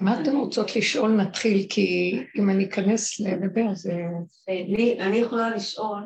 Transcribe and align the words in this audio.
מה 0.00 0.22
אתן 0.22 0.36
רוצות 0.36 0.76
לשאול? 0.76 1.10
נתחיל, 1.10 1.66
כי 1.68 2.18
אם 2.38 2.50
אני 2.50 2.64
אכנס 2.64 3.20
לדבר 3.20 3.74
זה... 3.74 3.92
אני 5.00 5.16
יכולה 5.16 5.50
לשאול, 5.50 5.98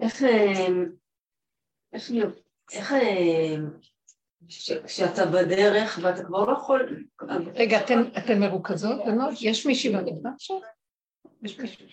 איך, 0.00 0.22
איך, 1.92 2.12
איך, 2.72 2.94
כשאתה 4.86 5.26
בדרך 5.26 5.98
ואתה 6.02 6.24
כבר 6.24 6.44
לא 6.44 6.52
יכול... 6.58 7.04
רגע, 7.54 7.80
אתן 8.18 8.40
מרוכזות? 8.40 9.00
יש 9.40 9.66
מישהי 9.66 9.92
במדבר 9.92 10.30
עכשיו? 10.34 10.56
יש 11.42 11.60
מישהו. 11.60 11.86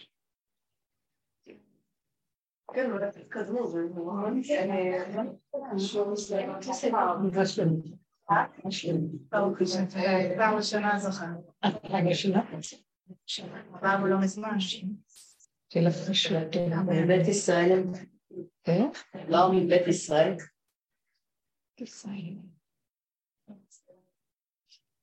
כן, 2.75 2.91
אבל 2.91 3.11
תתקדמו, 3.11 3.67
זה 3.67 3.79
נורא... 3.95 4.29
פעם 10.37 10.55
ראשונה 10.55 10.99
זכרנו. 10.99 11.53
פעם 11.61 12.07
ראשונה? 12.07 12.51
פעם 13.81 14.05
לא 14.05 14.19
מזמן. 14.19 14.57
תהיה 15.67 15.89
לך. 15.89 15.95
מבית 17.03 17.27
ישראל 17.27 17.83
איך? 18.67 19.03
לא 19.27 19.51
מבית 19.53 19.87
ישראל. 19.87 20.35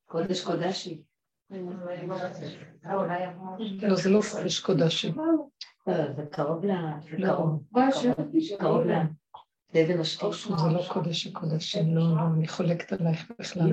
קודש 0.05 0.45
קודשי. 0.45 1.03
לא, 1.51 1.59
זה 3.97 4.11
לא 4.11 4.21
קודש 4.33 4.61
קודשי. 4.61 5.13
זה 5.87 6.25
קרוב 6.31 6.65
ל... 6.65 6.71
לא. 7.19 7.29
קרוב. 8.59 8.87
לאבן 9.75 10.01
השטוש. 10.01 10.49
זה 10.49 10.67
לא 10.73 10.83
קודש 10.89 11.27
הקודשים, 11.27 11.97
לא, 11.97 12.03
לא, 12.03 12.21
אני 12.37 12.49
חולקת 12.49 12.93
עלייך 12.93 13.33
בכלל. 13.39 13.73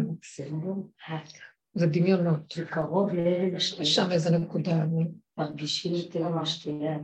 זה 1.74 1.88
דמיונות. 1.88 2.54
זה 2.56 2.66
קרוב 2.66 3.14
לאבן 3.14 3.56
השטוש. 3.56 3.96
שם 3.96 4.12
איזה 4.12 4.38
נקודה. 4.38 4.86
מרגישים 5.38 5.94
את 6.10 6.16
אבן 6.16 6.38
השתייה. 6.38 6.98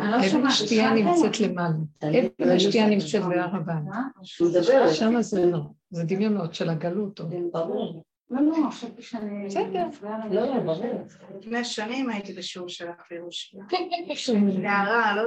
אבן 0.00 0.46
השתייה 0.46 0.94
נמצאת 0.94 1.40
למעלה. 1.40 1.76
אבן 2.02 2.50
השתייה 2.56 2.88
נמצאת 2.88 3.22
בהר 3.22 3.56
הבן. 3.56 3.84
שם 4.92 5.22
זה 5.22 5.46
לא. 5.46 5.60
זה 5.90 6.04
דמיונות 6.04 6.54
של 6.54 6.70
הגלות. 6.70 7.20
ברור. 7.52 8.04
לא, 8.30 8.42
לא, 8.42 8.70
חשבתי 8.70 9.02
שאני... 9.02 9.46
בסדר. 9.46 9.86
לא, 10.30 10.46
לא, 10.46 10.60
ברור. 10.60 11.06
לפני 11.40 11.64
שנים 11.64 12.10
הייתי 12.10 12.32
בשיעור 12.32 12.68
שלך 12.68 13.02
בירושלים. 13.10 13.66
כן, 13.68 13.88
כן, 13.90 14.14
כן. 14.26 14.62
נערה, 14.62 15.16
לא? 15.16 15.22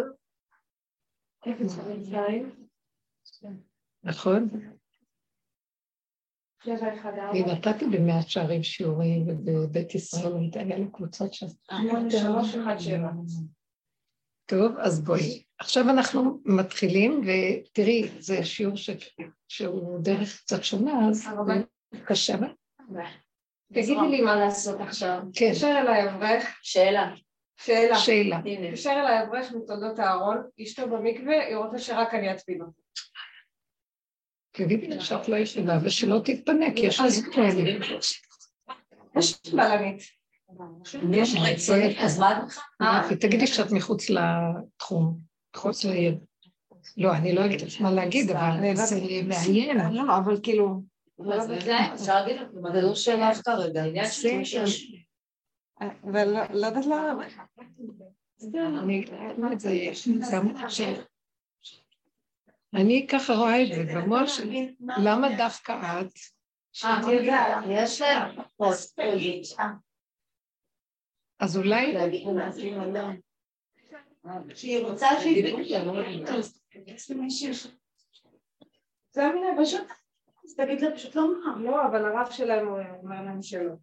נכון? 4.04 4.50
אני 7.32 7.44
נתתי 7.44 7.86
במאה 7.86 8.22
שערים 8.22 8.64
שיעורים, 8.64 9.28
ובבית 9.28 9.96
ישראל 9.96 10.34
היה 10.54 10.78
לי 10.78 10.86
קבוצות 10.94 11.34
שם. 11.34 11.46
טוב, 14.46 14.78
אז 14.78 15.04
בואי. 15.04 15.44
עכשיו 15.60 15.90
אנחנו 15.90 16.42
מתחילים, 16.46 17.22
ותראי, 17.22 18.10
זה 18.20 18.46
שיעור 18.46 18.76
שהוא 19.48 20.00
דרך 20.00 20.42
קצת 20.42 20.64
שונה, 20.64 21.10
אז 21.10 21.28
קשה. 22.06 22.38
תגידי 23.74 24.08
לי 24.10 24.22
מה 24.22 24.36
לעשות 24.36 24.82
עכשיו. 24.82 25.20
כן. 25.34 25.46
התקשר 25.46 25.76
אליי 25.82 26.10
אברך. 26.10 26.60
שאלה. 26.62 27.14
שאלה. 27.58 27.96
שאלה. 27.96 28.38
התקשר 28.38 28.92
אליי 28.92 29.24
אברך 29.24 29.52
מתולדות 29.52 30.00
אהרון, 30.00 30.38
אשתו 30.64 30.90
במקווה, 30.90 31.46
היא 31.46 31.56
רוצה 31.56 31.80
שרק 31.80 32.14
אני 32.14 32.34
אצפין 32.34 32.62
אותו. 32.62 32.82
תגידי 34.52 34.88
לה 34.88 35.02
שאת 35.02 35.30
לא 35.30 35.36
ישנה 35.36 35.80
ושלא 35.84 36.20
תתפנה, 36.26 36.66
כי 36.76 36.86
יש 36.86 37.00
לי 37.00 37.34
כאלה. 37.34 37.86
יש 39.16 39.54
בלנית. 39.54 40.02
אז 42.00 42.20
מה 42.80 43.12
את 43.12 43.20
תגידי 43.20 43.48
שאת 43.48 43.72
מחוץ 43.72 44.10
לתחום, 44.10 45.20
מחוץ 45.56 45.86
לידע. 45.86 46.18
לא, 46.98 47.14
אני 47.14 47.36
לא 47.36 47.42
יודעת 47.42 47.80
מה 47.80 47.92
להגיד, 47.92 48.30
אבל 48.30 48.76
זה 48.76 49.00
מעניין. 49.28 49.78
לא, 49.94 50.18
אבל 50.18 50.40
כאילו... 50.44 50.82
לך, 51.20 51.44
זה 52.74 52.82
לא 52.82 52.96
שאלה 52.96 53.36
כרגע. 53.36 53.84
ולא 56.04 56.68
יודעת 56.68 56.86
למה. 56.86 57.28
אני 62.74 63.08
ככה 63.10 63.34
רואה 63.34 63.64
את 63.64 63.68
זה 63.76 63.94
במוח 63.96 64.28
שלי, 64.28 64.76
למה 64.80 65.38
דווקא 65.38 66.02
את? 66.02 66.12
יש 66.74 68.02
להם 68.02 68.50
אז 71.40 71.58
אולי... 71.58 71.98
שהיא 74.56 74.86
רוצה 74.86 75.08
שידעו 75.22 75.60
זה 79.12 79.26
המילה 79.26 79.48
פשוט. 79.62 79.88
אז 80.48 80.56
תגיד 80.56 80.82
לה 80.82 80.96
פשוט 80.96 81.16
לא 81.16 81.28
מה. 81.46 81.62
לא, 81.62 81.86
אבל 81.86 82.06
הרב 82.06 82.28
שלהם 82.32 82.68
אומר 83.04 83.24
להם 83.24 83.42
שלא. 83.42 83.74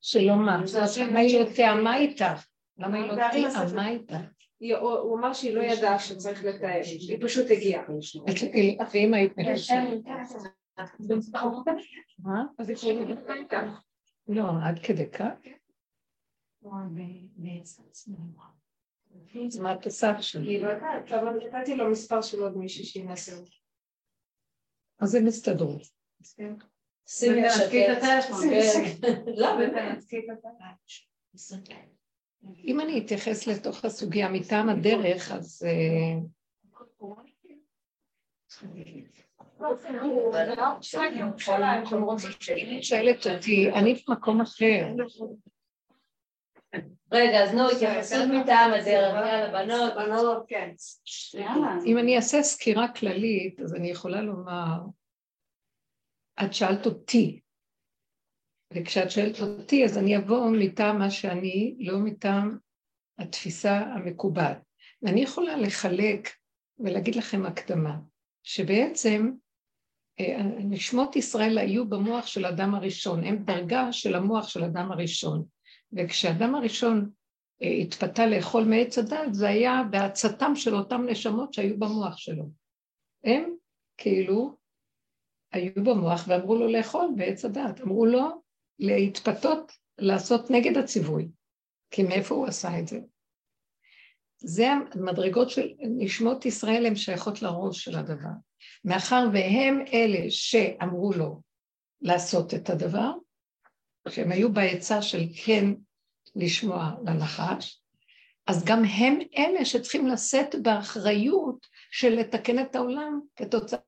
שלא 0.00 0.36
מה? 0.36 0.62
למה 1.00 1.18
היא 1.18 1.40
לא 1.40 1.52
תיאמה 1.54 1.96
איתך? 1.96 2.46
למה 2.78 2.96
היא 2.96 3.06
לא 3.06 3.14
תיאמה 3.30 3.88
איתך? 3.88 4.16
הוא 4.80 5.18
אמר 5.18 5.32
שהיא 5.32 5.54
לא 5.54 5.62
ידעה 5.62 5.98
שצריך 5.98 6.44
לתאם, 6.44 6.80
היא 7.08 7.18
פשוט 7.22 7.46
הגיעה. 7.50 7.84
ואם 8.92 9.14
היית 9.14 9.38
היא 9.38 9.54
פשוט 9.54 9.76
איתה. 9.92 10.12
לא, 14.28 14.44
עד 14.64 14.78
כדי 14.82 15.10
כך? 15.10 15.32
אז 19.46 19.58
מה 19.58 19.74
את 19.74 19.84
עושה 19.84 20.10
עכשיו? 20.10 20.42
היא 20.42 20.62
לא 20.62 20.68
יודעת, 20.68 21.12
אבל 21.12 21.38
נתתי 21.46 21.76
לו 21.76 21.90
מספר 21.90 22.22
של 22.22 22.42
עוד 22.42 22.56
מישהי 22.56 22.84
שהיא 22.84 23.04
נעשה. 23.04 23.32
אז 25.00 25.10
זה 25.10 25.20
מסתדר. 25.20 25.76
שימי. 27.06 27.42
אם 32.64 32.80
אני 32.80 32.98
אתייחס 32.98 33.46
לתוך 33.46 33.84
הסוגיה 33.84 34.28
מטעם 34.28 34.68
הדרך, 34.68 35.32
אז... 35.32 35.62
שואלת 42.82 43.26
אותי, 43.26 43.70
אני 43.70 44.02
במקום 44.08 44.40
אחר. 44.40 44.94
רגע, 47.12 47.44
אז 47.44 47.54
נו, 47.54 47.70
התייחסות 47.70 48.28
מטעם 48.28 48.72
הדרך, 48.72 48.86
יאללה, 48.86 49.52
בנות, 49.52 49.94
בנות, 49.94 50.44
כן. 50.48 50.70
אם 51.86 51.98
אני 51.98 52.16
אעשה 52.16 52.42
סקירה 52.42 52.88
כללית, 52.88 53.60
אז 53.60 53.74
אני 53.74 53.90
יכולה 53.90 54.20
לומר, 54.20 54.78
את 56.44 56.54
שאלת 56.54 56.86
אותי, 56.86 57.40
וכשאת 58.74 59.10
שואלת 59.10 59.40
אותי, 59.40 59.84
אז 59.84 59.98
אני 59.98 60.16
אבוא 60.16 60.50
מטעם 60.50 60.98
מה 60.98 61.10
שאני, 61.10 61.76
לא 61.80 61.98
מטעם 61.98 62.58
התפיסה 63.18 63.78
המקובעת. 63.78 64.58
ואני 65.02 65.20
יכולה 65.20 65.56
לחלק 65.56 66.28
ולהגיד 66.78 67.14
לכם 67.14 67.46
הקדמה, 67.46 67.96
שבעצם 68.42 69.30
נשמות 70.58 71.16
ישראל 71.16 71.58
היו 71.58 71.88
במוח 71.88 72.26
של 72.26 72.46
אדם 72.46 72.74
הראשון, 72.74 73.24
הם 73.24 73.44
דרגה 73.44 73.92
של 73.92 74.14
המוח 74.14 74.48
של 74.48 74.64
אדם 74.64 74.92
הראשון. 74.92 75.44
וכשאדם 75.92 76.54
הראשון 76.54 77.10
התפתה 77.60 78.26
לאכול 78.26 78.64
מעץ 78.64 78.98
הדת, 78.98 79.34
זה 79.34 79.48
היה 79.48 79.82
בעצתם 79.90 80.56
של 80.56 80.74
אותם 80.74 81.06
נשמות 81.08 81.54
שהיו 81.54 81.78
במוח 81.78 82.16
שלו. 82.16 82.44
הם 83.24 83.54
כאילו 83.96 84.56
היו 85.52 85.72
במוח 85.74 86.24
ואמרו 86.28 86.54
לו 86.54 86.68
לאכול 86.68 87.08
בעץ 87.16 87.44
הדת, 87.44 87.80
אמרו 87.80 88.06
לו 88.06 88.42
להתפתות, 88.78 89.72
לעשות 89.98 90.50
נגד 90.50 90.76
הציווי, 90.76 91.28
כי 91.90 92.02
מאיפה 92.02 92.34
הוא 92.34 92.46
עשה 92.46 92.78
את 92.78 92.88
זה? 92.88 93.00
זה 94.36 94.66
המדרגות 94.72 95.50
של 95.50 95.68
נשמות 95.80 96.46
ישראל, 96.46 96.86
הן 96.86 96.96
שייכות 96.96 97.42
לראש 97.42 97.84
של 97.84 97.98
הדבר. 97.98 98.30
מאחר 98.84 99.26
והם 99.32 99.84
אלה 99.92 100.30
שאמרו 100.30 101.12
לו 101.12 101.40
לעשות 102.02 102.54
את 102.54 102.70
הדבר, 102.70 103.10
שהם 104.08 104.32
היו 104.32 104.52
בעצה 104.52 105.02
של 105.02 105.22
כן 105.44 105.64
לשמוע 106.36 106.90
לנחש, 107.06 107.82
אז 108.46 108.64
גם 108.64 108.84
הם 108.84 109.18
אלה 109.38 109.64
שצריכים 109.64 110.06
לשאת 110.06 110.54
באחריות 110.62 111.66
של 111.90 112.08
לתקן 112.08 112.58
את 112.58 112.76
העולם 112.76 113.20
כתוצאה 113.36 113.78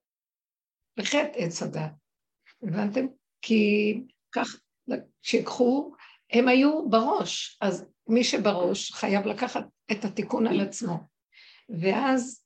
בחטא 0.96 1.30
עץ 1.34 1.62
הדת. 1.62 1.90
הבנתם? 2.62 3.06
כי 3.42 3.94
כך, 4.32 4.60
שיקחו, 5.22 5.92
הם 6.30 6.48
היו 6.48 6.88
בראש, 6.90 7.58
אז 7.60 7.84
מי 8.08 8.24
שבראש 8.24 8.92
חייב 8.92 9.26
לקחת 9.26 9.64
את 9.92 10.04
התיקון 10.04 10.46
על 10.46 10.60
עצמו. 10.60 10.98
ואז 11.80 12.44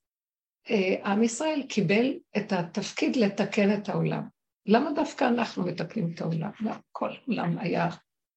עם 1.05 1.23
ישראל 1.23 1.63
קיבל 1.69 2.13
את 2.37 2.53
התפקיד 2.53 3.17
לתקן 3.17 3.75
את 3.75 3.89
העולם. 3.89 4.36
למה 4.67 4.93
דווקא 4.93 5.25
אנחנו 5.25 5.65
מתקנים 5.65 6.11
את 6.15 6.21
העולם? 6.21 6.51
לא, 6.61 6.73
כל 6.93 7.11
העולם 7.23 7.59
היה 7.59 7.89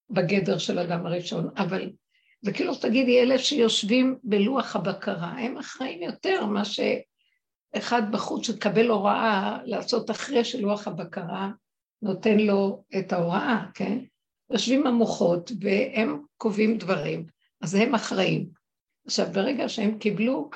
בגדר 0.09 0.57
של 0.57 0.79
אדם 0.79 1.05
הראשון, 1.05 1.49
אבל 1.57 1.91
זה 2.41 2.53
כאילו 2.53 2.75
תגידי, 2.75 3.21
אלה 3.21 3.39
שיושבים 3.39 4.17
בלוח 4.23 4.75
הבקרה, 4.75 5.31
הם 5.31 5.57
אחראים 5.57 6.03
יותר 6.03 6.45
מה 6.45 6.63
שאחד 6.65 8.11
בחוץ 8.11 8.47
שקבל 8.47 8.87
הוראה 8.87 9.57
לעשות 9.65 10.11
אחרי 10.11 10.45
שלוח 10.45 10.87
הבקרה 10.87 11.49
נותן 12.01 12.37
לו 12.37 12.83
את 12.99 13.13
ההוראה, 13.13 13.65
כן? 13.73 13.97
יושבים 14.51 14.87
המוחות 14.87 15.51
והם 15.61 16.23
קובעים 16.37 16.77
דברים, 16.77 17.25
אז 17.61 17.75
הם 17.75 17.95
אחראים. 17.95 18.49
עכשיו, 19.05 19.27
ברגע 19.33 19.69
שהם 19.69 19.97
קיבלו 19.97 20.49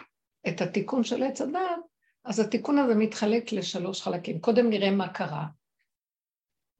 את 0.47 0.61
התיקון 0.61 1.03
של 1.03 1.23
עץ 1.23 1.41
הדעת, 1.41 1.79
אז 2.25 2.39
התיקון 2.39 2.77
הזה 2.77 2.95
מתחלק 2.95 3.51
לשלוש 3.51 4.01
חלקים. 4.01 4.39
קודם 4.39 4.69
נראה 4.69 4.91
מה 4.91 5.07
קרה. 5.07 5.45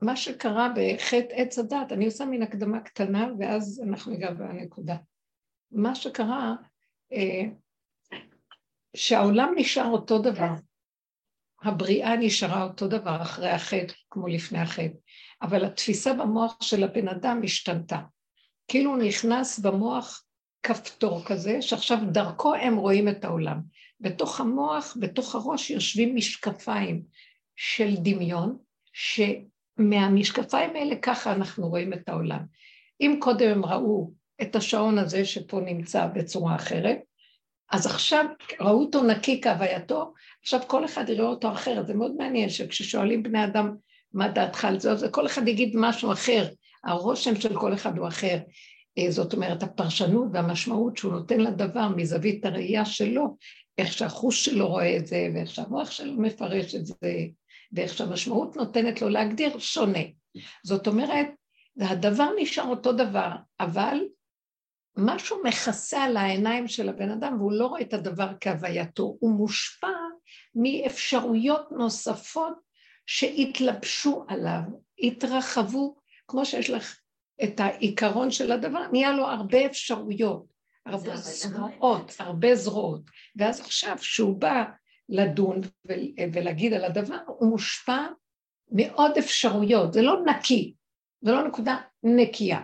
מה 0.04 0.16
שקרה 0.16 0.70
בחטא 0.76 1.34
עץ 1.34 1.60
הדת, 1.60 1.92
אני 1.92 2.06
עושה 2.06 2.26
מין 2.26 2.44
הקדמה 2.44 2.80
קטנה 2.80 3.28
ואז 3.40 3.82
אנחנו 3.88 4.12
ניגע 4.12 4.32
בנקודה. 4.32 4.96
מה 5.72 5.96
שקרה, 5.96 6.56
אה, 7.14 7.44
שהעולם 8.96 9.54
נשאר 9.56 9.86
אותו 9.86 10.20
דבר, 10.20 10.54
הבריאה 11.64 12.16
נשארה 12.16 12.64
אותו 12.64 12.88
דבר 12.88 13.22
אחרי 13.22 13.50
החטא 13.50 13.94
כמו 14.10 14.28
לפני 14.28 14.60
החטא, 14.60 14.98
אבל 15.42 15.66
התפיסה 15.66 16.14
במוח 16.14 16.58
של 16.62 16.84
הבן 16.84 17.08
אדם 17.08 17.42
השתנתה. 17.44 18.00
כאילו 18.68 18.96
נכנס 18.96 19.60
במוח 19.60 20.24
כפתור 20.64 21.26
כזה, 21.26 21.62
שעכשיו 21.62 21.98
דרכו 22.12 22.56
הם 22.56 22.76
רואים 22.76 23.10
את 23.10 23.26
העולם. 23.26 23.62
בתוך 24.00 24.40
המוח, 24.40 24.98
בתוך 25.00 25.36
הראש, 25.36 25.70
יושבים 25.70 26.16
משקפיים 26.16 27.04
של 27.56 27.96
דמיון, 28.04 28.58
ש... 28.94 29.22
מהמשקפיים 29.78 30.76
האלה 30.76 30.96
ככה 31.02 31.34
אנחנו 31.34 31.70
רואים 31.70 31.94
את 31.94 32.10
העולם. 32.10 32.40
אם 33.02 33.18
קודם 33.20 33.50
הם 33.50 33.66
ראו 33.66 34.12
את 34.42 34.56
השעון 34.56 34.98
הזה 34.98 35.26
שפה 35.26 35.60
נמצא 35.60 36.08
בצורה 36.08 36.56
אחרת, 36.56 36.98
אז 37.72 37.86
עכשיו 37.86 38.26
ראו 38.60 38.82
אותו 38.82 39.04
נקי 39.04 39.42
כהווייתו, 39.42 40.14
עכשיו 40.42 40.60
כל 40.68 40.86
אחד 40.86 41.10
יראה 41.10 41.26
אותו 41.26 41.52
אחרת. 41.52 41.88
זה 41.88 41.94
מאוד 41.94 42.16
מעניין 42.18 42.50
שכששואלים 42.50 43.24
בני 43.24 43.44
אדם 43.44 43.76
מה 44.14 44.28
דעתך 44.28 44.66
על 44.66 44.80
זה, 44.80 44.92
אז 44.92 45.06
כל 45.12 45.26
אחד 45.26 45.48
יגיד 45.48 45.74
משהו 45.76 46.12
אחר, 46.12 46.48
הרושם 46.84 47.36
של 47.36 47.60
כל 47.60 47.74
אחד 47.74 47.98
הוא 47.98 48.08
אחר. 48.08 48.38
אה, 48.98 49.12
זאת 49.12 49.34
אומרת, 49.34 49.64
הפרשנות 49.64 50.28
והמשמעות 50.34 50.98
שהוא 50.98 51.14
נותן 51.14 51.40
לדבר 51.40 51.88
מזווית 51.88 52.46
הראייה 52.46 52.86
שלו, 52.86 53.38
איך 53.78 53.94
שהחוש 53.94 54.46
שלו 54.46 54.68
רואה 54.68 54.98
את 54.98 55.08
זה, 55.08 55.28
ואיך 55.36 55.50
שהמוח 55.50 55.92
שלו 55.92 56.14
מפרש 56.14 56.76
את 56.76 56.86
זה, 56.86 56.96
ואיך 57.74 57.94
שהמשמעות 57.94 58.56
נותנת 58.56 59.02
לו 59.02 59.10
להגדיר 59.10 59.60
שונה. 59.60 60.00
זאת 60.64 60.88
אומרת, 60.88 61.28
הדבר 61.80 62.30
נשאר 62.40 62.66
אותו 62.68 62.92
דבר, 62.92 63.30
אבל 63.60 63.98
משהו 64.98 65.38
מכסה 65.44 66.04
על 66.04 66.18
העיניים 66.18 66.68
של 66.68 66.90
הבן 66.90 67.10
אדם 67.10 67.36
והוא 67.40 67.52
לא 67.52 67.68
רואה 67.68 67.82
את 67.82 67.94
הדבר 67.94 68.28
כהווייתו, 68.42 69.18
הוא 69.20 69.32
מושפע 69.32 69.88
מאפשרויות 70.56 71.72
נוספות 71.72 72.54
שהתלבשו 73.06 74.26
עליו, 74.28 74.62
התרחבו, 75.00 75.96
כמו 76.28 76.46
שיש 76.46 76.70
לך 76.70 77.00
את 77.44 77.60
העיקרון 77.60 78.32
של 78.32 78.52
הדבר, 78.52 78.88
נהיה 78.92 79.12
לו 79.12 79.26
הרבה 79.26 79.66
אפשרויות, 79.66 80.46
הרבה 80.86 81.16
זרועות, 81.16 82.16
הרבה 82.20 82.56
זרועות, 82.56 83.02
ואז 83.36 83.60
עכשיו 83.60 83.98
כשהוא 84.00 84.38
בא 84.38 84.64
לדון 85.10 85.62
ולהגיד 86.34 86.74
על 86.74 86.86
הדבר, 86.86 87.18
הוא 87.28 87.50
מושפע 87.50 88.08
מעוד 88.72 89.12
אפשרויות, 89.20 89.94
זה 89.94 90.02
לא 90.02 90.24
נקי, 90.26 90.76
זה 91.22 91.32
לא 91.32 91.48
נקודה 91.48 91.78
נקייה. 92.04 92.62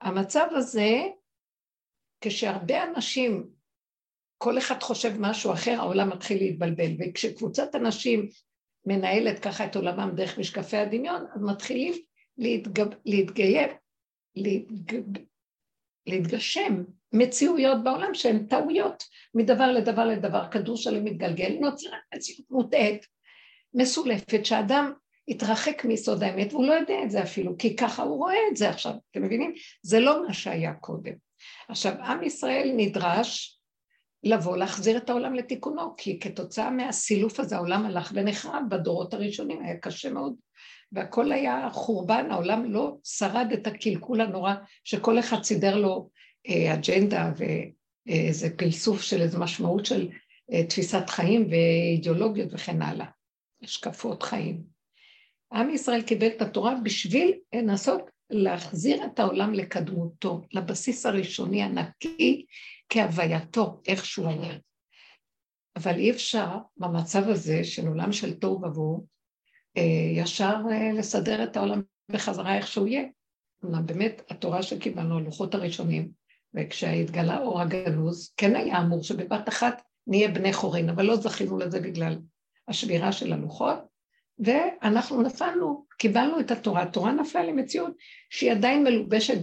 המצב 0.00 0.46
הזה, 0.50 0.90
כשהרבה 2.20 2.84
אנשים, 2.84 3.50
כל 4.38 4.58
אחד 4.58 4.82
חושב 4.82 5.12
משהו 5.20 5.52
אחר, 5.52 5.76
העולם 5.78 6.08
מתחיל 6.08 6.38
להתבלבל, 6.38 6.92
וכשקבוצת 6.98 7.74
אנשים 7.74 8.28
מנהלת 8.86 9.38
ככה 9.38 9.66
את 9.66 9.76
עולמם 9.76 10.10
דרך 10.16 10.38
משקפי 10.38 10.76
הדמיון, 10.76 11.26
אז 11.34 11.42
מתחילים 11.42 11.94
להתגב, 12.38 12.86
להתגייב, 13.04 13.70
להתגב, 14.36 15.02
להתגשם 16.06 16.82
מציאויות 17.12 17.84
בעולם 17.84 18.14
שהן 18.14 18.46
טעויות 18.46 19.04
מדבר 19.34 19.72
לדבר 19.72 20.06
לדבר, 20.06 20.50
כדור 20.50 20.76
שלם 20.76 21.04
מתגלגל, 21.04 21.56
נוצרת 21.60 21.92
מציאות 22.14 22.50
מוטעית, 22.50 23.06
מסולפת, 23.74 24.46
שאדם 24.46 24.92
התרחק 25.28 25.84
מיסוד 25.84 26.22
האמת 26.22 26.52
והוא 26.52 26.66
לא 26.66 26.72
יודע 26.72 27.02
את 27.04 27.10
זה 27.10 27.22
אפילו, 27.22 27.58
כי 27.58 27.76
ככה 27.76 28.02
הוא 28.02 28.16
רואה 28.16 28.38
את 28.50 28.56
זה 28.56 28.70
עכשיו, 28.70 28.92
אתם 29.10 29.22
מבינים? 29.22 29.54
זה 29.82 30.00
לא 30.00 30.26
מה 30.26 30.34
שהיה 30.34 30.74
קודם. 30.74 31.12
עכשיו, 31.68 31.92
עם 31.92 32.22
ישראל 32.22 32.72
נדרש 32.76 33.58
לבוא 34.24 34.56
להחזיר 34.56 34.96
את 34.96 35.10
העולם 35.10 35.34
לתיקונו, 35.34 35.96
כי 35.96 36.18
כתוצאה 36.20 36.70
מהסילוף 36.70 37.40
הזה 37.40 37.56
העולם 37.56 37.86
הלך 37.86 38.12
ונחרב 38.14 38.62
בדורות 38.68 39.14
הראשונים, 39.14 39.62
היה 39.62 39.76
קשה 39.76 40.10
מאוד, 40.10 40.34
והכל 40.92 41.32
היה 41.32 41.68
חורבן, 41.72 42.26
העולם 42.30 42.72
לא 42.72 42.96
שרד 43.04 43.46
את 43.52 43.66
הקלקול 43.66 44.20
הנורא 44.20 44.54
שכל 44.84 45.18
אחד 45.18 45.42
סידר 45.42 45.76
לו 45.76 46.10
אה, 46.48 46.74
אג'נדה 46.74 47.32
ואיזה 47.36 48.56
פלסוף 48.56 49.02
של 49.02 49.22
איזו 49.22 49.40
משמעות 49.40 49.86
של 49.86 50.08
אה, 50.52 50.66
תפיסת 50.66 51.10
חיים 51.10 51.46
ואידיאולוגיות 51.50 52.48
וכן 52.52 52.82
הלאה, 52.82 53.06
השקפות 53.62 54.22
חיים. 54.22 54.62
עם 55.52 55.70
ישראל 55.70 56.02
קיבל 56.02 56.26
את 56.26 56.42
התורה 56.42 56.74
בשביל 56.82 57.32
לנסות 57.54 58.02
להחזיר 58.30 59.04
את 59.04 59.18
העולם 59.18 59.54
לקדמותו, 59.54 60.42
לבסיס 60.52 61.06
הראשוני 61.06 61.62
הנקי 61.62 62.44
כהווייתו, 62.88 63.80
איך 63.88 64.04
שהוא 64.04 64.28
היה. 64.28 64.58
אבל 65.76 65.98
אי 65.98 66.10
אפשר 66.10 66.48
במצב 66.76 67.28
הזה 67.28 67.64
של 67.64 67.86
עולם 67.88 68.12
של 68.12 68.34
תוהו 68.34 68.62
ובוהו, 68.62 69.06
ישר 70.16 70.56
לסדר 70.94 71.44
את 71.44 71.56
העולם 71.56 71.82
בחזרה 72.08 72.56
איך 72.56 72.66
שהוא 72.66 72.88
יהיה. 72.88 73.04
אומנם 73.62 73.86
באמת 73.86 74.22
התורה 74.30 74.62
שקיבלנו, 74.62 75.18
הלוחות 75.18 75.54
הראשונים, 75.54 76.08
וכשהתגלה 76.54 77.38
אור 77.38 77.60
הגנוז, 77.60 78.32
כן 78.36 78.56
היה 78.56 78.80
אמור 78.80 79.02
שבבת 79.02 79.48
אחת 79.48 79.82
נהיה 80.06 80.28
בני 80.28 80.52
חורין, 80.52 80.88
אבל 80.88 81.04
לא 81.04 81.16
זכינו 81.16 81.58
לזה 81.58 81.80
בגלל 81.80 82.18
השבירה 82.68 83.12
של 83.12 83.32
הלוחות, 83.32 83.78
ואנחנו 84.38 85.22
נפלנו, 85.22 85.86
קיבלנו 85.98 86.40
את 86.40 86.50
התורה, 86.50 86.82
התורה 86.82 87.12
נפלה 87.12 87.42
למציאות 87.42 87.92
שהיא 88.30 88.52
עדיין 88.52 88.84
מלובשת 88.84 89.38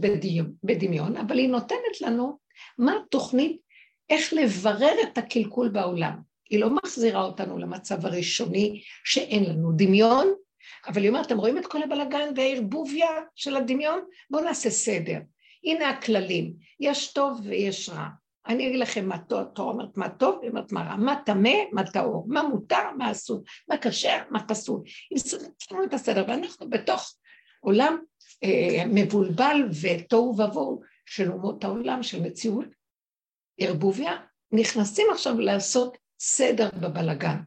בדמיון, 0.64 1.18
אבל 1.18 1.38
היא 1.38 1.50
נותנת 1.50 2.02
לנו 2.02 2.40
מה 2.78 2.94
התוכנית, 3.06 3.62
איך 4.10 4.34
לברר 4.34 4.94
את 5.04 5.18
הקלקול 5.18 5.70
בעולם. 5.70 6.29
היא 6.50 6.60
לא 6.60 6.70
מחזירה 6.70 7.22
אותנו 7.22 7.58
למצב 7.58 8.06
הראשוני 8.06 8.82
שאין 9.04 9.44
לנו 9.44 9.72
דמיון, 9.76 10.34
אבל 10.88 11.02
היא 11.02 11.10
אומרת, 11.10 11.26
אתם 11.26 11.38
רואים 11.38 11.58
את 11.58 11.66
כל 11.66 11.84
הבלגן 11.84 12.34
והערבוביה 12.36 13.10
של 13.36 13.56
הדמיון? 13.56 14.00
בואו 14.30 14.44
נעשה 14.44 14.70
סדר. 14.70 15.20
הנה 15.64 15.90
הכללים, 15.90 16.54
יש 16.80 17.14
טוב 17.14 17.42
ויש 17.44 17.90
רע. 17.90 18.08
אני 18.48 18.68
אגיד 18.68 18.80
לכם 18.80 19.10
מה 19.10 19.18
טוב, 19.18 19.44
תורה 19.44 19.74
אומרת 19.74 19.98
מה 19.98 20.10
טוב, 20.10 20.40
היא 20.42 20.50
אומרת 20.50 20.72
מה 20.72 20.84
רע, 20.84 20.96
מה 20.96 21.22
טמא, 21.26 21.56
מה 21.72 21.92
טהור, 21.92 22.26
מה 22.28 22.44
מותר, 22.44 22.92
מה 22.98 23.12
אסור, 23.12 23.44
מה 23.68 23.78
כשר, 23.78 24.18
מה 24.30 24.48
פסול. 24.48 24.82
היא 25.10 25.20
שמה 25.60 25.84
את 25.84 25.94
הסדר, 25.94 26.26
ואנחנו 26.28 26.70
בתוך 26.70 27.14
עולם 27.60 27.98
אה, 28.44 28.84
מבולבל 28.88 29.70
ותוהו 29.82 30.36
ובוהו 30.38 30.82
של 31.06 31.32
אומות 31.32 31.64
העולם, 31.64 32.04
של 32.04 32.22
מציאות 32.22 32.66
ערבוביה, 33.60 34.18
נכנסים 34.52 35.08
עכשיו 35.12 35.40
לעשות 35.40 35.98
סדר 36.20 36.70
בבלגן. 36.82 37.38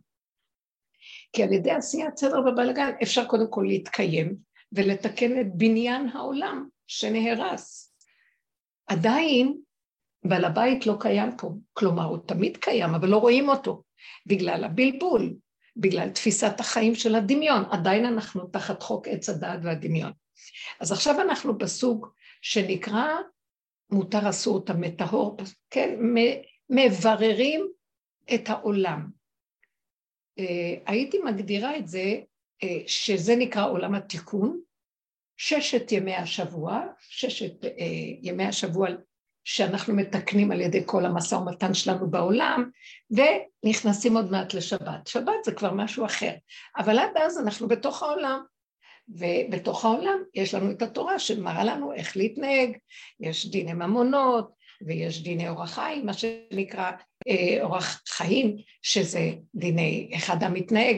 כי 1.33 1.43
על 1.43 1.53
ידי 1.53 1.71
עשיית 1.71 2.17
סדר 2.17 2.41
בבלגן 2.41 2.91
אפשר 3.03 3.25
קודם 3.25 3.51
כל 3.51 3.65
להתקיים 3.69 4.37
ולתקן 4.73 5.41
את 5.41 5.47
בניין 5.55 6.09
העולם 6.09 6.69
שנהרס. 6.87 7.95
עדיין 8.87 9.59
בעל 10.25 10.45
הבית 10.45 10.87
לא 10.87 10.97
קיים 11.01 11.37
פה, 11.37 11.51
כלומר 11.73 12.05
הוא 12.05 12.19
תמיד 12.27 12.57
קיים, 12.57 12.95
אבל 12.95 13.09
לא 13.09 13.17
רואים 13.17 13.49
אותו, 13.49 13.83
בגלל 14.27 14.65
הבלבול, 14.65 15.35
בגלל 15.77 16.11
תפיסת 16.11 16.61
החיים 16.61 16.95
של 16.95 17.15
הדמיון, 17.15 17.65
עדיין 17.71 18.07
אנחנו 18.07 18.47
תחת 18.47 18.83
חוק 18.83 19.09
עץ 19.09 19.29
הדעת 19.29 19.61
והדמיון. 19.63 20.13
אז 20.81 20.93
עכשיו 20.93 21.21
אנחנו 21.21 21.59
בסוג 21.59 22.07
שנקרא 22.43 23.09
מותר 23.91 24.29
אסור 24.31 24.65
טמא 24.65 24.89
טהור, 24.89 25.37
כן, 25.71 25.99
מבררים 26.71 27.69
את 28.35 28.49
העולם. 28.49 29.11
אה, 30.39 30.75
הייתי 30.87 31.19
מגדירה 31.19 31.77
את 31.77 31.89
זה, 31.89 32.21
אה, 32.63 32.79
שזה 32.87 33.37
נקרא 33.37 33.71
עולם 33.71 33.95
התיקון, 33.95 34.61
ששת 35.37 35.93
ימי 35.93 36.15
השבוע, 36.15 36.81
ששת 37.01 37.65
אה, 37.65 37.71
ימי 38.23 38.45
השבוע 38.45 38.89
שאנחנו 39.45 39.95
מתקנים 39.95 40.51
על 40.51 40.61
ידי 40.61 40.83
כל 40.87 41.07
המשא 41.07 41.35
ומתן 41.35 41.75
שלנו 41.75 42.11
בעולם, 42.11 42.71
ונכנסים 43.11 44.17
עוד 44.17 44.31
מעט 44.31 44.55
לשבת. 44.55 45.07
שבת 45.07 45.45
זה 45.45 45.53
כבר 45.53 45.73
משהו 45.73 46.07
אחר, 46.07 46.33
אבל 46.79 46.99
עד 46.99 47.17
אז 47.17 47.39
אנחנו 47.39 47.69
בתוך 47.69 48.03
העולם. 48.03 48.43
ובתוך 49.09 49.85
העולם 49.85 50.23
יש 50.35 50.55
לנו 50.55 50.71
את 50.71 50.83
התורה 50.83 51.19
שמראה 51.19 51.65
לנו 51.65 51.93
איך 51.93 52.17
להתנהג, 52.17 52.77
יש 53.21 53.51
דיני 53.51 53.73
ממונות, 53.73 54.53
ויש 54.87 55.23
דיני 55.23 55.49
אורח 55.49 55.75
חיים, 55.75 56.07
מה 56.07 56.13
שנקרא 56.13 56.91
אורח 57.63 58.03
חיים, 58.09 58.57
שזה 58.83 59.31
דיני 59.55 60.11
איך 60.13 60.31
אדם 60.31 60.55
מתנהג, 60.55 60.97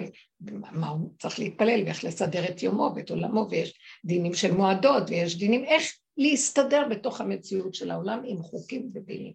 מה 0.50 0.88
הוא 0.88 1.14
צריך 1.18 1.38
להתפלל 1.38 1.82
ואיך 1.84 2.04
לסדר 2.04 2.48
את 2.50 2.62
יומו 2.62 2.92
ואת 2.96 3.10
עולמו, 3.10 3.46
ויש 3.50 3.78
דינים 4.04 4.34
של 4.34 4.52
מועדות, 4.52 5.02
ויש 5.08 5.38
דינים 5.38 5.64
איך 5.64 5.82
להסתדר 6.16 6.88
בתוך 6.90 7.20
המציאות 7.20 7.74
של 7.74 7.90
העולם 7.90 8.22
עם 8.26 8.42
חוקים 8.42 8.90
ודינים. 8.94 9.32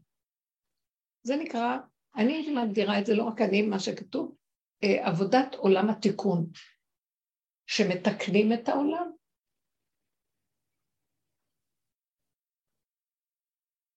זה 1.23 1.35
נקרא, 1.35 1.77
אני 2.15 2.33
הייתי 2.33 2.51
מגדירה 2.51 2.99
את 2.99 3.05
זה 3.05 3.15
לא 3.15 3.23
רק 3.23 3.41
אני, 3.41 3.61
מה 3.61 3.79
שכתוב, 3.79 4.35
אה, 4.83 5.07
עבודת 5.07 5.55
עולם 5.55 5.89
התיקון, 5.89 6.49
שמתקנים 7.67 8.53
את 8.53 8.69
העולם. 8.69 9.11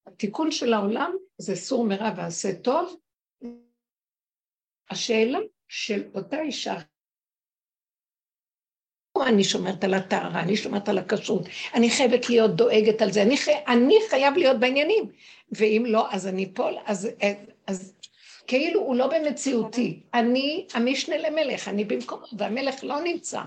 התיקון 0.06 0.50
של 0.50 0.72
העולם 0.72 1.12
זה 1.42 1.56
סור 1.56 1.84
מרע 1.84 2.10
ועשה 2.16 2.54
טוב. 2.54 2.96
השאלה 4.90 5.38
של 5.68 6.02
אותה 6.14 6.40
אישה 6.40 6.78
אני 9.26 9.44
שומרת 9.44 9.84
על 9.84 9.94
הטהרה, 9.94 10.40
אני 10.40 10.56
שומרת 10.56 10.88
על 10.88 10.98
הכשרות, 10.98 11.48
אני 11.74 11.90
חייבת 11.90 12.30
להיות 12.30 12.56
דואגת 12.56 13.02
על 13.02 13.12
זה, 13.12 13.22
אני, 13.22 13.36
חי... 13.36 13.52
אני 13.66 13.94
חייב 14.10 14.36
להיות 14.36 14.60
בעניינים, 14.60 15.04
ואם 15.52 15.84
לא, 15.86 16.12
אז 16.12 16.26
אני 16.26 16.50
אפול, 16.52 16.74
אז, 16.86 17.08
אז 17.66 17.94
כאילו 18.46 18.80
הוא 18.80 18.96
לא 18.96 19.06
במציאותי, 19.06 20.00
אני 20.14 20.66
המשנה 20.74 21.18
למלך, 21.18 21.68
אני 21.68 21.84
במקומו, 21.84 22.26
והמלך 22.38 22.84
לא 22.84 23.00
נמצא. 23.00 23.42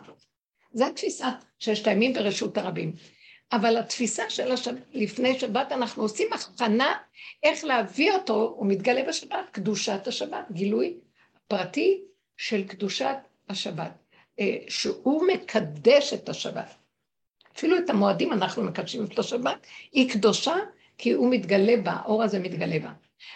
זו 0.73 0.85
התפיסה 0.85 1.29
ששת 1.59 1.87
הימים 1.87 2.13
ברשות 2.13 2.57
הרבים. 2.57 2.93
אבל 3.51 3.77
התפיסה 3.77 4.29
של 4.29 4.51
השבת, 4.51 4.81
לפני 4.93 5.39
שבת 5.39 5.71
אנחנו 5.71 6.03
עושים 6.03 6.27
הכנה 6.33 6.93
איך 7.43 7.63
להביא 7.63 8.11
אותו, 8.11 8.53
הוא 8.57 8.67
מתגלה 8.67 9.03
בשבת, 9.07 9.49
קדושת 9.51 10.07
השבת, 10.07 10.51
גילוי 10.51 10.97
פרטי 11.47 12.01
של 12.37 12.67
קדושת 12.67 13.17
השבת. 13.49 13.91
אה, 14.39 14.57
שהוא 14.67 15.27
מקדש 15.27 16.13
את 16.13 16.29
השבת. 16.29 16.75
אפילו 17.55 17.77
את 17.77 17.89
המועדים 17.89 18.33
אנחנו 18.33 18.63
מקדשים 18.63 19.05
את 19.05 19.19
השבת, 19.19 19.67
היא 19.91 20.11
קדושה 20.11 20.55
כי 20.97 21.11
הוא 21.11 21.31
מתגלה 21.31 21.77
בה, 21.83 21.91
האור 21.91 22.23
הזה 22.23 22.39
מתגלה 22.39 22.79
בה. 22.79 22.91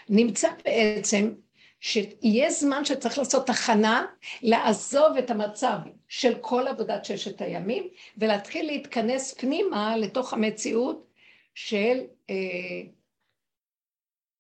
נמצא 0.09 0.49
בעצם 0.65 1.33
שיהיה 1.79 2.51
זמן 2.51 2.85
שצריך 2.85 3.17
לעשות 3.17 3.49
הכנה, 3.49 4.05
לעזוב 4.41 5.17
את 5.17 5.31
המצב 5.31 5.77
של 6.09 6.33
כל 6.41 6.67
עבודת 6.67 7.05
ששת 7.05 7.41
הימים, 7.41 7.87
ולהתחיל 8.17 8.65
להתכנס 8.65 9.33
פנימה 9.33 9.97
לתוך 9.97 10.33
המציאות 10.33 11.07
של 11.55 11.99
אה, 12.29 12.81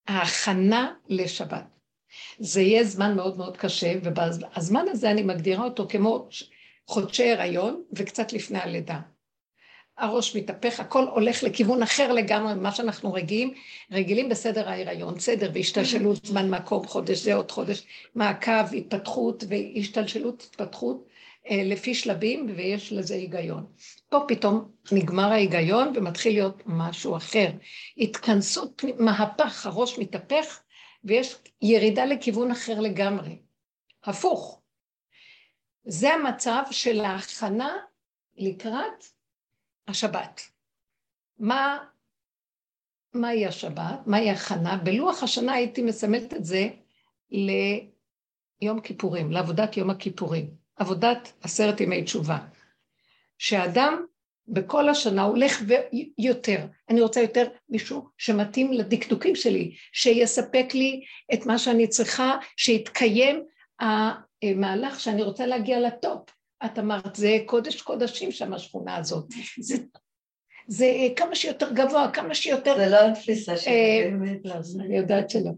ההכנה 0.07 0.93
לשבת. 1.09 1.63
זה 2.39 2.61
יהיה 2.61 2.83
זמן 2.83 3.15
מאוד 3.15 3.37
מאוד 3.37 3.57
קשה, 3.57 3.93
ובזמן 4.03 4.85
הזה 4.89 5.11
אני 5.11 5.23
מגדירה 5.23 5.63
אותו 5.63 5.87
כמו 5.89 6.27
חודשי 6.87 7.31
הריון 7.31 7.83
וקצת 7.93 8.33
לפני 8.33 8.59
הלידה. 8.59 8.99
הראש 9.97 10.35
מתהפך, 10.35 10.79
הכל 10.79 11.07
הולך 11.07 11.43
לכיוון 11.43 11.83
אחר 11.83 12.11
לגמרי 12.11 12.53
ממה 12.53 12.71
שאנחנו 12.71 13.13
רגילים, 13.13 13.53
רגילים 13.91 14.29
בסדר 14.29 14.69
ההיריון, 14.69 15.19
סדר 15.19 15.51
והשתלשלות 15.53 16.25
זמן 16.25 16.49
מקום, 16.49 16.87
חודש 16.87 17.17
זה 17.17 17.33
עוד 17.33 17.51
חודש, 17.51 17.83
מעקב, 18.15 18.73
התפתחות 18.77 19.43
והשתלשלות 19.49 20.47
התפתחות 20.49 21.08
לפי 21.51 21.95
שלבים 21.95 22.53
ויש 22.55 22.93
לזה 22.93 23.15
היגיון. 23.15 23.65
פה 24.09 24.19
פתאום 24.27 24.71
נגמר 24.91 25.31
ההיגיון 25.31 25.93
ומתחיל 25.95 26.33
להיות 26.33 26.63
משהו 26.65 27.17
אחר. 27.17 27.49
התכנסות, 27.97 28.83
מהפך, 28.99 29.65
הראש 29.65 29.99
מתהפך 29.99 30.59
ויש 31.03 31.35
ירידה 31.61 32.05
לכיוון 32.05 32.51
אחר 32.51 32.79
לגמרי. 32.79 33.39
הפוך. 34.03 34.61
זה 35.83 36.13
המצב 36.13 36.63
של 36.71 36.99
ההכנה 36.99 37.77
לקראת 38.37 39.03
השבת. 39.87 40.41
מה, 41.39 41.77
מהי 43.13 43.45
השבת? 43.45 43.99
מהי 44.05 44.29
הכנה? 44.29 44.77
בלוח 44.77 45.23
השנה 45.23 45.53
הייתי 45.53 45.81
מסמלת 45.81 46.33
את 46.33 46.45
זה 46.45 46.67
ליום 47.31 48.81
כיפורים, 48.81 49.31
לעבודת 49.31 49.77
יום 49.77 49.89
הכיפורים, 49.89 50.58
עבודת 50.79 51.33
עשרת 51.41 51.81
ימי 51.81 52.03
תשובה. 52.03 52.37
שאדם 53.37 54.05
בכל 54.47 54.89
השנה 54.89 55.23
הולך 55.23 55.61
ויותר. 55.67 56.65
אני 56.89 57.01
רוצה 57.01 57.21
יותר 57.21 57.47
מישהו 57.69 58.07
שמתאים 58.17 58.73
לדקדוקים 58.73 59.35
שלי, 59.35 59.75
שיספק 59.93 60.65
לי 60.73 61.01
את 61.33 61.45
מה 61.45 61.57
שאני 61.57 61.87
צריכה, 61.87 62.37
שיתקיים 62.57 63.43
המהלך 63.79 64.99
שאני 64.99 65.23
רוצה 65.23 65.45
להגיע 65.45 65.79
לטופ. 65.79 66.29
את 66.65 66.79
אמרת, 66.79 67.15
זה 67.15 67.37
קודש 67.45 67.81
קודשים 67.81 68.31
שם, 68.31 68.53
השכונה 68.53 68.95
הזאת. 68.95 69.25
זה, 69.59 69.77
זה 70.67 71.07
כמה 71.15 71.35
שיותר 71.35 71.73
גבוה, 71.73 72.11
כמה 72.13 72.35
שיותר... 72.35 72.77
זה 72.77 72.89
לא 72.89 73.07
התפיסה 73.07 73.57
שלי, 73.57 73.73
אה, 73.73 74.09
לא, 74.43 74.55
אני 74.79 74.97
יודעת 74.97 75.29
שלא. 75.29 75.51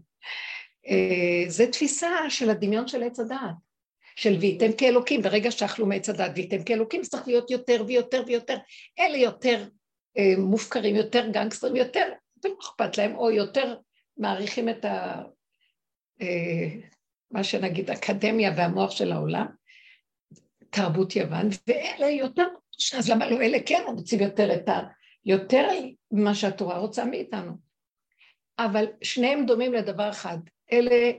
אה, 0.88 1.44
זה 1.48 1.66
תפיסה 1.66 2.10
של 2.28 2.50
הדמיון 2.50 2.88
של 2.88 3.02
עץ 3.02 3.20
הדעת. 3.20 3.71
של 4.16 4.36
וייתם 4.40 4.72
כאלוקים, 4.78 5.22
ברגע 5.22 5.50
שאכלו 5.50 5.86
מעץ 5.86 6.08
הדת 6.08 6.30
וייתם 6.34 6.64
כאלוקים, 6.64 7.02
צריך 7.02 7.28
להיות 7.28 7.50
יותר 7.50 7.84
ויותר 7.86 8.22
ויותר. 8.26 8.56
אלה 8.98 9.16
יותר 9.16 9.68
אה, 10.18 10.34
מופקרים, 10.38 10.96
יותר 10.96 11.28
גנגסטרים, 11.30 11.76
יותר, 11.76 12.12
לא 12.44 12.50
אכפת 12.60 12.98
להם, 12.98 13.16
או 13.16 13.30
יותר 13.30 13.76
מעריכים 14.16 14.68
את 14.68 14.84
ה... 14.84 15.22
אה, 16.22 16.68
מה 17.30 17.44
שנגיד, 17.44 17.90
אקדמיה 17.90 18.52
והמוח 18.56 18.90
של 18.90 19.12
העולם, 19.12 19.46
תרבות 20.70 21.16
יוון, 21.16 21.48
ואלה 21.66 22.10
יותר, 22.10 22.46
אז 22.98 23.10
למה 23.10 23.30
לא 23.30 23.42
אלה 23.42 23.58
כן 23.66 23.82
רוצים 23.86 24.20
יותר 24.20 24.54
את 24.54 24.68
ה... 24.68 24.80
יותר 25.24 25.68
ממה 26.12 26.34
שהתורה 26.34 26.78
רוצה 26.78 27.04
מאיתנו. 27.04 27.52
אבל 28.58 28.86
שניהם 29.02 29.46
דומים 29.46 29.72
לדבר 29.72 30.10
אחד, 30.10 30.38
אלה 30.72 31.12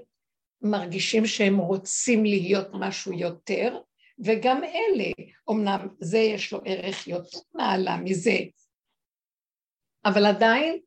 מרגישים 0.64 1.26
שהם 1.26 1.58
רוצים 1.58 2.26
להיות 2.26 2.68
משהו 2.74 3.14
יותר, 3.14 3.80
וגם 4.26 4.64
אלה, 4.64 5.12
אמנם 5.50 5.88
זה 6.00 6.18
יש 6.18 6.54
לו 6.54 6.62
ערך 6.66 7.08
יותר 7.08 7.38
מעלה 7.54 7.98
מזה, 7.98 8.38
אבל 10.06 10.26
עדיין 10.26 10.80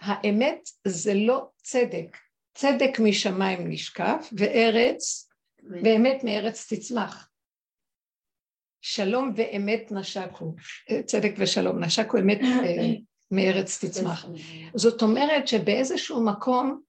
האמת 0.00 0.68
זה 0.86 1.14
לא 1.14 1.48
צדק. 1.56 2.16
צדק 2.54 3.00
משמיים 3.04 3.70
נשקף, 3.70 4.28
וארץ, 4.32 5.30
ואמת 5.62 6.24
מארץ 6.24 6.72
תצמח. 6.72 7.30
שלום 8.80 9.32
ואמת 9.36 9.92
נשקו, 9.92 10.54
צדק 11.04 11.32
ושלום, 11.38 11.84
נשקו 11.84 12.18
אמת 12.18 12.38
אה, 12.42 12.86
מארץ 13.36 13.84
תצמח. 13.84 14.26
זאת 14.74 15.02
אומרת 15.02 15.48
שבאיזשהו 15.48 16.24
מקום 16.24 16.80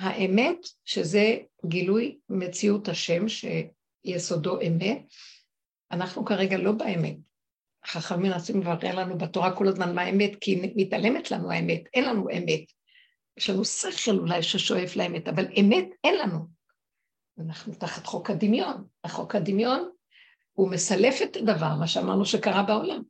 האמת, 0.00 0.56
שזה 0.84 1.36
גילוי 1.66 2.18
מציאות 2.28 2.88
השם, 2.88 3.24
שיסודו 3.28 4.60
אמת, 4.60 5.02
אנחנו 5.92 6.24
כרגע 6.24 6.56
לא 6.56 6.72
באמת. 6.72 7.16
חכמים 7.86 8.30
מנסים 8.30 8.60
לברר 8.60 8.94
לנו 8.94 9.18
בתורה 9.18 9.56
כל 9.56 9.68
הזמן 9.68 9.94
מה 9.94 10.02
האמת, 10.02 10.30
כי 10.40 10.72
מתעלמת 10.76 11.30
לנו 11.30 11.52
האמת, 11.52 11.82
אין 11.94 12.04
לנו 12.04 12.28
אמת. 12.30 12.64
יש 13.36 13.50
לנו 13.50 13.64
שכל 13.64 14.18
אולי 14.18 14.42
ששואף 14.42 14.96
לאמת, 14.96 15.28
אבל 15.28 15.46
אמת 15.60 15.88
אין 16.04 16.18
לנו. 16.18 16.38
אנחנו 17.38 17.74
תחת 17.74 18.06
חוק 18.06 18.30
הדמיון. 18.30 18.84
החוק 19.04 19.34
הדמיון 19.34 19.90
הוא 20.52 20.70
מסלף 20.70 21.22
את 21.22 21.36
הדבר, 21.36 21.74
מה 21.74 21.86
שאמרנו 21.86 22.24
שקרה 22.24 22.62
בעולם. 22.62 23.02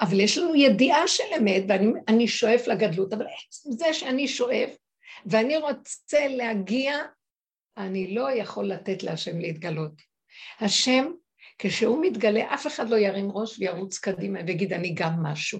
אבל 0.00 0.20
יש 0.20 0.38
לנו 0.38 0.54
ידיעה 0.54 1.08
של 1.08 1.24
אמת, 1.38 1.62
ואני 1.68 2.28
שואף 2.28 2.66
לגדלות, 2.66 3.12
אבל 3.12 3.24
עצם 3.24 3.72
זה 3.72 3.86
שאני 3.92 4.28
שואף, 4.28 4.70
ואני 5.26 5.56
רוצה 5.56 6.28
להגיע, 6.28 6.98
אני 7.76 8.14
לא 8.14 8.32
יכול 8.32 8.66
לתת 8.66 9.02
להשם 9.02 9.38
להתגלות. 9.38 9.92
השם, 10.60 11.12
כשהוא 11.58 12.04
מתגלה, 12.06 12.54
אף 12.54 12.66
אחד 12.66 12.88
לא 12.88 12.96
ירים 12.96 13.30
ראש 13.32 13.58
וירוץ 13.58 13.98
קדימה 13.98 14.40
ויגיד 14.46 14.72
אני 14.72 14.94
גם 14.94 15.12
משהו. 15.22 15.58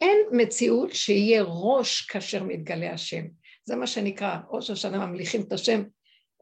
אין 0.00 0.18
מציאות 0.32 0.92
שיהיה 0.92 1.42
ראש 1.46 2.00
כאשר 2.00 2.42
מתגלה 2.42 2.92
השם. 2.92 3.22
זה 3.64 3.76
מה 3.76 3.86
שנקרא, 3.86 4.36
ראש 4.50 4.70
השנה 4.70 5.06
ממליכים 5.06 5.40
את 5.40 5.52
השם, 5.52 5.82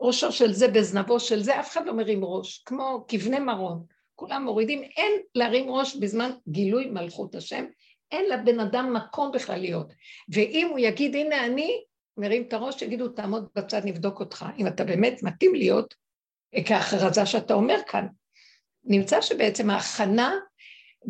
ראשו 0.01 0.33
של 0.33 0.53
זה 0.53 0.69
בזנבו 0.69 1.21
של 1.21 1.43
זה, 1.43 1.61
אף 1.61 1.73
אחד 1.73 1.87
לא 1.87 1.95
מרים 1.95 2.25
ראש, 2.25 2.63
כמו 2.67 3.05
כבני 3.09 3.39
מרון, 3.39 3.85
כולם 4.15 4.45
מורידים, 4.45 4.83
אין 4.83 5.13
להרים 5.35 5.71
ראש 5.71 5.97
בזמן 5.97 6.31
גילוי 6.49 6.87
מלכות 6.87 7.35
השם, 7.35 7.65
אין 8.13 8.31
לבן 8.31 8.61
אדם 8.61 8.95
מקום 8.95 9.33
בכלל 9.33 9.61
להיות. 9.61 9.93
ואם 10.29 10.69
הוא 10.71 10.79
יגיד, 10.79 11.15
הנה 11.17 11.47
אני, 11.47 11.83
מרים 12.17 12.43
את 12.43 12.53
הראש, 12.53 12.83
יגידו, 12.83 13.09
תעמוד 13.09 13.49
בצד, 13.55 13.81
נבדוק 13.85 14.21
אותך. 14.21 14.47
אם 14.59 14.67
אתה 14.67 14.85
באמת 14.85 15.23
מתאים 15.23 15.55
להיות 15.55 15.95
כהכרזה 16.67 17.27
שאתה 17.27 17.55
אומר 17.55 17.79
כאן. 17.87 18.07
נמצא 18.85 19.21
שבעצם 19.21 19.71
ההכנה, 19.71 20.35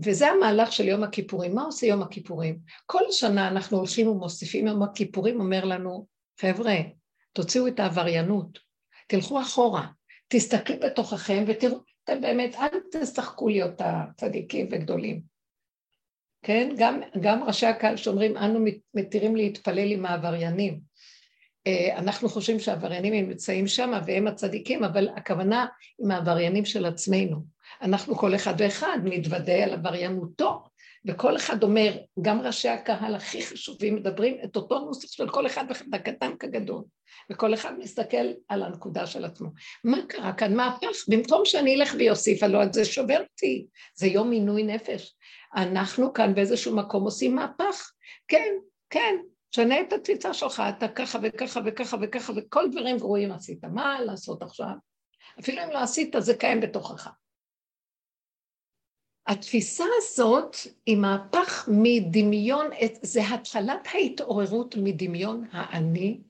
וזה 0.04 0.28
המהלך 0.28 0.72
של 0.72 0.88
יום 0.88 1.02
הכיפורים. 1.02 1.54
מה 1.54 1.62
עושה 1.62 1.86
יום 1.86 2.02
הכיפורים? 2.02 2.58
כל 2.86 3.02
שנה 3.10 3.48
אנחנו 3.48 3.78
הולכים 3.78 4.08
ומוסיפים, 4.08 4.66
יום 4.66 4.82
הכיפורים 4.82 5.40
אומר 5.40 5.64
לנו, 5.64 6.06
חבר'ה, 6.40 6.74
תוציאו 7.32 7.66
את 7.66 7.80
העבריינות, 7.80 8.58
תלכו 9.08 9.40
אחורה, 9.40 9.86
תסתכלו 10.28 10.76
בתוככם 10.80 11.44
ותראו, 11.46 11.78
אתם 12.04 12.20
באמת, 12.20 12.54
אל 12.54 12.68
תשחקו 12.92 13.48
להיות 13.48 13.80
הצדיקים 13.80 14.68
וגדולים. 14.70 15.22
כן? 16.42 16.74
גם, 16.78 17.00
גם 17.20 17.44
ראשי 17.44 17.66
הקהל 17.66 17.96
שאומרים, 17.96 18.36
אנו 18.36 18.64
מתירים 18.94 19.36
להתפלל 19.36 19.92
עם 19.92 20.06
העבריינים. 20.06 20.80
אה, 21.66 21.98
אנחנו 21.98 22.28
חושבים 22.28 22.58
שהעבריינים 22.60 23.14
נמצאים 23.14 23.66
שם 23.66 23.92
והם 24.06 24.26
הצדיקים, 24.26 24.84
אבל 24.84 25.08
הכוונה 25.16 25.66
עם 25.98 26.10
העבריינים 26.10 26.64
של 26.64 26.86
עצמנו. 26.86 27.36
אנחנו 27.82 28.16
כל 28.16 28.34
אחד 28.34 28.54
ואחד 28.58 28.98
מתוודה 29.04 29.64
על 29.64 29.72
עבריינותו, 29.72 30.62
וכל 31.06 31.36
אחד 31.36 31.62
אומר, 31.62 31.96
גם 32.22 32.40
ראשי 32.40 32.68
הקהל 32.68 33.14
הכי 33.14 33.42
חשובים 33.42 33.94
מדברים 33.94 34.36
את 34.44 34.56
אותו 34.56 34.78
נוסח 34.78 35.12
של 35.12 35.30
כל 35.30 35.46
אחד 35.46 35.64
ואחד, 35.68 35.84
הקטן 35.92 36.36
כגדול, 36.38 36.82
וכל 37.30 37.54
אחד 37.54 37.78
מסתכל 37.78 38.32
על 38.48 38.62
הנקודה 38.62 39.06
של 39.06 39.24
עצמו. 39.24 39.48
מה 39.84 39.98
קרה 40.08 40.32
כאן? 40.32 40.54
מה 40.54 40.66
הפך? 40.66 41.04
במקום 41.08 41.44
שאני 41.44 41.74
אלך 41.74 41.94
ויוסיף, 41.98 42.42
הלוא 42.42 42.64
זה 42.72 42.84
שובר 42.84 43.20
אותי, 43.20 43.66
זה 43.94 44.06
יום 44.06 44.30
עינוי 44.30 44.62
נפש. 44.62 45.16
אנחנו 45.56 46.12
כאן 46.12 46.34
באיזשהו 46.34 46.76
מקום 46.76 47.04
עושים 47.04 47.34
מהפך. 47.34 47.90
כן, 48.28 48.54
כן, 48.90 49.14
שנה 49.56 49.80
את 49.80 49.92
התפיסה 49.92 50.34
שלך, 50.34 50.62
אתה 50.68 50.88
ככה 50.88 51.18
וככה 51.22 51.60
וככה 51.64 51.96
וככה, 52.02 52.32
וכל 52.36 52.64
דברים 52.72 52.98
גרועים 52.98 53.32
עשית. 53.32 53.64
מה 53.64 54.00
לעשות 54.00 54.42
עכשיו? 54.42 54.72
אפילו 55.40 55.64
אם 55.64 55.70
לא 55.70 55.78
עשית, 55.78 56.14
זה 56.18 56.34
קיים 56.34 56.60
בתוכך. 56.60 57.08
התפיסה 59.26 59.84
הזאת 59.96 60.56
היא 60.86 60.96
מהפך 60.96 61.68
מדמיון, 61.72 62.66
זה 63.02 63.20
התחלת 63.34 63.88
ההתעוררות 63.94 64.74
מדמיון 64.76 65.44
האני 65.52 66.20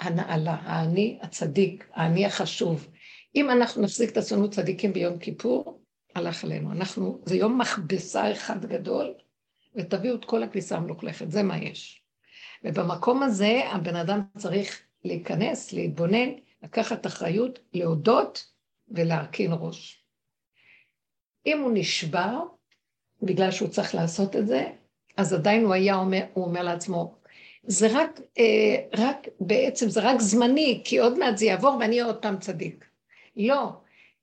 הנעלה, 0.00 0.54
האני 0.54 1.18
הצדיק, 1.22 1.88
האני 1.92 2.26
החשוב. 2.26 2.88
אם 3.34 3.50
אנחנו 3.50 3.82
נפסיק 3.82 4.10
את 4.10 4.16
עצמנו 4.16 4.50
צדיקים 4.50 4.92
ביום 4.92 5.18
כיפור, 5.18 5.82
הלך 6.14 6.44
עלינו. 6.44 6.72
אנחנו, 6.72 7.22
זה 7.26 7.36
יום 7.36 7.60
מכבסה 7.60 8.32
אחד 8.32 8.66
גדול, 8.66 9.14
ותביאו 9.74 10.14
את 10.14 10.24
כל 10.24 10.42
הכביסה 10.42 10.76
המלוכלכת, 10.76 11.30
זה 11.30 11.42
מה 11.42 11.58
יש. 11.58 12.07
ובמקום 12.64 13.22
הזה 13.22 13.60
הבן 13.72 13.96
אדם 13.96 14.20
צריך 14.38 14.82
להיכנס, 15.04 15.72
להתבונן, 15.72 16.28
לקחת 16.62 17.06
אחריות, 17.06 17.58
להודות 17.72 18.46
ולהרכין 18.88 19.50
ראש. 19.60 20.04
אם 21.46 21.60
הוא 21.60 21.70
נשבר, 21.74 22.38
בגלל 23.22 23.50
שהוא 23.50 23.68
צריך 23.68 23.94
לעשות 23.94 24.36
את 24.36 24.46
זה, 24.46 24.70
אז 25.16 25.32
עדיין 25.32 25.64
הוא 25.64 25.74
היה 25.74 25.94
אומר, 25.94 26.24
הוא 26.32 26.44
אומר 26.44 26.62
לעצמו, 26.62 27.14
זה 27.62 27.88
רק, 27.92 28.20
אה, 28.38 28.76
רק, 28.96 29.28
בעצם 29.40 29.88
זה 29.88 30.00
רק 30.00 30.20
זמני, 30.20 30.82
כי 30.84 30.98
עוד 30.98 31.18
מעט 31.18 31.36
זה 31.36 31.44
יעבור 31.46 31.76
ואני 31.80 31.92
אהיה 31.92 32.04
עוד 32.04 32.22
פעם 32.22 32.38
צדיק. 32.38 32.84
לא, 33.36 33.70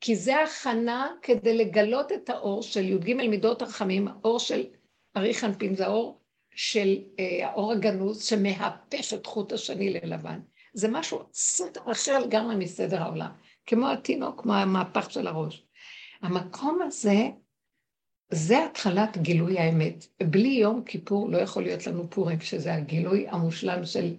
כי 0.01 0.15
זה 0.15 0.43
הכנה 0.43 1.11
כדי 1.21 1.57
לגלות 1.57 2.11
את 2.11 2.29
האור 2.29 2.63
של 2.63 2.83
י"ג 2.89 3.13
מידות 3.13 3.61
הרחמים, 3.61 4.07
האור 4.07 4.39
של 4.39 4.63
אריך 5.17 5.43
אנפין, 5.43 5.75
זה 5.75 5.85
האור 5.85 6.21
של 6.55 6.97
אה, 7.19 7.47
האור 7.47 7.71
הגנוז 7.71 8.23
שמהפך 8.23 9.13
את 9.13 9.25
חוט 9.25 9.51
השני 9.51 9.89
ללבן. 9.89 10.39
זה 10.73 10.87
משהו 10.87 11.19
סדר 11.33 11.81
אחר 11.91 12.19
לגמרי 12.19 12.55
מסדר 12.55 13.03
העולם, 13.03 13.31
כמו 13.65 13.89
התינוק, 13.89 14.41
כמו 14.41 14.53
המהפך 14.53 15.11
של 15.11 15.27
הראש. 15.27 15.65
המקום 16.21 16.81
הזה, 16.81 17.29
זה 18.29 18.65
התחלת 18.65 19.17
גילוי 19.17 19.59
האמת. 19.59 20.05
בלי 20.23 20.49
יום 20.49 20.83
כיפור 20.83 21.29
לא 21.29 21.37
יכול 21.37 21.63
להיות 21.63 21.87
לנו 21.87 22.09
פורים, 22.09 22.39
שזה 22.39 22.73
הגילוי 22.73 23.27
המושלם 23.27 23.85
של 23.85 24.15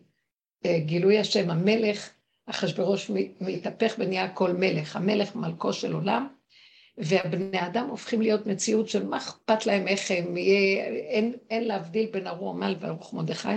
אה, 0.66 0.78
גילוי 0.78 1.18
השם, 1.18 1.50
המלך, 1.50 2.10
אחשוורוש 2.46 3.10
מתהפך 3.40 3.94
ונהיה 3.98 4.24
הכל 4.24 4.52
מלך, 4.52 4.96
המלך 4.96 5.36
מלכו 5.36 5.72
של 5.72 5.92
עולם, 5.92 6.28
והבני 6.98 7.66
אדם 7.66 7.88
הופכים 7.88 8.22
להיות 8.22 8.46
מציאות 8.46 8.88
של 8.88 9.06
מה 9.06 9.16
אכפת 9.16 9.66
להם 9.66 9.88
איך 9.88 10.10
הם, 10.10 10.36
יהיה, 10.36 10.84
אין, 10.86 11.32
אין 11.50 11.64
להבדיל 11.64 12.08
בין 12.12 12.26
ארור 12.26 12.50
עמל 12.50 12.76
וארוך 12.80 13.14
מרדכי. 13.14 13.48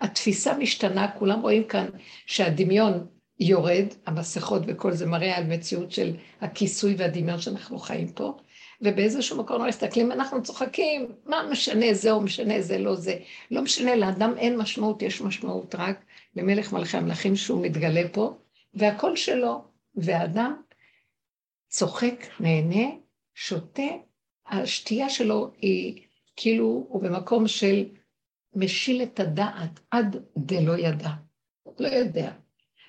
התפיסה 0.00 0.58
משתנה, 0.58 1.08
כולם 1.18 1.40
רואים 1.40 1.64
כאן 1.64 1.86
שהדמיון 2.26 3.06
יורד, 3.40 3.86
המסכות 4.06 4.62
וכל 4.66 4.92
זה 4.92 5.06
מראה 5.06 5.36
על 5.36 5.44
מציאות 5.44 5.92
של 5.92 6.16
הכיסוי 6.40 6.94
והדמיון 6.98 7.40
שאנחנו 7.40 7.78
חיים 7.78 8.08
פה, 8.08 8.36
ובאיזשהו 8.80 9.38
מקום 9.38 9.62
לא 9.62 9.68
מסתכלים, 9.68 10.12
אנחנו 10.12 10.42
צוחקים, 10.42 11.12
מה 11.26 11.42
משנה 11.50 11.94
זה 11.94 12.10
או 12.10 12.20
משנה 12.20 12.60
זה 12.62 12.78
לא 12.78 12.94
זה. 12.94 13.18
לא 13.50 13.62
משנה, 13.62 13.96
לאדם 13.96 14.34
אין 14.38 14.56
משמעות, 14.56 15.02
יש 15.02 15.20
משמעות 15.20 15.74
רק 15.74 16.04
למלך 16.36 16.72
מלכי 16.72 16.96
המלכים 16.96 17.36
שהוא 17.36 17.62
מתגלה 17.62 18.02
פה, 18.12 18.34
והכל 18.74 19.16
שלו, 19.16 19.64
והאדם 19.96 20.54
צוחק, 21.76 22.26
נהנה, 22.40 22.90
שותה, 23.34 23.82
השתייה 24.46 25.10
שלו 25.10 25.52
היא 25.56 26.02
כאילו, 26.36 26.86
הוא 26.88 27.02
במקום 27.02 27.48
של 27.48 27.84
משיל 28.54 29.02
את 29.02 29.20
הדעת 29.20 29.80
עד 29.90 30.16
דלא 30.36 30.76
ידע. 30.78 31.10
לא 31.78 31.88
יודע. 31.88 32.32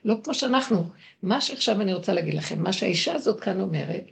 לא 0.06 0.16
כמו 0.24 0.34
שאנחנו. 0.34 0.84
מה 1.24 1.42
שעכשיו 1.42 1.82
אני 1.82 1.94
רוצה 1.94 2.14
להגיד 2.14 2.34
לכם, 2.34 2.64
מה 2.64 2.74
שהאישה 2.74 3.14
הזאת 3.14 3.40
כאן 3.40 3.62
אומרת, 3.62 4.04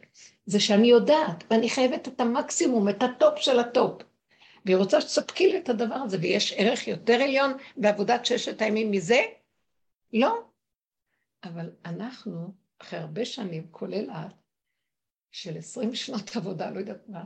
זה 0.46 0.60
שאני 0.60 0.88
יודעת, 0.88 1.44
ואני 1.52 1.70
חייבת 1.70 2.08
את 2.08 2.20
המקסימום, 2.20 2.90
את 2.90 3.04
ה 3.04 3.13
top 3.13 3.40
של 3.40 3.60
ה 3.60 3.68
top. 3.68 4.02
והיא 4.66 4.78
רוצה 4.78 5.02
שתספקי 5.02 5.48
לי 5.52 5.58
את 5.58 5.70
הדבר 5.70 5.96
הזה, 5.96 6.18
ויש 6.22 6.54
ערך 6.58 6.88
יותר 6.88 7.14
עליון 7.14 7.54
בעבודת 7.78 8.26
ששת 8.26 8.62
הימים 8.62 8.92
מזה? 8.92 9.22
לא. 10.14 10.44
אבל 11.44 11.70
אנחנו, 11.86 12.54
אחרי 12.82 13.00
הרבה 13.00 13.26
שנים, 13.26 13.68
כולל 13.72 14.10
את, 14.10 14.43
של 15.34 15.58
עשרים 15.58 15.96
שנות 15.96 16.36
עבודה, 16.36 16.72
לא 16.72 16.80
יודעת 16.80 17.10
מה, 17.10 17.24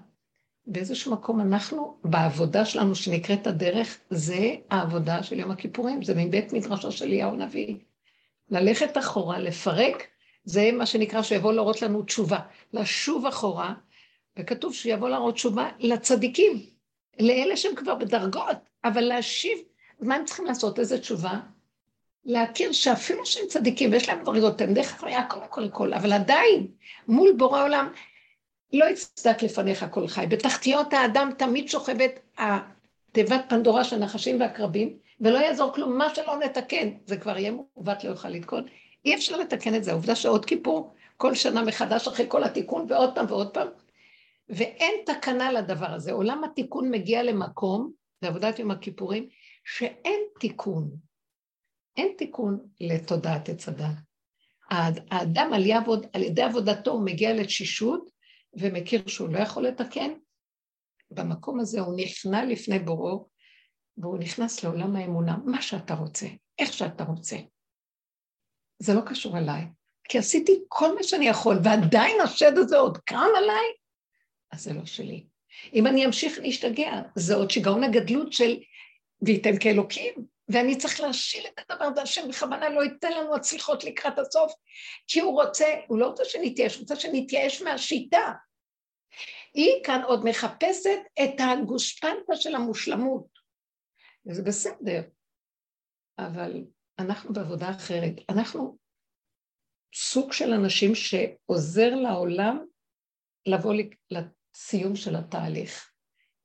באיזשהו 0.66 1.12
מקום 1.14 1.42
אנחנו, 1.42 1.98
בעבודה 2.04 2.66
שלנו 2.66 2.96
שנקראת 2.96 3.48
הדרך, 3.48 3.98
זה 4.10 4.56
העבודה 4.70 5.24
של 5.24 5.40
יום 5.40 5.52
הכיפורים, 5.52 6.04
זה 6.04 6.14
מבית 6.16 6.54
מדרשו 6.54 6.92
של 6.92 7.06
אליהו 7.06 7.34
הנביא. 7.34 7.76
ללכת 8.50 8.98
אחורה, 8.98 9.40
לפרק, 9.40 10.08
זה 10.44 10.70
מה 10.74 10.86
שנקרא 10.86 11.22
שיבוא 11.22 11.54
להראות 11.54 11.82
לנו 11.82 12.04
תשובה. 12.04 12.40
לשוב 12.74 13.26
אחורה, 13.26 13.74
וכתוב 14.40 14.74
שיבוא 14.74 15.10
להראות 15.10 15.36
תשובה 15.36 15.70
לצדיקים, 15.80 16.66
לאלה 17.20 17.58
שהם 17.58 17.76
כבר 17.76 17.96
בדרגות, 17.96 18.58
אבל 18.84 19.02
להשיב, 19.02 19.58
מה 20.00 20.16
הם 20.16 20.26
צריכים 20.26 20.46
לעשות? 20.46 20.80
איזה 20.80 21.00
תשובה? 21.00 21.40
להכיר 22.28 22.72
שאפילו 22.72 23.26
שהם 23.26 23.48
צדיקים 23.48 23.92
ויש 23.92 24.10
להם 24.10 24.24
דרגות, 24.24 24.62
הם 24.62 24.74
דרך 24.74 24.94
אחריה 24.94 25.20
הכל 25.20 25.44
הכל 25.44 25.64
הכל, 25.64 25.94
אבל 25.94 26.14
עדיין, 26.14 26.68
מול 27.08 27.34
בורא 27.38 27.64
עולם, 27.64 27.92
לא 28.74 28.86
יצדק 28.86 29.44
לפניך 29.44 29.86
כל 29.92 30.08
חי. 30.08 30.26
בתחתיות 30.30 30.94
האדם 30.94 31.32
תמיד 31.38 31.70
שוכבת 31.70 32.20
התיבת 32.38 33.46
פנדורה 33.50 33.84
של 33.84 33.96
הנחשים 33.96 34.40
והקרבים, 34.40 34.98
ולא 35.22 35.38
יעזור 35.38 35.74
כלום, 35.74 35.98
מה 35.98 36.16
שלא 36.16 36.40
נתקן, 36.40 36.90
זה 37.06 37.18
כבר 37.18 37.38
יהיה 37.38 37.52
מעוות 37.52 38.04
לא 38.04 38.10
יוכל 38.10 38.30
לתקון. 38.30 38.64
אי 39.06 39.16
אפשר 39.16 39.38
לתקן 39.38 39.76
את 39.76 39.84
זה, 39.84 39.92
העובדה 39.92 40.16
שעוד 40.16 40.46
כיפור, 40.46 40.94
כל 41.18 41.36
שנה 41.36 41.62
מחדש 41.62 42.08
אחרי 42.08 42.26
כל 42.30 42.44
התיקון, 42.44 42.86
ועוד 42.90 43.16
פעם 43.16 43.26
ועוד 43.30 43.54
פעם, 43.54 43.68
ואין 44.50 44.94
תקנה 45.06 45.52
לדבר 45.52 45.92
הזה. 45.92 46.12
עולם 46.12 46.44
התיקון 46.44 46.92
מגיע 46.92 47.24
למקום, 47.24 47.92
בעבודת 48.22 48.60
יום 48.60 48.72
הכיפורים, 48.72 49.28
שאין 49.64 50.20
תיקון. 50.40 51.07
אין 51.98 52.14
תיקון 52.18 52.60
לתודעת 52.80 53.50
עץ 53.50 53.68
הדת. 53.68 53.96
האדם 54.70 55.54
על, 55.54 55.66
יעבוד, 55.66 56.06
על 56.14 56.24
ידי 56.24 56.42
עבודתו 56.42 56.92
הוא 56.92 57.06
מגיע 57.06 57.34
לתשישות 57.34 58.10
ומכיר 58.54 59.08
שהוא 59.08 59.30
לא 59.30 59.40
יכול 59.40 59.68
לתקן. 59.68 60.12
במקום 61.12 61.60
הזה 61.60 61.82
הוא 61.82 61.98
נכנע 61.98 62.46
לפני 62.46 62.80
בוראו 62.80 63.28
והוא 63.98 64.18
נכנס 64.18 64.64
לעולם 64.64 64.96
האמונה, 64.96 65.38
מה 65.46 65.62
שאתה 65.62 65.94
רוצה, 65.94 66.28
איך 66.60 66.74
שאתה 66.74 67.04
רוצה. 67.04 67.38
זה 68.80 68.94
לא 68.94 69.02
קשור 69.02 69.38
אליי, 69.38 69.64
כי 70.10 70.18
עשיתי 70.18 70.60
כל 70.68 70.96
מה 70.96 71.04
שאני 71.04 71.28
יכול, 71.28 71.60
ועדיין 71.64 72.22
השד 72.24 72.58
הזה 72.58 72.78
עוד 72.78 72.98
קם 72.98 73.30
עליי, 73.38 73.66
אז 74.52 74.64
זה 74.64 74.74
לא 74.74 74.86
שלי. 74.86 75.28
אם 75.74 75.88
אני 75.88 76.06
אמשיך 76.06 76.40
להשתגע, 76.40 77.02
זה 77.16 77.36
עוד 77.36 77.52
שיגעון 77.52 77.84
הגדלות 77.84 78.34
של 78.34 78.58
וייתן 79.22 79.60
כאלוקים, 79.60 80.14
ואני 80.50 80.78
צריך 80.78 81.00
להשיל 81.00 81.48
את 81.48 81.72
הדבר 81.72 81.86
הזה, 81.86 82.02
השם 82.02 82.30
בכוונה 82.30 82.70
לא 82.70 82.84
ייתן 82.84 83.12
לנו 83.12 83.36
הצליחות 83.36 83.84
לקראת 83.84 84.20
הסוף, 84.20 84.54
כי 85.08 85.20
הוא 85.20 85.44
רוצה, 85.44 85.66
הוא 85.88 86.00
לא 86.00 86.08
רוצה 86.08 86.26
שנתייאש, 86.26 86.76
הוא 86.76 86.82
רוצה 86.82 86.96
שנתייאש 86.96 87.62
מהשיטה. 87.62 88.34
היא 89.54 89.84
כאן 89.84 90.02
עוד 90.04 90.24
מחפשת 90.24 91.00
את 91.24 91.40
הגושפנקה 91.40 92.36
של 92.36 92.56
המושלמות. 92.56 93.28
וזה 94.26 94.44
בסדר, 94.44 95.02
אבל 96.20 96.64
אנחנו 97.00 97.34
בעבודה 97.34 97.70
אחרת. 97.70 98.14
אנחנו 98.30 98.78
סוג 99.96 100.34
של 100.34 100.54
אנשים 100.54 100.96
שעוזר 100.96 101.96
לעולם 101.96 102.66
לבוא 103.46 103.74
לסיום 104.12 104.96
של 104.96 105.16
התהליך. 105.16 105.92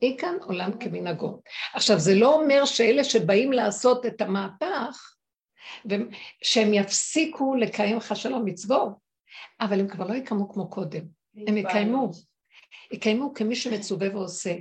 היא 0.03 0.19
כאן 0.19 0.35
עולם 0.45 0.71
כמנהגו. 0.79 1.41
עכשיו, 1.75 1.99
זה 1.99 2.15
לא 2.15 2.35
אומר 2.35 2.65
שאלה 2.65 3.05
שבאים 3.05 3.53
לעשות 3.53 4.07
את 4.07 4.21
המהפך, 4.21 5.15
שהם 6.43 6.75
יפסיקו 6.75 7.55
לקיים 7.55 8.01
חשל 8.01 8.35
המצוות, 8.35 8.93
אבל 9.61 9.81
הם 9.81 9.89
כבר 9.89 10.07
לא 10.07 10.15
יקיימו 10.15 10.53
כמו 10.53 10.71
קודם. 10.71 11.03
הם 11.47 11.57
יקיימו. 11.57 12.11
יקיימו 12.93 13.35
כמי 13.35 13.57
שמצווה 13.57 14.09
ועושה, 14.17 14.55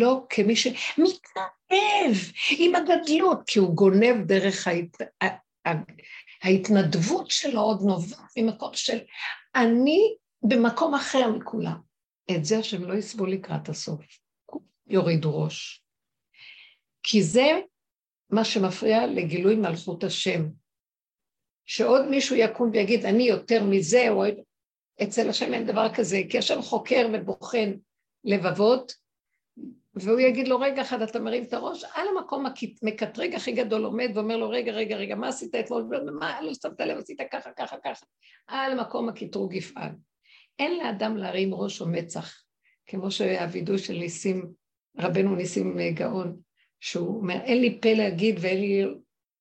לא 0.00 0.26
כמי 0.28 0.56
שמתנדב 0.56 2.18
עם 2.58 2.74
הגדלות, 2.74 3.40
כי 3.46 3.58
הוא 3.58 3.74
גונב 3.74 4.26
דרך 4.26 4.68
ההת... 4.68 4.96
ההתנדבות 6.42 7.30
שלו 7.30 7.60
עוד 7.60 7.80
נובעת 7.82 8.30
ממקום 8.36 8.70
של 8.74 8.98
אני 9.54 10.14
במקום 10.42 10.94
אחר 10.94 11.30
מכולם. 11.30 11.80
את 12.30 12.44
זה 12.44 12.58
השם 12.58 12.84
לא 12.84 12.94
יסבול 12.94 13.32
לקראת 13.32 13.68
הסוף. 13.68 14.00
יורידו 14.88 15.42
ראש. 15.42 15.84
כי 17.02 17.22
זה 17.22 17.60
מה 18.30 18.44
שמפריע 18.44 19.06
לגילוי 19.06 19.56
מלכות 19.56 20.04
השם. 20.04 20.48
שעוד 21.66 22.08
מישהו 22.08 22.36
יקום 22.36 22.70
ויגיד, 22.72 23.04
אני 23.04 23.22
יותר 23.22 23.64
מזה, 23.64 24.10
או 24.10 24.24
אצל 25.02 25.28
השם 25.28 25.54
אין 25.54 25.66
דבר 25.66 25.94
כזה, 25.94 26.20
כי 26.30 26.38
השם 26.38 26.62
חוקר 26.62 27.08
ובוחן 27.12 27.72
לבבות, 28.24 28.92
והוא 29.94 30.20
יגיד 30.20 30.48
לו, 30.48 30.60
רגע 30.60 30.82
אחד 30.82 31.02
אתה 31.02 31.20
מרים 31.20 31.42
את 31.42 31.52
הראש, 31.52 31.84
על 31.84 32.06
המקום 32.08 32.46
המקטרג 32.82 33.34
הכי 33.34 33.52
גדול 33.52 33.84
עומד 33.84 34.10
ואומר 34.14 34.36
לו, 34.36 34.50
רגע, 34.50 34.72
רגע, 34.72 34.96
רגע, 34.96 35.14
מה 35.14 35.28
עשית 35.28 35.54
אתמול? 35.54 35.88
מה, 36.20 36.42
לא 36.42 36.52
שמת 36.54 36.80
לב, 36.80 36.98
עשית 36.98 37.20
ככה, 37.32 37.50
ככה, 37.52 37.76
ככה. 37.84 38.06
על 38.46 38.72
המקום 38.72 39.08
הקטרוג 39.08 39.54
יפעל. 39.54 39.90
אין 40.58 40.78
לאדם 40.78 41.16
להרים 41.16 41.54
ראש 41.54 41.80
או 41.80 41.88
מצח, 41.88 42.42
כמו 42.86 43.10
שהווידוי 43.10 43.78
של 43.78 43.92
ניסים, 43.92 44.52
רבנו 44.98 45.36
ניסים 45.36 45.78
גאון, 45.94 46.36
שהוא 46.80 47.16
אומר, 47.16 47.34
אין 47.34 47.60
לי 47.60 47.78
פה 47.82 47.92
להגיד 47.92 48.36
ואין 48.40 48.60
לי 48.60 48.84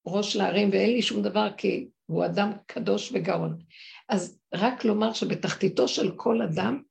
ראש 0.08 0.36
להרים 0.36 0.70
ואין 0.72 0.90
לי 0.90 1.02
שום 1.02 1.22
דבר 1.22 1.50
כי 1.58 1.88
הוא 2.06 2.26
אדם 2.26 2.52
קדוש 2.66 3.12
וגאון. 3.14 3.58
אז 4.10 4.40
רק 4.54 4.86
לומר 4.86 5.14
שבתחתיתו 5.14 5.88
של 5.88 6.12
כל 6.16 6.42
אדם, 6.42 6.82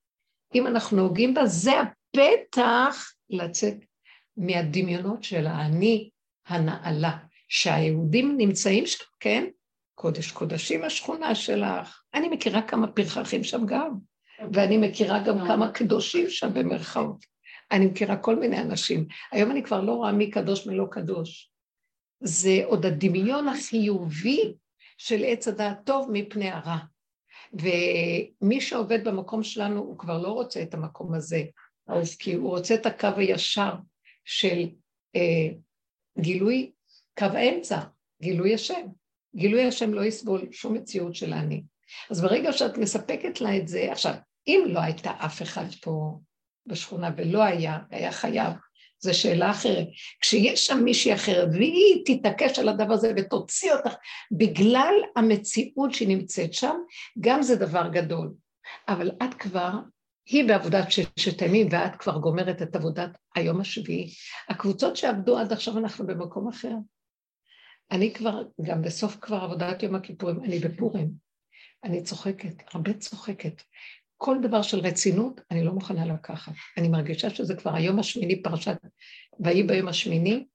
אם 0.55 0.67
אנחנו 0.67 0.97
נוגעים 0.97 1.35
בה, 1.35 1.47
זה 1.47 1.73
הפתח 1.81 3.13
לצאת 3.31 3.77
מהדמיונות 4.37 5.23
של 5.23 5.47
האני 5.47 6.11
הנעלה, 6.47 7.17
שהיהודים 7.49 8.37
נמצאים 8.37 8.87
שם, 8.87 9.05
כן? 9.21 9.45
קודש 9.95 10.31
קודשים 10.31 10.85
השכונה 10.85 11.35
שלך. 11.35 12.03
אני 12.15 12.29
מכירה 12.29 12.63
כמה 12.63 12.87
פרחחים 12.87 13.45
שם 13.45 13.67
גם, 13.67 13.91
ואני 14.53 14.77
מכירה 14.77 15.23
גם 15.23 15.39
כמה 15.47 15.73
קדושים 15.73 16.31
שם 16.31 16.55
במרכאות. 16.55 17.36
אני 17.73 17.87
מכירה 17.87 18.17
כל 18.17 18.37
מיני 18.37 18.61
אנשים. 18.61 19.07
היום 19.33 19.51
אני 19.51 19.63
כבר 19.63 19.81
לא 19.81 19.93
רואה 19.93 20.13
מי 20.13 20.31
קדוש 20.31 20.67
מי 20.67 20.77
לא 20.77 20.87
קדוש. 20.91 21.51
זה 22.21 22.61
עוד 22.65 22.87
הדמיון 22.87 23.49
החיובי 23.49 24.55
של 24.99 25.25
עץ 25.27 25.49
הדעת 25.49 25.79
טוב 25.85 26.09
מפני 26.13 26.51
הרע. 26.51 26.79
ומי 27.53 28.61
שעובד 28.61 29.09
במקום 29.09 29.43
שלנו, 29.43 29.81
הוא 29.81 29.99
כבר 29.99 30.19
לא 30.19 30.29
רוצה 30.29 30.63
את 30.63 30.75
המקום 30.75 31.15
הזה, 31.15 31.43
אז 31.87 32.17
כי 32.17 32.35
הוא 32.35 32.51
רוצה 32.51 32.75
את 32.75 32.87
הקו 32.87 33.09
הישר 33.17 33.73
של 34.25 34.69
אה, 35.17 35.49
גילוי, 36.19 36.73
קו 37.19 37.25
האמצע, 37.25 37.81
גילוי 38.23 38.55
השם. 38.55 38.87
גילוי 39.37 39.65
השם 39.65 39.95
לא 39.95 40.05
יסבול 40.05 40.53
שום 40.53 40.75
מציאות 40.75 41.15
של 41.15 41.33
אני. 41.33 41.63
אז 42.11 42.21
ברגע 42.21 42.53
שאת 42.53 42.79
מספקת 42.79 43.41
לה 43.41 43.57
את 43.57 43.69
זה, 43.69 43.93
עכשיו, 43.93 44.15
אם 44.47 44.65
לא 44.67 44.81
הייתה 44.81 45.11
אף 45.19 45.43
אחד 45.43 45.67
פה 45.83 46.19
בשכונה 46.67 47.11
ולא 47.17 47.43
היה, 47.43 47.79
היה 47.91 48.13
חייב, 48.13 48.53
זו 48.99 49.19
שאלה 49.19 49.51
אחרת. 49.51 49.87
כשיש 50.21 50.67
שם 50.67 50.85
מישהי 50.85 51.15
אחרת 51.15 51.49
והיא 51.53 52.03
תתעקש 52.07 52.59
על 52.59 52.69
הדבר 52.69 52.95
הזה 52.95 53.13
ותוציא 53.17 53.73
אותך 53.73 53.95
בגלל 54.33 54.95
המציאות 55.17 55.95
שהיא 55.95 56.09
נמצאת 56.09 56.53
שם, 56.53 56.77
גם 57.21 57.43
זה 57.43 57.57
דבר 57.57 57.89
גדול. 57.89 58.33
אבל 58.89 59.11
את 59.11 59.35
כבר, 59.35 59.71
היא 60.27 60.49
בעבודת 60.49 60.93
ששת 60.93 61.43
הימים 61.43 61.69
ואת 61.71 61.97
כבר 61.97 62.19
גומרת 62.19 62.63
את 62.63 62.77
עבודת 62.77 63.11
היום 63.35 63.61
השביעי. 63.61 64.11
הקבוצות 64.49 64.97
שעבדו 64.97 65.39
עד 65.39 65.53
עכשיו 65.53 65.79
אנחנו 65.79 66.07
במקום 66.07 66.49
אחר. 66.49 66.73
אני 67.91 68.15
כבר, 68.15 68.43
גם 68.63 68.83
בסוף 68.83 69.17
כבר 69.21 69.37
עבודת 69.37 69.83
יום 69.83 69.95
הכיפורים, 69.95 70.45
אני 70.45 70.59
בפורים. 70.59 71.11
אני 71.85 72.03
צוחקת, 72.03 72.75
הרבה 72.75 72.93
צוחקת. 72.93 73.63
כל 74.17 74.37
דבר 74.43 74.63
של 74.63 74.79
רצינות, 74.79 75.41
אני 75.51 75.65
לא 75.65 75.73
מוכנה 75.73 76.07
לקחת. 76.07 76.53
אני 76.77 76.89
מרגישה 76.89 77.31
שזה 77.31 77.55
כבר 77.55 77.75
היום 77.75 77.99
השמיני, 77.99 78.43
פרשת 78.43 78.77
ויהי 79.41 79.63
ביום 79.63 79.89
השמיני. 79.89 80.47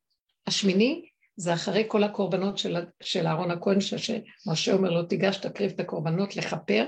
השמיני 0.48 1.06
זה 1.36 1.54
אחרי 1.54 1.84
כל 1.88 2.04
הקורבנות 2.04 2.58
של, 2.58 2.78
של 3.04 3.28
אהרון 3.28 3.52
הכהן, 3.52 3.82
שמשה 3.82 4.74
אומר 4.74 4.90
לו, 4.90 5.04
תיגש, 5.04 5.38
תקריב 5.38 5.72
את 5.72 5.80
הקורבנות 5.80 6.36
לכפר, 6.36 6.88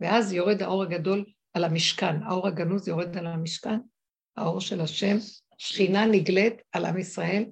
ואז 0.00 0.32
יורד 0.32 0.62
האור 0.62 0.82
הגדול 0.82 1.24
על 1.54 1.64
המשכן. 1.64 2.22
האור 2.22 2.46
הגנוז 2.46 2.88
יורד 2.88 3.16
על 3.18 3.26
המשכן, 3.26 3.78
האור 4.36 4.60
של 4.60 4.80
השם, 4.80 5.16
שכינה 5.58 6.06
נגלית 6.06 6.62
על 6.72 6.84
עם 6.84 6.98
ישראל. 6.98 7.44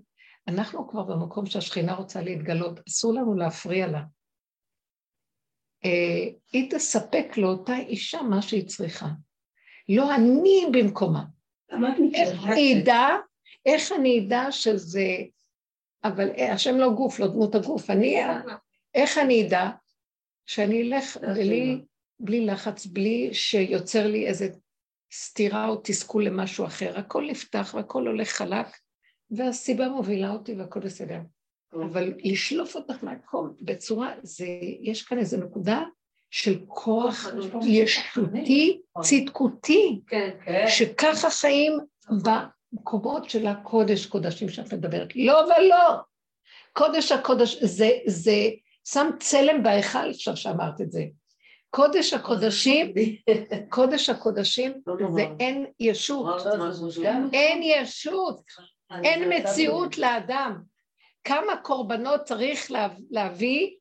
אנחנו 0.49 0.89
כבר 0.89 1.03
במקום 1.03 1.47
שהשכינה 1.47 1.95
רוצה 1.95 2.23
להתגלות, 2.23 2.81
אסור 2.89 3.15
לנו 3.15 3.35
להפריע 3.35 3.87
לה. 3.87 4.03
אה, 5.85 6.29
היא 6.53 6.71
תספק 6.71 7.37
לאותה 7.37 7.77
אישה 7.77 8.23
מה 8.23 8.43
שהיא 8.43 8.67
צריכה. 8.67 9.07
לא 9.89 10.15
אני 10.15 10.67
במקומה. 10.73 11.25
איך 12.15 12.45
אני 12.45 12.83
אדע, 12.83 13.09
איך 13.67 13.93
אני 13.93 14.21
אדע 14.21 14.47
שזה... 14.51 15.07
אבל 16.05 16.31
אה, 16.31 16.53
השם 16.53 16.77
לא 16.77 16.91
גוף, 16.91 17.21
לא 17.21 17.27
דמות 17.27 17.55
הגוף, 17.55 17.91
אני... 17.91 18.17
איך 18.95 19.19
אני 19.19 19.47
אדע 19.47 19.71
שאני 20.47 20.83
אלך 20.83 21.17
בלי, 21.17 21.81
בלי 22.21 22.47
לחץ, 22.47 22.87
בלי 22.87 23.35
שיוצר 23.35 24.07
לי 24.07 24.27
איזה 24.27 24.49
סתירה 25.13 25.69
או 25.69 25.81
תסכול 25.85 26.27
למשהו 26.27 26.67
אחר. 26.67 26.99
הכל 26.99 27.27
נפתח 27.31 27.75
והכל 27.75 28.07
הולך 28.07 28.29
חלק, 28.29 28.67
והסיבה 29.31 29.89
מובילה 29.89 30.31
אותי 30.31 30.55
והכל 30.55 30.81
בסדר. 30.81 31.19
אבל 31.73 32.13
לשלוף 32.25 32.77
אותך 32.77 33.05
מהכל 33.05 33.49
בצורה, 33.61 34.13
זה, 34.23 34.47
יש 34.81 35.03
כאן 35.03 35.19
איזו 35.19 35.37
נקודה 35.37 35.83
של 36.31 36.59
כוח 36.67 37.27
ישותי, 37.63 38.81
צדקותי, 39.03 40.01
כן, 40.07 40.31
כן. 40.45 40.65
שככה 40.69 41.31
חיים 41.31 41.79
במקומות 42.11 43.31
של 43.31 43.47
הקודש 43.47 44.07
קודשים 44.07 44.49
שאת 44.49 44.73
מדברת. 44.73 45.09
לא 45.17 45.45
ולא. 45.45 46.01
קודש 46.73 47.13
הקודש, 47.13 47.65
זה, 47.65 47.91
זה 48.07 48.49
שם 48.85 49.11
צלם 49.21 49.63
בהיכל 49.63 50.11
עכשיו 50.11 50.37
שאמרת 50.37 50.81
את 50.81 50.93
זה. 50.93 51.05
קודש 51.71 52.13
הקודשים, 52.13 52.93
קודש 53.69 54.09
הקודשים 54.09 54.73
זה 55.15 55.27
אין 55.41 55.67
ישות, 55.81 56.43
אין 57.33 57.63
ישות, 57.63 58.41
אין 59.05 59.33
מציאות 59.33 59.99
לאדם. 59.99 60.63
כמה 61.25 61.57
קורבנות 61.63 62.23
צריך 62.23 62.71
להביא 63.11 63.77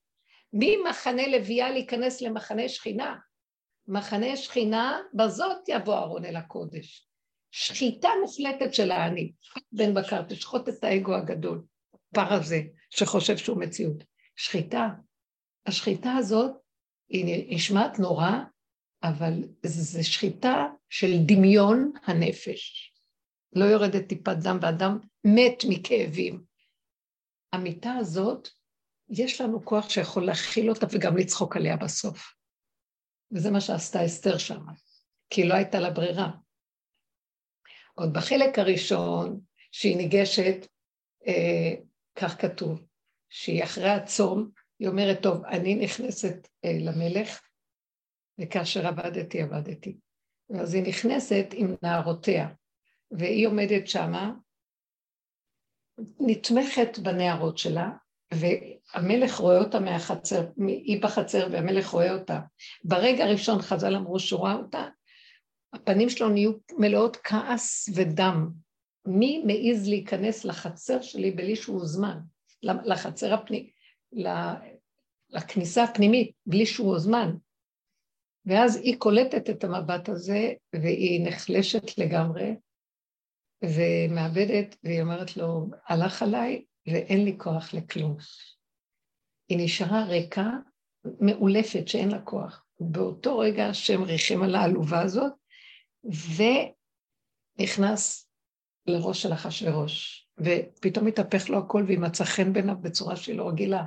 ממחנה 0.53 1.27
לוויה 1.27 1.71
להיכנס 1.71 2.21
למחנה 2.21 2.69
שכינה. 2.69 3.15
מחנה 3.87 4.37
שכינה, 4.37 4.99
בזאת 5.13 5.69
יבוא 5.69 5.93
אהרון 5.93 6.25
אל 6.25 6.35
הקודש. 6.35 7.07
שחיטה 7.51 8.09
מוחלטת 8.21 8.73
של 8.73 8.91
האני. 8.91 9.31
בן 9.71 9.93
בקר, 9.93 10.21
תשחוט 10.23 10.69
את 10.69 10.83
האגו 10.83 11.15
הגדול, 11.15 11.63
הפר 11.93 12.33
הזה, 12.33 12.61
שחושב 12.89 13.37
שהוא 13.37 13.59
מציאות. 13.59 14.03
שחיטה. 14.35 14.87
השחיטה 15.65 16.11
הזאת 16.11 16.51
היא 17.09 17.55
נשמעת 17.55 17.99
נורא, 17.99 18.31
אבל 19.03 19.33
זו 19.65 20.07
שחיטה 20.07 20.67
של 20.89 21.11
דמיון 21.25 21.91
הנפש. 22.05 22.93
לא 23.53 23.65
יורדת 23.65 24.07
טיפת 24.07 24.37
דם 24.43 24.57
ואדם 24.61 24.99
מת 25.23 25.63
מכאבים. 25.69 26.48
המיטה 27.53 27.93
הזאת, 27.93 28.47
יש 29.09 29.41
לנו 29.41 29.65
כוח 29.65 29.89
שיכול 29.89 30.25
להכיל 30.25 30.69
אותה 30.69 30.85
וגם 30.91 31.17
לצחוק 31.17 31.57
עליה 31.57 31.77
בסוף. 31.77 32.33
וזה 33.31 33.51
מה 33.51 33.61
שעשתה 33.61 34.05
אסתר 34.05 34.37
שם, 34.37 34.65
כי 35.29 35.47
לא 35.47 35.53
הייתה 35.53 35.79
לה 35.79 35.89
ברירה. 35.89 36.31
עוד 37.93 38.13
בחלק 38.13 38.59
הראשון, 38.59 39.39
שהיא 39.71 39.97
ניגשת, 39.97 40.67
אה, 41.27 41.73
כך 42.15 42.41
כתוב, 42.41 42.85
שהיא 43.29 43.63
אחרי 43.63 43.89
הצום, 43.89 44.51
היא 44.79 44.87
אומרת, 44.87 45.23
טוב, 45.23 45.45
אני 45.45 45.75
נכנסת 45.75 46.47
אה, 46.65 46.77
למלך, 46.79 47.41
וכאשר 48.41 48.87
עבדתי, 48.87 49.41
עבדתי. 49.41 49.97
ואז 50.49 50.73
היא 50.73 50.83
נכנסת 50.83 51.45
עם 51.53 51.75
נערותיה, 51.83 52.49
והיא 53.11 53.47
עומדת 53.47 53.87
שמה, 53.87 54.33
נתמכת 56.19 56.99
בנערות 56.99 57.57
שלה, 57.57 57.89
והמלך 58.33 59.35
רואה 59.35 59.57
אותה 59.59 59.79
מהחצר, 59.79 60.45
היא 60.67 61.01
בחצר 61.01 61.47
והמלך 61.51 61.87
רואה 61.87 62.13
אותה. 62.13 62.39
ברגע 62.83 63.25
הראשון 63.25 63.61
חז"ל 63.61 63.95
אמרו 63.95 64.19
שהוא 64.19 64.41
ראה 64.45 64.55
אותה, 64.55 64.87
הפנים 65.73 66.09
שלו 66.09 66.29
נהיו 66.29 66.51
מלאות 66.77 67.17
כעס 67.23 67.89
ודם. 67.95 68.49
מי 69.05 69.43
מעז 69.45 69.89
להיכנס 69.89 70.45
לחצר 70.45 71.01
שלי 71.01 71.31
בלי 71.31 71.55
שהוא 71.55 71.79
הוזמן? 71.79 72.17
לחצר 72.63 73.33
הפנימית, 73.33 73.73
לכניסה 75.29 75.83
הפנימית, 75.83 76.31
בלי 76.45 76.65
שהוא 76.65 76.87
הוזמן. 76.87 77.31
ואז 78.45 78.75
היא 78.75 78.97
קולטת 78.97 79.49
את 79.49 79.63
המבט 79.63 80.09
הזה, 80.09 80.53
והיא 80.73 81.27
נחלשת 81.27 81.97
לגמרי, 81.97 82.55
ומאבדת, 83.63 84.75
והיא 84.83 85.01
אומרת 85.01 85.37
לו, 85.37 85.67
הלך 85.87 86.23
עליי 86.23 86.65
ואין 86.87 87.25
לי 87.25 87.35
כוח 87.37 87.73
לכלום. 87.73 88.17
היא 89.49 89.57
נשארה 89.61 90.03
ריקה, 90.03 90.49
מאולפת, 91.19 91.87
שאין 91.87 92.11
לה 92.11 92.21
כוח. 92.21 92.65
באותו 92.79 93.37
רגע 93.37 93.65
השם 93.65 94.03
ריחם 94.03 94.43
על 94.43 94.55
העלובה 94.55 95.01
הזאת, 95.01 95.33
ונכנס 97.57 98.29
לראש 98.87 99.21
של 99.21 99.33
אחשוורוש, 99.33 100.27
ופתאום 100.37 101.07
התהפך 101.07 101.49
לו 101.49 101.57
הכל 101.57 101.83
והיא 101.87 101.99
מצאה 101.99 102.27
חן 102.27 102.53
בעיניו 102.53 102.75
בצורה 102.81 103.15
שהיא 103.15 103.37
לא 103.37 103.49
רגילה. 103.49 103.83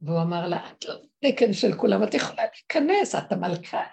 והוא 0.00 0.22
אמר 0.22 0.48
לה, 0.48 0.70
את 0.70 0.84
לא 0.84 0.94
תקן 1.20 1.52
של 1.52 1.76
כולם, 1.76 2.02
את 2.02 2.14
יכולה 2.14 2.42
להיכנס, 2.42 3.14
את 3.14 3.32
המלכה. 3.32 3.84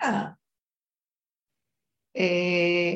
אה, 2.18 2.94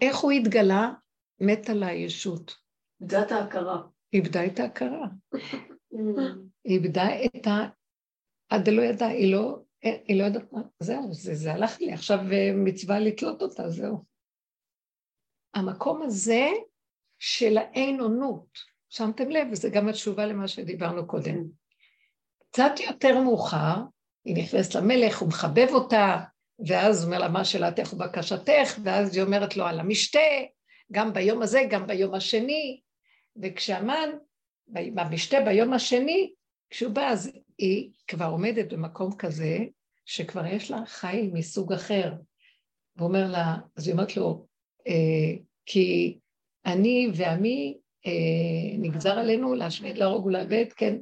איך 0.00 0.16
הוא 0.16 0.32
התגלה? 0.32 0.92
מת 1.40 1.70
על 1.70 1.82
הישות. 1.82 2.54
איבדה 3.00 3.22
את 3.22 3.32
ההכרה. 3.32 3.82
איבדה 4.12 4.46
את 4.46 4.60
ההכרה. 4.60 5.06
איבדה 6.64 7.06
את 7.24 7.46
ה... 7.46 7.68
עד 8.48 8.68
לא 8.68 8.82
ידעה, 8.82 9.08
היא 9.08 9.32
לא, 9.32 9.58
היא 9.82 10.18
לא 10.18 10.24
יודעת 10.24 10.52
מה, 10.52 10.60
זהו, 10.80 11.14
זה, 11.14 11.34
זה 11.34 11.52
הלך 11.52 11.80
לי, 11.80 11.92
עכשיו 11.92 12.18
אה, 12.32 12.50
מצווה 12.54 13.00
לתלות 13.00 13.42
אותה, 13.42 13.70
זהו. 13.70 14.04
המקום 15.54 16.02
הזה 16.02 16.46
של 17.18 17.58
האין 17.58 18.00
אונות, 18.00 18.58
שמתם 18.88 19.30
לב, 19.30 19.48
וזה 19.52 19.68
גם 19.68 19.88
התשובה 19.88 20.26
למה 20.26 20.48
שדיברנו 20.48 21.06
קודם. 21.06 21.44
קצת 22.50 22.72
יותר 22.86 23.20
מאוחר, 23.20 23.76
היא 24.24 24.36
נכנסת 24.36 24.74
למלך, 24.74 25.18
הוא 25.18 25.28
מחבב 25.28 25.68
אותה, 25.70 26.24
ואז 26.66 27.04
אומר 27.04 27.18
לה, 27.18 27.28
מה 27.28 27.44
שאלתך 27.44 27.92
ובקשתך, 27.92 28.78
ואז 28.84 29.16
היא 29.16 29.22
אומרת 29.22 29.56
לו 29.56 29.66
על 29.66 29.80
המשתה, 29.80 30.18
גם 30.92 31.12
ביום 31.12 31.42
הזה, 31.42 31.62
גם 31.70 31.86
ביום 31.86 32.14
השני, 32.14 32.80
וכשהמן, 33.42 34.08
במשתה 34.68 35.40
ביום 35.40 35.72
השני, 35.72 36.32
כשהוא 36.70 36.92
בא, 36.92 37.08
אז 37.08 37.32
היא 37.58 37.90
כבר 38.06 38.24
עומדת 38.24 38.72
במקום 38.72 39.16
כזה, 39.16 39.58
שכבר 40.04 40.46
יש 40.46 40.70
לה 40.70 40.86
חי 40.86 41.30
מסוג 41.32 41.72
אחר. 41.72 42.12
והוא 42.96 43.08
אומר 43.08 43.30
לה, 43.30 43.56
אז 43.76 43.86
היא 43.86 43.92
אומרת 43.92 44.16
לו, 44.16 44.46
אה, 44.88 45.34
כי 45.66 46.18
אני 46.66 47.10
ועמי 47.14 47.78
אה, 48.06 48.78
נגזר 48.78 49.18
עלינו 49.18 49.54
להשמיד, 49.54 49.98
להרוג 49.98 50.26
ולאבד, 50.26 50.66
כן, 50.76 50.96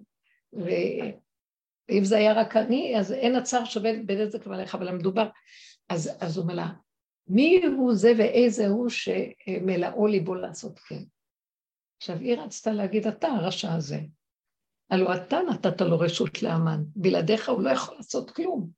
ואם 1.89 2.05
זה 2.05 2.17
היה 2.17 2.33
רק 2.33 2.57
אני, 2.57 2.99
אז 2.99 3.13
אין 3.13 3.37
הצער 3.37 3.65
שווה 3.65 3.91
בנזק 4.07 4.47
מלך, 4.47 4.75
אבל 4.75 4.89
המדובר, 4.89 5.29
אז, 5.89 6.11
אז 6.21 6.37
הוא 6.37 6.43
אומר 6.43 6.55
לה, 6.55 6.69
מי 7.29 7.61
הוא 7.77 7.95
זה 7.95 8.13
ואיזה 8.19 8.67
הוא 8.67 8.89
שמלאו 8.89 10.07
ליבו 10.07 10.35
לעשות 10.35 10.79
כן? 10.79 11.03
עכשיו, 11.97 12.19
היא 12.19 12.37
רצתה 12.39 12.73
להגיד, 12.73 13.07
אתה 13.07 13.29
הרשע 13.29 13.75
הזה. 13.75 14.01
הלוא 14.91 15.15
אתה 15.15 15.39
נתת 15.51 15.81
לו 15.81 15.99
רשות 15.99 16.43
לאמן, 16.43 16.83
בלעדיך 16.97 17.49
הוא 17.49 17.63
לא 17.63 17.71
יכול 17.71 17.97
לעשות 17.97 18.31
כלום. 18.31 18.71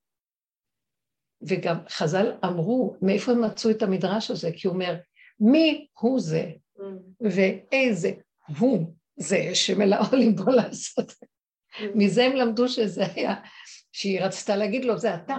וגם 1.49 1.77
חז"ל 1.88 2.33
אמרו, 2.44 2.97
מאיפה 3.03 3.33
הם 3.33 3.44
מצאו 3.44 3.71
את 3.71 3.83
המדרש 3.83 4.31
הזה? 4.31 4.51
כי 4.57 4.68
הוא 4.68 4.75
אומר, 4.75 4.97
מי 5.40 5.87
הוא 6.01 6.21
זה 6.21 6.51
mm. 6.79 6.83
ואיזה 7.21 8.12
הוא 8.59 8.94
זה 9.16 9.55
שמלאו 9.55 10.05
ליבו 10.12 10.51
לעשות. 10.51 11.12
מזה 11.95 12.25
הם 12.25 12.37
למדו 12.37 12.69
שזה 12.69 13.05
היה, 13.14 13.35
שהיא 13.93 14.21
רצתה 14.21 14.57
להגיד 14.57 14.85
לו, 14.85 14.99
זה 14.99 15.14
אתה. 15.14 15.37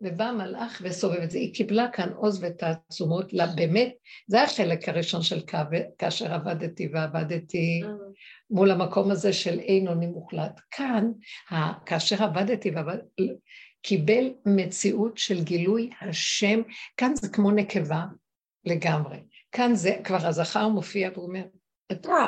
ובא 0.00 0.24
המלאך 0.24 0.82
וסובב 0.84 1.20
את 1.20 1.30
זה. 1.30 1.38
היא 1.38 1.54
קיבלה 1.54 1.88
כאן 1.92 2.12
עוז 2.12 2.44
ותעצומות, 2.44 3.32
לה 3.32 3.46
באמת, 3.46 3.92
זה 4.26 4.42
החלק 4.42 4.88
הראשון 4.88 5.22
של 5.22 5.40
כאשר 5.98 6.34
עבדתי 6.34 6.88
ועבדתי 6.92 7.80
mm. 7.84 7.86
מול 8.50 8.70
המקום 8.70 9.10
הזה 9.10 9.32
של 9.32 9.58
אין 9.58 9.88
אונים 9.88 10.10
מוחלט. 10.10 10.60
כאן, 10.70 11.10
כאשר 11.86 12.22
עבדתי 12.22 12.70
ועבדתי, 12.70 13.28
קיבל 13.82 14.32
מציאות 14.46 15.18
של 15.18 15.44
גילוי 15.44 15.90
השם, 16.00 16.60
כאן 16.96 17.14
זה 17.14 17.28
כמו 17.28 17.50
נקבה, 17.50 18.04
לגמרי. 18.64 19.18
כאן 19.52 19.74
זה, 19.74 19.96
כבר 20.04 20.26
הזכר 20.26 20.68
מופיע 20.68 21.10
ואומר, 21.14 21.44
אתה. 21.92 22.26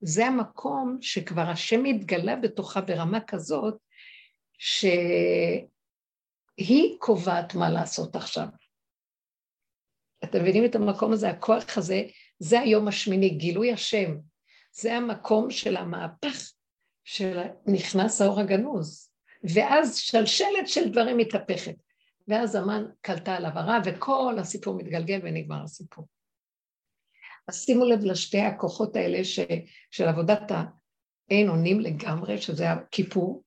זה 0.00 0.26
המקום 0.26 0.98
שכבר 1.00 1.42
השם 1.42 1.82
מתגלה 1.82 2.36
בתוכה 2.36 2.80
ברמה 2.80 3.20
כזאת, 3.20 3.74
שהיא 4.58 4.96
קובעת 6.98 7.54
מה 7.54 7.70
לעשות 7.70 8.16
עכשיו. 8.16 8.46
אתם 10.24 10.40
מבינים 10.40 10.64
את 10.64 10.74
המקום 10.74 11.12
הזה, 11.12 11.30
הכוח 11.30 11.78
הזה, 11.78 12.02
זה 12.38 12.60
היום 12.60 12.88
השמיני, 12.88 13.30
גילוי 13.30 13.72
השם. 13.72 14.16
זה 14.72 14.94
המקום 14.94 15.50
של 15.50 15.76
המהפך 15.76 16.52
של 17.04 17.40
נכנס 17.66 18.20
האור 18.20 18.40
הגנוז. 18.40 19.10
ואז 19.54 19.96
שלשלת 19.96 20.68
של 20.68 20.90
דברים 20.90 21.16
מתהפכת. 21.16 21.74
ואז 22.28 22.54
המן 22.54 22.84
קלטה 23.00 23.36
עליו 23.36 23.50
הרע, 23.54 23.78
וכל 23.84 24.36
הסיפור 24.38 24.76
מתגלגל 24.76 25.20
ונגמר 25.22 25.62
הסיפור. 25.62 26.06
אז 27.48 27.64
שימו 27.64 27.84
לב 27.84 28.04
לשתי 28.04 28.40
הכוחות 28.40 28.96
האלה 28.96 29.24
ש, 29.24 29.40
של 29.90 30.04
עבודת 30.04 30.50
האין 30.50 31.48
אונים 31.48 31.80
לגמרי, 31.80 32.38
שזה 32.38 32.70
הכיפור. 32.70 33.42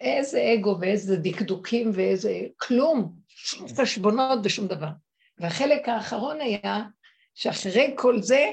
איזה 0.00 0.54
אגו 0.54 0.76
ואיזה 0.80 1.16
דקדוקים 1.16 1.90
ואיזה 1.94 2.40
כלום, 2.56 3.16
שום 3.28 3.68
חשבונות 3.68 4.38
ושום 4.44 4.66
דבר. 4.66 4.90
והחלק 5.38 5.88
האחרון 5.88 6.40
היה 6.40 6.82
שאחרי 7.34 7.94
כל 7.98 8.22
זה, 8.22 8.50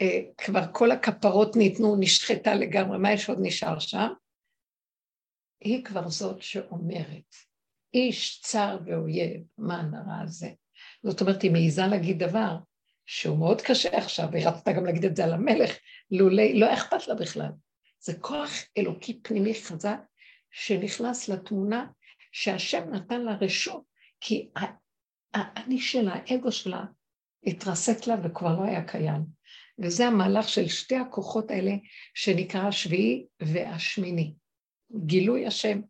אה, 0.00 0.20
כבר 0.38 0.72
כל 0.72 0.90
הכפרות 0.90 1.56
ניתנו, 1.56 1.96
נשחטה 2.00 2.54
לגמרי, 2.54 2.98
מה 2.98 3.12
יש 3.12 3.28
עוד 3.28 3.38
נשאר 3.42 3.78
שם? 3.78 4.08
היא 5.60 5.84
כבר 5.84 6.08
זאת 6.08 6.42
שאומרת, 6.42 7.34
איש 7.94 8.40
צר 8.40 8.78
ואויב, 8.86 9.42
מה 9.58 9.80
הנרע 9.80 10.20
הזה? 10.22 10.50
זאת 11.02 11.20
אומרת, 11.20 11.42
היא 11.42 11.50
מעיזה 11.50 11.86
להגיד 11.86 12.18
דבר 12.18 12.56
שהוא 13.12 13.38
מאוד 13.38 13.62
קשה 13.62 13.98
עכשיו, 13.98 14.28
והיא 14.32 14.48
רצתה 14.48 14.72
גם 14.72 14.84
להגיד 14.84 15.04
את 15.04 15.16
זה 15.16 15.24
על 15.24 15.32
המלך, 15.32 15.76
לולי, 16.10 16.58
לא 16.58 16.74
אכפת 16.74 17.08
לה 17.08 17.14
בכלל. 17.14 17.48
זה 18.00 18.18
כוח 18.20 18.50
אלוקי 18.78 19.20
פנימי 19.22 19.54
חזק 19.54 19.98
שנכנס 20.50 21.28
לתמונה 21.28 21.86
שהשם 22.32 22.94
נתן 22.94 23.20
לה 23.20 23.36
רשות, 23.40 23.82
כי 24.20 24.50
האני 25.34 25.80
שלה, 25.80 26.14
האגו 26.14 26.52
שלה, 26.52 26.84
התרסק 27.46 28.06
לה 28.06 28.14
וכבר 28.24 28.60
לא 28.60 28.64
היה 28.64 28.84
קיים. 28.84 29.24
וזה 29.78 30.06
המהלך 30.06 30.48
של 30.48 30.68
שתי 30.68 30.96
הכוחות 30.96 31.50
האלה 31.50 31.72
שנקרא 32.14 32.60
השביעי 32.60 33.26
והשמיני. 33.40 34.34
גילוי 35.06 35.46
השם. 35.46 35.80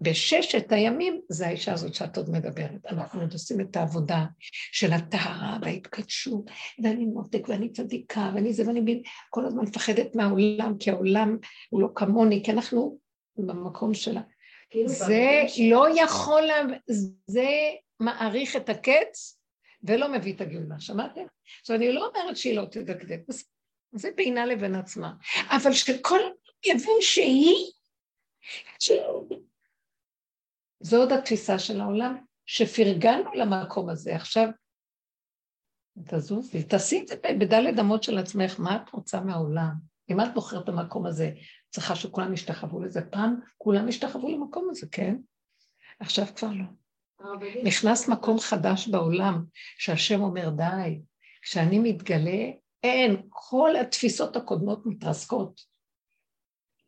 בששת 0.00 0.72
הימים 0.72 1.20
זה 1.28 1.46
האישה 1.46 1.72
הזאת 1.72 1.94
שאת 1.94 2.16
עוד 2.16 2.30
מדברת. 2.30 2.86
אנחנו 2.86 3.20
עוד 3.20 3.32
עושים 3.32 3.60
את 3.60 3.76
העבודה 3.76 4.24
של 4.72 4.92
הטהרה 4.92 5.58
וההתקדשות, 5.62 6.44
ואני 6.82 7.04
מותק 7.04 7.48
ואני 7.48 7.72
צדיקה 7.72 8.30
ואני 8.34 8.52
זה 8.52 8.66
ואני 8.66 9.02
כל 9.30 9.46
הזמן 9.46 9.62
מפחדת 9.62 10.16
מהעולם, 10.16 10.78
כי 10.78 10.90
העולם 10.90 11.36
הוא 11.70 11.82
לא 11.82 11.88
כמוני, 11.94 12.42
כי 12.44 12.50
אנחנו 12.50 12.98
במקום 13.36 13.94
שלה. 13.94 14.20
כאילו 14.70 14.88
זה 14.88 15.42
לא 15.70 15.86
יכול, 15.96 16.42
זה 17.26 17.48
מעריך 18.00 18.56
את 18.56 18.68
הקץ 18.68 19.40
ולא 19.82 20.12
מביא 20.12 20.34
את 20.34 20.40
הגאולה, 20.40 20.80
שמעתם? 20.80 21.22
עכשיו 21.60 21.76
אני 21.76 21.92
לא 21.92 22.06
אומרת 22.08 22.36
שהיא 22.36 22.56
לא 22.56 22.64
תדקדק, 22.64 23.20
זה 23.92 24.08
בינה 24.16 24.46
לבין 24.46 24.74
עצמה, 24.74 25.12
אבל 25.50 25.72
שכל 25.72 26.20
יבין 26.66 26.96
שהיא, 27.00 27.70
זו 30.80 30.96
עוד 30.96 31.12
התפיסה 31.12 31.58
של 31.58 31.80
העולם, 31.80 32.16
שפרגנו 32.46 33.34
למקום 33.34 33.88
הזה. 33.88 34.16
עכשיו, 34.16 34.48
תזוזי, 36.08 36.62
תעשי 36.62 37.00
את 37.02 37.08
זה 37.08 37.16
בדלת 37.38 37.78
אמות 37.78 38.02
של 38.02 38.18
עצמך, 38.18 38.60
מה 38.60 38.76
את 38.76 38.90
רוצה 38.90 39.20
מהעולם? 39.20 39.72
אם 40.10 40.20
את 40.20 40.34
בוחרת 40.34 40.64
את 40.64 40.68
המקום 40.68 41.06
הזה, 41.06 41.30
צריכה 41.70 41.96
שכולם 41.96 42.32
ישתחוו 42.32 42.80
לזה. 42.80 43.00
פעם 43.02 43.40
כולם 43.58 43.88
ישתחוו 43.88 44.28
למקום 44.28 44.68
הזה, 44.70 44.86
כן? 44.92 45.16
עכשיו 46.00 46.26
כבר 46.36 46.48
לא. 46.52 46.64
נכנס 47.64 48.08
מקום 48.08 48.38
חדש 48.38 48.88
בעולם, 48.88 49.44
שהשם 49.78 50.20
אומר 50.20 50.50
די, 50.50 51.00
כשאני 51.42 51.78
מתגלה, 51.78 52.50
אין, 52.82 53.22
כל 53.28 53.76
התפיסות 53.76 54.36
הקודמות 54.36 54.86
מתרסקות. 54.86 55.69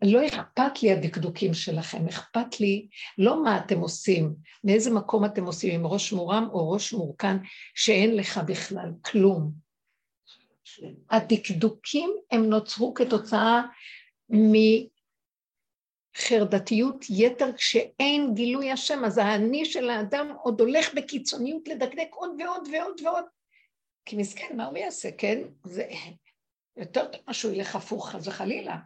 לא 0.03 0.27
אכפת 0.27 0.83
לי 0.83 0.93
הדקדוקים 0.93 1.55
שלכם, 1.55 2.09
אכפת 2.09 2.61
לי 2.61 2.89
לא 3.19 3.43
מה 3.45 3.59
אתם 3.59 3.81
עושים, 3.81 4.35
מאיזה 4.65 4.91
מקום 4.91 5.25
אתם 5.25 5.45
עושים, 5.45 5.75
עם 5.75 5.87
ראש 5.87 6.13
מורם 6.13 6.49
או 6.53 6.71
ראש 6.71 6.93
מורכן, 6.93 7.37
שאין 7.75 8.17
לך 8.17 8.39
בכלל 8.39 8.91
כלום. 9.05 9.53
הדקדוקים 11.11 12.17
הם 12.31 12.45
נוצרו 12.45 12.95
כתוצאה 12.95 13.63
מחרדתיות 16.19 17.05
יתר 17.11 17.53
כשאין 17.57 18.35
גילוי 18.35 18.71
השם, 18.71 19.05
אז 19.05 19.19
האני 19.19 19.65
של 19.65 19.91
האדם 19.91 20.35
עוד 20.43 20.61
הולך 20.61 20.95
בקיצוניות 20.95 21.69
לדקדק 21.69 22.09
עוד 22.11 22.31
ועוד 22.41 22.69
ועוד 22.73 23.01
ועוד. 23.05 23.25
כי 24.05 24.17
מסכן, 24.17 24.57
מה 24.57 24.67
הוא 24.67 24.79
יעשה, 24.79 25.09
כן? 25.19 25.43
זה 25.65 25.85
יותר 26.77 27.05
טוב 27.05 27.23
מה 27.27 27.35
שהוא 27.35 27.53
ילך 27.53 27.77
הפוך, 27.77 28.11
חס 28.11 28.27
וחלילה. 28.27 28.77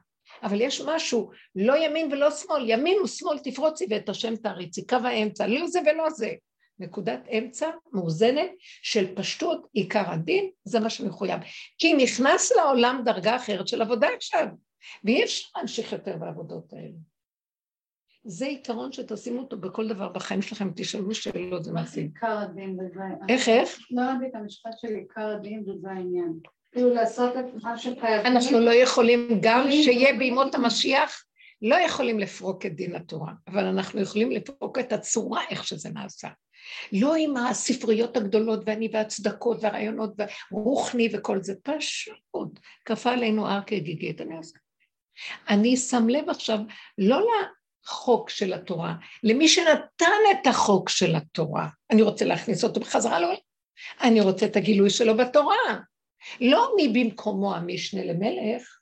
אבל 0.42 0.60
יש 0.60 0.80
משהו, 0.80 1.30
לא 1.54 1.84
ימין 1.84 2.12
ולא 2.12 2.30
שמאל, 2.30 2.70
ימין 2.70 3.00
ושמאל 3.00 3.38
תפרוצי 3.38 3.86
ואת 3.90 4.08
השם 4.08 4.36
תעריצי, 4.36 4.86
קו 4.86 4.96
האמצע, 4.96 5.46
לא 5.46 5.66
זה 5.66 5.80
ולא 5.86 6.10
זה. 6.10 6.32
נקודת 6.78 7.20
אמצע 7.38 7.70
מאוזנת 7.92 8.50
של 8.82 9.14
פשטות 9.14 9.66
עיקר 9.72 10.10
הדין, 10.10 10.50
זה 10.64 10.80
מה 10.80 10.90
שמחויב. 10.90 11.40
כי 11.78 11.94
נכנס 11.94 12.52
לעולם 12.56 13.02
דרגה 13.04 13.36
אחרת 13.36 13.68
של 13.68 13.82
עבודה 13.82 14.08
עכשיו, 14.16 14.46
ואי 15.04 15.24
אפשר 15.24 15.48
להמשיך 15.56 15.92
יותר 15.92 16.16
בעבודות 16.16 16.72
האלה. 16.72 16.96
זה 18.24 18.46
עיקרון 18.46 18.92
שתשימו 18.92 19.40
אותו 19.40 19.56
בכל 19.56 19.88
דבר 19.88 20.08
בחיים 20.08 20.42
שלכם, 20.42 20.70
תשאלו 20.76 21.14
שאלות, 21.14 21.66
וזה... 22.78 23.02
איך, 23.28 23.48
איך? 23.48 23.78
לא 23.90 24.02
הבנתי 24.02 24.26
את 24.26 24.34
המשפט 24.34 24.78
של 24.78 24.88
עיקר 24.88 25.28
הדין 25.28 25.64
וזה 25.68 25.88
העניין. 25.90 26.32
כאילו 26.72 26.94
לעשות 26.94 27.36
את 27.36 27.44
מה 27.62 27.78
שחייבים. 27.78 28.26
אנחנו 28.26 28.60
לא 28.60 28.74
יכולים, 28.74 29.28
גם 29.42 29.70
שיהיה 29.70 30.18
בימות 30.18 30.54
המשיח, 30.54 31.24
לא 31.62 31.76
יכולים 31.76 32.20
לפרוק 32.20 32.66
את 32.66 32.76
דין 32.76 32.94
התורה, 32.94 33.32
אבל 33.48 33.64
אנחנו 33.64 34.00
יכולים 34.00 34.30
לפרוק 34.30 34.78
את 34.78 34.92
הצורה 34.92 35.42
איך 35.50 35.66
שזה 35.66 35.90
נעשה. 35.90 36.28
לא 36.92 37.14
עם 37.14 37.36
הספריות 37.36 38.16
הגדולות 38.16 38.60
ואני 38.66 38.88
והצדקות 38.92 39.58
והרעיונות 39.60 40.12
והרוחני 40.18 41.08
וכל 41.12 41.42
זה, 41.42 41.54
פשוט 41.62 42.60
כפה 42.84 43.12
עלינו 43.12 43.48
הר 43.48 43.60
כגיגית, 43.66 44.20
אני. 44.20 44.36
אני 45.48 45.76
שם 45.76 46.08
לב 46.08 46.30
עכשיו 46.30 46.58
לא 46.98 47.26
לחוק 47.84 48.30
של 48.30 48.52
התורה, 48.52 48.94
למי 49.22 49.48
שנתן 49.48 50.20
את 50.30 50.46
החוק 50.46 50.88
של 50.88 51.14
התורה, 51.14 51.68
אני 51.90 52.02
רוצה 52.02 52.24
להכניס 52.24 52.64
אותו 52.64 52.80
בחזרה 52.80 53.20
לעולם, 53.20 53.36
אני 54.00 54.20
רוצה 54.20 54.46
את 54.46 54.56
הגילוי 54.56 54.90
שלו 54.90 55.16
בתורה, 55.16 55.80
לא 56.40 56.72
מי 56.76 56.88
במקומו 56.88 57.54
המשנה 57.54 58.04
למלך, 58.04 58.78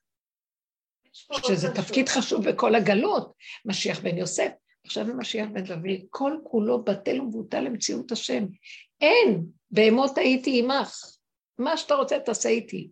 שזה 1.46 1.74
תפקיד 1.74 2.08
חשוב 2.08 2.50
בכל 2.50 2.74
הגלות, 2.74 3.32
משיח 3.64 4.00
בן 4.00 4.18
יוסף, 4.18 4.50
עכשיו 4.84 5.06
במשיח 5.06 5.48
בן 5.52 5.64
דוד, 5.64 6.00
כל 6.10 6.32
כולו 6.44 6.84
בטל 6.84 7.20
ומבוטל 7.20 7.60
למציאות 7.60 8.12
השם. 8.12 8.44
אין, 9.00 9.46
בהמות 9.70 10.18
הייתי 10.18 10.58
עמך, 10.58 11.00
מה 11.58 11.76
שאתה 11.76 11.94
רוצה 11.94 12.18
תעשה 12.18 12.48
איתי. 12.48 12.90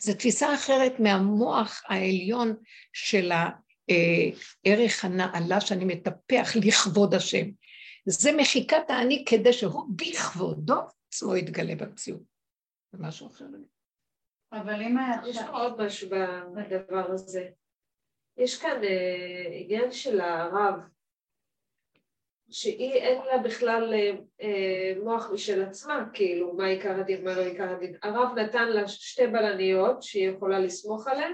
זו 0.00 0.14
תפיסה 0.14 0.54
אחרת 0.54 1.00
מהמוח 1.00 1.82
העליון 1.88 2.56
של 2.92 3.32
הערך 3.32 5.04
הנעלה 5.04 5.60
שאני 5.60 5.84
מטפח 5.84 6.56
לכבוד 6.64 7.14
השם. 7.14 7.46
זה 8.06 8.32
מחיקת 8.32 8.90
האני 8.90 9.24
כדי 9.26 9.52
שהוא 9.52 9.84
בכבודו 9.96 10.80
עצמו 11.08 11.36
יתגלה 11.36 11.74
במציאות. 11.74 12.37
זה 12.92 12.98
משהו 13.00 13.26
אחר. 13.26 13.44
אבל 14.52 14.82
אם 14.82 14.98
היה... 14.98 15.30
יש 15.30 15.38
עוד 15.52 15.82
משהו 15.82 16.08
בדבר 16.54 17.10
הזה. 17.10 17.48
יש 18.36 18.60
כאן 18.60 18.84
אה, 18.84 19.48
עניין 19.52 19.92
של 19.92 20.20
הרב, 20.20 20.80
שהיא 22.50 22.92
אין 22.92 23.22
לה 23.26 23.38
בכלל 23.38 23.94
אה, 23.94 24.10
אה, 24.42 24.92
מוח 25.02 25.30
משל 25.32 25.62
עצמה, 25.62 26.04
כאילו, 26.12 26.54
מה 26.54 26.66
עיקר 26.66 27.00
הדין, 27.00 27.24
מה 27.24 27.34
לא 27.34 27.40
עיקר 27.40 27.70
הדין. 27.70 27.96
הרב 28.02 28.38
נתן 28.38 28.68
לה 28.68 28.88
שתי 28.88 29.26
בלניות 29.26 30.02
שהיא 30.02 30.30
יכולה 30.30 30.58
לסמוך 30.58 31.08
עליהן, 31.08 31.32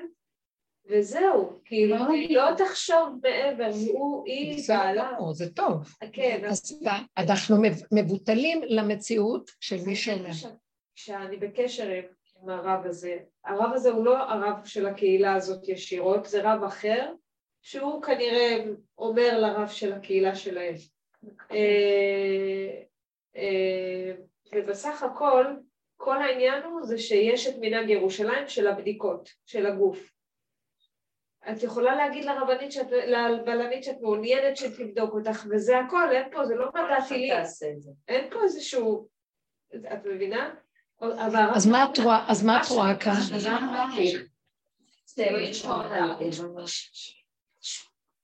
וזהו, 0.90 1.60
כאילו, 1.64 1.96
היא 2.10 2.36
לא 2.36 2.50
תחשוב 2.56 3.20
מעבר, 3.22 3.70
הוא, 3.92 4.24
היא, 4.26 4.64
בעלה. 4.68 5.16
זה 5.32 5.52
טוב. 5.52 5.94
כן, 6.12 6.44
אז 6.48 6.80
אז 7.16 7.30
אנחנו 7.30 7.56
מבוטלים 7.92 8.62
למציאות 8.66 9.50
של 9.60 9.76
מי 9.86 9.96
שאומר. 9.96 10.30
כשאני 10.94 11.36
בקשר 11.36 11.88
עם 11.88 12.04
עם 12.44 12.50
הרב 12.50 12.86
הזה, 12.86 13.18
הרב 13.44 13.72
הזה 13.74 13.90
הוא 13.90 14.04
לא 14.04 14.16
הרב 14.18 14.64
של 14.64 14.86
הקהילה 14.86 15.34
הזאת 15.34 15.68
ישירות, 15.68 16.26
זה 16.26 16.42
רב 16.42 16.64
אחר, 16.64 17.12
שהוא 17.62 18.02
כנראה 18.02 18.64
אומר 18.98 19.38
לרב 19.40 19.68
של 19.68 19.92
הקהילה 19.92 20.34
שלהם. 20.34 20.74
אה, 21.50 22.82
אה, 23.36 24.12
ובסך 24.54 25.02
הכל, 25.02 25.46
כל 25.96 26.22
העניין 26.22 26.62
הוא 26.62 26.82
זה 26.82 26.98
שיש 26.98 27.46
את 27.46 27.54
מנהג 27.60 27.90
ירושלים 27.90 28.48
של 28.48 28.66
הבדיקות, 28.66 29.30
של 29.46 29.66
הגוף. 29.66 30.10
את 31.50 31.62
יכולה 31.62 31.96
להגיד 31.96 32.24
לרבנית, 32.24 32.72
שאת, 32.72 32.90
לבלנית 32.90 33.84
שאת 33.84 34.00
מעוניינת 34.00 34.56
שתבדוק 34.56 35.14
אותך, 35.14 35.46
וזה 35.50 35.78
הכל, 35.78 36.12
אין 36.12 36.30
פה, 36.32 36.44
זה 36.44 36.54
לא 36.54 36.68
מדע 36.68 37.08
טילים. 37.08 37.34
אין 38.08 38.30
פה 38.30 38.42
איזשהו, 38.42 39.08
את 39.74 40.06
מבינה? 40.06 40.54
אז 41.54 41.66
מה 41.66 41.84
את 41.92 41.98
רואה, 41.98 42.24
אז 42.28 42.44
מה 42.44 42.62
את 42.62 42.66
רואה 42.70 42.96
כאן? 42.96 43.12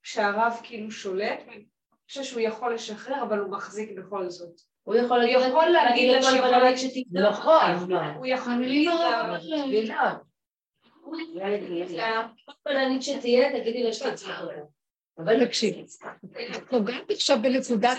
שהרב 0.03 0.59
כאילו 0.63 0.91
שולט, 0.91 1.39
אני 1.47 1.65
חושב 2.07 2.23
שהוא 2.23 2.39
יכול 2.41 2.73
לשחרר, 2.73 3.23
אבל 3.23 3.39
הוא 3.39 3.51
מחזיק 3.51 3.89
בכל 3.97 4.29
זאת. 4.29 4.61
הוא 4.83 4.95
יכול 4.95 5.17
הוא 5.21 5.27
להגיד 5.27 5.49
יכול 5.49 5.65
להגיד 5.69 6.11
לכל 6.11 6.27
לכל 6.31 6.41
בלנית 6.41 6.61
בלנית 6.61 6.77
שתבדוק. 6.79 7.31
נכון. 7.31 7.71
הוא 8.17 8.25
יכול 8.25 8.53
אני 8.53 8.85
לא- 8.85 9.33
להגיד 11.33 11.87
לה- 11.91 12.27
בלנית 12.65 13.03
שתהיה, 13.03 13.59
תגידי 13.59 13.83
לה 13.83 13.93
שתצליח. 13.93 14.41
אבל 15.17 15.45
תקשיב, 15.45 15.75
את 16.57 16.73
נוגעת 16.73 17.11
עכשיו 17.11 17.37
בנקודת... 17.41 17.97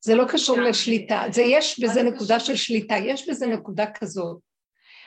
זה 0.00 0.14
לא 0.14 0.24
קשור 0.32 0.56
לשליטה, 0.58 1.22
זה 1.32 1.42
יש 1.42 1.80
בזה 1.80 2.02
נקודה 2.02 2.40
של 2.40 2.56
שליטה, 2.56 2.94
יש 2.96 3.28
בזה 3.28 3.46
נקודה 3.46 3.84
כזאת. 3.92 4.38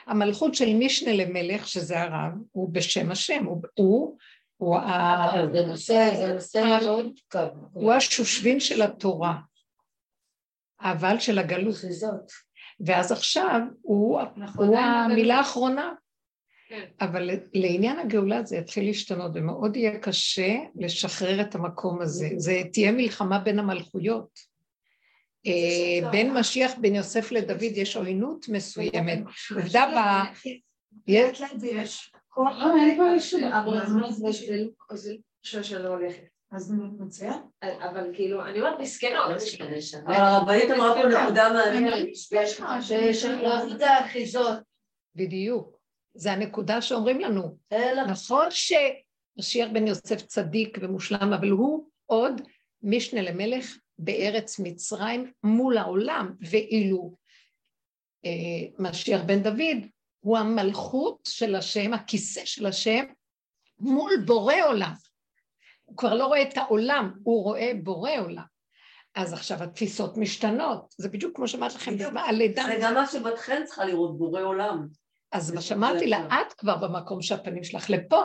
המלכות 0.07 0.55
של 0.55 0.73
משנה 0.73 1.13
למלך, 1.13 1.67
שזה 1.67 2.01
הרב, 2.01 2.31
הוא 2.51 2.69
בשם 2.73 3.11
השם, 3.11 3.45
הוא, 3.45 4.17
הוא, 4.57 4.77
ה- 4.77 5.31
זה 5.53 5.65
נושא, 5.65 6.11
זה 6.17 6.33
נושא 6.33 6.77
מאוד 6.81 7.05
מורכב. 7.05 7.47
הוא 7.73 7.93
השושבין 7.93 8.59
של 8.59 8.81
התורה, 8.81 9.35
אבל 10.81 11.19
של 11.19 11.39
הגלות. 11.39 11.75
ואז 12.85 13.11
עכשיו 13.11 13.59
הוא, 13.81 14.21
נכון, 14.37 14.69
המילה 14.77 15.35
האחרונה. 15.37 15.91
כן. 16.69 16.85
אבל 17.01 17.29
לעניין 17.53 17.99
הגאולה 17.99 18.43
זה 18.43 18.57
יתחיל 18.57 18.85
להשתנות, 18.85 19.31
ומאוד 19.35 19.75
יהיה 19.75 19.99
קשה 19.99 20.55
לשחרר 20.75 21.41
את 21.41 21.55
המקום 21.55 22.01
הזה. 22.01 22.29
זה 22.37 22.61
תהיה 22.73 22.91
מלחמה 22.91 23.39
בין 23.39 23.59
המלכויות. 23.59 24.53
אה, 25.45 26.11
בין 26.11 26.33
משיח 26.33 26.71
בן 26.81 26.95
יוסף 26.95 27.31
לדוד 27.31 27.61
יש 27.61 27.97
עוינות 27.97 28.49
מסוימת. 28.49 29.19
עובדה 29.55 29.85
ב... 29.85 29.97
יש-. 31.07 31.41
לא, 32.37 32.75
אין 32.85 32.97
פה 32.97 33.03
לא- 33.03 33.11
לא 35.53 35.63
שלא 35.63 35.87
הולכת. 35.87 36.23
אז 36.51 36.73
מצוין. 36.99 37.39
אבל 37.63 38.09
כאילו, 38.13 38.45
אני 38.45 38.61
אומרת 38.61 38.79
מסכנות. 38.79 39.31
אבל 40.05 40.13
הרבנית 40.13 40.71
אמרה 40.71 40.93
פה 40.93 41.07
נקודה 41.07 41.53
מעניינת. 41.53 42.07
בדיוק. 45.15 45.82
זה 46.13 46.31
הנקודה 46.31 46.81
שאומרים 46.81 47.19
לנו. 47.19 47.57
נכון 48.09 48.47
שמשיח 48.49 49.69
בן 49.73 49.87
יוסף 49.87 50.21
צדיק 50.21 50.77
ומושלם, 50.81 51.33
אבל 51.33 51.49
הוא 51.49 51.87
עוד 52.05 52.41
משנה 52.83 53.21
למלך 53.21 53.77
בארץ 53.97 54.59
מצרים 54.59 55.31
מול 55.43 55.77
העולם, 55.77 56.33
ואילו 56.41 57.15
אה, 58.25 58.31
משיח 58.79 59.21
בן 59.25 59.43
דוד 59.43 59.87
הוא 60.19 60.37
המלכות 60.37 61.19
של 61.27 61.55
השם, 61.55 61.93
הכיסא 61.93 62.45
של 62.45 62.65
השם, 62.65 63.05
מול 63.79 64.11
בורא 64.25 64.55
עולם. 64.65 64.93
הוא 65.85 65.97
כבר 65.97 66.13
לא 66.13 66.25
רואה 66.25 66.41
את 66.41 66.57
העולם, 66.57 67.13
הוא 67.23 67.43
רואה 67.43 67.71
בורא 67.83 68.11
עולם. 68.19 68.43
אז 69.15 69.33
עכשיו 69.33 69.63
התפיסות 69.63 70.17
משתנות, 70.17 70.95
זה 70.97 71.09
בדיוק 71.09 71.35
כמו 71.35 71.47
שאמרתי 71.47 71.75
לכם, 71.75 71.93
בדיוק. 71.93 72.09
בזמן 72.09 72.21
הלידה. 72.21 72.63
זה 72.67 72.77
גם 72.81 72.93
מה 72.93 73.07
שבת 73.07 73.37
חן 73.37 73.65
צריכה 73.65 73.85
לראות, 73.85 74.17
בורא 74.17 74.41
עולם. 74.41 74.87
אז 75.33 75.51
מה 75.51 75.61
שאמרתי 75.61 76.07
לה, 76.07 76.25
את 76.27 76.53
כבר 76.53 76.77
במקום 76.77 77.21
שהפנים 77.21 77.63
שלך 77.63 77.89
לפה, 77.89 78.21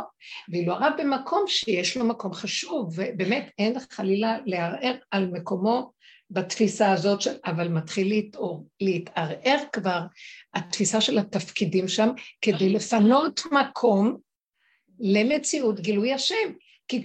ואילו 0.49 0.73
הרב 0.73 0.93
במקום 0.99 1.45
שיש 1.47 1.97
לו 1.97 2.05
מקום 2.05 2.33
חשוב, 2.33 2.95
ובאמת 2.95 3.51
אין 3.59 3.77
חלילה 3.91 4.39
לערער 4.47 4.95
על 5.11 5.27
מקומו 5.27 5.93
בתפיסה 6.31 6.93
הזאת, 6.93 7.21
של, 7.21 7.37
אבל 7.47 7.69
מתחיל 7.69 8.09
להתעור, 8.09 8.67
להתערער 8.81 9.59
כבר 9.73 10.01
התפיסה 10.55 11.01
של 11.01 11.19
התפקידים 11.19 11.89
שם, 11.89 12.09
כדי 12.43 12.69
לפנות 12.69 13.41
מקום 13.53 14.17
למציאות 15.01 15.81
גילוי 15.81 16.13
השם. 16.13 16.53
כי 16.89 17.03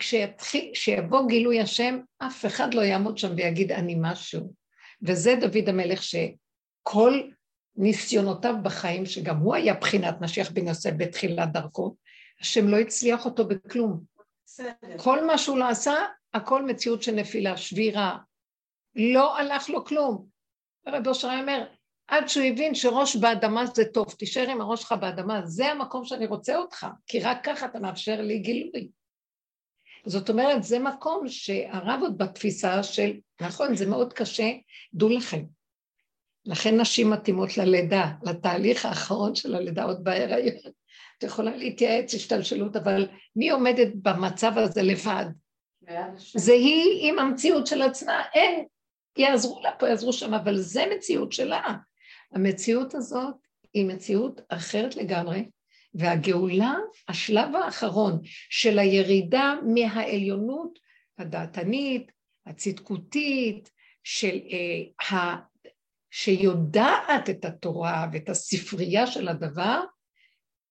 כשיבוא 0.74 1.28
גילוי 1.28 1.62
השם, 1.62 2.00
אף 2.20 2.46
אחד 2.46 2.74
לא 2.74 2.82
יעמוד 2.82 3.18
שם 3.18 3.34
ויגיד 3.38 3.72
אני 3.72 3.96
משהו. 4.00 4.54
וזה 5.02 5.36
דוד 5.36 5.70
המלך 5.70 6.04
שכל 6.04 7.22
ניסיונותיו 7.76 8.56
בחיים, 8.64 9.06
שגם 9.06 9.38
הוא 9.38 9.56
היה 9.56 9.74
בחינת 9.74 10.22
משיח 10.22 10.52
בן 10.52 10.68
יוסף 10.68 10.92
בתחילת 10.98 11.52
דרכו, 11.52 11.96
השם 12.42 12.68
לא 12.68 12.78
הצליח 12.78 13.26
אותו 13.26 13.48
בכלום. 13.48 14.00
בסדר. 14.46 14.98
כל 14.98 15.26
מה 15.26 15.38
שהוא 15.38 15.58
לא 15.58 15.70
עשה, 15.70 15.94
הכל 16.34 16.66
מציאות 16.66 17.04
של 17.04 17.12
נפילה, 17.12 17.58
שבירה. 17.58 18.18
לא 18.96 19.38
הלך 19.38 19.70
לו 19.70 19.86
כלום. 19.86 20.26
רבי 20.88 21.10
אושר 21.10 21.28
אומר, 21.42 21.66
עד 22.08 22.28
שהוא 22.28 22.46
הבין 22.46 22.76
שראש 22.76 23.16
באדמה 23.16 23.66
זה 23.66 23.86
טוב, 23.86 24.12
תישאר 24.12 24.50
עם 24.50 24.62
הראש 24.62 24.82
שלך 24.82 24.92
באדמה, 24.92 25.42
זה 25.46 25.72
המקום 25.72 26.06
שאני 26.06 26.26
רוצה 26.26 26.56
אותך, 26.56 26.88
כי 27.08 27.20
רק 27.20 27.38
ככה 27.44 27.66
אתה 27.66 27.80
מאפשר 27.80 28.22
לי 28.22 28.40
גילוי. 28.40 28.90
זאת 30.06 30.30
אומרת, 30.30 30.64
זה 30.64 30.80
מקום 30.80 31.28
שהרב 31.28 32.00
עוד 32.02 32.18
בתפיסה 32.18 32.84
של, 32.84 33.12
נכון, 33.42 33.76
זה 33.76 33.86
מאוד 33.86 34.14
קשה, 34.14 34.52
דעו 34.94 35.10
לכם. 35.10 35.44
לכן 36.46 36.80
נשים 36.82 37.10
מתאימות 37.10 37.58
ללידה, 37.58 38.12
לתהליך 38.24 38.86
האחרון 38.86 39.36
של 39.36 39.56
הלידה 39.56 39.84
עוד 39.84 40.04
בהיריון. 40.04 40.56
את 41.18 41.24
יכולה 41.24 41.58
להתייעץ, 41.58 42.14
השתלשלות, 42.14 42.76
אבל 42.76 43.08
מי 43.36 43.50
עומדת 43.50 43.88
במצב 43.96 44.58
הזה 44.58 44.82
לבד? 44.82 45.26
זה 46.36 46.54
היא 46.54 47.10
עם 47.10 47.20
המציאות 47.20 47.68
של 47.68 47.82
עצמה, 47.82 48.24
אין, 48.34 48.66
יעזרו 49.18 49.62
לה 49.64 49.72
פה, 49.80 49.90
יעזרו 49.90 50.14
שם, 50.14 50.34
אבל 50.34 50.58
זה 50.58 50.86
מציאות 50.96 51.32
שלה. 51.32 51.62
המציאות 52.32 52.96
הזאת 52.96 53.36
היא 53.74 53.86
מציאות 53.86 54.42
אחרת 54.50 54.96
לגמרי, 54.96 55.46
והגאולה, 55.94 56.74
השלב 57.08 57.56
האחרון 57.56 58.20
של 58.50 58.80
הירידה 58.80 59.56
מהעליונות 59.76 60.80
הדעתנית, 61.18 62.12
הצדקותית, 62.46 63.70
של, 64.04 64.38
uh, 64.38 65.14
ה, 65.14 65.36
שיודעת 66.16 67.30
את 67.30 67.46
התורה 67.46 68.08
ואת 68.14 68.30
הספרייה 68.30 69.08
של 69.08 69.28
הדבר, 69.28 69.82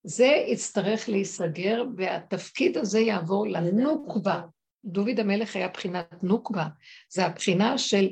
זה 0.05 0.45
יצטרך 0.49 1.09
להיסגר 1.09 1.82
והתפקיד 1.97 2.78
הזה 2.78 3.01
יעבור 3.01 3.47
לנוקבה. 3.47 4.43
דוד 4.84 5.20
המלך 5.20 5.57
היה 5.57 5.68
בחינת 5.68 6.22
נוקבה, 6.22 6.66
זה 7.09 7.26
הבחינה 7.26 7.78
של 7.78 8.09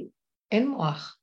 אין 0.53 0.68
מוח. 0.68 1.18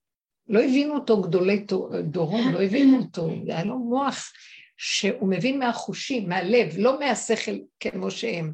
לא 0.48 0.60
הבינו 0.60 0.96
אותו 0.96 1.22
גדולי 1.22 1.66
דורון, 2.04 2.52
לא 2.54 2.62
הבינו 2.62 2.98
אותו, 2.98 3.30
היה 3.48 3.64
לו 3.64 3.78
מוח 3.78 4.34
שהוא 4.78 5.30
מבין 5.30 5.60
מהחושים, 5.60 6.30
מהלב, 6.30 6.74
לא 6.78 7.00
מהשכל 7.00 7.58
כמו 7.80 8.12
שהם. 8.12 8.54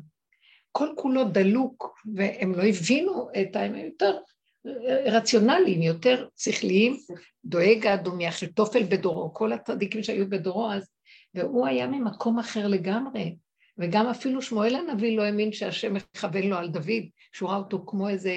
כל 0.72 0.88
כולו 0.95 1.24
דלוק, 1.24 1.99
והם 2.16 2.56
לא 2.56 2.64
הבינו 2.64 3.30
את 3.41 3.56
ה... 3.56 3.62
רציונליים, 5.05 5.82
יותר 5.82 6.28
שכליים. 6.38 6.97
דואג 7.45 7.88
האדום 7.88 8.18
מאחיתופל 8.18 8.84
בדורו, 8.84 9.34
כל 9.34 9.53
הצדיקים 9.53 10.03
שהיו 10.03 10.30
בדורו 10.30 10.72
אז, 10.72 10.89
והוא 11.34 11.68
היה 11.68 11.88
ממקום 11.88 12.39
אחר 12.39 12.68
לגמרי. 12.68 13.36
וגם 13.78 14.07
אפילו 14.07 14.41
שמואל 14.41 14.76
הנביא 14.76 15.18
לא 15.18 15.24
האמין 15.24 15.51
שהשם 15.51 15.93
מכוון 15.93 16.43
לו 16.43 16.57
על 16.57 16.70
דוד, 16.70 17.03
שהוא 17.32 17.49
ראה 17.49 17.57
אותו 17.57 17.84
כמו 17.88 18.09
איזה 18.09 18.36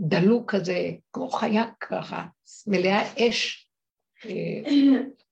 דלוק 0.00 0.54
כזה, 0.54 0.90
כמו 1.12 1.28
חיה 1.28 1.64
ככה, 1.80 2.26
מלאה 2.66 3.12
אש, 3.18 3.68
אה, 4.24 4.70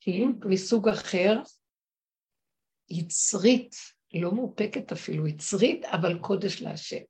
מסוג 0.50 0.88
אחר, 0.88 1.40
יצרית, 2.90 3.76
לא 4.14 4.32
מאופקת 4.34 4.92
אפילו, 4.92 5.26
יצרית, 5.26 5.84
אבל 5.84 6.18
קודש 6.18 6.62
להשם. 6.62 7.02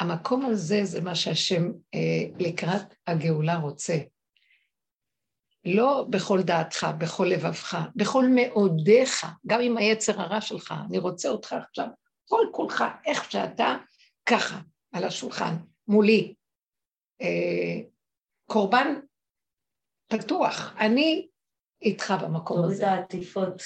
המקום 0.00 0.46
הזה 0.46 0.84
זה 0.84 1.00
מה 1.00 1.14
שהשם 1.14 1.62
אה, 1.94 2.24
לקראת 2.38 2.94
הגאולה 3.06 3.56
רוצה. 3.56 3.96
לא 5.64 6.06
בכל 6.10 6.42
דעתך, 6.42 6.86
בכל 6.98 7.24
לבבך, 7.24 7.78
בכל 7.96 8.24
מאודיך, 8.34 9.26
גם 9.46 9.60
עם 9.60 9.76
היצר 9.76 10.20
הרע 10.20 10.40
שלך, 10.40 10.74
אני 10.88 10.98
רוצה 10.98 11.28
אותך 11.28 11.52
עכשיו, 11.52 11.86
כל 12.28 12.46
כולך, 12.52 12.84
איך 13.06 13.30
שאתה, 13.30 13.76
ככה, 14.26 14.60
על 14.92 15.04
השולחן, 15.04 15.54
מולי. 15.88 16.34
אה, 17.20 17.80
קורבן 18.46 18.94
פתוח, 20.08 20.74
אני 20.78 21.28
איתך 21.82 22.14
במקום 22.22 22.64
הזה. 22.64 22.74
תוריד 22.74 22.82
העטיפות. 22.82 23.62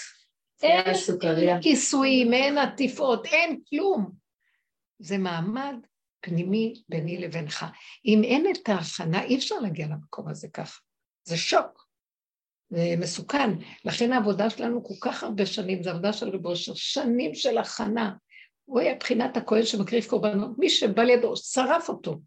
אין 0.62 1.62
כיסויים, 1.62 2.33
אין 2.33 2.59
עטיפות, 2.59 3.26
אין 3.26 3.61
כלום. 3.68 4.12
זה 4.99 5.18
מעמד 5.18 5.74
פנימי 6.21 6.83
ביני 6.89 7.18
לבינך. 7.18 7.66
אם 8.05 8.23
אין 8.25 8.47
את 8.53 8.68
ההכנה, 8.68 9.23
אי 9.23 9.37
אפשר 9.37 9.55
להגיע 9.59 9.87
למקום 9.87 10.29
הזה 10.29 10.49
ככה. 10.49 10.81
זה 11.25 11.37
שוק. 11.37 11.87
זה 12.71 12.95
מסוכן. 12.99 13.51
לכן 13.85 14.12
העבודה 14.12 14.51
שלנו 14.51 14.85
כל 14.85 14.95
כך 15.01 15.23
הרבה 15.23 15.47
שנים, 15.47 15.83
זו 15.83 15.91
עבודה 15.91 16.12
של 16.12 16.29
רב 16.29 16.47
אושר, 16.47 16.75
שנים 16.75 17.35
של 17.35 17.59
הכנה. 17.59 18.14
הוא 18.64 18.81
היה 18.81 18.95
בחינת 18.95 19.37
הכהן 19.37 19.62
שמקריב 19.62 20.05
קורבנות, 20.05 20.59
מי 20.59 20.71
שבא 20.71 21.03
לידו, 21.03 21.37
שרף 21.37 21.89
אותו. 21.89 22.21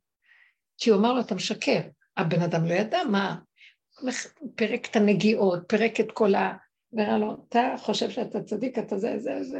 כי 0.77 0.89
הוא 0.89 0.99
אמר 0.99 1.13
לו, 1.13 1.21
אתה 1.21 1.35
משקר. 1.35 1.81
הבן 2.17 2.41
אדם 2.41 2.65
לא 2.65 2.73
ידע 2.73 3.03
מה, 3.03 3.35
פירק 4.55 4.89
את 4.89 4.95
הנגיעות, 4.95 5.59
פירק 5.67 5.99
את 5.99 6.11
כל 6.11 6.35
ה... 6.35 6.57
ואמר 6.93 7.17
לו, 7.17 7.45
אתה 7.49 7.75
חושב 7.77 8.09
שאתה 8.09 8.43
צדיק, 8.43 8.79
אתה 8.79 8.97
זה, 8.97 9.19
זה, 9.19 9.43
זה. 9.43 9.59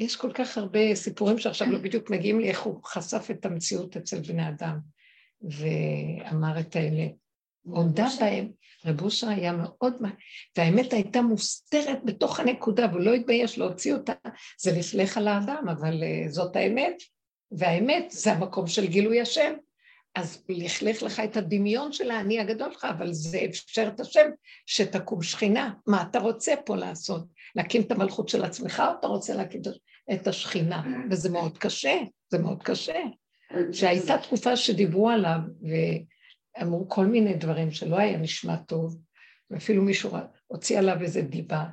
אה, 0.00 0.04
יש 0.04 0.16
כל 0.16 0.32
כך 0.32 0.58
הרבה 0.58 0.94
סיפורים 0.94 1.38
שעכשיו 1.38 1.70
לא 1.70 1.78
בדיוק 1.78 2.10
מגיעים 2.10 2.40
לי, 2.40 2.48
איך 2.48 2.60
הוא 2.60 2.80
חשף 2.84 3.28
את 3.30 3.46
המציאות 3.46 3.96
אצל 3.96 4.20
בני 4.20 4.48
אדם, 4.48 4.78
ואמר 5.42 6.60
את 6.60 6.76
האמת. 6.76 7.12
הודה 7.62 8.06
בהם, 8.20 8.50
רב 8.86 9.02
אושר 9.02 9.28
היה 9.28 9.52
מאוד, 9.52 9.94
והאמת 10.58 10.92
הייתה 10.92 11.22
מוסתרת 11.22 11.98
בתוך 12.04 12.40
הנקודה, 12.40 12.86
והוא 12.90 13.00
לא 13.00 13.14
התבייש 13.14 13.58
להוציא 13.58 13.94
אותה, 13.94 14.12
זה 14.60 14.72
לפלך 14.78 15.16
על 15.16 15.28
האדם, 15.28 15.64
אבל 15.68 16.02
uh, 16.02 16.30
זאת 16.30 16.56
האמת, 16.56 16.94
והאמת 17.52 18.10
זה 18.10 18.32
המקום 18.32 18.66
של 18.66 18.86
גילוי 18.86 19.20
השם. 19.20 19.52
אז 20.14 20.44
לכלך 20.48 21.02
לך 21.02 21.20
את 21.20 21.36
הדמיון 21.36 21.92
של 21.92 22.10
האני 22.10 22.40
הגדול 22.40 22.72
שלך, 22.72 22.84
אבל 22.84 23.12
זה 23.12 23.40
אפשר 23.50 23.88
את 23.94 24.00
השם 24.00 24.30
שתקום 24.66 25.22
שכינה. 25.22 25.72
מה 25.86 26.02
אתה 26.02 26.18
רוצה 26.18 26.54
פה 26.66 26.76
לעשות? 26.76 27.24
להקים 27.56 27.82
את 27.82 27.92
המלכות 27.92 28.28
של 28.28 28.44
עצמך, 28.44 28.82
או 28.86 28.98
אתה 28.98 29.06
רוצה 29.06 29.34
להקים 29.34 29.60
את 29.60 29.66
השכינה? 30.26 30.82
וזה 31.10 31.30
מאוד 31.30 31.58
קשה, 31.58 31.98
זה 32.28 32.38
מאוד 32.38 32.62
קשה. 32.62 33.00
שהייתה 33.72 34.18
תקופה 34.18 34.56
שדיברו 34.56 35.10
עליו, 35.10 35.38
ואמרו 36.58 36.88
כל 36.88 37.06
מיני 37.06 37.34
דברים 37.34 37.70
שלא 37.70 37.96
היה 37.96 38.18
נשמע 38.18 38.56
טוב, 38.56 39.00
ואפילו 39.50 39.82
מישהו 39.82 40.10
הוציא 40.46 40.78
עליו 40.78 41.02
איזה 41.02 41.22
דיבה, 41.22 41.64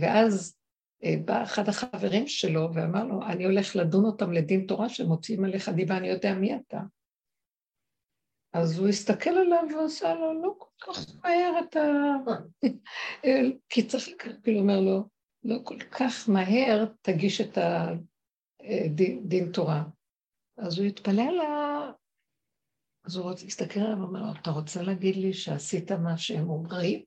ואז 0.00 0.56
אה, 1.04 1.14
בא 1.24 1.42
אחד 1.42 1.68
החברים 1.68 2.28
שלו 2.28 2.68
ואמר 2.74 3.04
לו, 3.04 3.22
אני 3.26 3.44
הולך 3.44 3.76
לדון 3.76 4.04
אותם 4.04 4.32
לדין 4.32 4.66
תורה 4.66 4.88
שמוציאים 4.88 5.44
עליך 5.44 5.68
דיבה, 5.68 5.96
אני 5.96 6.08
יודע 6.08 6.34
מי 6.34 6.56
אתה. 6.56 6.80
אז 8.52 8.78
הוא 8.78 8.88
הסתכל 8.88 9.30
עליו 9.30 9.64
ועשה 9.76 10.14
לו, 10.14 10.42
לא 10.42 10.54
כל 10.58 10.92
כך 10.92 10.98
מהר 11.24 11.52
אתה... 11.68 11.80
כי 13.68 13.86
צריך, 13.86 14.08
כאילו 14.42 14.58
אומר 14.60 14.80
לו, 14.80 15.08
לא 15.44 15.58
כל 15.64 15.78
כך 15.78 16.28
מהר 16.28 16.84
תגיש 17.02 17.40
את 17.40 17.58
הדין 17.58 19.46
אה, 19.46 19.52
תורה. 19.52 19.84
אז 20.56 20.78
הוא 20.78 20.86
התפלל 20.86 21.34
לה... 21.36 21.90
אז 23.04 23.16
הוא 23.16 23.30
רוצה 23.30 23.44
להסתכל 23.44 23.80
עליו 23.80 23.98
ואומר 23.98 24.22
לו, 24.22 24.32
אתה 24.42 24.50
רוצה 24.50 24.82
להגיד 24.82 25.16
לי 25.16 25.32
שעשית 25.32 25.92
מה 25.92 26.18
שהם 26.18 26.50
אומרים? 26.50 27.02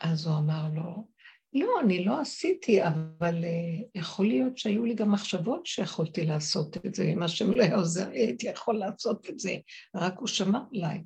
אז 0.00 0.26
הוא 0.26 0.38
אמר 0.38 0.68
לו, 0.74 1.08
לא, 1.52 1.80
אני 1.80 2.04
לא 2.04 2.20
עשיתי, 2.20 2.84
אבל 2.84 3.44
uh, 3.44 3.84
יכול 3.94 4.26
להיות 4.26 4.58
שהיו 4.58 4.84
לי 4.84 4.94
גם 4.94 5.12
מחשבות 5.12 5.66
שיכולתי 5.66 6.24
לעשות 6.24 6.76
את 6.86 6.94
זה, 6.94 7.04
אם 7.04 7.22
השם 7.22 7.50
לא 7.50 7.62
היה 7.62 7.76
עוזר, 7.76 8.08
הייתי 8.08 8.46
יכול 8.48 8.78
לעשות 8.78 9.30
את 9.30 9.38
זה, 9.38 9.56
רק 9.94 10.18
הוא 10.18 10.28
שמע 10.28 10.58
עליי. 10.74 11.04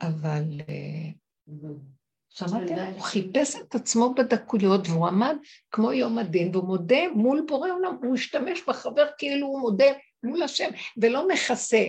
אבל 0.00 0.60
שמעתי, 2.34 2.74
הוא 2.74 3.00
חיפש 3.00 3.56
את 3.56 3.74
עצמו 3.74 4.14
בדקויות, 4.14 4.88
והוא 4.88 5.06
עמד 5.06 5.36
כמו 5.70 5.92
יום 5.92 6.18
הדין, 6.18 6.56
והוא 6.56 6.66
מודה 6.66 7.08
מול 7.14 7.44
בורא 7.48 7.70
עולם, 7.70 7.96
הוא 8.02 8.14
השתמש 8.14 8.62
בחבר 8.68 9.06
כאילו 9.18 9.46
הוא 9.46 9.60
מודה 9.60 9.84
מול 10.22 10.42
השם, 10.42 10.68
ולא 10.96 11.28
מכסה. 11.28 11.88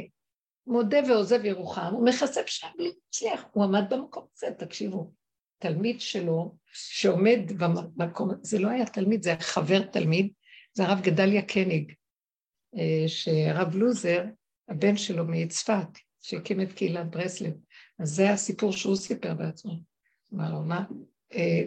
מודה 0.68 0.98
ועוזב 1.08 1.46
ירוחם, 1.46 1.92
הוא 1.92 2.06
מכסה 2.06 2.44
פשעה 2.44 2.70
בלי 2.78 2.92
להצליח, 3.06 3.46
הוא 3.52 3.64
עמד 3.64 3.84
במקום 3.90 4.26
הזה, 4.36 4.48
תקשיבו. 4.58 5.12
תלמיד 5.60 6.02
שלו 6.02 6.56
שעומד 6.74 7.40
במקום, 7.96 8.32
זה 8.42 8.60
לא 8.60 8.70
היה 8.70 8.86
תלמיד, 8.86 9.24
זה 9.24 9.30
היה 9.30 9.40
חבר 9.40 9.82
תלמיד, 9.82 10.34
זה 10.74 10.84
הרב 10.84 11.02
גדליה 11.02 11.42
קניג, 11.42 11.94
אה, 12.78 13.04
שהרב 13.08 13.76
לוזר, 13.76 14.24
הבן 14.70 14.98
שלו 14.98 15.26
מצפת, 15.28 15.88
שהקים 16.22 16.62
את 16.62 16.74
קהילת 16.74 17.10
ברסלב, 17.10 17.54
אז 18.00 18.10
זה 18.10 18.30
הסיפור 18.30 18.72
שהוא 18.72 18.96
סיפר 18.96 19.34
בעצמו. 19.34 19.93
אמר 20.34 20.52
לו, 20.52 20.62
מה? 20.62 20.84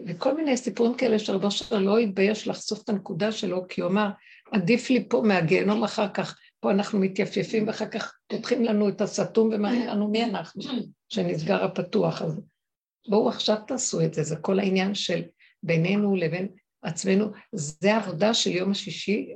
וכל 0.06 0.36
מיני 0.36 0.56
סיפורים 0.56 0.94
כאלה 0.94 1.18
שרבו 1.18 1.50
שלו 1.50 1.80
לא 1.80 1.98
התבייש 1.98 2.48
לחשוף 2.48 2.82
את 2.84 2.88
הנקודה 2.88 3.32
שלו, 3.32 3.68
כי 3.68 3.80
הוא 3.80 3.90
אמר, 3.90 4.08
עדיף 4.52 4.90
לי 4.90 5.08
פה 5.08 5.22
מהגיהנום 5.24 5.84
אחר 5.84 6.08
כך, 6.08 6.38
פה 6.60 6.70
אנחנו 6.70 6.98
מתייפייפים 6.98 7.66
ואחר 7.66 7.86
כך 7.86 8.14
פותחים 8.26 8.64
לנו 8.64 8.88
את 8.88 9.00
הסתום 9.00 9.50
ומראים 9.52 9.86
לנו 9.86 10.08
מי 10.08 10.24
אנחנו, 10.24 10.62
שנסגר 11.08 11.64
הפתוח. 11.64 12.22
אז 12.22 12.40
בואו 13.08 13.28
עכשיו 13.28 13.56
תעשו 13.66 14.00
את 14.00 14.14
זה, 14.14 14.22
זה 14.22 14.36
כל 14.36 14.58
העניין 14.58 14.94
של 14.94 15.22
בינינו 15.62 16.16
לבין 16.16 16.48
עצמנו, 16.82 17.26
זה 17.52 17.94
העבודה 17.94 18.34
של 18.34 18.50
יום 18.50 18.70
השישי, 18.70 19.34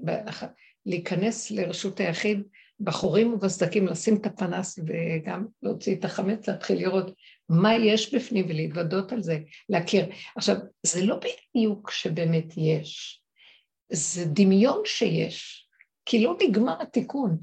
להיכנס 0.87 1.51
לרשות 1.51 2.01
היחיד, 2.01 2.43
בחורים 2.81 3.33
ובסדקים, 3.33 3.87
לשים 3.87 4.16
את 4.16 4.26
הפנס 4.26 4.78
וגם 4.87 5.47
להוציא 5.62 5.97
את 5.97 6.05
החמץ, 6.05 6.49
להתחיל 6.49 6.78
לראות 6.78 7.11
מה 7.51 7.74
יש 7.74 8.14
בפנים 8.14 8.46
ולהתוודות 8.48 9.12
על 9.12 9.22
זה, 9.22 9.38
להכיר. 9.68 10.05
עכשיו, 10.36 10.57
זה 10.82 11.05
לא 11.05 11.16
בדיוק 11.16 11.90
שבאמת 11.90 12.44
יש, 12.57 13.20
זה 13.92 14.24
דמיון 14.24 14.82
שיש, 14.84 15.68
כי 16.05 16.24
לא 16.24 16.36
נגמר 16.42 16.82
התיקון. 16.82 17.38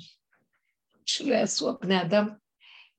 שלא 1.06 1.34
יעשו 1.34 1.70
הבני 1.70 2.02
אדם. 2.02 2.30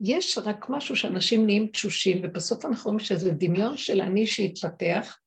יש 0.01 0.39
רק 0.39 0.67
משהו 0.69 0.97
שאנשים 0.97 1.47
נהיים 1.47 1.67
תשושים, 1.67 2.21
ובסוף 2.23 2.65
אנחנו 2.65 2.91
רואים 2.91 3.05
שזה 3.05 3.31
דמיון 3.31 3.77
של 3.77 4.01
אני 4.01 4.27
שהתפתח, 4.27 5.19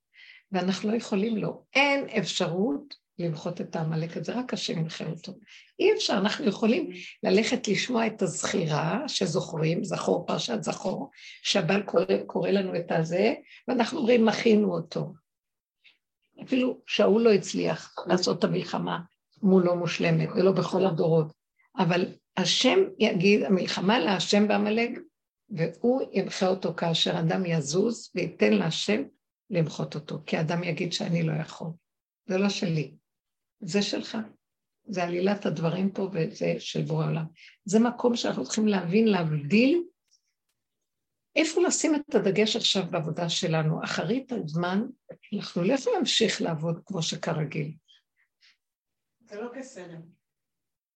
ואנחנו 0.51 0.91
לא 0.91 0.95
יכולים 0.95 1.37
לו. 1.37 1.65
אין 1.75 2.05
אפשרות 2.19 2.95
למחות 3.21 3.61
את 3.61 3.75
העמלק 3.75 4.17
הזה, 4.17 4.33
רק 4.33 4.53
השם 4.53 4.79
ינחה 4.79 5.05
אותו. 5.05 5.33
אי 5.79 5.93
אפשר, 5.93 6.13
אנחנו 6.13 6.45
יכולים 6.45 6.89
ללכת 7.23 7.67
לשמוע 7.67 8.07
את 8.07 8.21
הזכירה 8.21 9.03
שזוכרים, 9.07 9.83
זכור 9.83 10.25
פרשת 10.27 10.63
זכור, 10.63 11.09
שהבעל 11.43 11.81
קורא, 11.81 12.05
קורא 12.27 12.49
לנו 12.49 12.75
את 12.75 12.91
הזה, 12.91 13.33
ואנחנו 13.67 13.99
אומרים, 13.99 14.25
מכינו 14.25 14.73
אותו. 14.73 15.13
אפילו 16.43 16.81
שאול 16.87 17.21
לא 17.21 17.33
הצליח 17.33 17.95
לעשות 18.07 18.39
את 18.39 18.43
המלחמה 18.43 18.99
מולו 19.41 19.75
מושלמת, 19.75 20.29
ולא 20.35 20.51
בכל 20.51 20.85
הדורות. 20.85 21.33
אבל 21.77 22.05
השם 22.37 22.79
יגיד, 22.99 23.43
המלחמה 23.43 23.99
להשם 23.99 24.47
בעמלק, 24.47 24.89
והוא 25.49 26.01
ימחה 26.13 26.47
אותו 26.47 26.73
כאשר 26.73 27.19
אדם 27.19 27.45
יזוז 27.45 28.11
וייתן 28.15 28.53
להשם 28.53 29.03
למחות 29.49 29.95
אותו, 29.95 30.19
כי 30.25 30.39
אדם 30.39 30.63
יגיד 30.63 30.93
שאני 30.93 31.23
לא 31.23 31.33
יכול. 31.41 31.67
זה 32.25 32.37
לא 32.37 32.49
שלי, 32.49 32.91
זה 33.61 33.81
שלך. 33.81 34.17
זה 34.85 35.03
עלילת 35.03 35.45
הדברים 35.45 35.91
פה 35.91 36.09
וזה 36.13 36.55
של 36.59 36.81
בורא 36.81 37.05
עולם. 37.05 37.25
זה 37.65 37.79
מקום 37.79 38.15
שאנחנו 38.15 38.43
צריכים 38.43 38.67
להבין, 38.67 39.07
להבדיל 39.07 39.83
איפה 41.35 41.61
לשים 41.61 41.95
את 41.95 42.15
הדגש 42.15 42.55
עכשיו 42.55 42.83
בעבודה 42.91 43.29
שלנו. 43.29 43.83
אחרית 43.83 44.31
הזמן, 44.31 44.81
אנחנו 45.33 45.63
לא 45.63 45.73
יכולים 45.73 45.95
להמשיך 45.97 46.41
לעבוד 46.41 46.81
כמו 46.85 47.03
שכרגיל. 47.03 47.73
זה 49.25 49.41
לא 49.41 49.49
כסדר. 49.55 49.97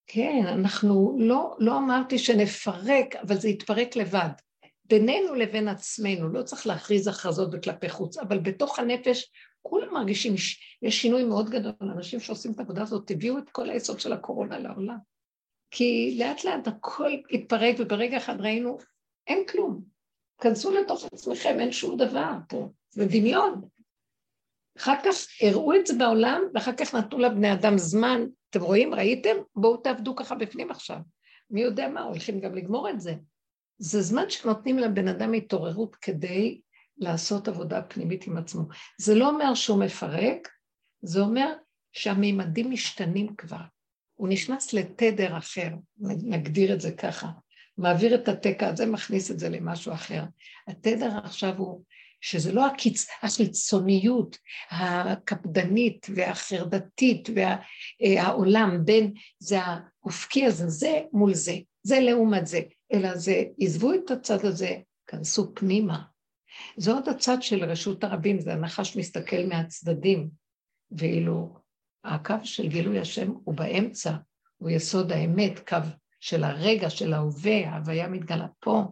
כן, 0.07 0.43
אנחנו 0.47 1.17
לא, 1.19 1.55
לא 1.59 1.77
אמרתי 1.77 2.17
שנפרק, 2.17 3.15
אבל 3.15 3.37
זה 3.37 3.49
יתפרק 3.49 3.95
לבד. 3.95 4.29
בינינו 4.85 5.35
לבין 5.35 5.67
עצמנו, 5.67 6.29
לא 6.29 6.43
צריך 6.43 6.67
להכריז 6.67 7.07
הכרזות 7.07 7.49
וכלפי 7.53 7.89
חוץ, 7.89 8.17
אבל 8.17 8.39
בתוך 8.39 8.79
הנפש 8.79 9.31
כולם 9.69 9.93
מרגישים, 9.93 10.33
יש 10.81 11.01
שינוי 11.01 11.23
מאוד 11.23 11.49
גדול, 11.49 11.73
אנשים 11.81 12.19
שעושים 12.19 12.51
את 12.51 12.59
העבודה 12.59 12.81
הזאת, 12.81 13.11
הביאו 13.11 13.37
את 13.37 13.49
כל 13.49 13.69
היסוד 13.69 13.99
של 13.99 14.13
הקורונה 14.13 14.59
לעולם. 14.59 14.97
כי 15.71 16.15
לאט 16.19 16.43
לאט 16.43 16.67
הכל 16.67 17.11
התפרק, 17.31 17.75
וברגע 17.79 18.17
אחד 18.17 18.41
ראינו, 18.41 18.77
אין 19.27 19.43
כלום. 19.47 19.81
כנסו 20.41 20.73
לתוך 20.73 21.05
עצמכם, 21.05 21.59
אין 21.59 21.71
שום 21.71 21.97
דבר 21.97 22.31
פה, 22.49 22.69
זה 22.89 23.05
דמיון. 23.05 23.61
אחר 24.77 24.95
כך 25.03 25.27
הראו 25.41 25.75
את 25.75 25.87
זה 25.87 25.93
בעולם, 25.97 26.41
ואחר 26.53 26.71
כך 26.71 26.95
נתנו 26.95 27.19
לבני 27.19 27.53
אדם 27.53 27.77
זמן. 27.77 28.21
אתם 28.49 28.61
רואים, 28.61 28.93
ראיתם? 28.93 29.35
בואו 29.55 29.77
תעבדו 29.77 30.15
ככה 30.15 30.35
בפנים 30.35 30.71
עכשיו. 30.71 30.97
מי 31.49 31.61
יודע 31.61 31.87
מה, 31.87 32.01
הולכים 32.01 32.39
גם 32.39 32.55
לגמור 32.55 32.89
את 32.89 32.99
זה. 32.99 33.13
זה 33.77 34.01
זמן 34.01 34.29
שנותנים 34.29 34.79
לבן 34.79 35.07
אדם 35.07 35.33
התעוררות 35.33 35.95
כדי 35.95 36.61
לעשות 36.97 37.47
עבודה 37.47 37.81
פנימית 37.81 38.27
עם 38.27 38.37
עצמו. 38.37 38.63
זה 38.97 39.15
לא 39.15 39.29
אומר 39.29 39.53
שהוא 39.53 39.79
מפרק, 39.79 40.49
זה 41.01 41.19
אומר 41.19 41.53
שהמימדים 41.93 42.71
משתנים 42.71 43.35
כבר. 43.35 43.61
הוא 44.15 44.29
נכנס 44.29 44.73
לתדר 44.73 45.37
אחר, 45.37 45.69
נגדיר 45.99 46.73
את 46.73 46.81
זה 46.81 46.91
ככה. 46.91 47.27
מעביר 47.77 48.15
את 48.15 48.27
התקע 48.27 48.67
הזה, 48.67 48.85
מכניס 48.85 49.31
את 49.31 49.39
זה 49.39 49.49
למשהו 49.49 49.93
אחר. 49.93 50.23
התדר 50.67 51.09
עכשיו 51.23 51.57
הוא 51.57 51.83
שזה 52.21 52.51
לא 52.51 52.65
הקיצ... 52.65 53.07
החיצוניות 53.21 54.37
הקפדנית 54.71 56.07
והחרדתית 56.15 57.29
והעולם 57.35 58.85
בין 58.85 59.13
זה 59.39 59.59
האופקי 59.61 60.45
הזה, 60.45 60.69
זה 60.69 61.01
מול 61.13 61.33
זה, 61.33 61.55
זה 61.83 61.99
לעומת 61.99 62.47
זה, 62.47 62.59
אלא 62.93 63.17
זה, 63.17 63.43
עזבו 63.59 63.93
את 63.93 64.11
הצד 64.11 64.45
הזה, 64.45 64.75
כנסו 65.07 65.55
פנימה. 65.55 66.14
זה 66.77 66.93
עוד 66.93 67.09
הצד 67.09 67.41
של 67.41 67.63
רשות 67.63 68.03
הרבים, 68.03 68.39
זה 68.39 68.53
הנחש 68.53 68.97
מסתכל 68.97 69.45
מהצדדים, 69.49 70.29
ואילו 70.91 71.57
הקו 72.03 72.35
של 72.43 72.67
גילוי 72.67 72.99
השם 72.99 73.31
הוא 73.43 73.55
באמצע, 73.55 74.15
הוא 74.57 74.69
יסוד 74.69 75.11
האמת, 75.11 75.69
קו 75.69 75.77
של 76.19 76.43
הרגע, 76.43 76.89
של 76.89 77.13
ההווה, 77.13 77.69
ההוויה 77.69 78.07
מתגלה 78.07 78.47
פה. 78.59 78.83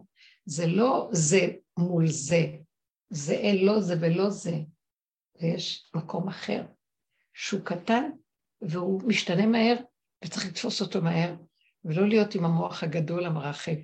זה 0.44 0.66
לא 0.66 1.08
זה 1.12 1.52
מול 1.78 2.06
זה, 2.06 2.46
זה 3.10 3.32
אין 3.32 3.66
לא 3.66 3.80
זה 3.80 3.94
ולא 4.00 4.30
זה, 4.30 4.56
ויש 5.40 5.90
מקום 5.94 6.28
אחר, 6.28 6.62
שהוא 7.34 7.60
קטן 7.64 8.10
והוא 8.62 9.02
משתנה 9.06 9.46
מהר 9.46 9.76
וצריך 10.24 10.46
לתפוס 10.46 10.80
אותו 10.80 11.02
מהר, 11.02 11.34
ולא 11.84 12.08
להיות 12.08 12.34
עם 12.34 12.44
המוח 12.44 12.82
הגדול 12.82 13.24
המרחב, 13.26 13.76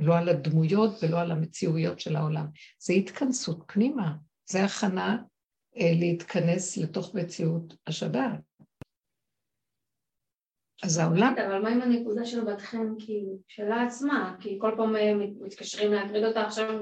לא 0.00 0.18
על 0.18 0.28
הדמויות 0.28 0.90
ולא 1.02 1.20
על 1.20 1.30
המציאויות 1.30 2.00
של 2.00 2.16
העולם. 2.16 2.46
זה 2.78 2.92
התכנסות 2.92 3.64
פנימה, 3.66 4.14
זה 4.50 4.64
הכנה 4.64 5.18
אה, 5.76 5.92
להתכנס 6.00 6.76
לתוך 6.76 7.14
מציאות 7.14 7.74
השבת. 7.86 8.40
אז 10.82 10.98
העולם... 10.98 11.34
אבל 11.46 11.62
מה 11.62 11.68
עם 11.68 11.82
הנקודה 11.82 12.24
של 12.24 12.44
בתכם, 12.44 12.94
כאילו, 12.98 13.38
שלה 13.48 13.82
עצמה? 13.82 14.36
כי 14.40 14.58
כל 14.60 14.74
פעם 14.76 14.96
אה, 14.96 15.12
מתקשרים 15.40 15.92
להטריד 15.92 16.24
אותה 16.24 16.42
עכשיו 16.46 16.80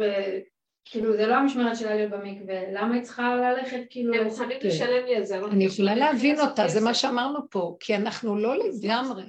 כאילו 0.84 1.16
זה 1.16 1.26
לא 1.26 1.34
המשמרת 1.34 1.76
שלה 1.76 1.94
להיות 1.94 2.10
במקווה, 2.10 2.72
למה 2.72 2.94
היא 2.94 3.02
צריכה 3.02 3.36
ללכת 3.36 3.80
כאילו... 3.90 4.14
הם 4.14 4.24
מוכנים 4.24 4.58
לשלם 4.62 5.04
לי 5.06 5.16
על 5.16 5.24
זה. 5.24 5.38
אני 5.38 5.64
יכולה 5.64 5.94
להבין 5.94 6.40
אותה, 6.40 6.68
זה 6.68 6.80
מה 6.80 6.94
שאמרנו 6.94 7.50
פה, 7.50 7.76
כי 7.80 7.96
אנחנו 7.96 8.36
לא 8.36 8.54
לגמרי. 8.58 9.24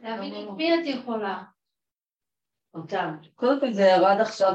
להבין 0.00 0.34
את 0.34 0.56
מי 0.56 0.74
את 0.74 0.86
יכולה. 0.86 1.42
אותם. 2.74 3.14
קודם 3.34 3.60
כל 3.60 3.72
זה 3.72 3.82
ירד 3.82 4.16
עכשיו. 4.20 4.52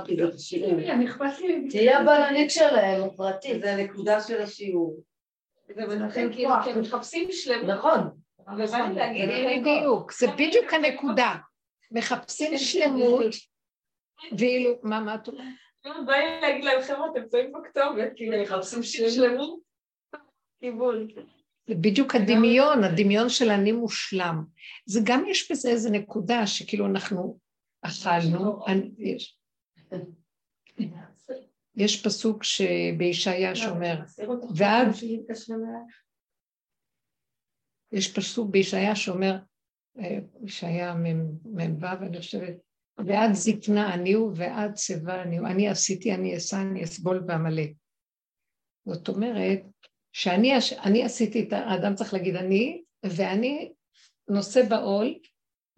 אני 0.89 1.05
אכפת 1.05 1.39
לי. 1.39 1.67
תהיה 1.69 1.99
הבלנית 1.99 2.51
שלהם, 2.51 3.03
הפרטית. 3.03 3.61
זה 3.61 3.73
הנקודה 3.73 4.21
של 4.21 4.41
השיעור. 4.41 5.03
זה 5.75 5.87
מנחם 5.87 6.27
כאילו, 6.31 6.49
כי 6.63 6.69
הם 6.69 6.81
מחפשים 6.81 7.27
שלמות. 7.31 7.69
נכון. 7.69 7.99
בדיוק, 9.61 10.11
זה 10.13 10.27
בדיוק 10.27 10.73
הנקודה. 10.73 11.35
מחפשים 11.91 12.57
שלמות, 12.57 13.35
ואילו, 14.37 14.71
מה, 14.83 14.99
מה 14.99 15.15
את 15.15 15.27
אומרת? 15.27 15.43
בא 16.05 16.13
לי 16.13 16.41
להגיד 16.41 16.63
להם, 16.63 16.81
חבר'ה, 16.81 17.07
אתם 17.11 17.27
צועים 17.27 17.51
בכתובת, 17.51 18.11
כאילו, 18.15 18.41
מחפשים 18.41 18.83
שלמות. 18.83 19.59
קיבול. 20.59 21.07
זה 21.67 21.75
בדיוק 21.75 22.15
הדמיון, 22.15 22.83
הדמיון 22.83 23.29
של 23.29 23.49
אני 23.49 23.71
מושלם. 23.71 24.43
זה 24.85 24.99
גם 25.03 25.23
יש 25.27 25.51
בזה 25.51 25.69
איזה 25.69 25.89
נקודה 25.89 26.47
שכאילו 26.47 26.85
אנחנו 26.85 27.39
אכלנו, 27.81 28.59
יש, 28.97 29.39
יש 31.75 32.05
פסוק 32.05 32.43
שבישעיה 32.43 33.55
שאומר, 33.55 33.99
ועד, 34.55 34.87
יש 37.91 38.13
פסוק 38.13 38.49
בישעיה 38.49 38.95
שאומר, 38.95 39.37
בישעיה 40.39 40.93
מ"ו, 40.95 41.85
אני 42.01 42.17
חושבת, 42.17 42.53
ועד 42.97 43.33
זקנה 43.33 43.93
אני 43.93 44.13
הוא 44.13 44.33
ועד 44.35 44.77
שיבה 44.77 45.21
אני 45.21 45.37
הוא, 45.37 45.47
אני 45.47 45.67
עשיתי, 45.67 46.13
אני 46.13 46.37
אשא, 46.37 46.57
אני 46.57 46.83
אסבול 46.83 47.19
בעמלק. 47.19 47.71
זאת 48.85 49.09
אומרת, 49.09 49.61
שאני 50.13 50.51
אני 50.83 51.03
עשיתי 51.03 51.47
את 51.47 51.53
האדם 51.53 51.95
צריך 51.95 52.13
להגיד 52.13 52.35
אני, 52.35 52.83
ואני 53.03 53.73
נושא 54.29 54.69
בעול, 54.69 55.19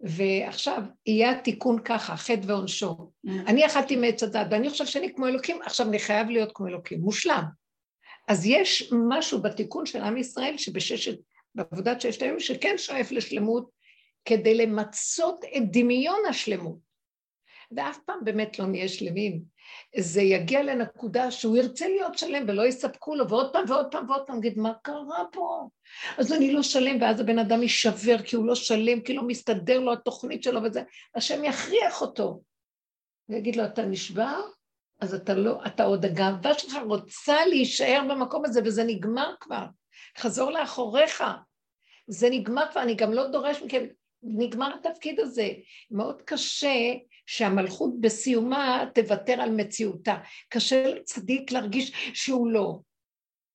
ועכשיו 0.04 0.82
יהיה 1.06 1.30
התיקון 1.30 1.78
ככה, 1.84 2.16
חטא 2.16 2.40
ועונשו. 2.46 2.96
Mm. 3.26 3.30
אני 3.46 3.66
אכלתי 3.66 3.96
מעץ 3.96 4.22
הדת, 4.22 4.46
ואני 4.50 4.70
חושב 4.70 4.86
שאני 4.86 5.14
כמו 5.14 5.26
אלוקים, 5.26 5.62
עכשיו 5.62 5.88
אני 5.88 5.98
חייב 5.98 6.30
להיות 6.30 6.50
כמו 6.54 6.66
אלוקים, 6.66 7.00
מושלם. 7.00 7.44
אז 8.28 8.46
יש 8.46 8.92
משהו 9.08 9.42
בתיקון 9.42 9.86
של 9.86 10.00
עם 10.00 10.16
ישראל 10.16 10.58
שבששת, 10.58 11.18
בעבודת 11.54 12.00
ששת 12.00 12.22
הימים, 12.22 12.40
שכן 12.40 12.74
שואף 12.78 13.12
לשלמות, 13.12 13.70
כדי 14.24 14.54
למצות 14.54 15.44
את 15.56 15.62
דמיון 15.70 16.20
השלמות. 16.28 16.83
ואף 17.76 17.98
פעם 18.06 18.18
באמת 18.24 18.58
לא 18.58 18.66
נהיה 18.66 18.88
שלמים. 18.88 19.42
זה 19.98 20.22
יגיע 20.22 20.62
לנקודה 20.62 21.30
שהוא 21.30 21.56
ירצה 21.56 21.88
להיות 21.88 22.18
שלם 22.18 22.44
ולא 22.48 22.66
יספקו 22.66 23.14
לו, 23.14 23.28
ועוד 23.28 23.52
פעם 23.52 23.64
ועוד 23.68 23.86
פעם 23.90 24.10
ועוד 24.10 24.26
פעם, 24.26 24.36
נגיד, 24.36 24.58
מה 24.58 24.72
קרה 24.82 25.24
פה? 25.32 25.68
אז 26.18 26.32
אני 26.32 26.52
לא 26.52 26.62
שלם, 26.62 27.02
ואז 27.02 27.20
הבן 27.20 27.38
אדם 27.38 27.62
יישבר 27.62 28.22
כי 28.22 28.36
הוא 28.36 28.46
לא 28.46 28.54
שלם, 28.54 29.00
כי 29.00 29.14
לא 29.14 29.22
מסתדר 29.22 29.78
לו 29.78 29.92
התוכנית 29.92 30.42
שלו 30.42 30.62
וזה, 30.62 30.82
השם 31.14 31.44
יכריח 31.44 32.02
אותו. 32.02 32.42
ויגיד 33.28 33.56
לו, 33.56 33.64
אתה 33.64 33.82
נשבר? 33.82 34.40
אז 35.00 35.14
אתה 35.14 35.34
לא, 35.34 35.60
אתה 35.66 35.84
עוד, 35.84 36.04
הגאווה 36.04 36.58
שלך 36.58 36.76
רוצה 36.86 37.46
להישאר 37.46 38.00
במקום 38.08 38.44
הזה, 38.44 38.60
וזה 38.64 38.84
נגמר 38.84 39.34
כבר. 39.40 39.66
חזור 40.18 40.50
לאחוריך. 40.50 41.24
זה 42.06 42.28
נגמר 42.30 42.64
כבר, 42.72 42.82
אני 42.82 42.94
גם 42.94 43.12
לא 43.12 43.28
דורש 43.28 43.62
מכם, 43.62 43.84
נגמר 44.22 44.74
התפקיד 44.74 45.20
הזה. 45.20 45.48
מאוד 45.90 46.22
קשה 46.22 46.94
שהמלכות 47.26 48.00
בסיומה 48.00 48.84
תוותר 48.94 49.40
על 49.40 49.50
מציאותה. 49.50 50.16
קשה 50.48 50.86
לצדיק 50.94 51.52
להרגיש 51.52 51.92
שהוא 52.14 52.50
לא. 52.50 52.78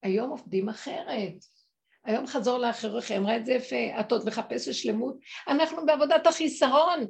היום 0.03 0.29
עובדים 0.29 0.69
אחרת. 0.69 1.33
היום 2.05 2.27
חזור 2.27 2.57
לאחריך, 2.57 3.11
אמרה 3.11 3.37
את 3.37 3.45
זה 3.45 3.53
יפה, 3.53 3.99
את 3.99 4.11
עוד 4.11 4.27
מחפשת 4.27 4.73
שלמות, 4.73 5.17
אנחנו 5.47 5.85
בעבודת 5.85 6.27
החיסרון. 6.27 7.05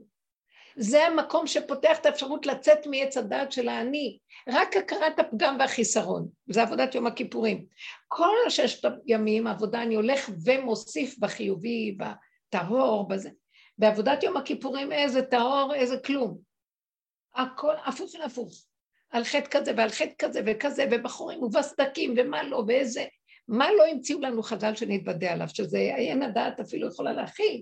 זה 0.75 1.07
המקום 1.07 1.47
שפותח 1.47 1.99
את 1.99 2.05
האפשרות 2.05 2.45
לצאת 2.45 2.87
מעץ 2.87 3.17
הדעת 3.17 3.51
של 3.51 3.69
האני. 3.69 4.19
רק 4.49 4.77
הכרת 4.77 5.19
הפגם 5.19 5.55
והחיסרון, 5.59 6.27
זה 6.49 6.61
עבודת 6.61 6.95
יום 6.95 7.07
הכיפורים. 7.07 7.65
כל 8.07 8.35
הששת 8.47 8.91
ימים, 9.05 9.47
עבודה, 9.47 9.81
אני 9.81 9.95
הולך 9.95 10.29
ומוסיף 10.45 11.19
בחיובי, 11.19 11.97
בטהור, 11.97 13.07
בזה. 13.07 13.29
בעבודת 13.77 14.23
יום 14.23 14.37
הכיפורים 14.37 14.91
איזה 14.91 15.21
טהור, 15.21 15.73
איזה 15.75 15.97
כלום. 16.05 16.48
הכל 17.35 17.73
הפוך 17.85 18.15
על 18.15 18.21
הפוך. 18.21 18.65
על 19.09 19.23
חטא 19.23 19.47
כזה 19.51 19.71
ועל 19.77 19.89
חטא 19.89 20.13
כזה 20.17 20.41
וכזה, 20.45 20.85
ובחורים 20.91 21.43
ובסדקים 21.43 22.13
ומה 22.17 22.43
לא, 22.43 22.63
ואיזה... 22.67 23.05
מה 23.47 23.67
לא 23.77 23.85
המציאו 23.85 24.19
לנו 24.21 24.43
חז"ל 24.43 24.75
שנתוודה 24.75 25.31
עליו, 25.31 25.47
שזה 25.49 25.77
אין 25.77 26.23
הדעת 26.23 26.59
אפילו 26.59 26.87
יכולה 26.87 27.13
להכיל, 27.13 27.61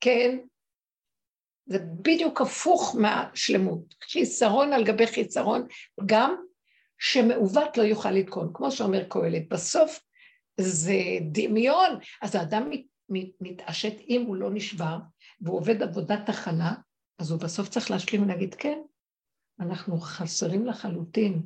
כן? 0.00 0.38
זה 1.66 1.78
בדיוק 1.78 2.40
הפוך 2.40 2.96
מהשלמות. 3.00 3.94
חיסרון 4.10 4.72
על 4.72 4.84
גבי 4.84 5.06
חיסרון, 5.06 5.66
גם 6.06 6.36
שמעוות 6.98 7.76
לא 7.76 7.82
יוכל 7.82 8.10
לתקון, 8.10 8.50
כמו 8.54 8.70
שאומר 8.70 9.04
קהלת. 9.08 9.48
בסוף 9.48 10.00
זה 10.60 10.98
דמיון, 11.32 11.98
אז 12.22 12.34
האדם 12.34 12.70
מת, 12.70 12.84
מת, 13.08 13.30
מתעשת 13.40 13.94
אם 14.08 14.24
הוא 14.26 14.36
לא 14.36 14.50
נשבר, 14.50 14.96
והוא 15.40 15.56
עובד 15.56 15.82
עבודת 15.82 16.28
הכנה, 16.28 16.74
אז 17.18 17.30
הוא 17.30 17.40
בסוף 17.40 17.68
צריך 17.68 17.90
להשלים 17.90 18.22
ולהגיד, 18.22 18.54
כן, 18.54 18.78
אנחנו 19.60 20.00
חסרים 20.00 20.66
לחלוטין, 20.66 21.42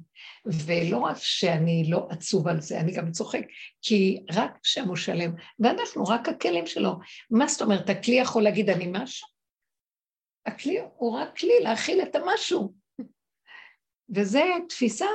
ולא 0.46 0.98
רק 0.98 1.16
שאני 1.16 1.90
לא 1.90 2.06
עצוב 2.10 2.48
על 2.48 2.60
זה, 2.60 2.80
אני 2.80 2.92
גם 2.92 3.10
צוחק, 3.10 3.42
כי 3.82 4.24
רק 4.32 4.58
שם 4.62 4.88
הוא 4.88 4.96
שלם, 4.96 5.32
ואנחנו 5.58 6.04
רק 6.04 6.28
הכלים 6.28 6.66
שלו. 6.66 6.92
מה 7.30 7.46
זאת 7.46 7.62
אומרת, 7.62 7.90
הכלי 7.90 8.14
יכול 8.14 8.42
להגיד 8.42 8.70
אני 8.70 8.86
משהו? 8.92 9.28
הכלי 10.46 10.78
הוא 10.96 11.18
רק 11.18 11.38
כלי 11.38 11.60
להכיל 11.60 12.02
את 12.02 12.16
המשהו. 12.16 12.74
וזו 14.14 14.40
תפיסה 14.68 15.06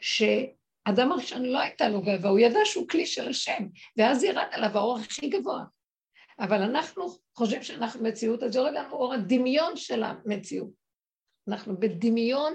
שאדם 0.00 1.12
הראשון 1.12 1.44
לא 1.44 1.58
הייתה 1.60 1.88
לו 1.88 2.02
גאווה, 2.02 2.30
הוא 2.30 2.38
ידע 2.38 2.60
שהוא 2.64 2.88
כלי 2.88 3.06
של 3.06 3.28
השם, 3.28 3.62
ואז 3.96 4.24
ירד 4.24 4.48
עליו 4.50 4.78
האור 4.78 4.98
הכי 4.98 5.28
גבוה. 5.28 5.64
אבל 6.38 6.62
אנחנו 6.62 7.06
חושבים 7.36 7.62
שאנחנו 7.62 8.02
מציאות, 8.04 8.42
אז 8.42 8.56
יורד 8.56 8.72
לנו 8.72 8.92
אור 8.92 9.14
הדמיון 9.14 9.76
של 9.76 10.02
המציאות. 10.02 10.81
אנחנו 11.48 11.80
בדמיון 11.80 12.54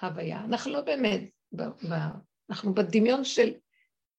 הוויה, 0.00 0.44
אנחנו 0.44 0.72
לא 0.72 0.80
באמת, 0.80 1.20
ב, 1.52 1.62
ב, 1.62 1.94
אנחנו 2.50 2.74
בדמיון 2.74 3.24
של, 3.24 3.52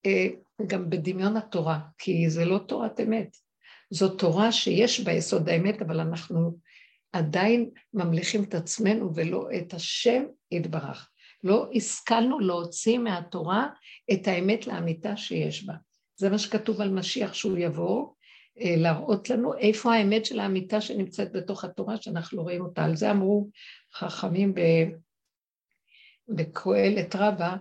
אה, 0.06 0.26
גם 0.66 0.90
בדמיון 0.90 1.36
התורה, 1.36 1.80
כי 1.98 2.30
זה 2.30 2.44
לא 2.44 2.58
תורת 2.58 3.00
אמת. 3.00 3.36
זו 3.90 4.08
תורה 4.08 4.52
שיש 4.52 5.00
בה 5.00 5.12
יסוד 5.12 5.48
האמת, 5.48 5.82
אבל 5.82 6.00
אנחנו 6.00 6.58
עדיין 7.12 7.70
ממליכים 7.94 8.44
את 8.44 8.54
עצמנו 8.54 9.14
ולא 9.14 9.48
את 9.58 9.74
השם 9.74 10.24
יתברך. 10.50 11.10
לא 11.44 11.70
השכלנו 11.74 12.40
להוציא 12.40 12.98
מהתורה 12.98 13.68
את 14.12 14.28
האמת 14.28 14.66
לאמיתה 14.66 15.16
שיש 15.16 15.66
בה. 15.66 15.74
זה 16.16 16.30
מה 16.30 16.38
שכתוב 16.38 16.80
על 16.80 16.90
משיח 16.90 17.34
שהוא 17.34 17.58
יבוא, 17.58 18.06
להראות 18.56 19.30
לנו 19.30 19.54
איפה 19.54 19.94
האמת 19.94 20.24
של 20.24 20.40
האמיתה 20.40 20.80
שנמצאת 20.80 21.32
בתוך 21.32 21.64
התורה 21.64 21.96
שאנחנו 21.96 22.42
רואים 22.42 22.60
אותה. 22.60 22.84
על 22.84 22.96
זה 22.96 23.10
אמרו 23.10 23.48
חכמים 23.94 24.54
בקהלת 26.28 27.16
רבה, 27.16 27.56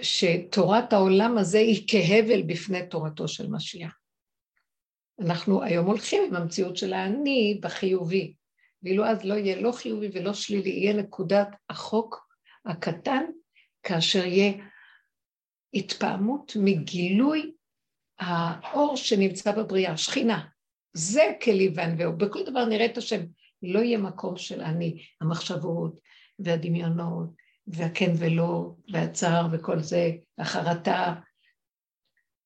שתורת 0.00 0.92
העולם 0.92 1.38
הזה 1.38 1.58
היא 1.58 1.84
כהבל 1.88 2.42
בפני 2.42 2.86
תורתו 2.86 3.28
של 3.28 3.50
משיח. 3.50 3.98
אנחנו 5.20 5.62
היום 5.62 5.86
הולכים 5.86 6.22
עם 6.24 6.36
המציאות 6.36 6.76
של 6.76 6.92
האני 6.92 7.58
בחיובי, 7.62 8.34
ואילו 8.82 9.06
אז 9.06 9.24
לא 9.24 9.34
יהיה 9.34 9.60
לא 9.60 9.72
חיובי 9.72 10.08
ולא 10.12 10.34
שלילי, 10.34 10.70
יהיה 10.70 10.92
נקודת 10.92 11.48
החוק 11.70 12.26
הקטן, 12.66 13.24
כאשר 13.82 14.24
יהיה 14.24 14.52
התפעמות 15.74 16.52
מגילוי 16.60 17.52
האור 18.18 18.96
שנמצא 18.96 19.52
בבריאה, 19.52 19.96
שכינה. 19.96 20.44
זה 20.92 21.32
כלי 21.42 21.72
וענווהו. 21.74 22.16
בכל 22.16 22.44
דבר 22.46 22.64
נראה 22.64 22.86
את 22.86 22.98
השם. 22.98 23.20
לא 23.62 23.78
יהיה 23.78 23.98
מקום 23.98 24.36
של 24.36 24.60
אני, 24.60 25.04
המחשבות 25.20 25.98
והדמיונות 26.38 27.28
והכן 27.66 28.12
ולא 28.18 28.70
והצער 28.92 29.46
וכל 29.52 29.80
זה, 29.80 30.10
החרטה, 30.38 31.14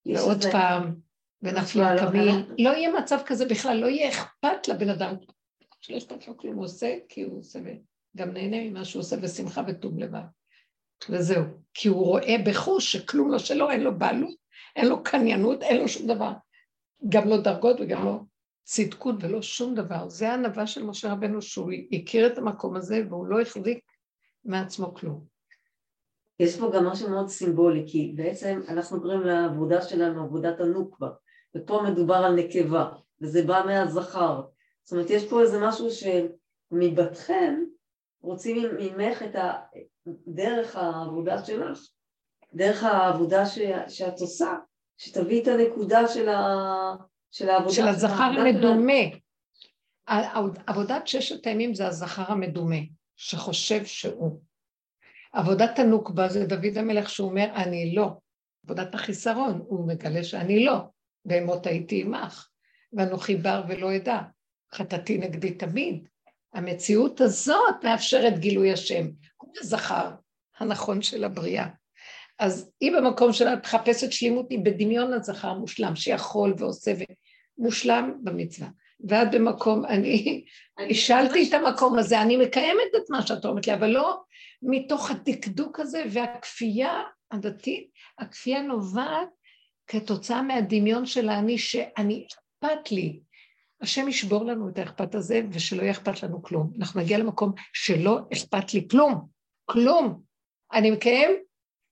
ועוד 0.07 0.43
זה... 0.43 0.53
פעם, 0.53 0.95
ונפלו 1.43 1.85
קמים. 1.99 2.35
לא 2.59 2.71
יהיה 2.71 2.93
מצב 2.93 3.19
כזה 3.27 3.47
בכלל, 3.47 3.77
לא 3.77 3.87
יהיה 3.87 4.09
אכפת 4.09 4.69
לבן 4.69 4.89
אדם. 4.89 5.15
שלא 5.81 5.99
אכפת 5.99 6.29
לו 6.29 6.37
כלום, 6.37 6.55
הוא 6.55 6.65
עושה 6.65 6.97
כי 7.09 7.23
הוא 7.23 7.39
עושה, 7.39 7.59
וגם 7.59 8.31
נהנה 8.31 8.71
ממה 8.71 8.85
שהוא 8.85 9.01
עושה 9.01 9.17
בשמחה 9.17 9.63
וטוב 9.69 9.99
לבד. 9.99 10.23
וזהו. 11.09 11.45
כי 11.75 11.89
הוא 11.89 12.05
רואה 12.05 12.37
בחוש 12.47 12.93
שכלום 12.93 13.31
לא 13.31 13.39
שלו, 13.39 13.71
אין 13.71 13.81
לו 13.81 13.99
בעלות, 13.99 14.40
אין 14.77 14.89
לו 14.89 15.03
קניינות, 15.03 15.63
אין 15.63 15.81
לו 15.81 15.89
שום 15.89 16.07
דבר. 16.07 16.33
גם 17.09 17.29
לא 17.29 17.41
דרגות 17.41 17.77
וגם 17.81 18.05
לא 18.05 18.21
צדקות 18.63 19.15
ולא 19.21 19.43
שום 19.43 19.75
דבר. 19.75 20.09
זה 20.09 20.31
הענווה 20.31 20.67
של 20.67 20.83
משה 20.83 21.13
רבנו, 21.13 21.43
שהוא 21.43 21.73
הכיר 21.93 22.27
את 22.27 22.39
המקום 22.39 22.77
הזה 22.77 23.03
והוא 23.09 23.27
לא 23.27 23.41
החזיק 23.41 23.85
מעצמו 24.45 24.95
כלום. 24.95 25.25
יש 26.41 26.59
פה 26.59 26.71
גם 26.75 26.87
משהו 26.87 27.11
מאוד 27.11 27.29
סימבולי, 27.29 27.85
כי 27.87 28.13
בעצם 28.17 28.61
אנחנו 28.69 29.01
קוראים 29.01 29.21
לעבודה 29.21 29.83
שלנו 29.83 30.23
עבודת 30.23 30.61
הנוקבה, 30.61 31.09
ופה 31.57 31.83
מדובר 31.91 32.15
על 32.15 32.35
נקבה, 32.35 32.91
וזה 33.21 33.43
בא 33.43 33.63
מהזכר. 33.67 34.43
זאת 34.85 34.93
אומרת, 34.93 35.11
יש 35.11 35.29
פה 35.29 35.43
איזה 35.43 35.59
משהו 35.61 35.89
שמבתכם 35.91 37.55
רוצים 38.23 38.69
ממך 38.79 39.23
את 39.23 39.35
ה... 39.35 39.53
דרך 40.27 40.77
העבודה 40.77 41.45
שלך, 41.45 41.79
דרך 42.55 42.85
העבודה 42.85 43.47
ש... 43.47 43.59
שאת 43.89 44.21
עושה, 44.21 44.55
שתביא 44.99 45.43
את 45.43 45.49
הנקודה 45.49 46.09
של, 46.09 46.29
ה... 46.29 46.45
של 47.31 47.49
העבודה. 47.49 47.75
של 47.75 47.89
הזכר 47.89 48.23
המדומה. 48.23 49.03
עבודת 50.67 51.07
ששת 51.09 51.47
הימים 51.47 51.75
זה 51.75 51.87
הזכר 51.87 52.33
המדומה, 52.33 52.77
שחושב 53.17 53.85
שהוא. 53.85 54.41
עבודת 55.33 55.79
הנוקבה 55.79 56.29
זה 56.29 56.47
דוד 56.47 56.77
המלך 56.79 57.11
שהוא 57.11 57.31
אומר, 57.31 57.51
אני 57.55 57.95
לא. 57.95 58.09
עבודת 58.65 58.95
החיסרון, 58.95 59.63
הוא 59.67 59.89
מגלה 59.89 60.25
שאני 60.25 60.65
לא, 60.65 60.79
ואמות 61.25 61.67
הייתי 61.67 62.03
עמך, 62.03 62.49
ואנוכי 62.93 63.37
בר 63.37 63.63
ולא 63.69 63.97
אדע. 63.97 64.21
חטאתי 64.75 65.19
נגדי 65.19 65.55
תמיד. 65.55 66.09
המציאות 66.53 67.21
הזאת 67.21 67.85
מאפשרת 67.85 68.39
גילוי 68.39 68.73
השם. 68.73 69.07
הוא 69.37 69.53
הזכר 69.61 70.11
הנכון 70.59 71.03
של 71.03 71.25
הבריאה. 71.25 71.67
אז 72.41 72.73
היא 72.81 72.93
במקום 72.93 73.33
שלה 73.33 73.57
מחפשת 73.57 74.13
שלימות, 74.13 74.51
היא 74.51 74.59
בדמיון 74.65 75.13
הזכר 75.13 75.55
מושלם, 75.55 75.97
שיכול 75.97 76.55
ועושה 76.59 76.93
ומושלם 77.59 78.15
במצווה. 78.23 78.69
ואת 79.09 79.31
במקום, 79.31 79.85
אני 79.85 80.45
השלתי 80.91 81.49
את 81.49 81.55
המקום 81.55 81.99
הזה, 81.99 82.23
אני 82.23 82.37
מקיימת 82.37 82.95
את 82.97 83.11
מה 83.11 83.23
שאת 83.27 83.45
אומרת 83.45 83.67
לי, 83.67 83.75
אבל 83.75 83.87
לא 83.87 84.21
מתוך 84.63 85.11
הדקדוק 85.11 85.81
הזה 85.81 86.03
והכפייה 86.11 87.03
הדתית, 87.31 87.91
הכפייה 88.19 88.63
נובעת 88.63 89.29
כתוצאה 89.87 90.43
מהדמיון 90.43 91.07
של 91.07 91.29
האני, 91.29 91.59
שאני 91.59 92.27
אכפת 92.27 92.93
לי, 92.93 93.21
השם 93.81 94.09
ישבור 94.09 94.45
לנו 94.45 94.69
את 94.69 94.79
האכפת 94.79 95.15
הזה 95.15 95.43
ושלא 95.53 95.83
יהיה 95.83 95.93
אכפת 95.93 96.23
לנו 96.23 96.43
כלום. 96.43 96.73
אנחנו 96.79 97.01
נגיע 97.01 97.19
למקום 97.19 97.53
שלא 97.73 98.19
אכפת 98.33 98.75
לי 98.75 98.89
כלום, 98.91 99.27
כלום. 99.65 100.23
אני 100.73 100.91
מקיים 100.91 101.31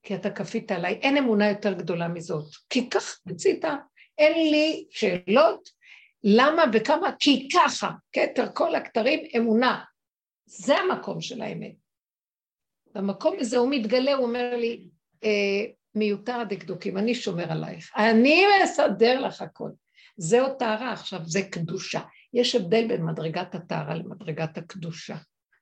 כי 0.03 0.15
אתה 0.15 0.31
כפית 0.31 0.73
עליי, 0.73 0.95
אין 0.95 1.17
אמונה 1.17 1.49
יותר 1.49 1.73
גדולה 1.73 2.09
מזאת. 2.09 2.55
כי 2.71 2.91
כך 2.91 3.21
רצית, 3.29 3.65
אין 4.19 4.51
לי 4.51 4.87
שאלות, 4.91 5.69
למה 6.25 6.65
וכמה? 6.73 7.13
כי 7.19 7.49
ככה, 7.55 7.91
כתר 8.13 8.47
כל 8.55 8.75
הכתרים, 8.75 9.21
אמונה. 9.37 9.85
זה 10.47 10.77
המקום 10.77 11.21
של 11.21 11.43
האמת. 11.43 11.75
במקום 12.95 13.37
הזה 13.41 13.57
הוא 13.57 13.71
מתגלה, 13.71 14.15
הוא 14.15 14.27
אומר 14.27 14.57
לי, 14.57 14.85
אה, 15.25 15.65
מיותר 15.95 16.41
הדקדוקים, 16.41 16.99
אני 16.99 17.15
שומר 17.15 17.53
עלייך, 17.53 17.93
אני 17.97 18.45
מסדר 18.63 19.21
לך 19.21 19.43
הכל. 19.43 19.71
זהו 20.17 20.55
טהרה 20.59 20.93
עכשיו, 20.93 21.21
זה 21.25 21.43
קדושה. 21.43 22.01
יש 22.35 22.55
הבדל 22.55 22.89
בין 22.89 23.05
מדרגת 23.05 23.55
הטהרה 23.55 23.95
למדרגת 23.95 24.59
הקדושה. 24.59 25.17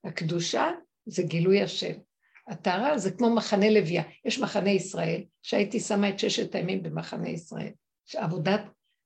הקדושה 0.05 0.71
זה 1.07 1.23
גילוי 1.23 1.63
השם. 1.63 1.93
הטהרה 2.49 2.99
זה 2.99 3.11
כמו 3.11 3.35
מחנה 3.35 3.71
לוויה. 3.71 4.03
יש 4.25 4.39
מחנה 4.39 4.71
ישראל, 4.71 5.23
שהייתי 5.43 5.81
שמה 5.81 6.09
את 6.09 6.19
ששת 6.19 6.55
הימים 6.55 6.83
במחנה 6.83 7.29
ישראל, 7.29 7.73
עבודת 8.15 8.61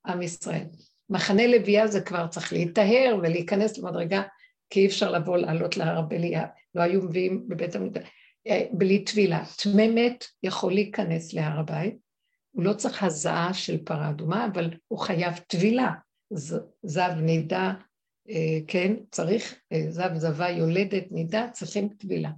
עם 0.07 0.23
ישראל. 0.23 0.65
מחנה 1.11 1.47
לוויה 1.47 1.87
זה 1.87 2.01
כבר 2.01 2.27
צריך 2.27 2.53
להיטהר 2.53 3.19
ולהיכנס 3.23 3.79
למדרגה, 3.79 4.23
כי 4.71 4.81
אי 4.81 4.87
אפשר 4.87 5.11
לבוא 5.11 5.37
לעלות 5.37 5.77
להר 5.77 5.99
הבליה, 5.99 6.47
לא 6.75 6.83
היו 6.83 7.03
מביאים 7.03 7.49
בבית 7.49 7.75
המקדש, 7.75 8.09
אה, 8.47 8.67
בלי 8.73 9.05
טבילה. 9.05 9.45
טמא 9.63 9.87
מת 9.95 10.25
יכול 10.43 10.73
להיכנס 10.73 11.33
להר 11.33 11.61
הבית, 11.61 11.95
הוא 12.51 12.65
לא 12.65 12.73
צריך 12.73 13.03
הזעה 13.03 13.55
של 13.55 13.85
פרה 13.85 14.11
אדומה, 14.11 14.47
אבל 14.53 14.71
הוא 14.89 14.99
חייב 14.99 15.37
טבילה. 15.37 15.93
זב 16.83 17.11
נידה, 17.17 17.73
אה, 18.31 18.59
כן, 18.67 18.95
צריך, 19.11 19.55
אה, 19.73 19.87
זב 19.89 20.15
זבה 20.15 20.51
יולדת 20.51 21.05
נידה, 21.11 21.49
צריכים 21.53 21.89
טבילה 21.89 22.31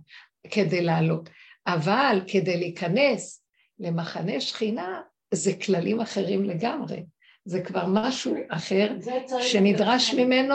כדי 0.50 0.82
לעלות. 0.82 1.30
אבל 1.66 2.20
כדי 2.26 2.56
להיכנס 2.56 3.44
למחנה 3.78 4.40
שכינה, 4.40 5.00
זה 5.34 5.52
כללים 5.56 6.00
אחרים 6.00 6.44
לגמרי. 6.44 7.04
זה 7.44 7.62
כבר 7.62 7.84
משהו 7.88 8.36
אחר 8.48 8.96
שנדרש 9.40 10.14
ממנו 10.14 10.54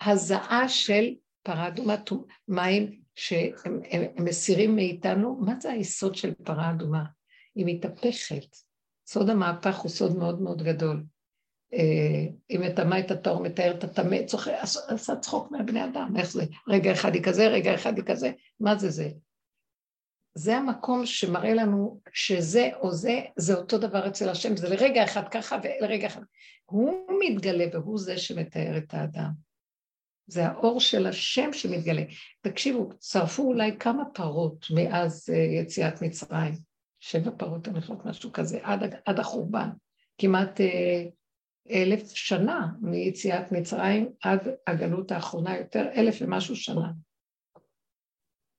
הזעה 0.00 0.68
של 0.68 1.14
פרה 1.42 1.68
אדומה, 1.68 1.96
מים 2.48 3.00
שהם 3.14 3.80
מסירים 4.16 4.76
מאיתנו. 4.76 5.36
מה 5.40 5.54
זה 5.60 5.72
היסוד 5.72 6.14
של 6.14 6.34
פרה 6.34 6.70
אדומה? 6.70 7.04
היא 7.54 7.64
מתהפכת. 7.66 8.56
סוד 9.08 9.30
המהפך 9.30 9.76
הוא 9.76 9.90
סוד 9.90 10.16
מאוד 10.16 10.42
מאוד 10.42 10.62
גדול. 10.62 11.04
אה, 11.74 12.26
אם 12.50 12.60
מטמא 12.60 12.98
את 12.98 13.10
התור, 13.10 13.42
מתאר 13.42 13.74
את 13.78 13.84
הטמא, 13.84 14.16
עשה 14.88 15.16
צחוק 15.16 15.50
מהבני 15.50 15.84
אדם, 15.84 16.14
איך 16.16 16.30
זה? 16.30 16.44
רגע 16.68 16.92
אחד 16.92 17.14
היא 17.14 17.22
כזה, 17.22 17.48
רגע 17.48 17.74
אחד 17.74 17.96
היא 17.96 18.04
כזה, 18.04 18.32
מה 18.60 18.76
זה 18.76 18.90
זה? 18.90 19.08
זה 20.38 20.56
המקום 20.56 21.06
שמראה 21.06 21.54
לנו 21.54 22.00
שזה 22.12 22.70
או 22.80 22.92
זה, 22.92 23.20
זה 23.36 23.54
אותו 23.54 23.78
דבר 23.78 24.06
אצל 24.06 24.28
השם, 24.28 24.56
זה 24.56 24.68
לרגע 24.68 25.04
אחד 25.04 25.28
ככה 25.28 25.58
ולרגע 25.62 26.06
אחד. 26.06 26.22
הוא 26.64 27.06
מתגלה 27.20 27.64
והוא 27.72 27.98
זה 27.98 28.18
שמתאר 28.18 28.78
את 28.78 28.94
האדם. 28.94 29.30
זה 30.26 30.46
האור 30.46 30.80
של 30.80 31.06
השם 31.06 31.52
שמתגלה. 31.52 32.02
תקשיבו, 32.40 32.88
צרפו 32.98 33.42
אולי 33.42 33.76
כמה 33.78 34.04
פרות 34.14 34.66
מאז 34.74 35.28
אה, 35.32 35.36
יציאת 35.36 36.02
מצרים. 36.02 36.54
שבע 37.00 37.30
פרות 37.38 37.68
ענפות, 37.68 38.06
משהו 38.06 38.32
כזה, 38.32 38.58
עד, 38.62 38.94
עד 39.06 39.20
החורבן. 39.20 39.68
כמעט 40.18 40.60
אה, 40.60 41.04
אלף 41.70 42.10
שנה 42.14 42.66
מיציאת 42.80 43.52
מצרים 43.52 44.08
עד 44.22 44.48
הגלות 44.66 45.12
האחרונה, 45.12 45.56
יותר 45.56 45.88
אלף 45.96 46.18
ומשהו 46.20 46.56
שנה. 46.56 46.90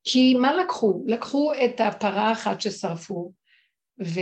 כי 0.09 0.33
מה 0.33 0.53
לקחו? 0.53 1.03
לקחו 1.07 1.53
את 1.53 1.81
הפרה 1.81 2.29
האחת 2.29 2.61
ששרפו 2.61 3.33
ו... 4.03 4.19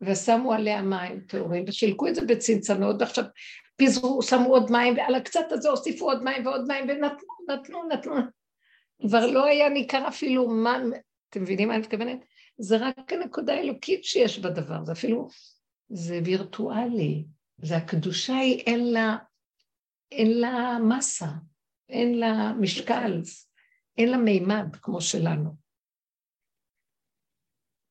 ושמו 0.00 0.52
עליה 0.52 0.82
מים 0.82 1.20
טהורים 1.20 1.64
ושילקו 1.68 2.08
את 2.08 2.14
זה 2.14 2.20
בצנצנות 2.26 2.96
ועכשיו 3.00 3.24
פיזרו, 3.76 4.22
שמו 4.22 4.48
עוד 4.48 4.70
מים 4.70 4.96
ועל 4.96 5.14
הקצת 5.14 5.44
הזה 5.50 5.68
הוסיפו 5.68 6.10
עוד 6.10 6.22
מים 6.22 6.46
ועוד 6.46 6.64
מים 6.68 6.84
ונתנו, 6.88 7.28
נתנו, 7.48 7.88
נתנו. 7.88 8.14
כבר 9.02 9.26
לא 9.26 9.44
היה 9.44 9.68
ניכר 9.68 10.08
אפילו 10.08 10.48
מה, 10.48 10.78
אתם 11.30 11.42
מבינים 11.42 11.68
מה 11.68 11.74
אני 11.74 11.82
מתכוונת? 11.82 12.24
זה 12.58 12.76
רק 12.76 13.12
הנקודה 13.12 13.54
האלוקית 13.54 14.04
שיש 14.04 14.38
בדבר, 14.38 14.84
זה 14.84 14.92
אפילו, 14.92 15.28
זה 15.88 16.20
וירטואלי, 16.24 17.24
זה 17.62 17.76
הקדושה 17.76 18.36
היא 18.36 18.60
אין 18.60 18.92
לה, 18.92 19.16
אין 20.12 20.40
לה 20.40 20.78
מסה, 20.88 21.28
אין 21.88 22.18
לה 22.18 22.52
משקל, 22.60 23.20
אין 23.98 24.10
לה 24.10 24.16
מימד 24.16 24.76
כמו 24.82 25.00
שלנו. 25.00 25.62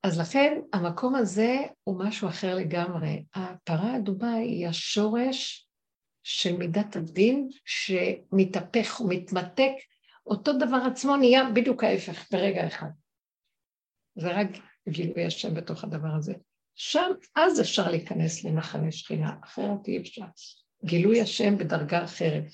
אז 0.03 0.19
לכן 0.19 0.61
המקום 0.73 1.15
הזה 1.15 1.57
הוא 1.83 1.99
משהו 1.99 2.27
אחר 2.29 2.55
לגמרי. 2.55 3.25
הפרה 3.33 3.93
האדומה 3.93 4.33
היא 4.33 4.67
השורש 4.67 5.67
של 6.23 6.57
מידת 6.57 6.95
הדין 6.95 7.49
שמתהפך 7.65 9.01
ומתמתק, 9.01 9.71
אותו 10.25 10.53
דבר 10.53 10.83
עצמו 10.91 11.17
נהיה 11.17 11.49
בדיוק 11.55 11.83
ההפך 11.83 12.31
ברגע 12.31 12.67
אחד. 12.67 12.89
זה 14.15 14.27
רק 14.31 14.47
גילוי 14.89 15.25
השם 15.25 15.53
בתוך 15.53 15.83
הדבר 15.83 16.15
הזה. 16.17 16.33
שם, 16.75 17.11
אז 17.35 17.61
אפשר 17.61 17.91
להיכנס 17.91 18.43
למחנה 18.43 18.91
שכינה, 18.91 19.35
אחרת 19.43 19.87
אי 19.87 20.01
אפשר. 20.01 20.25
גילוי 20.85 21.21
השם 21.21 21.57
בדרגה 21.57 22.03
אחרת. 22.03 22.47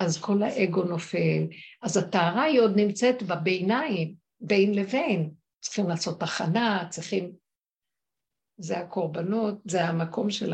אז 0.00 0.20
כל 0.20 0.42
האגו 0.42 0.84
נופל. 0.84 1.46
אז 1.82 1.96
הטהרה 1.96 2.42
היא 2.42 2.60
עוד 2.60 2.76
נמצאת 2.76 3.22
בביניים, 3.22 4.14
בין 4.40 4.74
לבין. 4.74 5.30
צריכים 5.60 5.88
לעשות 5.88 6.22
הכנה, 6.22 6.86
צריכים... 6.90 7.32
זה 8.56 8.78
הקורבנות, 8.78 9.54
זה 9.64 9.84
המקום 9.84 10.30
של 10.30 10.52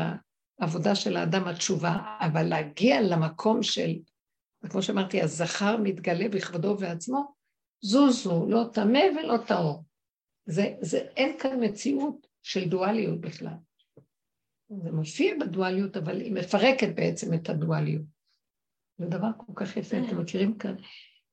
העבודה 0.59 0.95
של 0.95 1.17
האדם 1.17 1.47
התשובה, 1.47 2.17
אבל 2.19 2.43
להגיע 2.43 3.01
למקום 3.01 3.63
של, 3.63 3.95
כמו 4.69 4.81
שאמרתי, 4.81 5.21
הזכר 5.21 5.77
מתגלה 5.77 6.29
בכבודו 6.29 6.75
ועצמו, 6.79 7.33
זוזו, 7.81 8.45
לא 8.49 8.63
טמא 8.73 9.03
ולא 9.17 9.37
טהור. 9.47 9.83
זה, 10.45 10.75
זה, 10.81 10.97
אין 10.97 11.39
כאן 11.39 11.63
מציאות 11.63 12.27
של 12.43 12.69
דואליות 12.69 13.21
בכלל. 13.21 13.53
זה 14.83 14.91
מופיע 14.91 15.35
בדואליות, 15.39 15.97
אבל 15.97 16.21
היא 16.21 16.33
מפרקת 16.33 16.95
בעצם 16.95 17.33
את 17.33 17.49
הדואליות. 17.49 18.16
זה 18.97 19.05
דבר 19.05 19.29
כל 19.37 19.53
כך 19.55 19.77
יפה, 19.77 19.97
אתם 20.07 20.21
מכירים 20.21 20.57
כאן. 20.57 20.75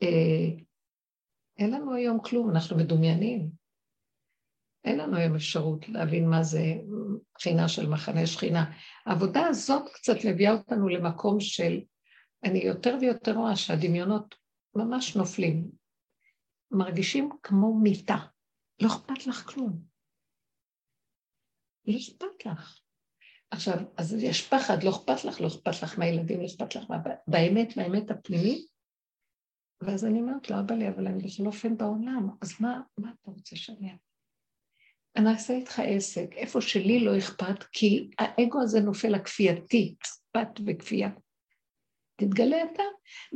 אה, 0.03 0.65
אין 1.59 1.71
לנו 1.71 1.95
היום 1.95 2.19
כלום, 2.23 2.51
אנחנו 2.51 2.77
מדומיינים. 2.77 3.51
אין 4.85 4.99
לנו 4.99 5.17
היום 5.17 5.35
אפשרות 5.35 5.89
להבין 5.89 6.29
מה 6.31 6.43
זה 6.43 6.62
בחינה 7.35 7.69
של 7.69 7.89
מחנה 7.89 8.27
שכינה. 8.27 8.73
העבודה 9.07 9.47
הזאת 9.47 9.83
קצת 9.95 10.17
מביאה 10.29 10.53
אותנו 10.53 10.89
למקום 10.89 11.41
של, 11.41 11.81
אני 12.45 12.59
יותר 12.59 12.97
ויותר 13.01 13.35
רואה 13.35 13.57
שהדמיונות 13.57 14.35
ממש 14.75 15.17
נופלים. 15.17 15.71
מרגישים 16.71 17.31
כמו 17.43 17.75
מיטה. 17.75 18.17
לא 18.83 18.89
אכפת 18.89 19.27
לך 19.27 19.51
כלום. 19.53 19.83
לא 21.87 21.95
אכפת 21.99 22.47
לך. 22.47 22.84
עכשיו, 23.55 23.75
אז 23.97 24.15
יש 24.15 24.49
פחד, 24.49 24.83
לא 24.83 24.91
אכפת 24.91 25.25
לך, 25.25 25.41
לא 25.41 25.47
אכפת 25.47 25.83
לך 25.83 25.99
מהילדים, 25.99 26.41
לא 26.41 26.47
אכפת 26.47 26.75
לך 26.75 26.91
מה... 26.91 26.97
באמת, 27.27 27.77
באמת 27.77 28.11
הפנימית. 28.11 28.67
ואז 29.81 30.05
אני 30.05 30.21
אומרת 30.21 30.51
לו, 30.51 30.61
אבא 30.61 30.75
לי, 30.75 30.89
אבל 30.89 31.07
אני 31.07 31.23
בכל 31.23 31.47
אופן 31.47 31.77
בעולם, 31.77 32.29
אז 32.41 32.55
מה, 32.61 32.81
מה 32.99 33.11
אתה 33.11 33.31
רוצה 33.31 33.57
שאני 33.57 33.93
אעשה? 33.93 33.99
אני 35.17 35.31
אעשה 35.31 35.55
איתך 35.55 35.83
עסק, 35.87 36.29
איפה 36.33 36.61
שלי 36.61 37.01
לא 37.01 37.19
אכפת, 37.19 37.65
כי 37.73 38.11
האגו 38.19 38.63
הזה 38.63 38.81
נופל 38.81 39.15
הכפייתי, 39.15 39.95
אכפת 40.03 40.61
וכפייה. 40.67 41.11
תתגלה 42.17 42.57
אתה 42.73 42.83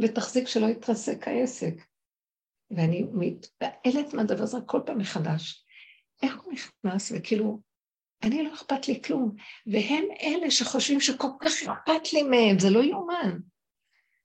ותחזיק 0.02 0.48
שלא 0.48 0.66
יתרסק 0.66 1.28
העסק. 1.28 1.74
ואני 2.70 3.02
מתפעלת 3.12 4.14
מהדבר 4.14 4.42
הזה 4.42 4.58
כל 4.66 4.80
פעם 4.86 4.98
מחדש. 4.98 5.64
איך 6.22 6.40
הוא 6.40 6.52
נכנס, 6.52 7.12
וכאילו, 7.16 7.60
אני 8.22 8.42
לא 8.42 8.54
אכפת 8.54 8.88
לי 8.88 9.02
כלום. 9.02 9.34
והם 9.66 10.04
אלה 10.22 10.50
שחושבים 10.50 11.00
שכל 11.00 11.28
כך 11.40 11.52
אכפת 11.62 12.12
לי 12.12 12.22
מהם, 12.22 12.58
זה 12.58 12.70
לא 12.70 12.80
יאומן. 12.80 13.38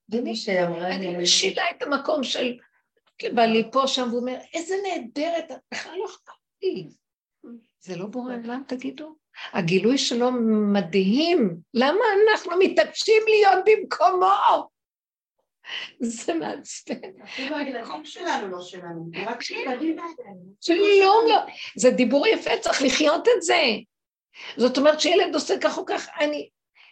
ומי 0.08 0.36
שאמרה 0.36 0.94
אני 0.94 1.16
משילה 1.16 1.62
את 1.70 1.82
המקום 1.82 2.24
של 2.24 2.58
בעלי 3.34 3.64
פה, 3.72 3.86
שם, 3.86 4.06
והוא 4.08 4.20
אומר, 4.20 4.36
איזה 4.54 4.74
נהדרת, 4.82 5.52
בכלל 5.72 5.96
לא 5.98 6.04
אכפת 6.04 6.32
לי. 6.62 6.88
זה 7.80 7.96
לא 7.96 8.06
בורא 8.06 8.34
עולם, 8.34 8.62
תגידו? 8.66 9.16
הגילוי 9.52 9.98
שלו 9.98 10.30
מדהים, 10.72 11.56
למה 11.74 12.04
אנחנו 12.30 12.52
מתעקשים 12.58 13.22
להיות 13.28 13.64
במקומו? 13.66 14.73
זה 16.24 16.34
מעצבן. 16.34 17.22
אפילו 17.24 17.56
הילדים 17.56 18.04
שלנו 18.04 18.48
לא 18.48 18.62
שלנו, 18.62 19.10
רק 19.26 19.42
שילדים 19.42 19.96
שלום 20.60 21.24
לא. 21.28 21.40
זה 21.76 21.90
דיבור 21.90 22.26
יפה, 22.26 22.50
צריך 22.60 22.82
לחיות 22.82 23.28
את 23.28 23.42
זה. 23.42 23.62
זאת 24.56 24.78
אומרת 24.78 25.00
שילד 25.00 25.34
עושה 25.34 25.54
כך 25.60 25.78
או 25.78 25.84
כך, 25.86 26.08
אני... 26.20 26.48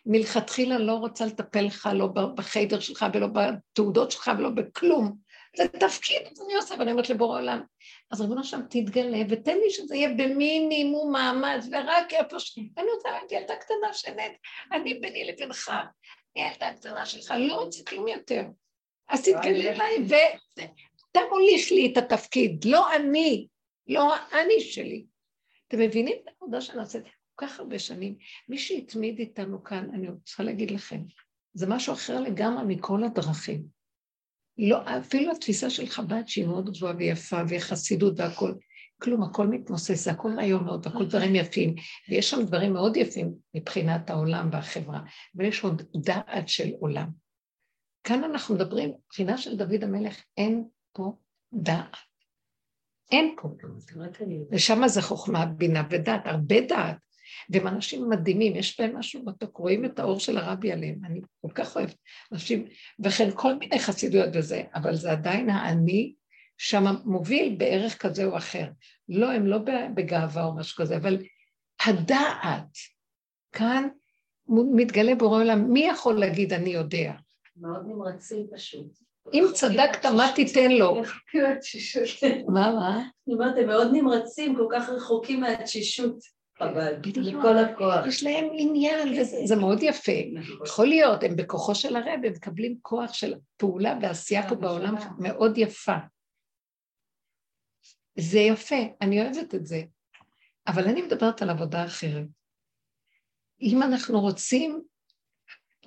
מלכתחילה 0.06 0.78
לא 0.78 0.92
רוצה 0.92 1.26
לטפל 1.26 1.60
לך, 1.60 1.88
לא 1.94 2.06
בחדר 2.06 2.80
שלך 2.80 3.06
ולא 3.14 3.26
בתעודות 3.26 4.10
שלך 4.10 4.30
ולא 4.38 4.48
בכלום. 4.48 5.16
זה 5.56 5.68
תפקיד, 5.68 6.22
אז 6.30 6.42
אני 6.46 6.54
עושה, 6.54 6.74
ואני 6.78 6.92
אומרת 6.92 7.10
לבורא 7.10 7.38
עולם, 7.38 7.62
אז 8.10 8.20
ריבונו 8.20 8.44
שם 8.44 8.60
תתגלה, 8.70 9.18
ותן 9.28 9.56
לי 9.56 9.70
שזה 9.70 9.96
יהיה 9.96 10.08
במינימום 10.08 11.12
מאמץ, 11.12 11.68
ורק 11.72 12.12
איפה 12.12 12.40
ש... 12.40 12.58
אני 12.58 12.86
רוצה 12.96 13.10
להגיד, 13.10 13.32
ילדה 13.32 13.56
קטנה 13.56 13.92
שנית, 13.92 14.32
אני 14.72 14.94
ביני 14.94 15.24
לבינך, 15.24 15.72
ילדה 16.36 16.72
קטנה 16.74 17.06
שלך, 17.06 17.34
לא 17.38 17.54
רוצה 17.54 17.84
כלום 17.84 18.08
יותר. 18.08 18.42
אז 19.08 19.22
תתגלה 19.22 19.72
אליי, 19.72 19.96
ואתה 20.08 21.20
מוליך 21.30 21.72
לי 21.72 21.92
את 21.92 21.96
התפקיד, 21.96 22.64
לא 22.64 22.96
אני, 22.96 23.46
לא 23.86 24.14
האני 24.14 24.60
שלי. 24.60 25.06
אתם 25.68 25.78
מבינים 25.78 26.16
את 26.22 26.28
העבודה 26.28 26.60
שנעשית 26.60 27.02
כל 27.34 27.46
כך 27.46 27.60
הרבה 27.60 27.78
שנים? 27.78 28.16
מי 28.48 28.58
שהתמיד 28.58 29.18
איתנו 29.18 29.64
כאן, 29.64 29.90
אני 29.94 30.08
רוצה 30.08 30.42
להגיד 30.42 30.70
לכם, 30.70 31.00
זה 31.54 31.66
משהו 31.66 31.92
אחר 31.92 32.20
לגמרי 32.20 32.74
מכל 32.74 33.04
הדרכים. 33.04 33.62
לא, 34.58 34.78
אפילו 34.98 35.32
התפיסה 35.32 35.70
של 35.70 35.86
חב"ד 35.86 36.22
שהיא 36.26 36.46
מאוד 36.46 36.70
גבוהה 36.70 36.94
ויפה 36.98 37.36
וחסידות 37.48 38.14
והכול, 38.16 38.58
כלום, 39.02 39.22
הכל 39.22 39.46
מתמוסס, 39.46 40.08
הכל 40.08 40.30
נעים 40.30 40.64
מאוד, 40.64 40.86
והכל 40.86 41.04
דברים 41.04 41.34
יפים, 41.34 41.74
ויש 42.08 42.30
שם 42.30 42.42
דברים 42.42 42.72
מאוד 42.72 42.96
יפים 42.96 43.34
מבחינת 43.54 44.10
העולם 44.10 44.48
והחברה, 44.52 45.00
ויש 45.34 45.64
עוד 45.64 45.82
דעת 45.96 46.48
של 46.48 46.70
עולם. 46.80 47.21
כאן 48.04 48.24
אנחנו 48.24 48.54
מדברים, 48.54 48.92
מבחינה 49.06 49.38
של 49.38 49.56
דוד 49.56 49.84
המלך, 49.84 50.22
אין 50.36 50.68
פה 50.92 51.16
דעת. 51.52 51.96
אין 53.10 53.34
פה. 53.42 53.48
ושם 54.50 54.88
זה 54.88 55.02
חוכמה, 55.02 55.46
בינה 55.46 55.82
ודעת, 55.90 56.26
הרבה 56.26 56.60
דעת. 56.60 56.96
והם 57.50 57.66
אנשים 57.66 58.08
מדהימים, 58.08 58.56
יש 58.56 58.80
בהם 58.80 58.96
משהו 58.96 59.24
מתוק, 59.24 59.56
רואים 59.56 59.84
את 59.84 59.98
האור 59.98 60.20
של 60.20 60.38
הרבי 60.38 60.72
עליהם, 60.72 61.04
אני 61.04 61.20
כל 61.40 61.52
כך 61.54 61.76
אוהבת 61.76 61.96
אנשים, 62.32 62.66
וכן 63.04 63.30
כל 63.34 63.54
מיני 63.54 63.78
חסידויות 63.78 64.28
וזה, 64.34 64.62
אבל 64.74 64.94
זה 64.94 65.12
עדיין 65.12 65.50
האני 65.50 66.14
שם 66.58 66.84
מוביל 67.04 67.54
בערך 67.58 67.98
כזה 67.98 68.24
או 68.24 68.36
אחר. 68.36 68.68
לא, 69.08 69.32
הם 69.32 69.46
לא 69.46 69.58
בגאווה 69.94 70.44
או 70.44 70.56
משהו 70.56 70.76
כזה, 70.76 70.96
אבל 70.96 71.18
הדעת, 71.86 72.76
כאן 73.52 73.88
מתגלה 74.48 75.14
בורא 75.14 75.38
עולם, 75.38 75.72
מי 75.72 75.86
יכול 75.86 76.20
להגיד 76.20 76.52
אני 76.52 76.70
יודע? 76.70 77.12
מאוד 77.56 77.86
נמרצים 77.86 78.46
פשוט. 78.54 78.98
אם 79.32 79.44
צדקת, 79.54 80.06
מה 80.06 80.32
תיתן 80.34 80.70
לו? 80.70 81.02
מה, 82.48 82.72
מה? 82.72 82.98
אני 83.26 83.34
אומרת, 83.34 83.54
הם 83.58 83.66
מאוד 83.66 83.88
נמרצים, 83.92 84.56
כל 84.56 84.66
כך 84.72 84.88
רחוקים 84.88 85.40
מהתשישות. 85.40 86.16
חבל, 86.58 86.94
בכל 86.96 87.58
הכוח. 87.58 88.06
יש 88.06 88.22
להם 88.22 88.48
עניין, 88.52 89.20
וזה 89.20 89.56
מאוד 89.56 89.82
יפה. 89.82 90.12
יכול 90.66 90.86
להיות, 90.86 91.22
הם 91.22 91.36
בכוחו 91.36 91.74
של 91.74 91.96
הרב, 91.96 92.20
הם 92.24 92.32
מקבלים 92.32 92.76
כוח 92.82 93.12
של 93.12 93.34
פעולה 93.56 93.98
ועשייה 94.02 94.48
פה 94.48 94.54
בעולם 94.54 94.94
מאוד 95.18 95.58
יפה. 95.58 95.96
זה 98.18 98.38
יפה, 98.38 98.76
אני 99.00 99.22
אוהבת 99.22 99.54
את 99.54 99.66
זה. 99.66 99.82
אבל 100.66 100.84
אני 100.84 101.02
מדברת 101.02 101.42
על 101.42 101.50
עבודה 101.50 101.84
אחרת. 101.84 102.26
אם 103.60 103.82
אנחנו 103.82 104.20
רוצים 104.20 104.82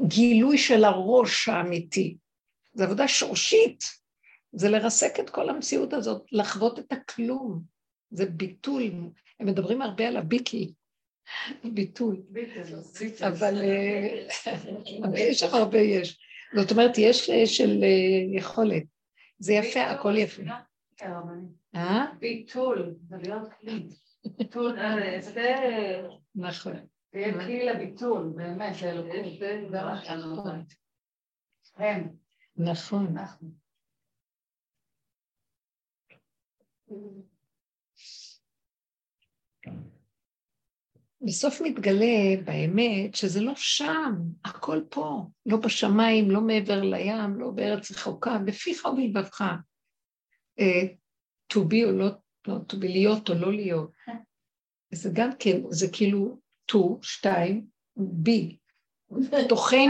גילוי 0.01 0.57
של 0.57 0.83
הראש 0.83 1.49
האמיתי, 1.49 2.17
זו 2.73 2.83
עבודה 2.83 3.07
שורשית, 3.07 3.83
זה 4.51 4.69
לרסק 4.69 5.19
את 5.19 5.29
כל 5.29 5.49
המציאות 5.49 5.93
הזאת, 5.93 6.25
לחוות 6.31 6.79
את 6.79 6.91
הכלום, 6.91 7.61
זה 8.11 8.25
ביטול, 8.25 8.83
הם 9.39 9.47
מדברים 9.47 9.81
הרבה 9.81 10.07
על 10.07 10.17
הביטל, 10.17 10.65
ביטול, 11.63 12.21
אבל 13.27 13.61
יש 15.15 15.39
שם 15.39 15.53
הרבה 15.53 15.79
יש. 15.79 16.19
זאת 16.55 16.71
אומרת, 16.71 16.97
יש 16.97 17.29
אה, 17.29 17.47
של 17.47 17.83
אה, 17.83 18.37
יכולת. 18.39 18.83
זה 19.39 19.53
יפה, 19.53 19.81
הכל 19.81 20.17
יפה. 20.17 20.41
אה? 21.75 22.05
ביטול, 22.19 22.95
זה 23.09 23.15
להיות 23.17 23.49
כלי. 23.59 23.87
ביטול, 24.37 24.77
זה... 25.19 25.55
נכון. 26.35 26.94
זה 27.15 27.21
יהיה 27.21 27.33
כלי 27.33 27.65
לביטול, 27.65 28.33
באמת, 28.35 28.75
לאלוקות. 29.71 30.73
הם. 31.75 32.09
נכון. 32.57 33.15
בסוף 41.21 41.61
מתגלה 41.61 42.41
באמת 42.45 43.15
שזה 43.15 43.41
לא 43.41 43.53
שם, 43.55 44.13
הכל 44.45 44.81
פה, 44.89 45.25
לא 45.45 45.57
בשמיים, 45.57 46.31
לא 46.31 46.41
מעבר 46.41 46.81
לים, 46.81 47.39
לא 47.39 47.51
בארץ 47.51 47.91
רחוקה, 47.91 48.37
בפיך 48.45 48.85
ובלבבך. 48.85 49.41
אה, 50.59 50.95
to 51.53 51.57
be 51.57 51.85
או 51.85 51.91
לא, 51.91 52.07
לא 52.47 52.55
to 52.71 52.75
be 52.75 52.87
להיות 52.87 53.29
או 53.29 53.33
לא 53.33 53.53
להיות. 53.53 53.91
זה 54.93 55.09
גם 55.13 55.29
כן, 55.39 55.61
זה 55.69 55.87
כאילו 55.93 56.44
to, 56.71 56.77
שתיים, 57.01 57.65
be. 57.97 58.55
תוכן, 59.49 59.89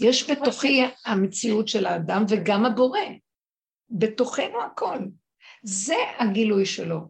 יש 0.00 0.30
בתוכי 0.30 0.82
המציאות 1.06 1.68
של 1.68 1.86
האדם 1.86 2.24
וגם 2.28 2.64
הבורא. 2.64 3.00
בתוכנו 3.90 4.62
הכל. 4.62 4.98
זה 5.62 5.96
הגילוי 6.18 6.66
שלו. 6.66 7.00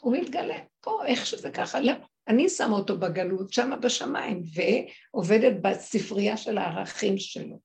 הוא 0.00 0.16
מתגלה 0.16 0.58
פה, 0.80 1.06
איך 1.06 1.26
שזה 1.26 1.50
ככה. 1.50 1.80
לא, 1.80 1.92
אני 2.28 2.48
שמה 2.48 2.76
אותו 2.76 2.98
בגלות, 2.98 3.52
שמה 3.52 3.76
בשמיים, 3.76 4.42
ועובדת 4.54 5.52
בספרייה 5.62 6.36
של 6.36 6.58
הערכים 6.58 7.18
שלו. 7.18 7.60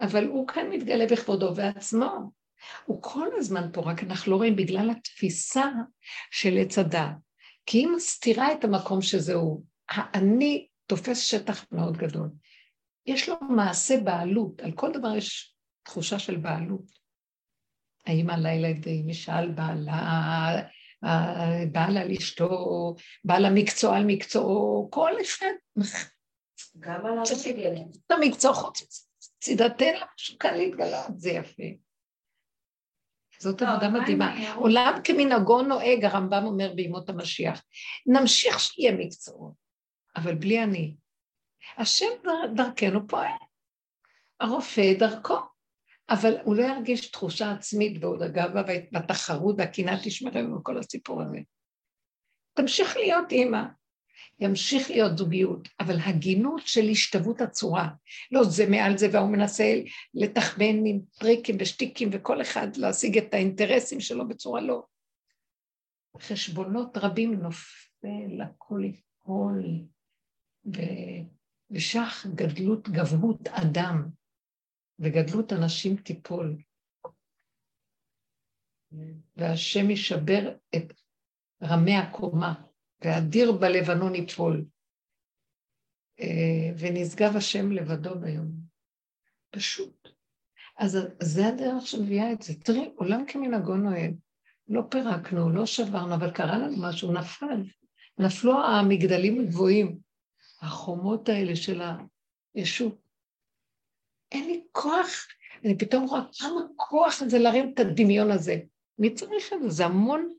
אבל 0.00 0.26
הוא 0.26 0.48
כאן 0.48 0.70
מתגלה 0.70 1.06
בכבודו 1.06 1.56
ועצמו. 1.56 2.30
הוא 2.84 3.02
כל 3.02 3.28
הזמן 3.36 3.68
פה, 3.72 3.80
רק 3.80 4.02
אנחנו 4.02 4.32
לא 4.32 4.36
רואים 4.36 4.56
בגלל 4.56 4.90
התפיסה 4.90 5.64
של 6.30 6.58
עץ 6.58 6.78
הדעת. 6.78 7.16
כי 7.66 7.78
היא 7.78 7.88
מסתירה 7.88 8.52
את 8.52 8.64
המקום 8.64 9.02
שזה 9.02 9.34
הוא. 9.34 9.64
האני 9.88 10.68
תופס 10.86 11.18
שטח 11.18 11.64
מאוד 11.72 11.96
גדול. 11.96 12.28
יש 13.06 13.28
לו 13.28 13.36
מעשה 13.40 14.00
בעלות, 14.00 14.60
על 14.60 14.72
כל 14.72 14.92
דבר 14.92 15.16
יש 15.16 15.56
תחושה 15.82 16.18
של 16.18 16.36
בעלות. 16.36 17.04
האמא 18.06 18.32
לילדים, 18.32 19.08
אישה 19.08 19.36
על 19.36 19.52
בעלה, 19.52 20.62
בעל 21.72 21.96
על 21.96 22.10
אשתו, 22.10 22.94
בעל 23.24 23.44
המקצוע 23.44 23.96
על 23.96 24.04
מקצועו, 24.06 24.88
כל 24.90 25.10
אחד. 25.22 25.46
גם 26.78 27.06
על 27.06 27.18
המקצוע. 28.10 28.54
חוץ 28.54 29.08
צידתן 29.40 29.94
לה 29.94 30.06
משהו 30.14 30.38
כאן 30.38 30.54
להתגלות, 30.54 31.06
זה 31.16 31.30
יפה. 31.30 31.62
זאת 33.38 33.62
לא, 33.62 33.68
עבודה 33.68 33.88
מדהימה. 33.88 34.54
עולם 34.54 34.92
כמנהגו 35.04 35.62
נוהג, 35.62 36.04
הרמב"ם 36.04 36.44
אומר 36.44 36.72
בימות 36.74 37.08
המשיח. 37.08 37.62
נמשיך 38.06 38.60
שיהיה 38.60 38.92
מקצועות, 38.92 39.52
אבל 40.16 40.34
בלי 40.34 40.62
אני. 40.62 40.94
השם 41.76 42.06
דרכנו 42.54 43.08
פועל. 43.08 43.30
הרופא 44.40 44.92
דרכו. 44.98 45.38
אבל 46.10 46.36
הוא 46.44 46.56
לא 46.56 46.62
ירגיש 46.62 47.10
תחושה 47.10 47.52
עצמית 47.52 48.04
ועוד 48.04 48.22
הגאווה 48.22 48.62
והתחרות 48.92 49.54
והקנאה 49.58 49.96
תשמרנו 50.04 50.58
וכל 50.58 50.78
הסיפור 50.78 51.22
הזה. 51.22 51.38
תמשיך 52.54 52.96
להיות 52.96 53.32
אימא, 53.32 53.62
ימשיך 54.40 54.90
להיות 54.90 55.18
זוגיות, 55.18 55.68
אבל 55.80 55.96
הגינות 56.00 56.62
של 56.66 56.88
השתוות 56.90 57.40
הצורה, 57.40 57.88
לא 58.32 58.44
זה 58.44 58.66
מעל 58.70 58.98
זה 58.98 59.08
והוא 59.12 59.30
מנסה 59.30 59.80
לתחמן 60.14 60.86
עם 60.86 61.00
טריקים 61.18 61.56
ושטיקים 61.60 62.08
וכל 62.12 62.42
אחד 62.42 62.76
להשיג 62.76 63.18
את 63.18 63.34
האינטרסים 63.34 64.00
שלו 64.00 64.28
בצורה 64.28 64.60
לא. 64.60 64.82
חשבונות 66.20 66.96
רבים 66.96 67.34
נופל, 67.34 68.40
הכל 68.42 68.80
ייפול, 68.84 69.64
ושך 71.70 72.26
גדלות 72.34 72.88
גבהות 72.88 73.48
אדם. 73.48 74.08
וגדלות 74.98 75.52
אנשים 75.52 75.96
תיפול. 75.96 76.56
והשם 79.36 79.90
ישבר 79.90 80.56
את 80.76 80.92
רמי 81.62 81.96
הקומה, 81.96 82.63
והדיר 83.04 83.52
בלבנון 83.52 84.14
ייפול. 84.14 84.64
אה, 86.20 86.70
ונשגב 86.78 87.36
השם 87.36 87.72
לבדו 87.72 88.18
ביום. 88.18 88.50
פשוט. 89.50 90.08
אז 90.78 90.98
זה 91.22 91.48
הדרך 91.48 91.86
שמביאה 91.86 92.32
את 92.32 92.42
זה. 92.42 92.54
תראי, 92.54 92.90
עולם 92.96 93.24
כמנהגו 93.26 93.76
נוהג. 93.76 94.14
לא 94.68 94.82
פירקנו, 94.90 95.50
לא 95.50 95.66
שברנו, 95.66 96.14
אבל 96.14 96.30
קרה 96.30 96.58
לנו 96.58 96.76
משהו, 96.78 97.12
נפל. 97.12 97.62
נפלו 98.18 98.64
המגדלים 98.64 99.40
הגבוהים, 99.40 99.98
החומות 100.60 101.28
האלה 101.28 101.56
של 101.56 101.82
הישות. 102.54 102.98
אין 104.32 104.46
לי 104.46 104.64
כוח, 104.72 105.26
אני 105.64 105.78
פתאום 105.78 106.04
רואה 106.04 106.20
כמה 106.40 106.60
כוח 106.76 107.24
זה 107.24 107.38
להרים 107.38 107.72
את 107.74 107.80
הדמיון 107.80 108.30
הזה. 108.30 108.56
מי 108.98 109.14
צריך 109.14 109.52
את 109.52 109.62
זה? 109.62 109.68
זה 109.68 109.86
המון, 109.86 110.34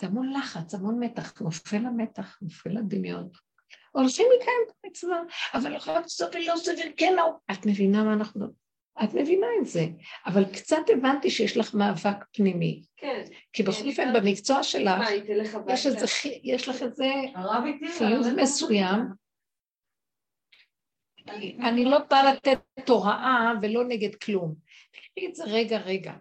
זה 0.00 0.06
המון 0.06 0.32
לחץ, 0.32 0.74
המון 0.74 0.98
מתח, 1.00 1.40
נופל 1.40 1.86
המתח, 1.86 2.38
נופל 2.42 2.76
הדמיון. 2.76 3.28
הולכים 3.92 4.26
לקיים 4.36 4.58
את 4.66 4.72
המצווה, 4.84 5.20
אבל 5.54 5.76
אחר 5.76 6.02
כך 6.02 6.34
לא 6.46 6.56
סביר, 6.56 6.92
כן, 6.96 7.14
לא. 7.16 7.32
את 7.52 7.66
מבינה 7.66 8.04
מה 8.04 8.12
אנחנו... 8.12 8.46
את 9.04 9.14
מבינה 9.14 9.46
את 9.60 9.66
זה, 9.66 9.86
אבל 10.26 10.44
קצת 10.44 10.82
הבנתי 10.92 11.30
שיש 11.30 11.56
לך 11.56 11.74
מאבק 11.74 12.24
פנימי. 12.32 12.82
כן. 12.96 13.24
כי 13.52 13.62
בכל 13.62 13.88
אופן 13.88 14.12
במקצוע 14.12 14.62
שלך, 14.62 15.00
יש, 15.68 15.86
איזה, 15.86 16.06
יש 16.42 16.68
לך 16.68 16.82
איזה 16.82 17.04
חיוב 17.98 18.26
מסוים. 18.36 19.00
אני 21.60 21.84
לא 21.84 21.98
באה 22.10 22.32
לתת 22.32 22.88
הוראה 22.88 23.52
ולא 23.62 23.84
נגד 23.84 24.14
כלום. 24.14 24.54
תקראי 24.90 25.28
את 25.28 25.34
זה 25.34 25.44
רגע 25.44 25.78
רגע. 25.78 26.12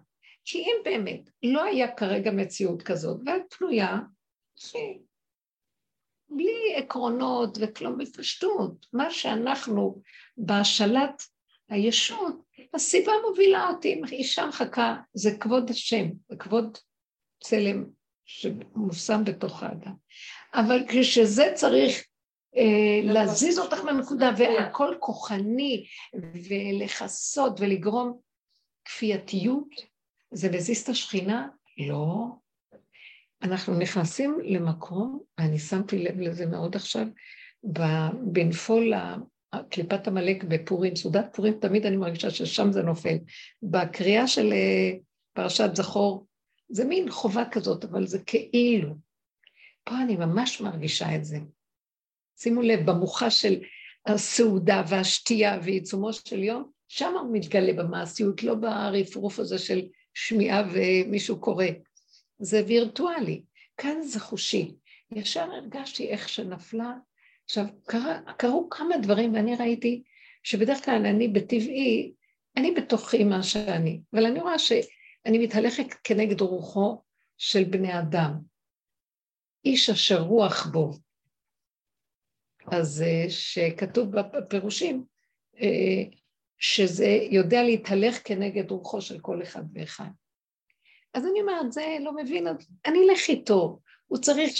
כי 0.45 0.57
אם 0.57 0.75
באמת 0.83 1.29
לא 1.43 1.63
היה 1.63 1.95
כרגע 1.95 2.31
מציאות 2.31 2.81
כזאת, 2.81 3.21
ואת 3.25 3.53
פנויה, 3.53 3.99
בלי 6.29 6.75
עקרונות 6.75 7.57
וכלום 7.61 7.97
בפשטות, 7.97 8.85
מה 8.93 9.11
שאנחנו 9.11 10.01
בהשאלת 10.37 11.23
הישות, 11.69 12.35
הסיבה 12.73 13.11
מובילה 13.27 13.69
אותי, 13.69 14.01
אישה 14.11 14.45
מחכה, 14.45 14.95
זה 15.13 15.29
כבוד 15.39 15.69
השם, 15.69 16.05
זה 16.29 16.35
כבוד 16.35 16.77
צלם 17.43 17.85
שמושם 18.25 19.23
בתוך 19.25 19.63
האדם. 19.63 19.93
אבל 20.53 20.79
כשזה 20.87 21.51
צריך 21.55 22.05
אה, 22.57 23.13
להזיז 23.13 23.59
אותך 23.59 23.79
מהנקודה 23.79 24.31
והכל 24.37 24.95
כוחני 24.99 25.85
ולכסות 26.49 27.59
ולגרום 27.59 28.19
כפייתיות, 28.85 29.94
זה 30.35 30.51
מזיז 30.51 30.81
את 30.81 30.89
השכינה? 30.89 31.47
לא. 31.77 32.27
אנחנו 33.41 33.79
נכנסים 33.79 34.39
למקום, 34.43 35.19
ואני 35.37 35.59
שמתי 35.59 36.03
לב 36.03 36.19
לזה 36.19 36.45
מאוד 36.45 36.75
עכשיו, 36.75 37.07
בנפול 38.33 38.93
קליפת 39.69 40.07
עמלק 40.07 40.43
בפורים, 40.43 40.95
סעודת 40.95 41.35
פורים, 41.35 41.59
תמיד 41.59 41.85
אני 41.85 41.97
מרגישה 41.97 42.29
ששם 42.29 42.71
זה 42.71 42.83
נופל. 42.83 43.17
בקריאה 43.63 44.27
של 44.27 44.53
אה, 44.53 44.91
פרשת 45.33 45.69
זכור, 45.73 46.25
זה 46.69 46.85
מין 46.85 47.11
חובה 47.11 47.43
כזאת, 47.51 47.83
אבל 47.83 48.07
זה 48.07 48.19
כאילו. 48.19 48.95
פה 49.83 49.95
אני 50.01 50.15
ממש 50.15 50.61
מרגישה 50.61 51.15
את 51.15 51.25
זה. 51.25 51.37
שימו 52.37 52.61
לב, 52.61 52.91
במוחה 52.91 53.29
של 53.29 53.55
הסעודה 54.05 54.83
והשתייה 54.87 55.59
ועיצומו 55.63 56.13
של 56.13 56.43
יום, 56.43 56.69
שם 56.87 57.13
הוא 57.19 57.29
מתגלה 57.33 57.73
במעשיות, 57.73 58.43
לא 58.43 58.55
ברפרוף 58.55 59.39
הזה 59.39 59.57
של 59.57 59.81
שמיעה 60.15 60.63
ומישהו 60.73 61.39
קורא. 61.39 61.65
זה 62.39 62.63
וירטואלי. 62.67 63.43
כאן 63.77 64.01
זה 64.01 64.19
חושי. 64.19 64.75
ישר 65.11 65.51
הרגשתי 65.51 66.07
איך 66.09 66.29
שנפלה. 66.29 66.93
עכשיו, 67.45 67.65
קרה, 67.85 68.19
קרו 68.37 68.69
כמה 68.69 68.97
דברים 68.97 69.33
ואני 69.33 69.55
ראיתי 69.55 70.03
שבדרך 70.43 70.85
כלל 70.85 71.05
אני 71.05 71.27
בטבעי, 71.27 72.13
אני 72.57 72.71
בתוכי 72.71 73.23
מה 73.23 73.43
שאני, 73.43 74.01
אבל 74.13 74.25
אני 74.25 74.39
רואה 74.39 74.59
שאני 74.59 75.37
מתהלכת 75.37 75.93
כנגד 76.03 76.41
רוחו 76.41 77.01
של 77.37 77.63
בני 77.63 77.99
אדם. 77.99 78.31
איש 79.65 79.89
אשר 79.89 80.21
רוח 80.21 80.67
בו. 80.71 80.91
אז 82.71 83.01
אה, 83.01 83.25
שכתוב 83.29 84.11
בפירושים, 84.11 85.05
אה, 85.61 86.03
שזה 86.59 87.19
יודע 87.31 87.63
להתהלך 87.63 88.19
כנגד 88.23 88.71
רוחו 88.71 89.01
של 89.01 89.19
כל 89.19 89.41
אחד 89.43 89.63
ואחד. 89.73 90.09
אז 91.13 91.25
אני 91.25 91.41
אומרת, 91.41 91.71
זה 91.71 91.97
לא 91.99 92.15
מבין, 92.15 92.47
אני 92.85 92.99
אלך 93.09 93.29
איתו, 93.29 93.79
הוא 94.07 94.17
צריך 94.17 94.51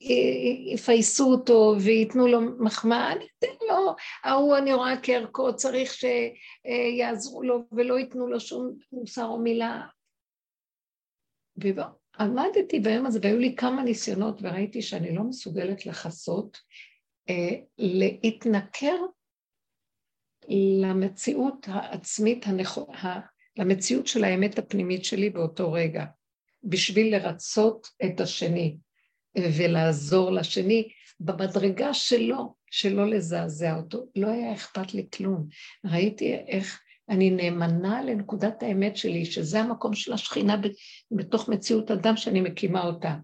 שיפייסו 0.00 1.30
אותו 1.30 1.74
וייתנו 1.80 2.26
לו 2.26 2.40
מחמאה, 2.40 3.12
אני 3.12 3.26
אתן 3.38 3.66
לו, 3.68 3.94
ההוא 4.24 4.56
אני 4.56 4.74
רואה 4.74 4.94
כערכו, 5.02 5.56
צריך 5.56 5.92
שיעזרו 5.92 7.42
לו 7.42 7.64
ולא 7.72 7.98
ייתנו 7.98 8.26
לו 8.26 8.40
שום 8.40 8.76
מוסר 8.92 9.24
או 9.24 9.38
מילה. 9.38 9.86
ועמדתי 11.56 12.80
ביום 12.80 13.06
הזה 13.06 13.18
והיו 13.22 13.38
לי 13.38 13.56
כמה 13.56 13.82
ניסיונות 13.82 14.42
וראיתי 14.42 14.82
שאני 14.82 15.14
לא 15.14 15.22
מסוגלת 15.22 15.86
לכסות, 15.86 16.58
אה, 17.28 17.56
להתנכר 17.78 18.96
למציאות 20.50 21.66
העצמית 21.70 22.46
הנכונה, 22.46 23.20
למציאות 23.56 24.06
של 24.06 24.24
האמת 24.24 24.58
הפנימית 24.58 25.04
שלי 25.04 25.30
באותו 25.30 25.72
רגע, 25.72 26.04
בשביל 26.64 27.16
לרצות 27.16 27.88
את 28.04 28.20
השני 28.20 28.76
ולעזור 29.38 30.32
לשני 30.32 30.88
במדרגה 31.20 31.94
שלו, 31.94 32.54
שלא 32.70 33.06
לזעזע 33.06 33.76
אותו. 33.76 34.06
לא 34.16 34.28
היה 34.28 34.54
אכפת 34.54 34.94
לי 34.94 35.06
כלום. 35.14 35.48
ראיתי 35.84 36.34
איך 36.34 36.80
אני 37.08 37.30
נאמנה 37.30 38.02
לנקודת 38.02 38.62
האמת 38.62 38.96
שלי, 38.96 39.24
שזה 39.24 39.60
המקום 39.60 39.94
של 39.94 40.12
השכינה 40.12 40.56
בתוך 41.10 41.48
מציאות 41.48 41.90
אדם 41.90 42.16
שאני 42.16 42.40
מקימה 42.40 42.84
אותה. 42.84 43.16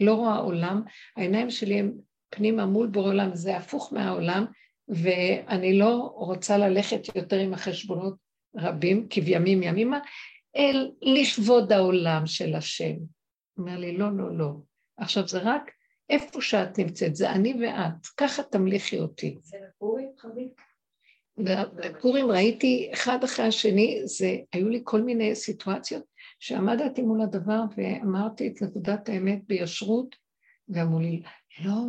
לא 0.00 0.14
רואה 0.14 0.36
עולם, 0.36 0.82
העיניים 1.16 1.50
שלי 1.50 1.78
הם 1.78 1.92
פנימה 2.30 2.66
מול 2.66 2.86
בורא 2.86 3.08
עולם, 3.08 3.34
זה 3.34 3.56
הפוך 3.56 3.92
מהעולם, 3.92 4.44
ואני 4.88 5.78
לא 5.78 6.12
רוצה 6.14 6.58
ללכת 6.58 7.16
יותר 7.16 7.38
עם 7.38 7.54
החשבונות 7.54 8.14
רבים, 8.56 9.06
כבימים 9.10 9.62
ימימה, 9.62 9.98
אל 10.56 10.90
לכבוד 11.02 11.72
העולם 11.72 12.26
של 12.26 12.54
השם. 12.54 12.94
אומר 13.58 13.78
לי, 13.78 13.96
לא, 13.96 14.12
לא, 14.16 14.38
לא. 14.38 14.52
עכשיו 14.96 15.28
זה 15.28 15.38
רק 15.42 15.70
איפה 16.10 16.40
שאת 16.40 16.78
נמצאת, 16.78 17.16
זה 17.16 17.30
אני 17.30 17.54
ואת, 17.60 18.06
ככה 18.16 18.42
תמליכי 18.42 18.98
אותי. 18.98 19.36
זה 19.40 19.56
בפורים, 19.68 20.08
חביב? 20.18 20.48
בפורים 21.74 22.30
ראיתי 22.30 22.90
אחד 22.94 23.24
אחרי 23.24 23.46
השני, 23.46 24.00
זה, 24.04 24.36
היו 24.52 24.68
לי 24.68 24.80
כל 24.84 25.02
מיני 25.02 25.34
סיטואציות 25.34 26.04
שעמדתי 26.38 27.02
מול 27.02 27.22
הדבר 27.22 27.60
ואמרתי 27.76 28.48
את 28.48 28.62
נקודת 28.62 29.08
האמת 29.08 29.38
בישרות, 29.46 30.16
ואמרו 30.68 30.98
לי, 30.98 31.22
לא, 31.60 31.82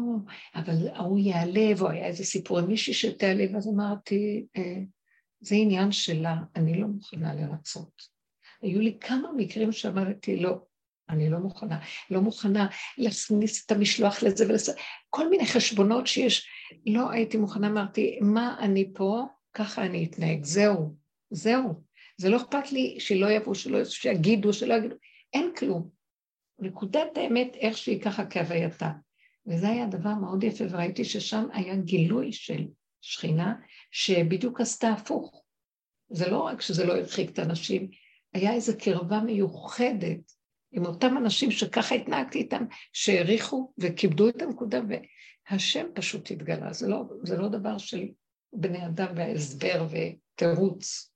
אבל 0.55 0.88
ההוא 0.93 1.20
ייעלב, 1.20 1.82
או 1.82 1.89
היה 1.89 2.05
איזה 2.05 2.24
סיפור 2.24 2.59
עם 2.59 2.68
מישהי 2.68 2.93
שתיעלב, 2.93 3.55
אז 3.55 3.68
אמרתי, 3.68 4.45
אה, 4.57 4.80
זה 5.39 5.55
עניין 5.55 5.91
שלה, 5.91 6.36
אני 6.55 6.80
לא 6.80 6.88
מוכנה 6.88 7.34
לרצות. 7.34 8.14
היו 8.61 8.80
לי 8.80 8.97
כמה 9.01 9.30
מקרים 9.38 9.72
שאמרתי, 9.72 10.38
לא, 10.38 10.57
אני 11.09 11.30
לא 11.30 11.38
מוכנה. 11.38 11.80
לא 12.09 12.22
מוכנה 12.22 12.68
להכניס 12.97 13.66
את 13.66 13.72
המשלוח 13.72 14.24
לזה 14.24 14.45
ולעשות, 14.47 14.76
כל 15.09 15.30
מיני 15.30 15.45
חשבונות 15.45 16.07
שיש. 16.07 16.49
לא 16.86 17.11
הייתי 17.11 17.38
מוכנה, 17.38 17.68
אמרתי, 17.68 18.20
מה 18.22 18.55
אני 18.59 18.91
פה, 18.93 19.26
ככה 19.53 19.86
אני 19.86 20.05
אתנהג, 20.05 20.43
זהו, 20.43 20.95
זהו. 21.30 21.84
זה 22.18 22.30
לא 22.30 22.38
אכפת 22.38 22.72
לי 22.72 22.95
שלא 22.99 23.32
יבואו, 23.32 23.55
שלא 23.55 23.86
שיגידו, 23.86 24.53
שלא 24.53 24.74
יגידו, 24.74 24.95
אין 25.34 25.51
כלום. 25.57 25.89
נקודת 26.59 27.18
האמת 27.18 27.55
איך 27.55 27.78
שהיא 27.78 28.01
ככה 28.01 28.26
כהווייתה. 28.26 28.91
וזה 29.47 29.69
היה 29.69 29.85
דבר 29.85 30.13
מאוד 30.13 30.43
יפה, 30.43 30.63
וראיתי 30.69 31.05
ששם 31.05 31.47
היה 31.53 31.75
גילוי 31.75 32.31
של 32.31 32.65
שכינה 33.01 33.55
שבדיוק 33.91 34.61
עשתה 34.61 34.89
הפוך. 34.89 35.43
זה 36.09 36.29
לא 36.29 36.39
רק 36.39 36.61
שזה 36.61 36.85
לא 36.85 36.97
הרחיק 36.97 37.29
את 37.29 37.39
האנשים, 37.39 37.89
היה 38.33 38.53
איזו 38.53 38.73
קרבה 38.79 39.19
מיוחדת 39.19 40.31
עם 40.71 40.85
אותם 40.85 41.17
אנשים 41.17 41.51
שככה 41.51 41.95
התנהגתי 41.95 42.39
איתם, 42.39 42.65
שהעריכו 42.93 43.73
וכיבדו 43.77 44.29
את 44.29 44.41
הנקודה, 44.41 44.79
והשם 45.49 45.85
פשוט 45.93 46.31
התגלה. 46.31 46.73
זה 46.73 46.87
לא, 46.87 47.03
זה 47.23 47.37
לא 47.37 47.49
דבר 47.49 47.77
של 47.77 48.07
בני 48.53 48.85
אדם 48.85 49.07
והסבר 49.15 49.87
ותירוץ. 49.89 51.13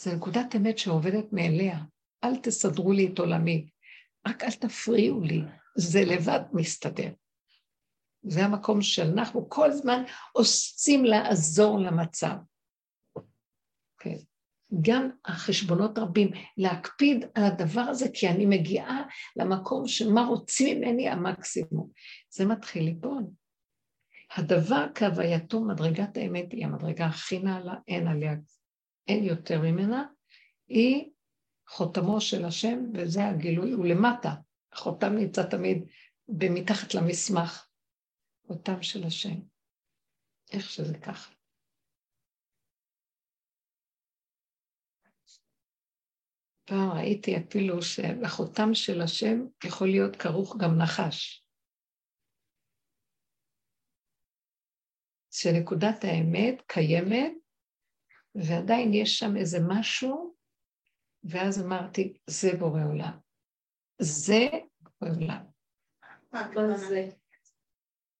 זה 0.00 0.14
נקודת 0.14 0.56
אמת 0.56 0.78
שעובדת 0.78 1.32
מאליה. 1.32 1.78
אל 2.24 2.36
תסדרו 2.36 2.92
לי 2.92 3.06
את 3.06 3.18
עולמי, 3.18 3.68
רק 4.26 4.44
אל 4.44 4.50
תפריעו 4.50 5.20
לי, 5.20 5.40
זה 5.76 6.04
לבד 6.04 6.40
מסתדר. 6.52 7.10
זה 8.24 8.44
המקום 8.44 8.82
שאנחנו 8.82 9.48
כל 9.48 9.70
הזמן 9.70 10.02
עושים 10.32 11.04
לעזור 11.04 11.78
למצב. 11.78 12.34
כן. 13.98 14.16
גם 14.80 15.10
החשבונות 15.24 15.98
רבים, 15.98 16.30
להקפיד 16.56 17.24
על 17.34 17.44
הדבר 17.44 17.80
הזה, 17.80 18.06
כי 18.14 18.28
אני 18.28 18.46
מגיעה 18.46 19.02
למקום 19.36 19.88
שמה 19.88 20.24
רוצים 20.24 20.80
ממני 20.80 21.08
המקסימום. 21.08 21.90
זה 22.30 22.44
מתחיל 22.44 22.84
ליפול. 22.84 23.22
הדבר 24.36 24.86
כהווייתו, 24.94 25.60
מדרגת 25.60 26.16
האמת 26.16 26.52
היא 26.52 26.64
המדרגה 26.66 27.06
הכי 27.06 27.38
נעלה, 27.38 27.74
אין 27.88 28.08
עליה, 28.08 28.34
אין 29.08 29.24
יותר 29.24 29.60
ממנה, 29.60 30.06
היא 30.68 31.10
חותמו 31.68 32.20
של 32.20 32.44
השם, 32.44 32.78
וזה 32.94 33.28
הגילוי, 33.28 33.72
הוא 33.72 33.86
למטה. 33.86 34.34
החותם 34.72 35.14
נמצא 35.14 35.42
תמיד 35.42 35.84
במתחת 36.28 36.94
למסמך. 36.94 37.66
אותם 38.48 38.82
של 38.82 39.04
השם, 39.06 39.40
איך 40.52 40.70
שזה 40.70 40.98
ככה. 40.98 41.34
פעם 46.64 46.90
ראיתי 46.96 47.36
אפילו 47.36 47.82
שלחותם 47.82 48.74
של 48.74 49.00
השם 49.04 49.36
יכול 49.64 49.88
להיות 49.88 50.16
כרוך 50.16 50.56
גם 50.60 50.70
נחש. 50.82 51.46
שנקודת 55.30 56.04
האמת 56.04 56.62
קיימת, 56.66 57.32
ועדיין 58.34 58.94
יש 58.94 59.18
שם 59.18 59.36
איזה 59.36 59.58
משהו, 59.68 60.36
ואז 61.24 61.64
אמרתי, 61.66 62.18
זה 62.26 62.48
בורא 62.58 62.80
עולם. 62.88 63.18
זה 63.98 64.44
בורא 64.80 65.12
עולם. 65.14 65.44
מה 66.32 66.76
זה? 66.76 67.23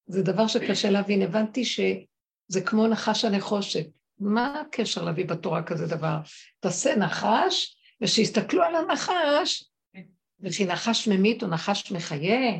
זה 0.07 0.21
דבר 0.23 0.47
שקשה 0.47 0.89
להבין. 0.89 1.21
הבנתי 1.21 1.65
שזה 1.65 2.61
כמו 2.65 2.87
נחש 2.87 3.25
הנחושת. 3.25 3.85
מה 4.19 4.61
הקשר 4.61 5.03
להביא 5.03 5.25
בתורה 5.25 5.63
כזה 5.63 5.87
דבר? 5.87 6.17
תעשה 6.59 6.95
נחש, 6.95 7.77
ושיסתכלו 8.01 8.63
על 8.63 8.75
הנחש, 8.75 9.71
וכי 10.39 10.65
נחש 10.65 11.07
ממית 11.07 11.43
או 11.43 11.47
נחש 11.47 11.91
מחיה. 11.91 12.59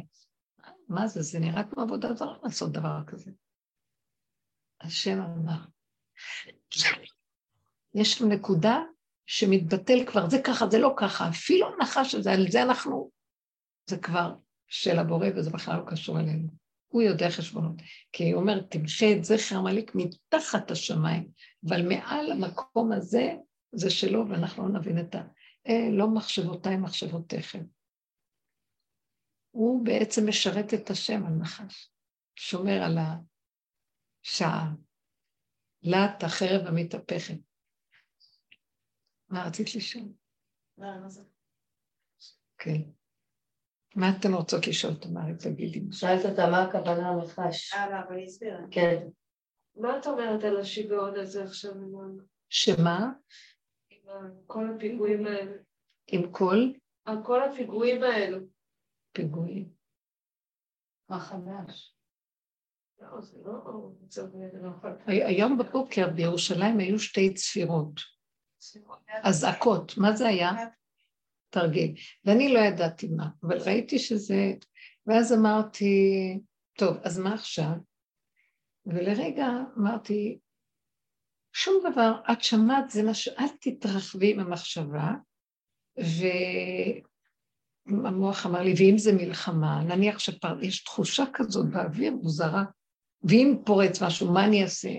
מה 0.89 1.07
זה? 1.07 1.21
זה 1.21 1.39
נראה 1.39 1.63
כמו 1.63 1.83
עבודה 1.83 2.13
זרה 2.13 2.37
לעשות 2.43 2.71
דבר 2.71 2.99
כזה. 3.07 3.31
השם 4.81 5.21
אמר. 5.21 5.61
יש 7.95 8.13
שם 8.13 8.27
נקודה 8.27 8.79
שמתבטל 9.25 10.05
כבר, 10.05 10.29
זה 10.29 10.41
ככה, 10.43 10.67
זה 10.67 10.79
לא 10.79 10.93
ככה, 10.97 11.29
אפילו 11.29 11.67
הנחש 11.67 12.15
הזה, 12.15 12.31
על 12.31 12.45
זה 12.49 12.63
אנחנו, 12.63 13.11
זה 13.89 13.97
כבר 13.97 14.33
של 14.67 14.99
הבורא 14.99 15.27
וזה 15.35 15.49
בכלל 15.49 15.79
לא 15.79 15.83
קשור 15.87 16.19
אלינו. 16.19 16.64
הוא 16.95 17.01
יודע 17.01 17.29
חשבונות. 17.29 17.75
כי 18.11 18.31
הוא 18.31 18.41
אומר, 18.41 18.61
תמחה 18.61 19.05
את 19.17 19.23
זכר 19.23 19.57
עמלק 19.57 19.91
מתחת 19.95 20.71
השמיים, 20.71 21.31
אבל 21.69 21.87
מעל 21.89 22.31
המקום 22.31 22.91
הזה, 22.91 23.35
זה 23.71 23.89
שלו, 23.89 24.29
ואנחנו 24.29 24.63
לא 24.69 24.79
נבין 24.79 24.99
את 24.99 25.15
ה... 25.15 25.21
אה, 25.67 25.89
לא 25.91 26.07
מחשבותיי, 26.15 26.77
מחשבותיכם. 26.77 27.65
הוא 29.51 29.85
בעצם 29.85 30.29
משרת 30.29 30.73
את 30.73 30.89
השם 30.89 31.25
על 31.25 31.33
נחש, 31.33 31.91
שומר 32.35 32.83
על 32.83 32.97
השעה. 34.23 34.73
להט 35.83 36.23
החרב 36.23 36.67
המתהפכת. 36.67 37.37
מה 39.29 39.43
רצית 39.47 39.75
לשאול? 39.75 40.05
מה 40.77 41.09
זה? 41.09 41.23
כן. 42.57 42.81
מה 43.95 44.11
אתן 44.19 44.33
רוצות 44.33 44.67
לשאול, 44.67 44.93
תמרי? 44.93 45.33
תגידי. 45.39 45.81
שאלת 45.91 46.25
אותה 46.25 46.49
מה 46.51 46.63
הכוונה 46.63 47.09
המחש. 47.09 47.73
אה, 47.73 47.89
לא, 47.89 47.95
אבל 48.07 48.17
היא 48.17 48.25
הסבירה. 48.25 48.59
כן. 48.71 49.07
מה 49.75 49.97
את 49.97 50.07
אומרת 50.07 50.43
על 50.43 50.57
השיגעון 50.57 51.19
הזה 51.19 51.43
עכשיו, 51.43 51.71
עם 51.71 52.17
שמה? 52.49 53.11
כל 54.47 54.67
הפיגועים 54.75 55.25
האלה? 55.25 55.57
עם 56.07 56.31
כל 56.31 56.71
על 57.05 57.17
כל 57.23 57.43
הפיגועים 57.43 58.03
האלו. 58.03 58.37
פיגועים. 59.11 59.69
מה 61.09 61.19
חדש? 61.19 61.95
לא, 63.01 63.21
זה 63.21 63.37
לא 63.45 63.51
לא 64.53 64.69
יכול. 64.69 64.91
היום 65.07 65.57
בבוקר 65.57 66.09
בירושלים 66.09 66.79
היו 66.79 66.99
שתי 66.99 67.33
צפירות, 67.33 67.99
אזעקות. 69.23 69.97
מה 69.97 70.13
זה 70.13 70.27
היה? 70.27 70.51
תרגיל. 71.49 71.95
ואני 72.25 72.53
לא 72.53 72.59
ידעתי 72.59 73.07
מה, 73.07 73.27
אבל 73.43 73.57
ראיתי 73.57 73.99
שזה... 73.99 74.53
ואז 75.07 75.33
אמרתי, 75.33 75.93
טוב, 76.77 76.97
אז 77.03 77.19
מה 77.19 77.33
עכשיו? 77.33 77.71
ולרגע 78.85 79.47
אמרתי, 79.77 80.39
שום 81.53 81.83
דבר, 81.91 82.21
את 82.31 82.43
שמעת, 82.43 82.89
זה 82.89 83.03
מה 83.03 83.13
ש... 83.13 83.27
אל 83.27 83.47
תתרחבי 83.61 84.31
עם 84.31 84.39
המחשבה, 84.39 85.11
והמוח 87.85 88.45
אמר 88.45 88.61
לי, 88.61 88.73
ואם 88.77 88.97
זה 88.97 89.13
מלחמה, 89.13 89.83
נניח 89.83 90.19
שיש 90.19 90.83
תחושה 90.83 91.23
כזאת 91.33 91.69
באוויר 91.69 92.11
מוזרה, 92.11 92.63
ואם 93.23 93.55
פורץ 93.65 94.01
משהו, 94.01 94.33
מה 94.33 94.45
אני 94.45 94.63
אעשה? 94.63 94.91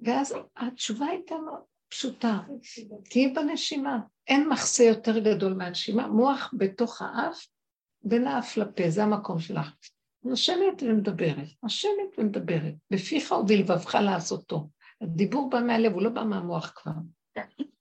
ואז 0.00 0.34
התשובה 0.56 1.06
הייתה 1.06 1.34
מאוד 1.34 1.71
פשוטה, 1.92 2.38
תהיי 3.10 3.28
בנשימה. 3.28 3.98
אין 4.28 4.48
מחסה 4.48 4.84
יותר 4.84 5.18
גדול 5.18 5.52
מהנשימה, 5.52 6.06
מוח 6.06 6.54
בתוך 6.58 7.02
האף, 7.02 7.46
בין 8.02 8.26
האף 8.26 8.56
לפה, 8.56 8.90
זה 8.90 9.04
המקום 9.04 9.40
שלך. 9.40 9.72
נושמת 10.24 10.82
ומדברת, 10.82 11.48
נושמת 11.62 12.18
ומדברת, 12.18 12.74
בפיך 12.90 13.32
ובלבבך 13.32 13.94
לעשותו. 13.94 14.68
הדיבור 15.00 15.50
בא 15.50 15.60
מהלב, 15.60 15.92
הוא 15.92 16.02
לא 16.02 16.10
בא 16.10 16.22
מהמוח 16.24 16.72
כבר. 16.76 16.92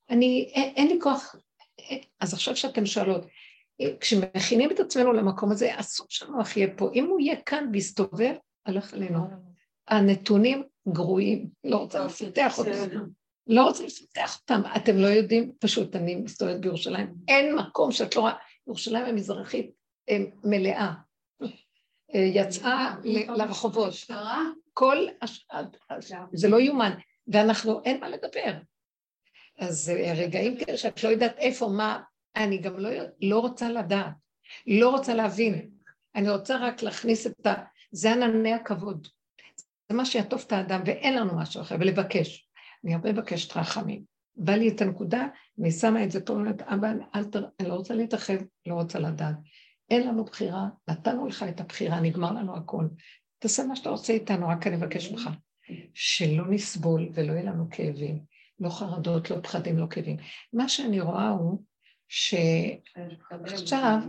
אני, 0.09 0.51
אין, 0.53 0.73
אין 0.75 0.87
לי 0.87 0.99
כוח, 1.01 1.35
אז 2.19 2.33
עכשיו 2.33 2.55
שאתם 2.55 2.85
שואלות, 2.85 3.25
כשמכינים 3.99 4.71
את 4.71 4.79
עצמנו 4.79 5.13
למקום 5.13 5.51
הזה, 5.51 5.79
אסור 5.79 6.07
שהמוח 6.09 6.57
יהיה 6.57 6.75
פה. 6.77 6.89
אם 6.93 7.05
הוא 7.05 7.19
יהיה 7.19 7.41
כאן 7.41 7.69
ויסתובב, 7.73 8.33
הלך 8.65 8.93
עלינו. 8.93 9.19
הנתונים 9.87 10.63
גרועים, 10.87 11.49
לא 11.63 11.77
רוצה 11.77 12.05
לפתח 12.05 12.59
אותם. 12.59 13.20
לא 13.47 13.63
רוצה 13.63 13.83
לפתח 13.85 14.39
אותם. 14.41 14.61
אתם 14.75 14.97
לא 14.97 15.07
יודעים, 15.07 15.51
פשוט 15.59 15.95
אני 15.95 16.15
מסתובבת 16.15 16.59
בירושלים, 16.59 17.13
אין 17.27 17.55
מקום 17.55 17.91
שאת 17.91 18.15
לא 18.15 18.21
רואה, 18.21 18.33
ירושלים 18.67 19.05
המזרחית 19.05 19.71
מלאה. 20.43 20.93
יצאה 22.13 22.95
לרחובות. 23.37 23.93
כל, 24.73 25.05
זה 26.33 26.49
לא 26.49 26.59
יאומן, 26.59 26.91
ואנחנו, 27.27 27.81
אין 27.83 27.99
מה 27.99 28.09
לדבר. 28.09 28.53
אז 29.59 29.91
רגעים 30.15 30.57
כאלה 30.57 30.77
שאת 30.77 31.03
לא 31.03 31.09
יודעת 31.09 31.37
איפה, 31.37 31.67
מה, 31.67 32.01
אני 32.35 32.57
גם 32.57 32.79
לא, 32.79 32.89
לא 33.21 33.39
רוצה 33.39 33.69
לדעת, 33.69 34.13
לא 34.67 34.89
רוצה 34.89 35.13
להבין. 35.13 35.69
אני 36.15 36.29
רוצה 36.29 36.57
רק 36.57 36.83
להכניס 36.83 37.27
את 37.27 37.45
ה... 37.45 37.53
זה 37.91 38.11
ענני 38.11 38.53
הכבוד. 38.53 39.07
זה 39.89 39.97
מה 39.97 40.05
שיעטוף 40.05 40.45
את 40.45 40.51
האדם, 40.51 40.81
ואין 40.85 41.15
לנו 41.15 41.35
משהו 41.35 41.61
אחר, 41.61 41.75
ולבקש. 41.79 42.50
אני 42.83 42.93
הרבה 42.93 43.13
מבקשת 43.13 43.57
רחמים. 43.57 44.03
בא 44.35 44.53
לי 44.53 44.69
את 44.69 44.81
הנקודה, 44.81 45.27
אני 45.59 45.71
שמה 45.71 46.03
את 46.03 46.11
זה 46.11 46.25
פה, 46.25 46.33
אומרת, 46.33 46.61
אבא, 46.61 46.91
אל 47.15 47.23
ת... 47.23 47.35
אני 47.35 47.69
לא 47.69 47.73
רוצה 47.73 47.93
להתרחב, 47.93 48.37
לא 48.65 48.73
רוצה 48.73 48.99
לדעת. 48.99 49.35
אין 49.89 50.07
לנו 50.07 50.23
בחירה, 50.23 50.67
נתנו 50.87 51.27
לך 51.27 51.45
את 51.49 51.59
הבחירה, 51.59 51.99
נגמר 51.99 52.31
לנו 52.31 52.57
הכל. 52.57 52.85
תעשה 53.39 53.63
מה 53.63 53.75
שאתה 53.75 53.89
רוצה 53.89 54.13
איתנו, 54.13 54.47
רק 54.47 54.67
אני 54.67 54.75
מבקש 54.75 55.11
ממך. 55.11 55.29
שלא 55.93 56.47
נסבול 56.49 57.09
ולא 57.13 57.33
יהיה 57.33 57.43
לנו 57.43 57.67
כאבים, 57.71 58.19
לא 58.59 58.69
חרדות, 58.69 59.31
לא 59.31 59.37
פחדים, 59.43 59.77
לא 59.77 59.85
כאבים. 59.89 60.17
מה 60.53 60.69
שאני 60.69 60.99
רואה 60.99 61.29
הוא 61.29 61.63
שעכשיו 62.07 63.99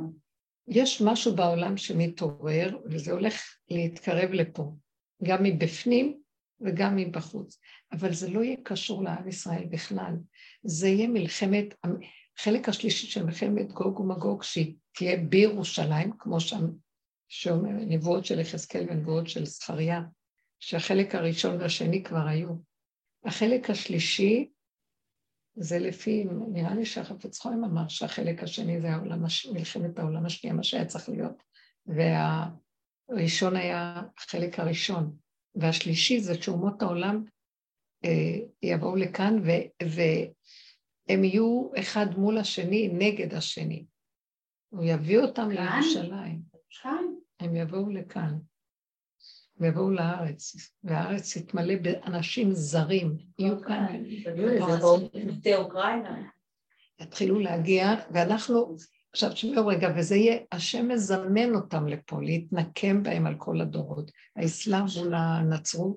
יש 0.68 1.02
משהו 1.02 1.36
בעולם 1.36 1.76
שמתעורר, 1.76 2.78
וזה 2.90 3.12
הולך 3.12 3.42
להתקרב 3.70 4.30
לפה, 4.30 4.74
גם 5.22 5.42
מבפנים 5.42 6.21
וגם 6.64 6.96
מבחוץ. 6.96 7.58
אבל 7.92 8.12
זה 8.12 8.30
לא 8.30 8.44
יהיה 8.44 8.56
קשור 8.62 9.04
לעם 9.04 9.28
ישראל 9.28 9.64
בכלל. 9.70 10.14
זה 10.62 10.88
יהיה 10.88 11.08
מלחמת, 11.08 11.74
החלק 12.38 12.68
השלישי 12.68 13.06
של 13.06 13.24
מלחמת 13.24 13.72
גוג 13.72 14.00
ומגוג, 14.00 14.42
שהיא 14.42 14.74
תהיה 14.94 15.16
בירושלים, 15.16 16.12
כמו 16.18 16.40
שם, 16.40 16.70
שאומר, 17.28 17.70
נבואות 17.70 18.24
של 18.24 18.40
יחזקאל 18.40 18.86
ונבואות 18.90 19.28
של 19.28 19.46
זכריה, 19.46 20.02
שהחלק 20.60 21.14
הראשון 21.14 21.60
והשני 21.60 22.02
כבר 22.02 22.26
היו. 22.26 22.48
החלק 23.24 23.70
השלישי, 23.70 24.48
זה 25.54 25.78
לפי, 25.78 26.24
נראה 26.48 26.74
לי 26.74 26.86
שהחפץ 26.86 27.40
חיים 27.40 27.64
אמר 27.64 27.88
שהחלק 27.88 28.42
השני 28.42 28.80
זה 28.80 28.90
העולם, 28.90 29.24
מלחמת 29.52 29.98
העולם 29.98 30.26
השנייה, 30.26 30.54
מה 30.54 30.62
שהיה 30.62 30.84
צריך 30.84 31.08
להיות, 31.08 31.42
והראשון 31.86 33.56
היה 33.56 34.02
החלק 34.18 34.60
הראשון, 34.60 35.16
והשלישי 35.54 36.20
זה 36.20 36.42
שאומות 36.42 36.82
העולם 36.82 37.24
אה, 38.04 38.38
יבואו 38.62 38.96
לכאן 38.96 39.38
ו, 39.44 39.50
והם 41.08 41.24
יהיו 41.24 41.70
אחד 41.78 42.06
מול 42.16 42.38
השני, 42.38 42.88
נגד 42.88 43.34
השני. 43.34 43.84
הוא 44.68 44.84
יביא 44.84 45.18
אותם 45.18 45.50
לירושלים. 45.50 46.40
כאן? 46.82 47.04
הם 47.40 47.56
יבואו 47.56 47.90
לכאן. 47.90 48.38
ויבואו 49.56 49.90
לארץ, 49.90 50.56
והארץ 50.84 51.36
תתמלא 51.36 51.74
באנשים 51.76 52.52
זרים, 52.52 53.16
יהיו 53.38 53.62
כאן. 53.62 54.04
זה 55.42 55.56
אוקראינה. 55.56 56.22
יתחילו 57.00 57.40
להגיע, 57.40 57.86
ואנחנו, 58.14 58.76
עכשיו 59.12 59.32
תשמעו 59.32 59.66
רגע, 59.66 59.88
וזה 59.96 60.16
יהיה, 60.16 60.38
השם 60.52 60.88
מזמן 60.88 61.54
אותם 61.54 61.86
לפה, 61.86 62.22
להתנקם 62.22 63.02
בהם 63.02 63.26
על 63.26 63.34
כל 63.38 63.60
הדורות. 63.60 64.10
האסלאם 64.36 64.84
מול 64.96 65.14
הנצרות, 65.14 65.96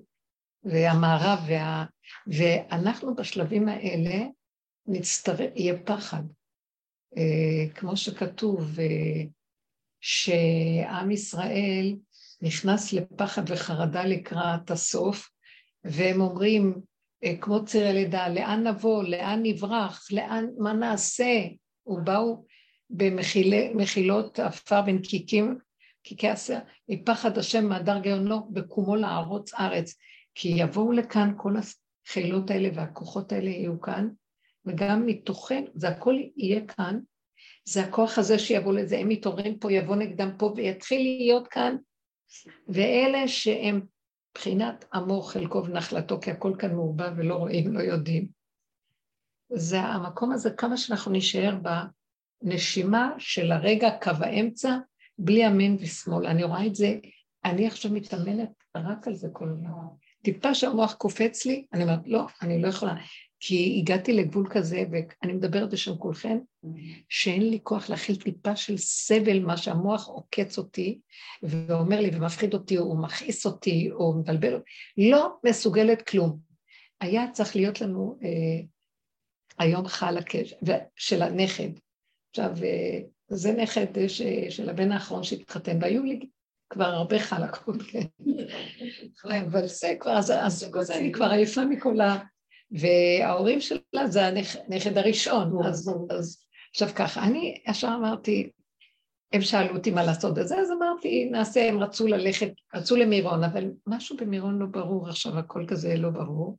והמערב, 0.64 1.40
וה... 1.48 1.86
ואנחנו 2.28 3.16
בשלבים 3.16 3.68
האלה 3.68 4.26
נצטרך, 4.88 5.40
יהיה 5.56 5.84
פחד. 5.86 6.24
אה, 7.18 7.74
כמו 7.76 7.98
שכתוב, 7.98 8.80
אה, 8.80 9.24
שעם 10.02 11.12
ישראל 11.12 11.96
נכנס 12.42 12.94
לפחד 12.94 13.44
וחרדה 13.48 14.06
לקראת 14.06 14.72
הסוף, 14.72 15.30
והם 15.84 16.22
אומרים, 16.22 16.82
אה, 17.24 17.38
כמו 17.42 17.66
ציר 17.66 17.88
הלידה, 17.88 18.30
לאן 18.30 18.68
נבוא, 18.68 19.04
לאן 19.04 19.40
נברח, 19.44 20.08
לאן, 20.12 20.46
מה 20.58 20.74
נעשה? 20.74 21.42
ובאו 21.88 22.46
במחילות 22.90 24.40
עפר 24.40 24.82
בנקיקים, 24.82 25.58
קיקי 26.04 26.30
השיער, 26.30 26.60
מפחד 26.90 27.38
השם 27.38 27.66
מהדר 27.66 28.00
גאונו, 28.00 28.50
בקומו 28.52 28.96
לערוץ 28.96 29.54
ארץ. 29.54 29.96
כי 30.36 30.48
יבואו 30.58 30.92
לכאן 30.92 31.34
כל 31.38 31.54
החילות 32.08 32.52
האלה 32.52 32.70
והכוחות 32.76 33.32
האלה 33.32 33.50
יהיו 33.50 33.82
כאן, 33.82 34.10
וגם 34.66 35.06
מתוכן, 35.06 35.64
זה 35.76 35.90
הכל 35.90 36.16
יהיה 36.38 36.68
כאן, 36.68 37.00
זה 37.70 37.84
הכוח 37.84 38.18
הזה 38.18 38.40
שיבוא 38.40 38.74
לזה, 38.74 38.98
הם 38.98 39.10
מתעוררים 39.10 39.60
פה, 39.60 39.72
יבוא 39.72 39.96
נגדם 39.96 40.32
פה 40.38 40.54
ויתחיל 40.56 41.02
להיות 41.02 41.48
כאן, 41.48 41.76
ואלה 42.68 43.28
שהם 43.28 43.82
בחינת 44.36 44.86
עמו 44.94 45.22
חלקו 45.22 45.64
ונחלתו, 45.66 46.20
כי 46.20 46.32
הכל 46.32 46.54
כאן 46.60 46.74
מעובד 46.74 47.12
ולא 47.18 47.36
רואים, 47.36 47.74
לא 47.74 47.80
יודעים. 47.80 48.28
זה 49.54 49.80
המקום 49.80 50.32
הזה, 50.32 50.52
כמה 50.52 50.78
שאנחנו 50.78 51.12
נישאר 51.12 51.56
בנשימה 52.46 53.12
של 53.18 53.52
הרגע, 53.52 53.90
קו 54.02 54.12
האמצע, 54.20 54.78
בלי 55.18 55.46
ימין 55.46 55.78
ושמאל. 55.80 56.26
אני 56.26 56.44
רואה 56.44 56.66
את 56.66 56.76
זה, 56.76 56.96
אני 57.46 57.68
עכשיו 57.68 57.92
מתאמנת 57.92 58.50
רק 58.78 59.08
על 59.08 59.16
זה 59.16 59.28
כל 59.34 59.50
הזמן. 59.50 59.70
טיפה 60.24 60.54
שהמוח 60.54 60.94
קופץ 60.94 61.46
לי, 61.46 61.66
אני 61.74 61.84
אומרת, 61.84 62.00
לא, 62.06 62.26
אני 62.42 62.62
לא 62.62 62.68
יכולה. 62.68 62.96
כי 63.40 63.78
הגעתי 63.80 64.14
לגבול 64.14 64.48
כזה, 64.50 64.84
ואני 64.92 65.34
מדברת 65.34 65.70
בשם 65.70 65.98
כולכם, 65.98 66.38
שאין 67.10 67.50
לי 67.50 67.60
כוח 67.64 67.90
להכיל 67.90 68.16
טיפה 68.16 68.56
של 68.56 68.78
סבל, 68.78 69.40
מה 69.40 69.58
שהמוח 69.58 70.08
עוקץ 70.08 70.58
אותי, 70.58 71.00
ואומר 71.44 72.02
לי, 72.02 72.10
ומפחיד 72.14 72.54
אותי, 72.54 72.78
או 72.78 72.98
מכעיס 72.98 73.46
אותי, 73.46 73.92
או 73.92 74.14
מבלבל 74.14 74.54
אותי, 74.54 74.72
לא 74.98 75.36
מסוגלת 75.46 76.02
כלום. 76.02 76.40
היה 77.02 77.32
צריך 77.32 77.56
להיות 77.56 77.82
לנו 77.82 78.20
אה, 78.24 78.66
היום 79.60 79.88
חל 79.88 80.18
הקש, 80.18 80.54
של 80.96 81.22
הנכד. 81.22 81.70
עכשיו, 82.40 82.52
אה, 82.64 83.00
זה 83.28 83.54
נכד 83.54 83.98
אה, 83.98 84.10
ש, 84.10 84.22
של 84.50 84.70
הבן 84.70 84.92
האחרון 84.92 85.24
שהתחתן, 85.24 85.78
והיו 85.82 86.04
לי 86.04 86.20
כבר 86.70 86.86
הרבה 86.86 87.20
חלקות, 87.20 87.82
כן. 87.82 88.06
אבל 89.48 89.68
זה 89.68 89.96
כבר, 90.00 90.18
אז, 90.18 90.32
אז, 90.32 90.72
אז 90.80 90.92
אני 90.92 91.12
כבר 91.12 91.26
עייפה 91.26 91.66
מכל 91.66 92.02
ה... 92.02 92.18
וההורים 92.72 93.62
שלה 93.62 94.08
זה 94.08 94.26
הנכד 94.26 94.98
הראשון, 94.98 95.66
אז, 95.66 95.92
אז 96.10 96.46
עכשיו 96.72 96.90
ככה, 96.96 97.24
אני 97.24 97.62
ישר 97.68 97.96
אמרתי, 98.00 98.50
הם 99.34 99.42
שאלו 99.42 99.76
אותי 99.76 99.92
מה 99.92 100.04
לעשות 100.04 100.40
את 100.40 100.48
זה, 100.48 100.58
אז 100.60 100.72
אמרתי, 100.72 101.30
נעשה, 101.32 101.70
הם 101.70 101.80
רצו 101.80 102.08
ללכת, 102.08 102.52
רצו 102.74 102.96
למירון, 102.96 103.44
אבל 103.44 103.72
משהו 103.88 104.18
במירון 104.18 104.60
לא 104.60 104.66
ברור 104.66 105.10
עכשיו, 105.10 105.40
הכל 105.40 105.66
כזה 105.68 105.96
לא 105.98 106.10
ברור. 106.10 106.58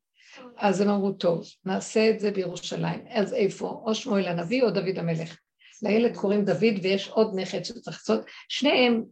אז 0.56 0.80
הם 0.80 0.88
אמרו, 0.88 1.12
טוב, 1.12 1.44
נעשה 1.64 2.10
את 2.10 2.20
זה 2.20 2.30
בירושלים. 2.30 3.04
אז 3.08 3.34
איפה? 3.34 3.82
או 3.86 3.94
שמואל 3.94 4.28
הנביא 4.28 4.62
או 4.62 4.70
דוד 4.70 4.98
המלך. 4.98 5.36
לילד 5.82 6.16
קוראים 6.16 6.44
דוד 6.44 6.74
ויש 6.82 7.08
עוד 7.08 7.34
נכד 7.34 7.62
שצריך 7.62 7.98
לעשות. 7.98 8.24
שניהם 8.48 9.02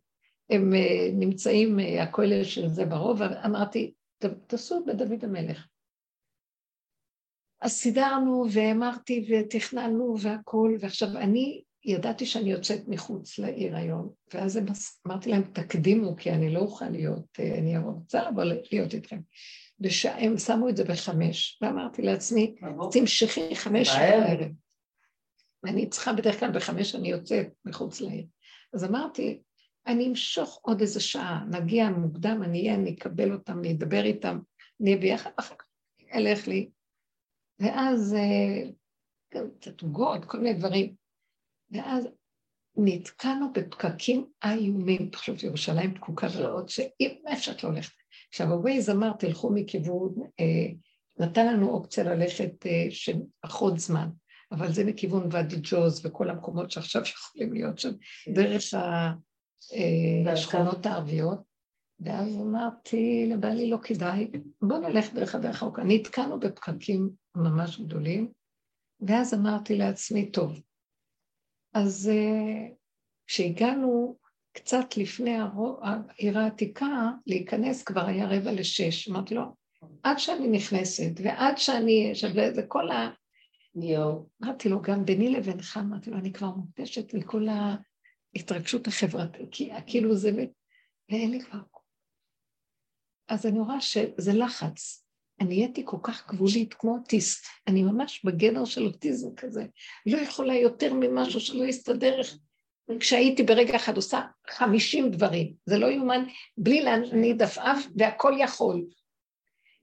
הם 0.51 0.75
אה, 0.75 1.09
נמצאים, 1.13 1.81
אה, 1.81 2.03
הכולל 2.03 2.45
של 2.45 2.69
זה 2.69 2.85
ברוב, 2.85 3.23
אמרתי, 3.23 3.93
תעשו 4.47 4.85
בדוד 4.87 5.25
המלך. 5.25 5.67
אז 7.61 7.73
סידרנו 7.73 8.47
ואמרתי 8.53 9.27
ותכננו 9.31 10.17
והכול, 10.21 10.77
ועכשיו 10.81 11.09
אני 11.09 11.63
ידעתי 11.85 12.27
שאני 12.27 12.51
יוצאת 12.51 12.89
מחוץ 12.89 13.39
לעיר 13.39 13.77
היום, 13.77 14.11
ואז 14.35 14.61
אמרתי 15.07 15.31
להם, 15.31 15.43
תקדימו, 15.43 16.17
כי 16.17 16.31
אני 16.31 16.51
לא 16.51 16.61
אוכל 16.61 16.89
להיות, 16.89 17.25
אה, 17.41 17.59
אני 17.59 17.79
רוצה 17.79 18.31
לבוא 18.31 18.45
להיות 18.73 18.95
איתכם. 18.95 19.21
ושהם 19.81 20.39
שמו 20.39 20.69
את 20.69 20.77
זה 20.77 20.85
בחמש, 20.85 21.59
ואמרתי 21.63 22.03
לעצמי, 22.03 22.55
תמשכי 22.93 23.57
חמש 23.57 23.89
בערב. 23.89 24.51
ואני 25.65 25.89
צריכה 25.89 26.13
בדרך 26.13 26.41
כלל 26.41 26.51
בחמש, 26.53 26.95
אני 26.95 27.09
יוצאת 27.09 27.47
מחוץ 27.65 28.01
לעיר. 28.01 28.27
אז 28.75 28.85
אמרתי, 28.85 29.43
אני 29.87 30.09
אמשוך 30.09 30.59
עוד 30.63 30.81
איזה 30.81 31.01
שעה, 31.01 31.45
נגיע 31.51 31.91
מוקדם, 31.91 32.41
אני 32.45 32.61
אהיה, 32.61 32.75
אני 32.75 32.95
אקבל 32.95 33.33
אותם, 33.33 33.59
אני 33.59 33.73
אדבר 33.73 34.05
איתם, 34.05 34.39
נהיה 34.81 34.97
ביחד, 34.97 35.31
אחר 35.37 35.55
כך 35.55 35.67
אלך 36.15 36.49
לי. 36.49 36.71
ואז 37.59 38.15
אה, 38.15 38.71
קצת 39.61 39.81
עוגות, 39.81 40.25
כל 40.25 40.39
מיני 40.39 40.55
דברים. 40.55 40.95
ואז 41.71 42.09
נתקענו 42.77 43.53
בפקקים 43.53 44.27
איומים, 44.45 45.11
פשוט 45.11 45.43
ירושלים 45.43 45.95
פקוקה 45.95 46.29
ברעות, 46.29 46.69
שאם 46.69 47.15
אפשר 47.33 47.53
לא 47.63 47.69
הולכת. 47.69 47.93
עכשיו, 48.29 48.53
הווייז 48.53 48.91
אמר, 48.91 49.13
תלכו 49.13 49.51
מכיוון, 49.51 50.15
אה, 50.41 50.73
נתן 51.19 51.47
לנו 51.47 51.71
אופציה 51.71 52.05
ללכת 52.05 52.67
אה, 52.67 52.87
של 52.91 53.17
פחות 53.41 53.79
זמן, 53.79 54.09
אבל 54.55 54.73
זה 54.73 54.85
מכיוון 54.85 55.29
ואדי 55.31 55.57
ג'וז 55.63 56.07
וכל 56.07 56.31
המקומות 56.31 56.71
שעכשיו 56.71 57.03
יכולים 57.03 57.53
להיות 57.53 57.79
שם, 57.79 57.91
דרך 58.35 58.63
אה, 58.75 60.33
השכונות 60.33 60.87
הערביות. 60.87 61.55
ואז 62.01 62.37
אמרתי 62.37 63.27
לבעלי, 63.33 63.71
לא 63.71 63.79
כדאי, 63.83 64.31
בוא 64.63 64.79
נלך 64.79 65.15
דרך 65.15 65.35
הדרך 65.35 65.63
הארוכה. 65.63 65.83
נתקענו 65.85 66.41
בפקקים 66.41 67.11
ממש 67.37 67.81
גדולים, 67.81 68.33
ואז 69.01 69.35
אמרתי 69.35 69.77
לעצמי, 69.77 70.31
טוב, 70.31 70.61
אז 71.75 72.11
אה, 72.13 72.69
כשהגענו 73.27 74.17
קצת 74.53 74.97
לפני 74.97 75.37
העיר 75.83 76.39
העתיקה, 76.39 77.11
להיכנס 77.27 77.83
כבר 77.83 78.07
היה 78.07 78.29
רבע 78.29 78.53
לשש. 78.53 79.09
אמרתי 79.09 79.35
לו, 79.35 79.43
עד 80.03 80.19
שאני 80.19 80.49
נכנסת, 80.49 81.11
ועד 81.23 81.59
שאני, 81.59 82.15
שווה, 82.15 82.53
זה 82.53 82.63
כל 82.69 82.91
ה... 82.91 83.11
יואו. 83.75 84.29
אמרתי 84.43 84.69
לו, 84.69 84.83
גם 84.83 85.05
ביני 85.05 85.29
לבינך, 85.29 85.81
אמרתי 85.83 86.11
לו, 86.11 86.17
אני 86.17 86.33
כבר 86.33 86.51
מוקדשת 86.51 87.15
מכל 87.15 87.47
ההתרגשות 88.37 88.87
החברתית, 88.87 89.49
כי 89.51 89.71
כאילו 89.87 90.17
זה... 90.17 90.31
ואין 91.11 91.31
לי 91.31 91.41
כבר... 91.41 91.59
אז 93.29 93.47
אני 93.47 93.61
רואה 93.61 93.81
שזה 93.81 94.33
לחץ. 94.33 95.05
אני 95.41 95.49
נהייתי 95.49 95.83
כל 95.85 95.97
כך 96.03 96.29
גבולית, 96.29 96.75
כמו 96.75 96.97
אוטיסט. 96.97 97.47
אני 97.67 97.83
ממש 97.83 98.25
בגדר 98.25 98.65
של 98.65 98.87
אוטיזם 98.87 99.35
כזה. 99.35 99.67
לא 100.07 100.19
יכולה 100.19 100.55
יותר 100.55 100.95
ממשהו 100.95 101.41
שלא 101.41 101.65
יסתדר 101.65 102.21
כשהייתי 103.01 103.43
ברגע 103.43 103.77
אחד 103.77 103.97
עושה 103.97 104.21
חמישים 104.51 105.11
דברים, 105.11 105.55
זה 105.67 105.79
לא 105.79 105.87
יאומן, 105.87 106.25
בלי 106.59 106.83
להניד 106.83 107.43
עפעף 107.43 107.87
והכל 107.97 108.33
יכול. 108.39 108.85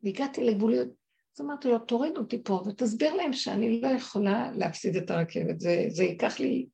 והגעתי 0.03 0.43
לגבוליות, 0.43 0.88
אז 1.35 1.41
אמרתי 1.41 1.67
לו, 1.67 1.79
תוריד 1.79 2.17
אותי 2.17 2.43
פה 2.43 2.63
ותסביר 2.67 3.13
להם 3.13 3.33
שאני 3.33 3.81
לא 3.81 3.87
יכולה 3.87 4.51
להפסיד 4.51 4.95
את 4.95 5.11
הרכבת, 5.11 5.59
זה, 5.59 5.85
זה 5.89 6.03
ייקח 6.03 6.39
לי, 6.39 6.67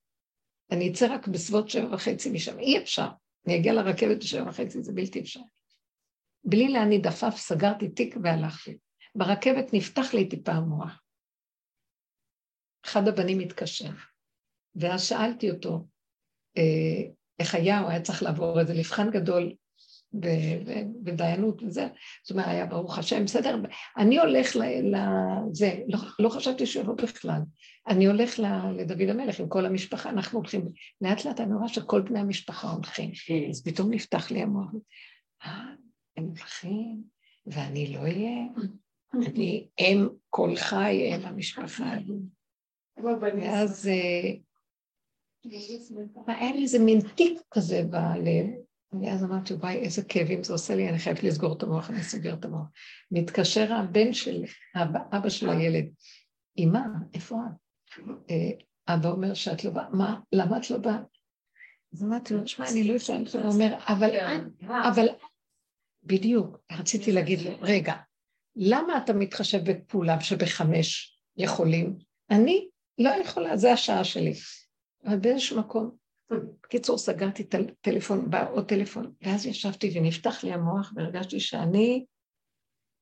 אני 0.72 0.92
אצא 0.92 1.14
רק 1.14 1.28
בסביבות 1.28 1.70
שבע 1.70 1.96
וחצי 1.96 2.32
משם, 2.32 2.60
אי 2.60 2.78
אפשר, 2.78 3.08
אני 3.48 3.60
אגיע 3.60 3.74
לרכבת 3.74 4.18
בשבע 4.18 4.50
וחצי, 4.50 4.84
זה 4.84 4.94
בלתי 4.94 5.20
אפשר. 5.20 5.40
בלי 6.44 6.68
להניד 6.68 7.08
עפעף 7.08 7.38
סגרתי 7.38 7.90
תיק 7.90 8.16
והלכתי. 8.24 8.78
ברכבת 9.16 9.74
נפתח 9.74 10.14
לי 10.14 10.30
טיפה 10.30 10.52
המוח. 10.52 11.02
אחד 12.86 13.08
הבנים 13.08 13.40
התקשר, 13.40 13.90
ואז 14.76 15.04
שאלתי 15.04 15.52
אותו, 15.52 15.88
אה, 16.58 17.12
איך 17.40 17.56
היה, 17.56 17.80
הוא 17.80 17.90
היה 17.90 18.02
צריך 18.02 18.24
לעבור 18.24 18.60
איזה 18.60 18.74
מבחן 18.74 19.12
גדול 19.12 19.54
בדיינות 21.04 21.64
וזה, 21.64 21.88
זאת 22.24 22.32
אומרת, 22.32 22.48
היה 22.48 22.66
ברוך 22.66 22.98
השם, 22.98 23.24
בסדר, 23.24 23.62
אני 23.98 24.20
הולך 24.20 24.56
לזה, 24.56 25.80
לא, 25.88 26.00
לא 26.20 26.30
חשבתי 26.30 26.66
שהוא 26.66 26.84
יבוא 26.84 26.96
בכלל, 26.96 27.42
אני 27.88 28.06
הולך 28.06 28.40
לדוד 28.76 29.10
המלך 29.10 29.40
עם 29.40 29.48
כל 29.48 29.66
המשפחה, 29.66 30.10
אנחנו 30.10 30.40
הולכים, 30.40 30.70
לאט 31.02 31.26
לאט 31.26 31.40
אני 31.40 31.54
רואה 31.54 31.68
שכל 31.68 32.02
בני 32.02 32.20
המשפחה 32.20 32.72
הולכים, 32.72 33.12
אז 33.50 33.64
פתאום 33.64 33.94
נפתח 33.94 34.32
לי 34.32 34.42
המוח, 34.42 34.72
אה, 35.46 35.64
הם 36.18 36.24
הולכים, 36.24 37.04
ואני 37.48 37.94
לא 37.94 38.00
אהיה, 38.00 38.42
אני 39.14 39.68
אם 39.80 40.08
כל 40.30 40.56
חי, 40.56 41.16
אם 41.16 41.26
המשפחה. 41.26 41.96
ואז 42.98 43.88
אה, 43.88 44.34
היה 46.28 46.52
לי 46.52 46.62
איזה 46.62 46.80
מין 46.80 47.02
טיק 47.02 47.42
כזה 47.52 47.84
בלב, 47.84 48.46
ואז 48.94 49.24
אמרתי, 49.24 49.54
וואי, 49.54 49.76
איזה 49.76 50.04
כאבים 50.04 50.44
זה 50.44 50.54
עושה 50.54 50.76
לי, 50.76 50.90
אני 50.90 51.00
חייבת 51.00 51.24
לסגור 51.24 51.58
את 51.58 51.64
המוח, 51.64 51.90
אני 51.90 52.04
סוגר 52.04 52.34
את 52.34 52.46
המוח. 52.46 52.68
מתקשר 53.12 53.74
הבן 53.74 54.14
של, 54.14 54.44
אבא, 54.76 55.00
אבא 55.18 55.30
של 55.30 55.50
הילד, 55.50 55.86
אמא, 56.58 56.80
איפה 57.14 57.36
את? 57.48 58.02
אה, 58.30 58.96
אבא 58.96 59.10
אומר 59.10 59.34
שאת 59.34 59.64
לא 59.64 59.72
באה, 59.72 59.90
מה, 59.90 60.20
למה 60.32 60.58
את 60.58 60.70
לא 60.70 60.78
באה? 60.78 61.00
אז 61.94 62.04
אמרתי 62.04 62.34
לו, 62.34 62.44
תשמע, 62.44 62.70
אני 62.72 62.84
לא 62.84 62.94
יכולה, 62.94 63.18
הוא 63.18 63.54
אומר, 63.54 63.78
אבל, 63.88 64.10
כן. 64.12 64.48
אבל, 64.72 65.08
בדיוק, 66.04 66.58
רציתי 66.72 67.12
להגיד 67.12 67.42
לו, 67.42 67.52
רגע, 67.62 67.94
למה 68.56 68.98
אתה 68.98 69.14
מתחשב 69.14 69.72
בכולם 69.72 70.20
שבחמש 70.22 71.20
יכולים? 71.38 71.98
אני 72.30 72.68
לא 72.98 73.10
יכולה, 73.10 73.58
זה 73.58 73.74
השעה 73.74 74.04
שלי. 74.04 74.34
אבל 75.06 75.18
באיזשהו 75.20 75.60
מקום, 75.60 75.96
בקיצור, 76.32 76.98
סגרתי 76.98 77.44
את 77.44 77.56
הטלפון, 77.56 78.30
בא 78.30 78.52
עוד 78.52 78.68
טלפון, 78.68 79.14
ואז 79.22 79.46
ישבתי 79.46 79.92
ונפתח 79.96 80.44
לי 80.44 80.54
המוח 80.54 80.94
והרגשתי 80.96 81.40
שאני, 81.40 82.06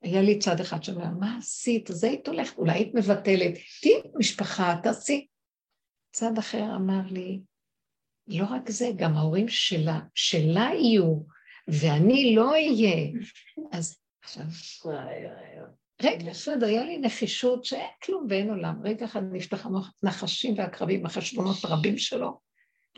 היה 0.01 0.21
לי 0.21 0.39
צד 0.39 0.59
אחד 0.59 0.83
שאומר, 0.83 1.09
מה 1.19 1.37
עשית? 1.37 1.89
זה 1.91 2.07
היית 2.07 2.27
הולכת, 2.27 2.57
אולי 2.57 2.73
היית 2.73 2.95
מבטלת, 2.95 3.53
תהיי 3.81 4.01
משפחה, 4.15 4.75
תעשי. 4.83 5.27
צד 6.11 6.37
אחר 6.37 6.75
אמר 6.75 7.01
לי, 7.11 7.39
לא 8.27 8.45
רק 8.49 8.69
זה, 8.69 8.89
גם 8.95 9.13
ההורים 9.13 9.47
שלה, 9.47 9.99
שלה 10.15 10.69
יהיו, 10.73 11.19
ואני 11.67 12.35
לא 12.35 12.51
אהיה. 12.51 13.11
אז 13.71 13.97
עכשיו, 14.23 14.43
רגע, 16.01 16.29
בסדר, 16.29 16.65
היה 16.67 16.83
לי 16.83 16.97
נחישות 16.97 17.65
שאין 17.65 17.89
כלום 18.03 18.27
ואין 18.29 18.49
עולם. 18.49 18.81
רגע 18.83 19.05
אחד 19.05 19.21
נפתח 19.31 19.65
המוח, 19.65 19.93
נחשים 20.03 20.53
ועקרבים, 20.57 21.05
החשבונות 21.05 21.57
הרבים 21.63 21.97
שלו. 21.97 22.39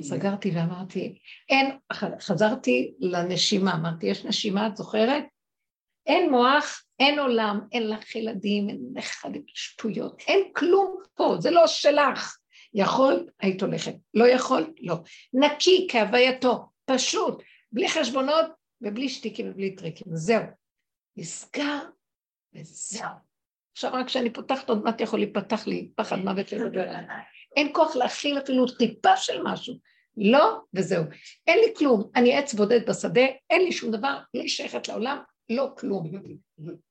סגרתי 0.01 0.51
ואמרתי, 0.55 1.17
אין, 1.49 1.77
חזרתי 2.19 2.93
לנשימה, 2.99 3.73
אמרתי, 3.73 4.05
יש 4.05 4.25
נשימה, 4.25 4.67
את 4.67 4.77
זוכרת? 4.77 5.23
אין 6.05 6.31
מוח, 6.31 6.83
אין 6.99 7.19
עולם, 7.19 7.59
אין 7.71 7.89
לך 7.89 8.15
ילדים, 8.15 8.69
אין 8.69 8.79
לך 8.95 9.25
שטויות, 9.47 10.21
אין 10.27 10.39
כלום 10.53 10.97
פה, 11.15 11.35
זה 11.39 11.51
לא 11.51 11.67
שלך. 11.67 12.37
יכול, 12.73 13.29
היית 13.39 13.61
הולכת. 13.61 13.95
לא 14.13 14.27
יכול, 14.27 14.73
לא. 14.79 14.95
נקי 15.33 15.87
כהווייתו, 15.91 16.69
פשוט, 16.85 17.43
בלי 17.71 17.89
חשבונות 17.89 18.45
ובלי 18.81 19.09
שטיקים 19.09 19.51
ובלי 19.51 19.75
טריקים. 19.75 20.07
זהו. 20.15 20.43
נסגר 21.17 21.79
וזהו. 22.55 23.09
עכשיו 23.71 23.93
רק 23.93 24.05
כשאני 24.05 24.33
פותחת 24.33 24.69
עוד 24.69 24.83
מעט 24.83 25.01
יכול 25.01 25.19
להיפתח 25.19 25.67
לי 25.67 25.91
פחד 25.95 26.15
מוות 26.15 26.51
לדבר 26.51 26.89
עליי. 26.89 27.23
אין 27.57 27.69
כוח 27.73 27.95
להכיל 27.95 28.37
אפילו 28.37 28.65
טיפה 28.67 29.17
של 29.17 29.41
משהו. 29.43 29.73
לא, 30.17 30.59
וזהו. 30.73 31.03
אין 31.47 31.59
לי 31.59 31.73
כלום, 31.77 32.09
אני 32.15 32.37
עץ 32.37 32.53
בודד 32.53 32.89
בשדה, 32.89 33.25
אין 33.49 33.61
לי 33.61 33.71
שום 33.71 33.91
דבר, 33.91 34.17
לא 34.33 34.47
שייכת 34.47 34.87
לעולם, 34.87 35.17
לא 35.49 35.69
כלום. 35.77 36.11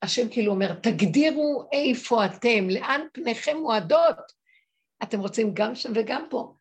השם 0.02 0.28
כאילו 0.28 0.52
אומר, 0.52 0.74
תגדירו 0.74 1.68
איפה 1.72 2.24
אתם, 2.24 2.70
לאן 2.70 3.01
פניכם 3.12 3.56
מועדות. 3.56 4.16
אתם 5.02 5.20
רוצים 5.20 5.55
גם 5.55 5.74
שם 5.74 5.93
וגם 5.94 6.26
פה. 6.30 6.55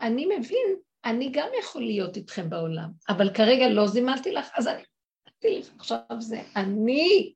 אני 0.00 0.26
מבין, 0.38 0.76
אני 1.04 1.30
גם 1.32 1.48
יכול 1.60 1.82
להיות 1.82 2.16
איתכם 2.16 2.50
בעולם, 2.50 2.90
אבל 3.08 3.34
כרגע 3.34 3.68
לא 3.68 3.86
זימנתי 3.86 4.32
לך, 4.32 4.50
אז 4.54 4.66
אני 4.66 4.82
אמרתי 5.26 5.58
לך 5.60 5.70
עכשיו 5.78 6.00
זה 6.18 6.42
אני, 6.56 7.32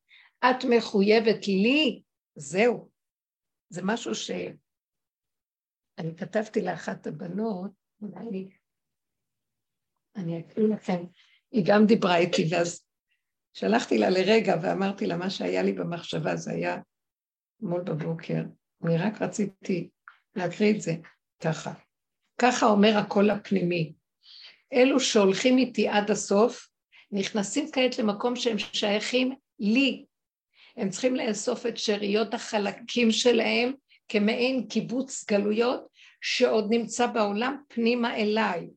את 0.51 0.65
מחויבת 0.65 1.49
לי, 1.49 2.03
זהו. 2.37 2.89
זה 3.69 3.81
משהו 3.85 4.15
ש... 4.15 4.31
אני 5.99 6.17
כתבתי 6.17 6.63
לאחת 6.63 7.07
הבנות, 7.07 7.71
אולי 8.03 8.49
אני 10.17 10.41
אקריא 10.41 10.67
לכם, 10.69 11.05
היא 11.51 11.65
גם 11.67 11.87
דיברה 11.87 12.17
איתי, 12.17 12.49
ואז 12.51 12.87
שלחתי 13.53 13.99
לה 13.99 14.11
לרגע 14.11 14.55
ואמרתי 14.63 15.07
לה 15.07 15.17
מה 15.17 15.31
שהיה 15.31 15.63
לי 15.63 15.73
במחשבה, 15.73 16.37
זה 16.37 16.53
היה 16.53 16.77
אתמול 17.57 17.83
בבוקר, 17.83 18.43
אני 18.85 18.99
רק 18.99 19.23
רציתי 19.23 19.91
להקריא 20.37 20.75
את 20.75 20.81
זה 20.81 20.93
ככה. 21.43 21.73
ככה 22.39 22.67
אומר 22.67 22.99
הקול 22.99 23.31
הפנימי. 23.31 23.93
אלו 24.73 25.01
שהולכים 25.01 25.59
איתי 25.59 25.89
עד 25.89 26.11
הסוף, 26.11 26.69
נכנסים 27.13 27.71
כעת 27.73 27.99
למקום 27.99 28.37
שהם 28.37 28.59
שייכים 28.59 29.35
לי. 29.59 30.05
הם 30.77 30.91
צריכים 30.91 31.17
לאסוף 31.17 31.67
את 31.67 31.79
שאריות 31.79 32.35
החלקים 32.35 33.11
שלהם 33.11 33.73
כמעין 34.09 34.67
קיבוץ 34.69 35.25
גלויות 35.29 35.87
שעוד 36.21 36.67
נמצא 36.71 37.07
בעולם 37.07 37.57
פנימה 37.69 38.17
אליי. 38.17 38.69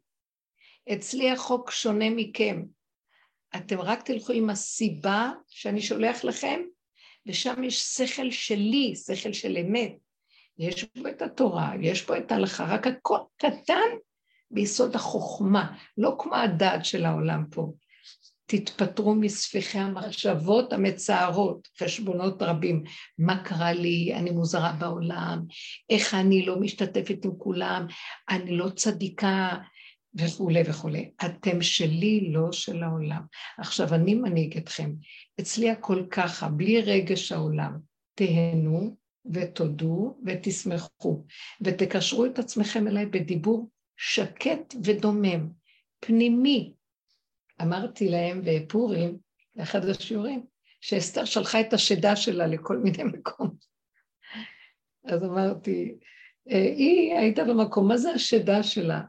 אצלי 0.93 1.31
החוק 1.31 1.71
שונה 1.71 2.09
מכם. 2.09 2.63
אתם 3.55 3.81
רק 3.81 4.01
תלכו 4.01 4.33
עם 4.33 4.49
הסיבה 4.49 5.31
שאני 5.47 5.81
שולח 5.81 6.23
לכם, 6.23 6.61
ושם 7.27 7.63
יש 7.63 7.79
שכל 7.81 8.31
שלי, 8.31 8.93
שכל 8.95 9.33
של 9.33 9.57
אמת. 9.57 9.93
יש 10.57 10.83
פה 10.83 11.09
את 11.09 11.21
התורה, 11.21 11.71
יש 11.81 12.01
פה 12.01 12.17
את 12.17 12.31
ההלכה, 12.31 12.65
רק 12.65 12.87
הכל 12.87 13.17
קטן 13.37 13.89
ביסוד 14.51 14.95
החוכמה, 14.95 15.77
לא 15.97 16.15
כמו 16.19 16.35
הדעת 16.35 16.85
של 16.85 17.05
העולם 17.05 17.43
פה. 17.51 17.73
תתפטרו 18.49 19.15
מספיחי 19.15 19.77
המחשבות 19.77 20.73
המצערות, 20.73 21.67
חשבונות 21.79 22.41
רבים. 22.41 22.83
מה 23.17 23.43
קרה 23.43 23.73
לי? 23.73 24.13
אני 24.15 24.31
מוזרה 24.31 24.71
בעולם, 24.79 25.45
איך 25.89 26.13
אני 26.13 26.45
לא 26.45 26.59
משתתפת 26.59 27.25
עם 27.25 27.31
כולם, 27.37 27.87
אני 28.29 28.51
לא 28.51 28.69
צדיקה, 28.69 29.57
וכולי 30.15 30.61
וכולי. 30.65 31.11
אתם 31.25 31.61
שלי, 31.61 32.29
לא 32.31 32.51
של 32.51 32.83
העולם. 32.83 33.21
עכשיו, 33.57 33.93
אני 33.93 34.15
מנהיג 34.15 34.57
אתכם. 34.57 34.91
אצלי 35.39 35.69
הכל 35.69 36.03
ככה, 36.11 36.49
בלי 36.49 36.81
רגש 36.81 37.31
העולם. 37.31 37.77
תהנו 38.15 38.95
ותודו 39.33 40.17
ותשמחו, 40.25 41.25
ותקשרו 41.61 42.25
את 42.25 42.39
עצמכם 42.39 42.87
אליי 42.87 43.05
בדיבור 43.05 43.69
שקט 43.97 44.75
ודומם, 44.83 45.49
פנימי. 45.99 46.73
אמרתי 47.61 48.09
להם 48.09 48.41
בפורים, 48.45 49.17
באחד 49.55 49.85
השיעורים, 49.85 50.45
שאסתר 50.81 51.25
שלחה 51.25 51.61
את 51.61 51.73
השדה 51.73 52.15
שלה 52.15 52.47
לכל 52.47 52.77
מיני 52.77 53.03
מקומות. 53.13 53.65
אז 55.05 55.23
אמרתי, 55.23 55.95
אה, 56.51 56.61
היא 56.61 57.13
הייתה 57.13 57.43
במקום, 57.43 57.87
מה 57.87 57.97
זה 57.97 58.11
השדה 58.11 58.63
שלה? 58.63 59.01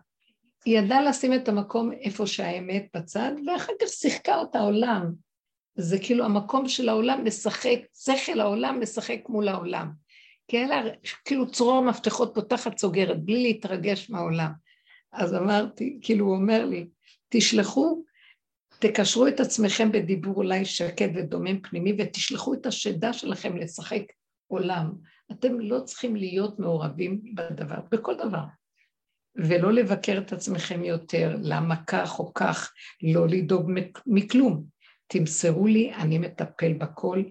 היא 0.65 0.79
ידעה 0.79 1.03
לשים 1.03 1.35
את 1.35 1.49
המקום 1.49 1.93
איפה 1.93 2.27
שהאמת 2.27 2.87
בצד, 2.97 3.33
ואחר 3.47 3.73
כך 3.81 3.89
שיחקה 3.89 4.39
אותה 4.39 4.61
עולם. 4.61 5.13
זה 5.75 5.99
כאילו 5.99 6.25
המקום 6.25 6.69
של 6.69 6.89
העולם 6.89 7.25
משחק, 7.25 7.79
שכל 7.95 8.41
העולם 8.41 8.81
משחק 8.81 9.21
מול 9.29 9.49
העולם. 9.49 9.91
כי 10.49 10.65
אלה 10.65 10.83
כאילו 11.25 11.51
צרור 11.51 11.81
מפתחות 11.81 12.35
פותחת 12.35 12.79
סוגרת, 12.79 13.25
בלי 13.25 13.43
להתרגש 13.43 14.11
מהעולם. 14.11 14.51
אז 15.13 15.35
אמרתי, 15.35 15.99
כאילו 16.03 16.27
הוא 16.27 16.35
אומר 16.35 16.67
לי, 16.67 16.89
תשלחו, 17.29 18.05
תקשרו 18.81 19.27
את 19.27 19.41
עצמכם 19.41 19.93
בדיבור 19.93 20.37
אולי 20.37 20.65
שקט 20.65 21.11
ודומם 21.15 21.61
פנימי, 21.61 21.97
ותשלחו 21.99 22.55
את 22.55 22.67
השדה 22.67 23.13
שלכם 23.13 23.57
לשחק 23.57 24.03
עולם. 24.47 24.93
אתם 25.33 25.61
לא 25.61 25.81
צריכים 25.81 26.17
להיות 26.17 26.59
מעורבים 26.59 27.35
בדבר, 27.35 27.81
בכל 27.91 28.15
דבר. 28.15 28.43
ולא 29.37 29.73
לבקר 29.73 30.19
את 30.19 30.33
עצמכם 30.33 30.85
יותר, 30.85 31.37
למה 31.43 31.85
כך 31.87 32.19
או 32.19 32.35
כך, 32.35 32.73
לא 33.03 33.29
לדאוג 33.29 33.71
מכלום. 34.07 34.65
תמסרו 35.07 35.67
לי, 35.67 35.95
אני 35.95 36.19
מטפל 36.19 36.73
בכל, 36.73 37.23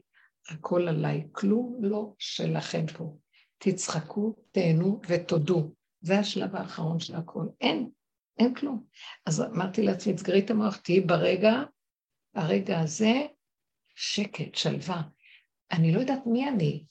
הכל 0.49 0.87
עליי, 0.87 1.27
כלום 1.31 1.79
לא 1.81 2.13
שלכם 2.19 2.85
פה. 2.97 3.17
תצחקו, 3.57 4.35
תהנו 4.51 5.01
ותודו. 5.07 5.71
זה 6.01 6.19
השלב 6.19 6.55
האחרון 6.55 6.99
של 6.99 7.15
הכל. 7.15 7.45
אין, 7.61 7.89
אין 8.39 8.53
כלום. 8.53 8.83
אז 9.25 9.41
אמרתי 9.41 9.81
לעצמי, 9.83 10.13
תסגרי 10.13 10.39
את 10.39 10.51
המוח, 10.51 10.75
תהיי 10.75 11.01
ברגע, 11.01 11.63
הרגע 12.35 12.79
הזה, 12.79 13.13
שקט, 13.95 14.55
שלווה. 14.55 15.01
אני 15.71 15.91
לא 15.91 15.99
יודעת 15.99 16.21
מי 16.25 16.49
אני, 16.49 16.83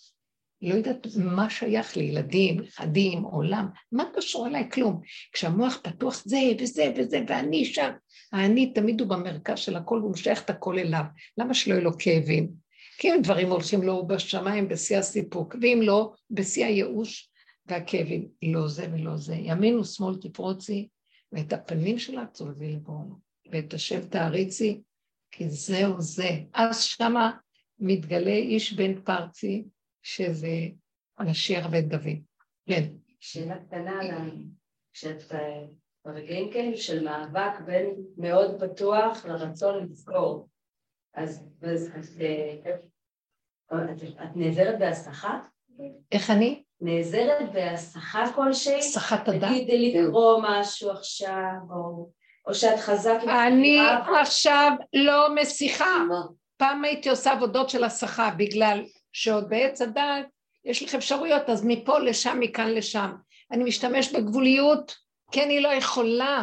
לא 0.63 0.75
יודעת 0.75 1.07
מה 1.17 1.51
שייך 1.51 1.97
לילדים, 1.97 2.61
נכדים, 2.61 3.23
עולם, 3.23 3.69
מה 3.93 4.05
קשור 4.17 4.47
אליי? 4.47 4.71
כלום. 4.71 5.01
כשהמוח 5.33 5.81
פתוח 5.83 6.23
זה 6.25 6.39
וזה 6.61 6.93
וזה, 6.97 7.25
ואני 7.29 7.65
שם, 7.65 7.91
האני 8.33 8.73
תמיד 8.73 9.01
הוא 9.01 9.09
במרכז 9.09 9.59
של 9.59 9.77
הכל, 9.77 9.99
והוא 9.99 10.13
משייך 10.13 10.45
את 10.45 10.51
הכל 10.51 10.79
אליו. 10.79 11.05
למה 11.39 11.55
שלא 11.55 11.75
יהיו 11.75 11.85
לו 11.85 11.99
כאבים? 11.99 12.51
כי 12.99 13.09
אם 13.09 13.23
דברים 13.23 13.51
הולכים 13.51 13.83
לו 13.83 14.07
בשמיים 14.07 14.69
בשיא 14.69 14.99
הסיפוק, 14.99 15.55
ואם 15.63 15.81
לא, 15.83 16.13
בשיא 16.31 16.65
הייאוש 16.65 17.31
והכאבים. 17.67 18.29
לא 18.43 18.69
זה 18.69 18.87
ולא 18.93 19.17
זה. 19.17 19.35
ימין 19.35 19.79
ושמאל 19.79 20.15
תפרוצי, 20.17 20.89
ואת 21.33 21.53
הפנים 21.53 21.99
שלה 21.99 22.27
צולבי 22.27 22.73
לבואו, 22.73 23.05
ואת 23.53 23.75
השם 23.75 24.09
תעריצי, 24.09 24.83
כי 25.31 25.49
זהו 25.49 26.01
זה. 26.01 26.31
אז 26.55 26.83
שמה 26.83 27.39
מתגלה 27.79 28.31
איש 28.31 28.73
בן 28.73 29.01
פרצי, 29.01 29.65
שזה 30.03 30.69
המשיח 31.19 31.67
בן 31.67 31.89
דוד. 31.89 32.19
כן. 32.69 32.85
שאלה 33.21 33.65
קטנה, 33.65 34.01
כשאת 34.93 35.23
ברגעים 36.05 36.53
כאלה 36.53 36.77
של 36.77 37.05
מאבק 37.05 37.61
בין 37.67 37.95
מאוד 38.17 38.63
פתוח 38.63 39.27
לרצון 39.27 39.85
לזכור, 39.85 40.49
אז 41.15 41.49
את 43.73 44.37
נעזרת 44.37 44.79
בהסחה? 44.79 45.41
איך 46.13 46.31
אני? 46.31 46.65
נעזרת 46.81 47.53
בהסחה 47.53 48.25
כלשהי? 48.35 48.79
הסחת 48.79 49.29
הדעת. 49.29 49.51
נגיד 49.51 49.95
לקרוא 49.95 50.41
משהו 50.43 50.91
עכשיו, 50.91 51.53
או, 51.71 52.11
או 52.47 52.55
שאת 52.55 52.79
חזק 52.79 53.19
עם 53.23 53.29
אני 53.29 53.81
עכשיו 54.21 54.73
לא 54.93 55.35
מסיחה. 55.35 55.97
פעם 56.57 56.85
הייתי 56.85 57.11
עושה 57.11 57.33
עבודות 57.33 57.71
של 57.71 57.85
הסחה, 57.85 58.31
בגלל 58.31 58.85
שעוד 59.13 59.49
בעץ 59.49 59.83
הדעת 59.83 60.27
יש 60.65 60.83
לך 60.83 60.95
אפשרויות, 60.95 61.51
אז 61.51 61.65
מפה 61.65 61.99
לשם, 61.99 62.37
מכאן 62.41 62.71
לשם. 62.71 63.13
אני 63.53 63.65
משתמש 63.65 64.13
בגבוליות, 64.13 64.95
כי 65.31 65.43
אני 65.43 65.61
לא 65.61 65.69
יכולה. 65.69 66.43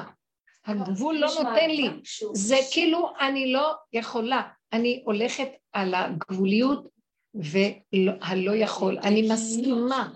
הגבול 0.66 1.16
לא 1.16 1.28
נותן 1.28 1.70
לי. 1.70 1.90
זה 2.34 2.58
כאילו 2.72 3.14
אני 3.20 3.54
לא 3.54 3.74
יכולה. 3.94 4.42
אני 4.74 5.04
הולכת 5.06 5.48
על 5.74 5.94
הגבוליות 5.96 6.93
והלא 7.34 8.56
יכול. 8.56 8.98
אני 9.04 9.30
מסכימה. 9.34 10.14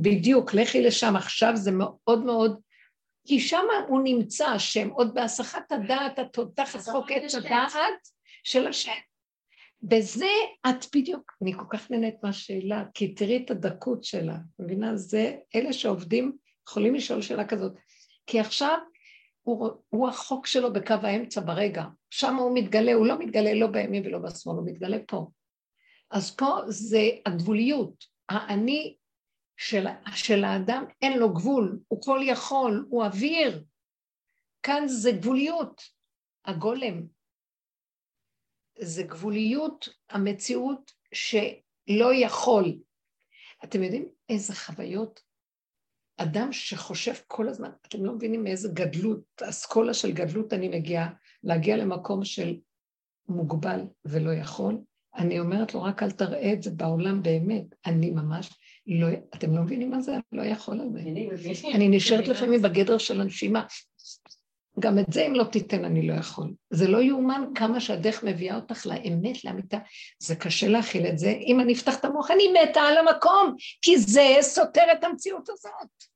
בדיוק, 0.00 0.54
לכי 0.54 0.82
לשם. 0.82 1.16
עכשיו 1.16 1.56
זה 1.56 1.70
מאוד 1.72 2.24
מאוד... 2.24 2.60
כי 3.26 3.40
שם 3.40 3.64
הוא 3.88 4.00
נמצא, 4.04 4.46
השם, 4.46 4.88
עוד 4.88 5.14
בהסחת 5.14 5.72
הדעת 5.72 6.18
התותחת 6.18 6.80
חוק 6.80 7.10
עץ 7.10 7.34
הדעת 7.34 8.08
של 8.44 8.66
השם. 8.66 8.92
בזה 9.82 10.30
את 10.68 10.86
בדיוק, 10.94 11.32
אני 11.42 11.52
כל 11.52 11.64
כך 11.70 11.90
נהנית 11.90 12.14
מהשאלה, 12.22 12.84
כי 12.94 13.14
תראי 13.14 13.42
את 13.44 13.50
הדקות 13.50 14.04
שלה, 14.04 14.36
מבינה? 14.58 14.96
זה, 14.96 15.36
אלה 15.54 15.72
שעובדים 15.72 16.36
יכולים 16.68 16.94
לשאול 16.94 17.22
שאלה 17.22 17.44
כזאת. 17.44 17.72
כי 18.26 18.40
עכשיו 18.40 18.78
הוא, 19.42 19.68
הוא 19.88 20.08
החוק 20.08 20.46
שלו 20.46 20.72
בקו 20.72 20.94
האמצע 21.02 21.40
ברגע, 21.40 21.84
שם 22.10 22.36
הוא 22.36 22.50
מתגלה, 22.54 22.92
הוא 22.92 23.06
לא 23.06 23.18
מתגלה 23.18 23.54
לא 23.54 23.66
בימין 23.66 24.06
ולא 24.06 24.18
בשמאל, 24.18 24.56
הוא 24.56 24.66
מתגלה 24.66 24.96
פה. 25.06 25.26
אז 26.12 26.36
פה 26.36 26.56
זה 26.68 27.08
הגבוליות, 27.26 28.04
האני 28.28 28.96
של, 29.56 29.84
של 30.14 30.44
האדם 30.44 30.84
אין 31.02 31.18
לו 31.18 31.34
גבול, 31.34 31.80
הוא 31.88 32.02
כל 32.02 32.20
יכול, 32.22 32.86
הוא 32.90 33.04
אוויר. 33.04 33.64
כאן 34.62 34.88
זה 34.88 35.12
גבוליות, 35.12 35.82
הגולם. 36.44 37.06
זה 38.78 39.02
גבוליות 39.02 39.88
המציאות 40.10 40.92
שלא 41.14 42.14
יכול. 42.14 42.78
אתם 43.64 43.82
יודעים 43.82 44.08
איזה 44.28 44.54
חוויות? 44.54 45.22
אדם 46.16 46.52
שחושב 46.52 47.14
כל 47.26 47.48
הזמן, 47.48 47.70
אתם 47.86 48.04
לא 48.04 48.12
מבינים 48.14 48.44
מאיזה 48.44 48.68
גדלות, 48.72 49.42
אסכולה 49.42 49.94
של 49.94 50.12
גדלות 50.12 50.52
אני 50.52 50.68
מגיעה, 50.68 51.12
להגיע 51.42 51.76
למקום 51.76 52.24
של 52.24 52.60
מוגבל 53.28 53.80
ולא 54.04 54.30
יכול. 54.32 54.78
אני 55.16 55.40
אומרת 55.40 55.74
לו, 55.74 55.82
רק 55.82 56.02
אל 56.02 56.10
תראה 56.10 56.52
את 56.52 56.62
זה 56.62 56.70
בעולם 56.70 57.22
באמת. 57.22 57.64
אני 57.86 58.10
ממש 58.10 58.50
לא, 58.86 59.06
אתם 59.34 59.56
לא 59.56 59.62
מבינים 59.62 59.90
מה 59.90 60.00
זה? 60.00 60.16
לא 60.32 60.42
יכול 60.42 60.80
על 60.80 60.88
זה. 60.92 61.00
אני 61.74 61.88
נשארת 61.88 62.28
לפעמים 62.28 62.62
בגדר 62.62 62.98
של 62.98 63.20
הנשימה. 63.20 63.64
גם 64.80 64.98
את 64.98 65.12
זה 65.12 65.26
אם 65.26 65.34
לא 65.34 65.44
תיתן 65.44 65.84
אני 65.84 66.06
לא 66.06 66.14
יכול. 66.14 66.52
זה 66.70 66.88
לא 66.88 67.02
יאומן 67.02 67.44
כמה 67.54 67.80
שהדרך 67.80 68.24
מביאה 68.24 68.56
אותך 68.56 68.86
לאמת, 68.86 69.44
לאמיתה. 69.44 69.78
זה 70.18 70.36
קשה 70.36 70.68
להכיל 70.68 71.06
את 71.06 71.18
זה. 71.18 71.30
אם 71.30 71.60
אני 71.60 71.72
אפתח 71.72 72.00
את 72.00 72.04
המוח, 72.04 72.30
אני 72.30 72.44
מתה 72.52 72.80
על 72.80 72.98
המקום, 72.98 73.54
כי 73.82 73.98
זה 73.98 74.36
סותר 74.40 74.84
את 74.92 75.04
המציאות 75.04 75.48
הזאת. 75.48 76.12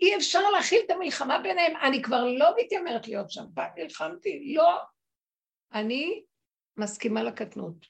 אי 0.00 0.16
אפשר 0.16 0.50
להכיל 0.50 0.80
את 0.86 0.90
המלחמה 0.90 1.38
ביניהם. 1.38 1.72
אני 1.82 2.02
כבר 2.02 2.24
לא 2.24 2.54
מתיימרת 2.60 3.08
להיות 3.08 3.30
שם. 3.30 3.44
פעם 3.54 3.70
נלחמתי, 3.76 4.52
לא. 4.54 4.78
אני 5.74 6.22
מסכימה 6.76 7.22
לקטנות. 7.22 7.86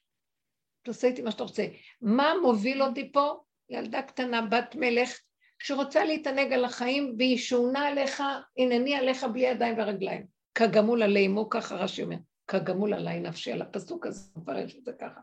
תעשה 0.82 1.06
איתי 1.06 1.22
מה 1.22 1.30
שאתה 1.30 1.42
רוצה. 1.42 1.66
מה 2.00 2.32
מוביל 2.42 2.82
אותי 2.82 3.12
פה? 3.12 3.40
ילדה 3.68 4.02
קטנה, 4.02 4.42
בת 4.42 4.74
מלך, 4.74 5.18
שרוצה 5.59 6.04
להתענג 6.04 6.52
על 6.52 6.64
החיים, 6.64 7.14
והיא 7.18 7.38
שונה 7.38 7.86
עליך, 7.86 8.22
הנני 8.59 8.94
עליך 8.94 9.24
בלי 9.24 9.40
ידיים 9.40 9.78
ורגליים. 9.78 10.26
כגמול 10.54 11.02
עלי 11.02 11.26
אמו, 11.26 11.50
ככה 11.50 11.74
רש"י 11.74 12.02
אומר, 12.02 12.16
כגמול 12.48 12.94
עלי 12.94 13.20
נפשי, 13.20 13.52
על 13.52 13.62
הפסוק 13.62 14.06
הזה 14.06 14.20
מפרש 14.36 14.76
את 14.76 14.84
זה 14.84 14.92
ככה. 14.92 15.20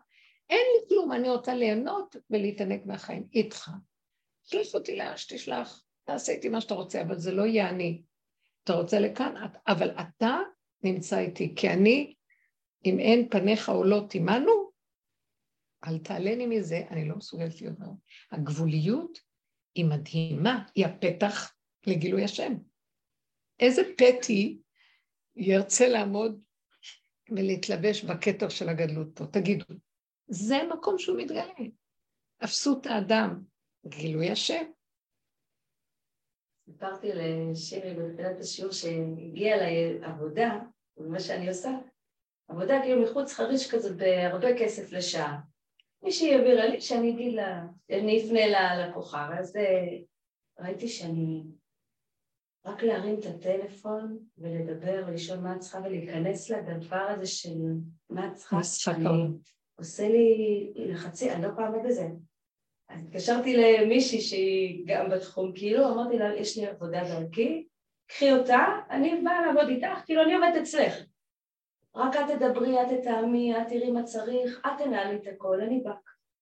אין 0.49 0.59
לי 0.59 0.89
כלום, 0.89 1.11
אני 1.11 1.29
רוצה 1.29 1.53
ליהנות 1.53 2.15
ולהתענג 2.29 2.81
מהחיים, 2.85 3.27
איתך. 3.33 3.71
שלח 4.43 4.73
אותי 4.73 4.95
לאן 4.95 5.17
שתשלח, 5.17 5.83
תעשה 6.03 6.31
איתי 6.31 6.49
מה 6.49 6.61
שאתה 6.61 6.73
רוצה, 6.73 7.01
אבל 7.01 7.17
זה 7.17 7.31
לא 7.31 7.45
יהיה 7.45 7.69
אני. 7.69 8.01
אתה 8.63 8.73
רוצה 8.73 8.99
לכאן, 8.99 9.33
אבל 9.67 9.91
אתה 9.91 10.37
נמצא 10.83 11.19
איתי, 11.19 11.55
כי 11.55 11.69
אני, 11.69 12.13
אם 12.85 12.99
אין 12.99 13.29
פניך 13.29 13.69
עולות 13.69 14.15
עמנו, 14.15 14.51
אל 15.87 15.97
תעלני 15.97 16.45
מזה, 16.45 16.81
אני 16.91 17.07
לא 17.07 17.15
מסוגלת 17.15 17.61
להיות 17.61 17.79
מאוד. 17.79 17.95
הגבוליות 18.31 19.19
היא 19.75 19.85
מדהימה, 19.85 20.65
היא 20.75 20.85
הפתח 20.85 21.55
לגילוי 21.87 22.23
השם. 22.23 22.53
איזה 23.59 23.81
פתי 23.97 24.59
ירצה 25.35 25.87
לעמוד 25.87 26.41
ולהתלבש 27.29 28.03
בכתר 28.03 28.49
של 28.49 28.69
הגדלות 28.69 29.07
פה? 29.15 29.25
תגידו. 29.25 29.65
זה 30.27 30.57
מקום 30.73 30.97
שהוא 30.97 31.17
מתגלה. 31.17 31.53
אפסות 32.43 32.85
האדם, 32.85 33.43
גילוי 33.87 34.31
השם. 34.31 34.63
סיפרתי 36.65 37.07
לשירי 37.13 37.93
בתחילת 37.93 38.39
השיעור 38.39 38.71
שהגיעה 38.71 39.57
אליי 39.57 40.03
עבודה, 40.03 40.59
ומה 40.97 41.19
שאני 41.19 41.49
עושה, 41.49 41.69
עבודה 42.47 42.79
כאילו 42.83 43.03
מחוץ 43.03 43.33
חריש 43.33 43.71
כזה 43.71 43.93
בהרבה 43.93 44.47
כסף 44.59 44.91
לשעה. 44.91 45.39
מישהי 46.03 46.35
העבירה 46.35 46.65
לי 46.65 46.81
שאני 46.81 47.09
אגיד 47.09 47.33
לה, 47.33 47.65
אני 47.91 48.21
אפנה 48.21 48.47
ללקוחה, 48.47 49.29
ואז 49.31 49.57
אה, 49.57 49.97
ראיתי 50.59 50.87
שאני 50.87 51.43
רק 52.65 52.83
להרים 52.83 53.19
את 53.19 53.25
הטלפון 53.25 54.17
ולדבר 54.37 55.03
ולשאול 55.07 55.39
מה 55.39 55.55
את 55.55 55.59
צריכה 55.59 55.79
ולהיכנס 55.79 56.49
לדבר 56.49 57.05
הזה 57.09 57.25
של 57.25 57.57
מה 58.09 58.27
את 58.27 58.33
צריכה, 58.33 58.63
שאני 58.63 59.05
עושה 59.79 60.09
לי 60.09 60.73
לחצי, 60.75 61.31
אני 61.31 61.41
לא 61.41 61.47
יכולה 61.47 61.69
לעמוד 61.69 61.85
בזה. 61.85 62.07
אז 62.89 63.03
התקשרתי 63.03 63.57
למישהי 63.57 64.21
שהיא 64.21 64.83
גם 64.87 65.09
בתחום, 65.09 65.51
כאילו, 65.55 65.89
אמרתי 65.89 66.17
לה, 66.17 66.35
יש 66.37 66.57
לי 66.57 66.67
עבודה 66.67 67.03
דרכי, 67.03 67.67
קחי 68.07 68.31
אותה, 68.31 68.65
אני 68.89 69.21
באה 69.23 69.45
לעבוד 69.45 69.69
איתך, 69.69 70.05
כאילו 70.05 70.23
אני 70.23 70.33
עובדת 70.33 70.61
אצלך. 70.61 71.03
רק 71.95 72.15
את 72.15 72.35
תדברי, 72.39 72.81
את 72.81 72.87
תטעמי, 72.99 73.57
את 73.57 73.67
תראי 73.69 73.91
מה 73.91 74.03
צריך, 74.03 74.61
את 74.65 74.71
תנהלי 74.83 75.15
את 75.15 75.27
הכל, 75.35 75.61
אני 75.61 75.81
באה. 75.83 75.93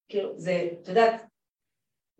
כאילו, 0.09 0.39
זה, 0.39 0.69
את 0.81 0.87
יודעת, 0.87 1.25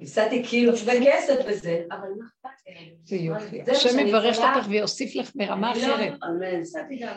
הפסדתי 0.02 0.44
כאילו 0.44 0.78
שווה 0.78 0.94
כסף 1.06 1.46
בזה, 1.50 1.84
אבל 1.92 2.08
מה 2.20 2.26
אכפת 2.26 2.68
לי? 2.68 2.96
זה 3.04 3.16
יופי. 3.16 3.62
השם 3.62 4.00
יברך 4.00 4.38
אותך 4.38 4.68
ויוסיף 4.70 5.16
לך 5.16 5.32
ברמה 5.36 5.74
לא- 5.76 5.82
אחרת. 5.96 6.14
אמן. 6.24 6.62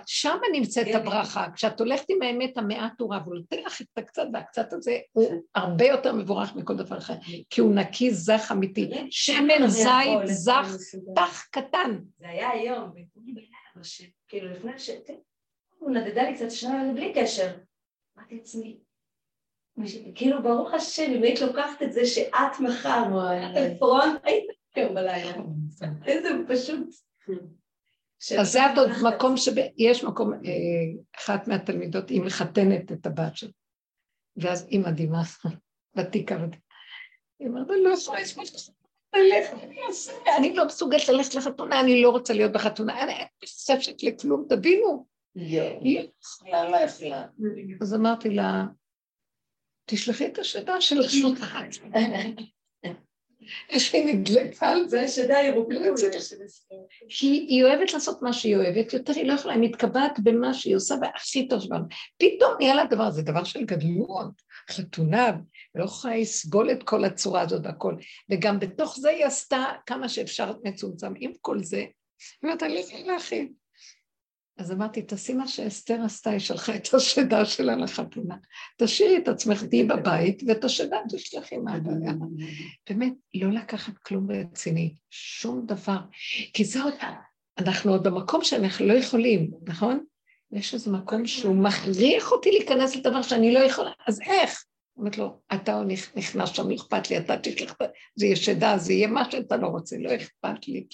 שם 0.06 0.38
נמצאת 0.52 0.86
כן. 0.86 0.96
הברכה. 0.96 1.46
כשאת 1.54 1.80
הולכת 1.80 2.04
עם 2.10 2.22
האמת 2.22 2.58
המעט 2.58 3.00
הוא 3.00 3.14
רב, 3.14 3.22
הוא 3.26 3.34
נותן 3.34 3.56
לך 3.66 3.80
את 3.80 3.86
הקצת, 3.96 4.26
והקצת 4.32 4.72
הזה 4.72 4.98
הוא 5.12 5.42
הרבה 5.54 5.84
יותר 5.84 6.12
מבורך 6.12 6.56
מכל 6.56 6.76
דבר 6.76 6.98
אחר, 6.98 7.14
כי 7.50 7.60
הוא 7.60 7.74
נקי, 7.74 8.10
זך, 8.10 8.48
אמיתי. 8.52 8.90
שמן 9.10 9.66
זית, 9.66 10.18
זך, 10.24 10.76
פח 11.14 11.46
קטן. 11.50 11.98
זה 12.18 12.28
היה 12.28 12.50
היום, 12.50 12.90
כאילו 14.28 14.48
לפני 14.50 14.78
ש... 14.78 14.90
הוא 15.80 15.90
נדדה 15.90 16.22
לי 16.22 16.34
קצת 16.34 16.50
שנה 16.50 16.92
בלי 16.94 17.12
קשר. 17.14 17.56
אמרתי 18.18 18.36
לעצמי, 18.36 18.78
כאילו 20.14 20.42
ברוך 20.42 20.74
השם, 20.74 21.12
אם 21.16 21.22
היית 21.22 21.40
לוקחת 21.40 21.82
את 21.82 21.92
זה 21.92 22.06
שאת 22.06 22.60
מחר, 22.60 23.02
את 23.56 23.78
פרונט, 23.78 24.20
היית 24.22 24.44
היום 24.74 24.94
בלילה. 24.94 25.32
איזה 26.06 26.28
פשוט. 26.48 26.88
אז 28.38 28.52
זה 28.52 28.66
עוד 28.76 28.90
מקום 29.14 29.36
שיש 29.36 30.04
מקום, 30.04 30.32
אה, 30.32 30.40
אחת 31.16 31.48
מהתלמידות, 31.48 32.10
היא 32.10 32.22
מחתנת 32.22 32.92
את 32.92 33.06
הבת 33.06 33.36
שלה. 33.36 33.50
ואז 34.36 34.66
היא 34.68 34.80
מדהימה, 34.80 35.22
ותיקה 35.96 36.36
ותיקה. 36.44 36.64
היא 37.38 37.48
אומרת, 37.48 37.70
אני 37.70 37.82
לא 37.82 37.94
יכולה 37.94 38.22
את 38.22 38.36
ללכת, 39.14 39.52
אני 39.62 39.80
אני 40.38 40.54
לא 40.54 40.66
מסוגלת 40.66 41.08
ללכת 41.08 41.34
לחתונה, 41.34 41.80
אני 41.80 42.02
לא 42.02 42.10
רוצה 42.10 42.32
להיות 42.32 42.52
בחתונה, 42.52 43.02
לי 43.02 43.24
חשבת 43.44 44.02
לכלום, 44.02 44.46
תבינו. 44.48 45.09
יכולה. 45.36 47.26
אז 47.80 47.94
אמרתי 47.94 48.30
לה, 48.30 48.64
תשלחי 49.86 50.26
את 50.26 50.38
השדה 50.38 50.80
של 50.80 51.00
השולחן. 51.00 51.68
יש 53.70 53.94
לי 53.94 54.12
נדלקה 54.12 54.68
על 54.68 54.88
זה. 54.88 54.88
זה 54.88 55.02
השדה 55.02 55.38
ירוקה. 55.38 55.74
היא, 57.20 57.64
אוהבת 57.64 57.92
לעשות 57.92 58.22
מה 58.22 58.32
שהיא 58.32 58.56
אוהבת, 58.56 58.92
יותר 58.92 59.12
היא 59.12 59.24
לא 59.24 59.32
יכולה, 59.32 59.54
היא 59.54 59.62
מתקבעת 59.62 60.20
במה 60.22 60.54
שהיא 60.54 60.76
עושה 60.76 60.94
והכי 61.02 61.48
טוב 61.48 61.60
שבנו. 61.60 61.84
פתאום 62.18 62.54
נהיה 62.58 62.74
לה 62.74 62.84
דבר, 62.84 63.10
זה 63.10 63.22
דבר 63.22 63.44
של 63.44 63.64
גדלות, 63.64 64.42
חתונה, 64.70 65.32
לא 65.74 65.84
יכולה 65.84 66.16
לסבול 66.16 66.70
את 66.70 66.82
כל 66.82 67.04
הצורה 67.04 67.40
הזאת 67.40 67.60
והכל. 67.64 67.94
וגם 68.30 68.58
בתוך 68.58 68.96
זה 69.00 69.10
היא 69.10 69.24
עשתה 69.24 69.64
כמה 69.86 70.08
שאפשר 70.08 70.52
מצומצם. 70.64 71.12
עם 71.20 71.32
כל 71.40 71.62
זה, 71.62 71.76
היא 71.76 71.88
אומרת, 72.42 72.62
אני 72.62 72.74
לא 72.74 72.80
יכולה 72.80 73.12
להכין. 73.12 73.52
אז 74.60 74.72
אמרתי, 74.72 75.02
תעשי 75.02 75.34
מה 75.34 75.48
שאסתר 75.48 76.02
עשתה, 76.04 76.30
היא 76.30 76.38
שלחה 76.38 76.76
את 76.76 76.94
השדה 76.94 77.44
שלה 77.44 77.76
לחתונה. 77.76 78.36
תשאירי 78.78 79.16
את 79.16 79.28
עצמך, 79.28 79.64
תהיי 79.64 79.84
בבית, 79.84 80.42
ואת 80.46 80.64
השדה 80.64 80.96
תשלחי 81.08 81.56
מהבעיה. 81.58 82.12
באמת, 82.90 83.12
לא 83.34 83.50
לקחת 83.50 83.98
כלום 83.98 84.30
רציני, 84.30 84.94
שום 85.10 85.66
דבר. 85.66 85.98
כי 86.52 86.64
זה 86.64 86.82
עוד, 86.82 86.94
אנחנו 87.58 87.92
עוד 87.92 88.02
במקום 88.02 88.44
שאנחנו 88.44 88.86
לא 88.86 88.92
יכולים, 88.92 89.50
נכון? 89.62 90.04
יש 90.52 90.74
איזה 90.74 90.90
מקום 90.90 91.26
שהוא 91.26 91.56
מכריח 91.56 92.32
אותי 92.32 92.50
להיכנס 92.50 92.96
לדבר 92.96 93.22
שאני 93.22 93.54
לא 93.54 93.58
יכולה, 93.58 93.90
אז 94.06 94.20
איך? 94.20 94.64
אומרת 94.96 95.18
לו, 95.18 95.40
אתה 95.54 95.82
נכנס 96.16 96.48
שם, 96.48 96.68
לא 96.68 96.74
אכפת 96.74 97.10
לי, 97.10 97.18
אתה 97.18 97.36
תשלח, 97.42 97.74
זה 98.14 98.26
יהיה 98.26 98.36
שדה, 98.36 98.78
זה 98.78 98.92
יהיה 98.92 99.06
מה 99.06 99.30
שאתה 99.30 99.56
לא 99.56 99.66
רוצה, 99.66 99.96
לא 99.98 100.14
אכפת 100.14 100.68
לי. 100.68 100.86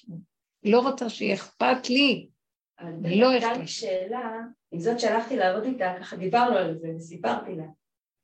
לא 0.65 0.81
רוצה 0.81 1.09
שיהיה 1.09 1.35
אכפת 1.35 1.91
לי. 1.91 2.29
לא 3.05 3.31
הייתה 3.31 3.53
לי 3.53 3.67
שאלה, 3.67 4.41
עם 4.73 4.81
זאת 4.81 5.01
שהלכתי 5.01 5.37
לעבוד 5.37 5.65
איתה, 5.65 5.95
ככה 6.01 6.17
דיברנו 6.17 6.57
על 6.57 6.79
זה 6.79 6.89
וסיפרתי 6.97 7.55
לה. 7.55 7.65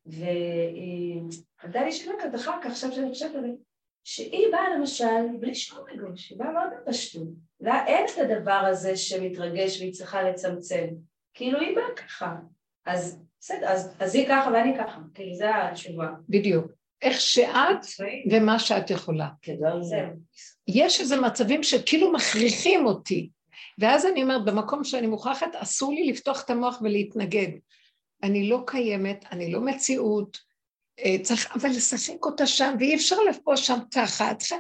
והיא 0.06 1.22
עלתה 1.58 1.84
לי 1.84 1.92
שאלה 1.92 2.14
כזאת 2.20 2.34
אחר 2.40 2.62
כך, 2.62 2.70
עכשיו 2.70 2.92
שאני 2.92 3.08
חושבת 3.08 3.34
על 3.34 3.40
זה, 3.42 3.52
שהיא 4.04 4.46
באה 4.52 4.76
למשל 4.76 5.36
בלי 5.40 5.54
שום 5.54 5.78
רגש, 5.88 6.30
היא 6.30 6.38
באה 6.38 6.52
מאוד 6.52 6.68
בפשטות. 6.86 7.28
לה 7.60 7.86
אין 7.86 8.06
את 8.14 8.18
הדבר 8.18 8.62
הזה 8.70 8.96
שמתרגש 8.96 9.80
והיא 9.80 9.92
צריכה 9.92 10.22
לצמצם. 10.22 10.86
כאילו 11.34 11.60
היא 11.60 11.76
באה 11.76 11.94
ככה. 11.96 12.36
אז 12.86 13.22
בסדר, 13.40 13.68
אז, 13.68 13.94
אז 13.98 14.14
היא 14.14 14.28
ככה 14.28 14.50
ואני 14.52 14.78
ככה, 14.78 14.98
כאילו 15.14 15.34
זה 15.34 15.56
התשובה. 15.56 16.08
בדיוק. 16.28 16.66
איך 17.02 17.20
שאת 17.20 18.06
ומה 18.30 18.58
שאת 18.58 18.90
יכולה. 18.90 19.28
זהו. 19.80 20.08
יש 20.68 21.00
איזה 21.00 21.20
מצבים 21.20 21.62
שכאילו 21.62 22.12
מכריחים 22.12 22.86
אותי, 22.86 23.30
ואז 23.78 24.07
אני 24.07 24.23
אומרת, 24.23 24.44
במקום 24.44 24.85
שאני 24.85 25.07
מוכרחת, 25.07 25.55
אסור 25.55 25.93
לי 25.93 26.07
לפתוח 26.07 26.43
את 26.44 26.51
המוח 26.51 26.81
ולהתנגד. 26.82 27.49
אני 28.23 28.49
לא 28.49 28.62
קיימת, 28.66 29.24
אני 29.32 29.53
לא 29.53 29.61
מציאות, 29.61 30.39
אה, 30.99 31.16
צריך 31.23 31.57
אבל 31.57 31.70
לשחק 31.70 32.24
אותה 32.24 32.47
שם, 32.47 32.74
ואי 32.78 32.94
אפשר 32.94 33.16
לפה 33.31 33.57
שם 33.57 33.78
ככה. 33.94 34.35
צריכה... 34.35 34.57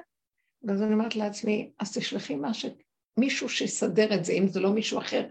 ואז 0.62 0.82
אני 0.82 0.94
אומרת 0.94 1.16
לעצמי, 1.16 1.70
אז 1.78 1.98
תשלחי 1.98 2.36
משהו, 2.40 2.70
מישהו 3.16 3.48
שיסדר 3.48 4.14
את 4.14 4.24
זה, 4.24 4.32
אם 4.32 4.48
זה 4.48 4.60
לא 4.60 4.72
מישהו 4.72 4.98
אחר. 4.98 5.26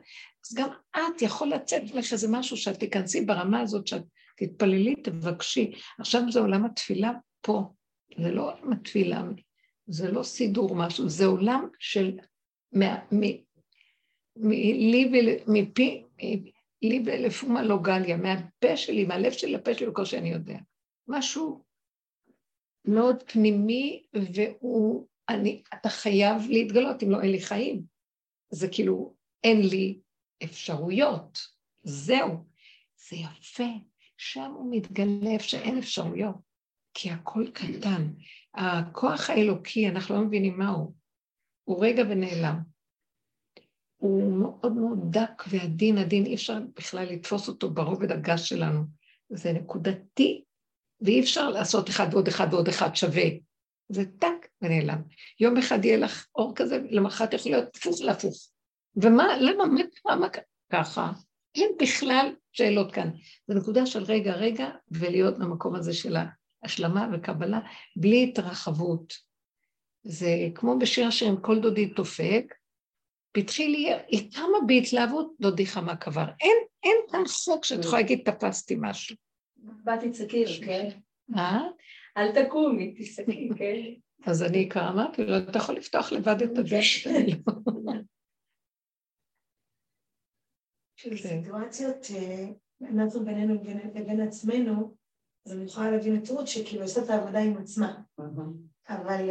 אז 0.45 0.55
גם 0.55 0.69
את 0.97 1.21
יכול 1.21 1.47
לצאת 1.47 1.91
לך 1.93 2.13
איזה 2.13 2.27
משהו 2.31 2.57
שאת 2.57 2.79
תיכנסי 2.79 3.21
ברמה 3.21 3.61
הזאת, 3.61 3.87
שאת 3.87 4.03
תתפללי, 4.37 4.95
תבקשי. 4.95 5.71
עכשיו 5.99 6.21
זה 6.31 6.39
עולם 6.39 6.65
התפילה 6.65 7.11
פה, 7.41 7.63
זה 8.21 8.31
לא 8.31 8.51
עולם 8.51 8.73
התפילה, 8.73 9.23
זה 9.87 10.11
לא 10.11 10.23
סידור 10.23 10.75
משהו, 10.75 11.09
זה 11.09 11.25
עולם 11.25 11.67
של... 11.79 12.17
מפי, 15.47 16.03
לי 16.81 17.03
ולפומה 17.05 17.63
לא 17.63 17.77
גליה, 17.81 18.17
מהפה 18.17 18.77
שלי, 18.77 19.05
מהלב 19.05 19.31
שלי 19.31 19.51
לפה 19.51 19.73
שלי, 19.73 19.87
בקושי 19.87 20.17
אני 20.17 20.29
יודע. 20.29 20.57
משהו 21.07 21.63
מאוד 22.85 23.23
פנימי, 23.23 24.03
והוא, 24.13 25.07
אני, 25.29 25.63
אתה 25.73 25.89
חייב 25.89 26.41
להתגלות, 26.49 27.03
אם 27.03 27.11
לא 27.11 27.21
אין 27.21 27.31
לי 27.31 27.41
חיים. 27.41 27.83
זה 28.49 28.67
כאילו, 28.71 29.15
אין 29.43 29.61
לי 29.61 29.99
אפשרויות, 30.43 31.39
זהו. 31.83 32.51
זה 33.09 33.15
יפה, 33.15 33.63
שם 34.17 34.51
הוא 34.55 34.75
מתגלה 34.75 35.31
איפה 35.31 35.43
שאין 35.43 35.77
אפשרויות, 35.77 36.35
כי 36.93 37.09
הכל 37.09 37.47
קטן. 37.53 38.07
הכוח 38.53 39.29
האלוקי, 39.29 39.89
אנחנו 39.89 40.15
לא 40.15 40.21
מבינים 40.21 40.57
מהו, 40.57 40.93
הוא 41.63 41.85
רגע 41.85 42.03
ונעלם. 42.09 42.70
הוא 44.01 44.39
מאוד 44.39 44.73
מאוד 44.73 44.99
דק 45.11 45.43
ועדין, 45.49 45.97
עדין, 45.97 46.25
אי 46.25 46.35
אפשר 46.35 46.59
בכלל 46.75 47.05
לתפוס 47.05 47.47
אותו 47.47 47.69
ברובד 47.69 48.11
הגס 48.11 48.41
שלנו. 48.41 48.83
זה 49.29 49.53
נקודתי, 49.53 50.43
ואי 51.01 51.19
אפשר 51.19 51.49
לעשות 51.49 51.89
אחד 51.89 52.07
ועוד 52.11 52.27
אחד 52.27 52.47
ועוד 52.51 52.67
אחד 52.67 52.95
שווה. 52.95 53.23
זה 53.89 54.03
טק 54.19 54.47
ונעלם. 54.61 55.01
יום 55.39 55.57
אחד 55.57 55.85
יהיה 55.85 55.97
לך 55.97 56.27
אור 56.35 56.55
כזה, 56.55 56.79
למחרת 56.89 57.33
יכול 57.33 57.51
להיות 57.51 57.75
הפוך 57.75 58.01
להפוך. 58.01 58.35
ומה, 58.95 59.37
למה, 59.37 59.63
מה 60.05 60.15
מה? 60.15 60.27
ככה. 60.71 61.11
אין 61.55 61.71
בכלל 61.81 62.35
שאלות 62.51 62.91
כאן. 62.91 63.09
זו 63.47 63.53
נקודה 63.53 63.85
של 63.85 64.03
רגע, 64.03 64.33
רגע, 64.33 64.69
ולהיות 64.91 65.39
במקום 65.39 65.75
הזה 65.75 65.93
של 65.93 66.15
ההשלמה 66.63 67.07
וקבלה, 67.13 67.59
בלי 67.95 68.23
התרחבות. 68.23 69.13
זה 70.03 70.29
כמו 70.55 70.79
בשיר 70.79 71.07
השירים, 71.07 71.41
כל 71.41 71.59
דודי 71.59 71.89
תופק, 71.93 72.53
פתחי 73.31 73.67
לי, 73.67 73.93
קמה 74.33 74.57
בהתלהבות, 74.67 75.33
דודי 75.41 75.65
חמה 75.65 75.95
קבר. 75.95 76.25
אין, 76.41 76.57
אין 76.83 76.97
כאן 77.11 77.23
חוק 77.45 77.65
שאת 77.65 77.79
יכולה 77.79 78.01
להגיד, 78.01 78.31
תפסתי 78.31 78.75
משהו. 78.79 79.15
באתי 79.55 80.09
תצעקי, 80.09 80.45
כן? 80.65 80.89
אה? 81.35 81.61
אל 82.17 82.43
תקומי, 82.43 82.93
תצעקי, 82.93 83.49
כן? 83.57 83.75
אז 84.25 84.43
אני 84.43 84.69
כבר 84.69 84.89
אמרתי 84.89 85.25
לו, 85.25 85.37
אתה 85.37 85.57
יכול 85.57 85.75
לפתוח 85.75 86.11
לבד 86.11 86.41
את 86.41 86.57
הדרך 86.57 86.83
שלי. 86.83 87.31
של 90.95 91.17
סיטואציות 91.17 92.07
נעצו 92.81 93.25
בינינו 93.25 93.53
לבין 93.95 94.21
עצמנו, 94.21 94.95
אז 95.45 95.53
אני 95.53 95.63
יכולה 95.63 95.91
להבין 95.91 96.23
את 96.23 96.29
רות 96.29 96.47
שכאילו 96.47 96.81
עושה 96.81 97.03
את 97.03 97.09
העבודה 97.09 97.39
עם 97.39 97.57
עצמה. 97.57 98.01
אבל, 98.89 99.29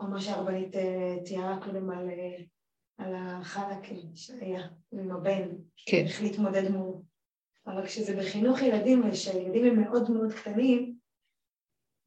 או 0.00 0.06
מה 0.06 0.20
שהרבנית 0.20 0.76
תיארה 1.24 1.60
קודם 1.64 1.90
על, 1.90 2.08
על 2.98 3.14
החלק 3.16 3.92
שהיה 4.14 4.68
עם 4.92 5.10
הבן, 5.10 5.48
כן. 5.86 6.04
איך 6.06 6.22
להתמודד 6.22 6.70
מול. 6.70 6.94
אבל 7.66 7.86
כשזה 7.86 8.16
בחינוך 8.16 8.62
ילדים, 8.62 9.02
ושהילדים 9.10 9.64
הם 9.64 9.80
מאוד 9.80 10.10
מאוד 10.10 10.32
קטנים, 10.32 10.94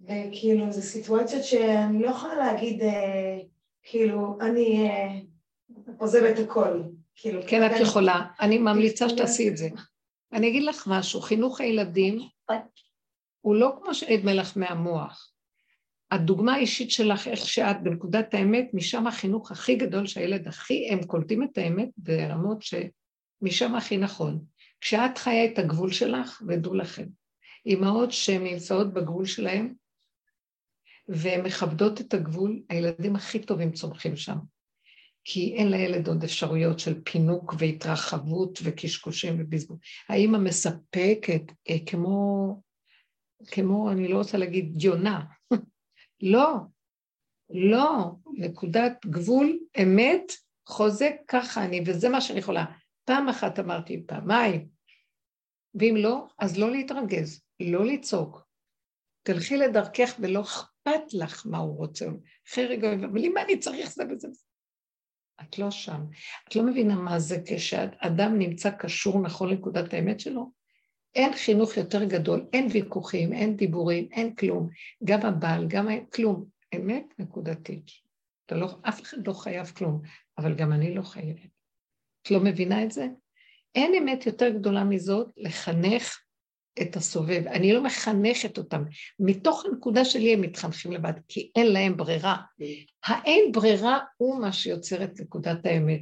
וכאילו 0.02 0.72
זה 0.72 0.82
סיטואציות 0.82 1.44
שאני 1.44 2.02
לא 2.02 2.10
יכולה 2.10 2.36
להגיד, 2.36 2.84
כאילו, 3.84 4.38
אני 4.42 4.90
עוזבת 5.98 6.40
הכל. 6.40 6.82
כאילו, 7.16 7.42
כן, 7.48 7.66
את 7.66 7.80
יכולה. 7.82 8.26
אני 8.40 8.58
ממליצה 8.58 9.10
שתעשי 9.10 9.50
את 9.50 9.58
זה. 9.58 9.70
אני 10.34 10.48
אגיד 10.48 10.64
לך 10.64 10.88
משהו, 10.88 11.22
חינוך 11.22 11.62
הילדים 11.62 12.20
הוא 13.42 13.56
לא 13.56 13.74
כמו 13.82 13.94
שנדמה 13.94 14.34
לך 14.34 14.58
מהמוח. 14.58 15.35
הדוגמה 16.16 16.54
האישית 16.54 16.92
שלך, 16.92 17.28
איך 17.28 17.46
שאת 17.46 17.84
בנקודת 17.84 18.34
האמת, 18.34 18.70
משם 18.74 19.08
החינוך 19.08 19.52
הכי 19.52 19.76
גדול 19.76 20.08
שהילד 20.08 20.48
הכי, 20.48 20.90
הם 20.92 21.04
קולטים 21.04 21.44
את 21.44 21.58
האמת 21.58 21.90
ברמות 21.98 22.58
שמשם 22.62 23.76
הכי 23.76 23.98
נכון. 23.98 24.44
כשאת 24.82 25.18
חיה 25.18 25.46
את 25.46 25.60
הגבול 25.60 25.92
שלך, 25.92 26.42
ודעו 26.48 26.74
לכם, 26.74 27.06
אימהות 27.66 28.12
שהן 28.12 28.44
נמצאות 28.44 28.94
בגבול 28.94 29.26
שלהן, 29.26 29.74
והן 31.08 31.46
מכבדות 31.46 32.02
את 32.02 32.14
הגבול, 32.14 32.62
הילדים 32.70 33.16
הכי 33.16 33.40
טובים 33.40 33.72
צומחים 33.72 34.16
שם. 34.16 34.38
כי 35.24 35.56
אין 35.56 35.72
לילד 35.72 36.08
עוד 36.08 36.24
אפשרויות 36.24 36.80
של 36.80 37.02
פינוק 37.04 37.54
והתרחבות 37.58 38.60
וקשקושים 38.64 39.36
ובזבוז. 39.40 39.80
האימא 40.10 40.38
מספקת 40.38 41.42
אה, 41.70 41.78
כמו, 41.86 42.62
כמו, 43.48 43.92
אני 43.92 44.08
לא 44.08 44.18
רוצה 44.18 44.38
להגיד 44.38 44.84
יונה, 44.84 45.22
לא, 46.22 46.56
לא, 47.50 48.12
נקודת 48.34 49.06
גבול, 49.06 49.60
אמת, 49.84 50.32
חוזק, 50.68 51.14
ככה 51.28 51.66
אני, 51.66 51.82
וזה 51.86 52.10
מה 52.10 52.22
שאני 52.22 52.40
יכולה. 52.40 52.66
פעם 53.06 53.30
אחת 53.30 53.60
אמרתי, 53.60 54.04
פעמיים, 54.08 54.68
ואם 55.76 55.96
לא, 55.98 56.28
אז 56.40 56.58
לא 56.58 56.72
להתרגז, 56.72 57.42
לא 57.60 57.86
לצעוק. 57.86 58.46
תלכי 59.24 59.58
לדרכך 59.58 60.16
ולא 60.20 60.42
אכפת 60.42 61.14
לך 61.14 61.44
מה 61.46 61.58
הוא 61.58 61.78
רוצה. 61.78 62.06
אחרי 62.48 62.66
רגע, 62.66 62.94
אבל 62.94 63.24
אם 63.24 63.38
אני 63.38 63.60
צריך 63.60 63.92
זה 63.92 64.04
וזה 64.04 64.28
וזה. 64.28 64.42
את 65.42 65.60
לא 65.60 65.72
שם. 65.72 66.02
את 66.48 66.56
לא 66.56 66.64
מבינה 66.64 66.96
מה 66.96 67.20
זה 67.20 67.38
כשאדם 67.48 68.40
נמצא 68.40 68.70
קשור 68.70 69.22
נכון 69.22 69.50
לנקודת 69.50 69.94
האמת 69.94 70.20
שלו? 70.20 70.52
אין 71.16 71.34
חינוך 71.34 71.78
יותר 71.78 72.04
גדול, 72.04 72.46
אין 72.54 72.68
ויכוחים, 72.72 73.34
אין 73.34 73.56
דיבורים, 73.56 74.08
אין 74.12 74.36
כלום. 74.36 74.70
גם 75.04 75.22
הבעל, 75.22 75.68
גם 75.68 75.90
אין 75.90 76.06
כלום. 76.06 76.46
אמת 76.76 77.06
נקודתית. 77.20 77.92
לא, 78.52 78.78
אף 78.82 79.02
אחד 79.02 79.28
לא 79.28 79.34
חייב 79.34 79.68
כלום, 79.68 80.02
אבל 80.38 80.56
גם 80.56 80.74
אני 80.74 80.96
לא 80.96 81.02
חייבת. 81.02 81.50
את 82.22 82.32
לא 82.32 82.40
מבינה 82.40 82.84
את 82.84 82.92
זה? 82.92 83.08
אין 83.76 83.94
אמת 83.96 84.26
יותר 84.26 84.50
גדולה 84.50 84.84
מזאת 84.84 85.28
לחנך 85.38 86.20
את 86.82 86.96
הסובב. 86.96 87.48
אני 87.48 87.74
לא 87.74 87.84
מחנכת 87.84 88.58
אותם. 88.58 88.84
מתוך 89.20 89.66
הנקודה 89.66 90.06
שלי 90.06 90.34
הם 90.34 90.42
מתחנכים 90.42 90.92
לבד, 90.92 91.14
כי 91.28 91.52
אין 91.56 91.74
להם 91.74 91.98
ברירה. 91.98 92.38
האין 93.06 93.52
ברירה 93.52 94.00
הוא 94.18 94.42
מה 94.42 94.54
שיוצר 94.54 95.04
את 95.04 95.20
נקודת 95.20 95.66
האמת. 95.66 96.02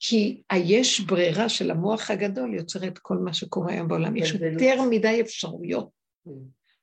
כי 0.00 0.42
היש 0.50 1.00
ברירה 1.00 1.48
של 1.48 1.70
המוח 1.70 2.10
הגדול 2.10 2.54
יוצר 2.54 2.86
את 2.86 2.98
כל 2.98 3.16
מה 3.16 3.34
שקורה 3.34 3.72
היום 3.72 3.88
בעולם. 3.88 4.16
יש 4.16 4.34
יותר 4.34 4.82
מדי 4.90 5.20
אפשרויות. 5.20 5.88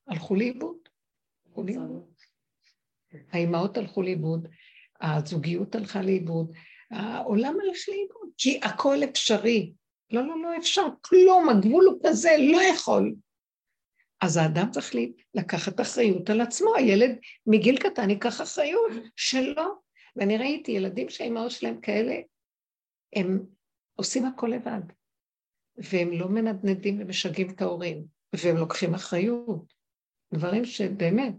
הלכו 0.07 0.35
לאיבוד. 0.35 0.77
הלכו 1.45 1.63
לאיבוד. 1.63 2.03
האימהות 3.31 3.77
הלכו 3.77 4.01
לאיבוד, 4.01 4.47
הזוגיות 5.01 5.75
הלכה 5.75 6.01
לאיבוד, 6.01 6.51
העולם 6.91 7.53
הלך 7.63 7.77
לאיבוד, 7.89 8.29
כי 8.37 8.59
הכל 8.63 8.97
אפשרי. 9.03 9.73
לא, 10.11 10.27
לא, 10.27 10.41
לא 10.41 10.57
אפשר, 10.57 10.87
כלום, 11.01 11.49
הגבול 11.49 11.85
הוא 11.85 11.99
כזה, 12.05 12.29
לא 12.39 12.61
יכול. 12.61 13.15
אז 14.21 14.37
האדם 14.37 14.71
צריך 14.71 14.91
לקחת 15.35 15.81
אחריות 15.81 16.29
על 16.29 16.41
עצמו, 16.41 16.75
הילד 16.75 17.17
מגיל 17.47 17.77
קטן 17.77 18.09
ייקח 18.09 18.41
אחריות 18.41 18.91
שלו. 19.15 19.87
ואני 20.15 20.37
ראיתי 20.37 20.71
ילדים 20.71 21.09
שהאימהות 21.09 21.51
שלהם 21.51 21.81
כאלה, 21.81 22.15
הם 23.19 23.45
עושים 23.95 24.25
הכל 24.25 24.47
לבד, 24.47 24.81
והם 25.77 26.11
לא 26.11 26.29
מנדנדים 26.29 27.01
ומשגעים 27.01 27.49
את 27.49 27.61
ההורים, 27.61 28.05
והם 28.33 28.57
לוקחים 28.57 28.93
אחריות. 28.93 29.73
דברים 30.33 30.65
שבאמת, 30.65 31.35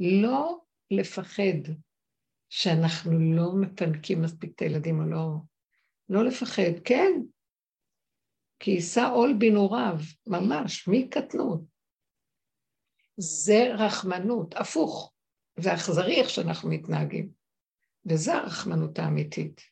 לא 0.00 0.58
לפחד 0.90 1.72
שאנחנו 2.48 3.36
לא 3.36 3.52
מפנקים 3.60 4.22
מספיק 4.22 4.52
את 4.54 4.62
הילדים 4.62 5.00
או 5.00 5.04
לא... 5.04 5.28
לא 6.08 6.24
לפחד, 6.24 6.80
כן, 6.84 7.12
כי 8.58 8.70
יישא 8.70 9.10
עול 9.14 9.34
בנעוריו, 9.38 9.96
ממש, 10.26 10.88
מקטנות. 10.88 11.60
זה 13.16 13.74
רחמנות, 13.74 14.54
הפוך. 14.54 15.12
זה 15.58 15.74
אכזרי 15.74 16.20
איך 16.20 16.30
שאנחנו 16.30 16.70
מתנהגים. 16.70 17.30
וזה 18.06 18.34
הרחמנות 18.34 18.98
האמיתית. 18.98 19.71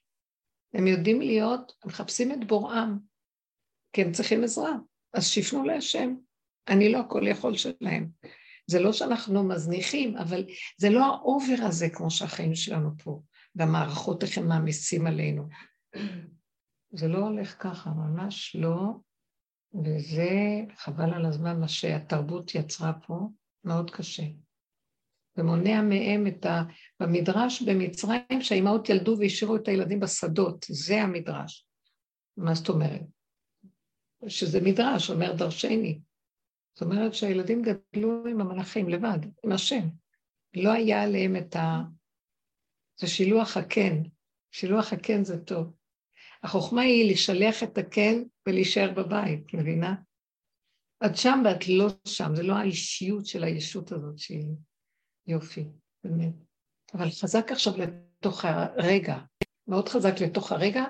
הם 0.75 0.87
יודעים 0.87 1.21
להיות, 1.21 1.73
הם 1.83 1.89
מחפשים 1.89 2.33
את 2.33 2.47
בוראם, 2.47 2.99
כי 3.93 4.03
הם 4.03 4.13
צריכים 4.13 4.45
עזרה. 4.45 4.73
אז 5.15 5.27
שיפנו 5.27 5.65
להשם. 5.65 6.15
אני 6.69 6.93
לא 6.93 6.99
הכל 6.99 7.27
יכול 7.27 7.57
שלהם. 7.57 8.11
זה 8.67 8.81
לא 8.81 8.93
שאנחנו 8.93 9.49
מזניחים, 9.49 10.17
אבל 10.17 10.45
זה 10.79 10.91
לא 10.91 11.05
האובר 11.05 11.65
הזה 11.67 11.89
כמו 11.89 12.11
שהחיים 12.11 12.55
שלנו 12.55 12.91
פה, 13.05 13.23
והמערכות 13.55 14.23
איך 14.23 14.39
הם 14.39 14.49
מעמיסים 14.49 15.07
עלינו. 15.07 15.49
זה 16.93 17.09
לא 17.09 17.19
הולך 17.19 17.57
ככה, 17.63 17.91
ממש 17.91 18.57
לא, 18.57 18.93
וזה 19.85 20.31
חבל 20.77 21.15
על 21.15 21.27
הזמן 21.27 21.61
מה 21.61 21.69
שהתרבות 21.69 22.55
יצרה 22.55 22.93
פה, 22.93 23.29
מאוד 23.65 23.91
קשה. 23.91 24.23
ומונע 25.37 25.83
מהם 25.83 26.27
את 26.27 26.47
ה... 26.47 26.63
במדרש 27.01 27.63
במצרים 27.63 28.41
שהאימהות 28.41 28.89
ילדו 28.89 29.17
והשאירו 29.19 29.57
את 29.57 29.69
הילדים 29.69 30.01
בשדות, 30.01 30.67
זה 30.69 31.03
המדרש. 31.03 31.67
מה 32.37 32.55
זאת 32.55 32.69
אומרת? 32.69 33.03
שזה 34.29 34.61
מדרש, 34.61 35.11
אומר 35.11 35.33
דרשני. 35.33 36.01
זאת 36.75 36.83
אומרת 36.83 37.15
שהילדים 37.15 37.63
גדלו 37.63 38.27
עם 38.27 38.41
המלאכים 38.41 38.89
לבד, 38.89 39.19
עם 39.45 39.53
השם. 39.53 39.89
לא 40.57 40.73
היה 40.73 41.03
עליהם 41.03 41.37
את 41.37 41.57
ה... 41.57 41.83
זה 43.01 43.07
שילוח 43.07 43.57
הקן. 43.57 44.03
שילוח 44.53 44.93
הקן 44.93 45.25
זה 45.25 45.45
טוב. 45.45 45.73
החוכמה 46.43 46.83
היא 46.83 47.13
לשלח 47.13 47.63
את 47.63 47.79
הקן 47.79 48.23
ולהישאר 48.47 48.91
בבית, 48.97 49.55
מבינה? 49.55 49.95
את 51.07 51.17
שם 51.17 51.43
ואת 51.45 51.69
לא 51.69 51.89
שם, 52.05 52.31
זה 52.35 52.43
לא 52.43 52.55
האישיות 52.55 53.27
של 53.27 53.45
הישות 53.45 53.93
הזאת 53.93 54.19
שהיא 54.19 54.45
יופי, 55.31 55.65
באמת. 56.05 56.35
אבל 56.95 57.11
חזק 57.11 57.53
עכשיו 57.53 57.73
לתוך 57.79 58.45
הרגע, 58.45 59.19
מאוד 59.69 59.89
חזק 59.89 60.21
לתוך 60.21 60.53
הרגע, 60.53 60.85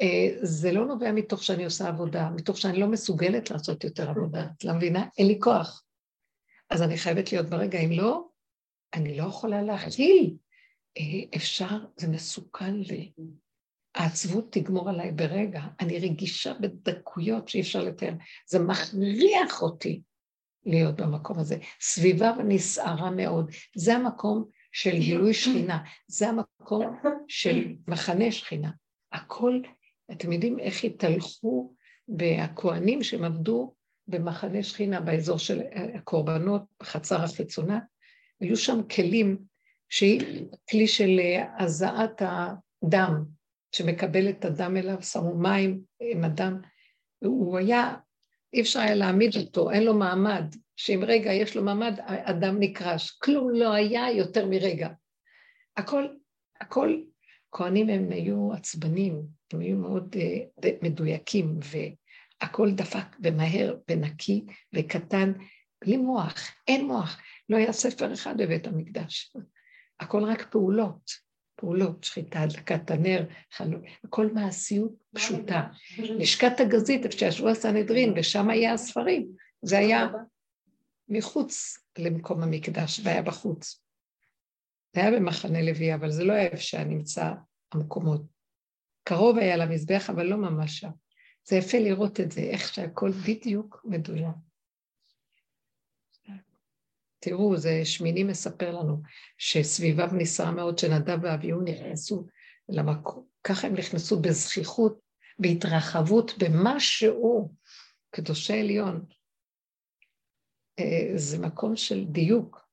אה, 0.00 0.28
זה 0.42 0.72
לא 0.72 0.86
נובע 0.86 1.12
מתוך 1.12 1.42
שאני 1.44 1.64
עושה 1.64 1.88
עבודה, 1.88 2.30
מתוך 2.30 2.58
שאני 2.58 2.80
לא 2.80 2.86
מסוגלת 2.86 3.50
לעשות 3.50 3.84
יותר 3.84 4.10
עבודה, 4.10 4.46
את 4.56 4.64
לא 4.64 4.74
מבינה? 4.74 5.06
אין 5.18 5.26
לי 5.26 5.38
כוח. 5.40 5.84
אז 6.70 6.82
אני 6.82 6.96
חייבת 6.96 7.32
להיות 7.32 7.46
ברגע, 7.46 7.78
אם 7.78 7.90
לא, 7.92 8.28
אני 8.94 9.16
לא 9.16 9.24
יכולה 9.24 9.62
להכיל. 9.62 10.36
אה, 10.98 11.36
אפשר, 11.36 11.78
זה 11.96 12.08
מסוכן 12.08 12.74
לי. 12.74 13.12
העצבות 13.94 14.52
תגמור 14.52 14.90
עליי 14.90 15.12
ברגע, 15.12 15.62
אני 15.80 15.98
רגישה 15.98 16.54
בדקויות 16.54 17.48
שאי 17.48 17.60
אפשר 17.60 17.84
לתאר. 17.84 18.12
זה 18.46 18.58
מכריח 18.58 19.62
אותי 19.62 20.02
להיות 20.66 21.00
במקום 21.00 21.38
הזה. 21.38 21.56
סביבה 21.80 22.32
נסערה 22.44 23.10
מאוד. 23.10 23.50
זה 23.76 23.94
המקום 23.94 24.44
של 24.72 24.98
גילוי 24.98 25.34
שכינה, 25.34 25.78
זה 26.06 26.28
המקום 26.28 26.98
של 27.28 27.74
מחנה 27.88 28.32
שכינה. 28.32 28.70
הכל 29.12 29.60
אתם 30.12 30.32
יודעים 30.32 30.58
איך 30.58 30.84
התהלכו 30.84 31.74
בכוהנים 32.08 33.02
שהם 33.02 33.24
עבדו 33.24 33.74
במחנה 34.08 34.62
שכינה 34.62 35.00
באזור 35.00 35.38
של 35.38 35.60
הקורבנות, 35.94 36.62
בחצר 36.80 37.22
החיצונה, 37.22 37.80
היו 38.40 38.56
שם 38.56 38.82
כלים 38.82 39.38
שהיא 39.88 40.46
כלי 40.70 40.88
של 40.88 41.20
הזעת 41.58 42.22
הדם, 42.22 43.24
שמקבל 43.72 44.28
את 44.28 44.44
הדם 44.44 44.76
אליו, 44.76 45.02
שמו 45.02 45.34
מים 45.34 45.80
עם 46.00 46.24
הדם, 46.24 46.60
הוא 47.24 47.58
היה, 47.58 47.94
אי 48.52 48.60
אפשר 48.60 48.80
היה 48.80 48.94
להעמיד 48.94 49.36
אותו, 49.36 49.70
אין 49.70 49.84
לו 49.84 49.94
מעמד, 49.94 50.44
שאם 50.76 51.00
רגע 51.06 51.32
יש 51.32 51.56
לו 51.56 51.62
מעמד, 51.62 51.94
הדם 52.06 52.56
נקרש, 52.58 53.10
כלום 53.10 53.50
לא 53.50 53.72
היה 53.72 54.10
יותר 54.10 54.46
מרגע. 54.46 54.88
הכל, 55.76 56.06
הכל, 56.60 57.00
כהנים 57.52 57.88
הם 57.88 58.12
היו 58.12 58.52
עצבנים, 58.52 59.22
הם 59.52 59.60
היו 59.60 59.76
מאוד 59.76 60.16
uh, 60.16 60.68
מדויקים, 60.82 61.58
והכל 62.42 62.70
דפק 62.70 63.16
ומהר 63.22 63.76
ונקי 63.90 64.44
וקטן, 64.74 65.32
בלי 65.84 65.96
מוח, 65.96 66.34
אין 66.68 66.86
מוח. 66.86 67.20
לא 67.48 67.56
היה 67.56 67.72
ספר 67.72 68.12
אחד 68.12 68.34
בבית 68.38 68.66
המקדש. 68.66 69.32
הכל 70.00 70.24
רק 70.24 70.50
פעולות, 70.50 71.10
פעולות, 71.62 72.04
שחיטה, 72.04 72.40
הדלקת 72.40 72.90
הנר, 72.90 73.26
חלום, 73.52 73.82
הכל 74.04 74.32
מעשיות 74.32 74.92
פשוטה. 75.14 75.68
לשכת 75.98 76.60
הגזית, 76.60 77.04
איפה 77.04 77.18
שישבו 77.18 77.48
הסנהדרין, 77.48 78.14
ושם 78.16 78.50
היה 78.50 78.72
הספרים, 78.72 79.28
זה 79.62 79.78
היה 79.78 80.08
מחוץ 81.08 81.78
למקום 81.98 82.42
המקדש, 82.42 83.00
והיה 83.04 83.22
בחוץ. 83.22 83.82
זה 84.94 85.00
היה 85.00 85.10
במחנה 85.10 85.62
לוי, 85.62 85.94
אבל 85.94 86.10
זה 86.10 86.24
לא 86.24 86.32
היה 86.32 86.44
איפה 86.44 86.62
שהיה 86.62 86.84
נמצא 86.84 87.32
המקומות. 87.72 88.22
קרוב 89.04 89.38
היה 89.38 89.56
למזבח, 89.56 90.10
אבל 90.10 90.26
לא 90.26 90.36
ממש 90.36 90.78
שם. 90.78 90.90
זה 91.44 91.56
יפה 91.56 91.78
לראות 91.78 92.20
את 92.20 92.32
זה, 92.32 92.40
איך 92.40 92.74
שהכל 92.74 93.10
בדיוק 93.10 93.80
מדויק. 93.84 94.36
תראו, 97.22 97.56
זה 97.56 97.84
שמיני 97.84 98.24
מספר 98.24 98.78
לנו 98.78 98.96
שסביביו 99.38 100.08
נישאה 100.12 100.50
מאוד, 100.50 100.78
שנדב 100.78 101.18
ואביהו 101.22 101.60
נכנסו 101.60 102.26
למקום, 102.68 103.26
ככה 103.44 103.66
הם 103.66 103.74
נכנסו 103.74 104.20
בזכיחות, 104.20 105.00
בהתרחבות, 105.38 106.32
במשהו, 106.38 107.54
קדושי 108.10 108.60
עליון. 108.60 109.04
אה, 110.78 111.12
זה 111.16 111.38
מקום 111.38 111.76
של 111.76 112.04
דיוק. 112.04 112.68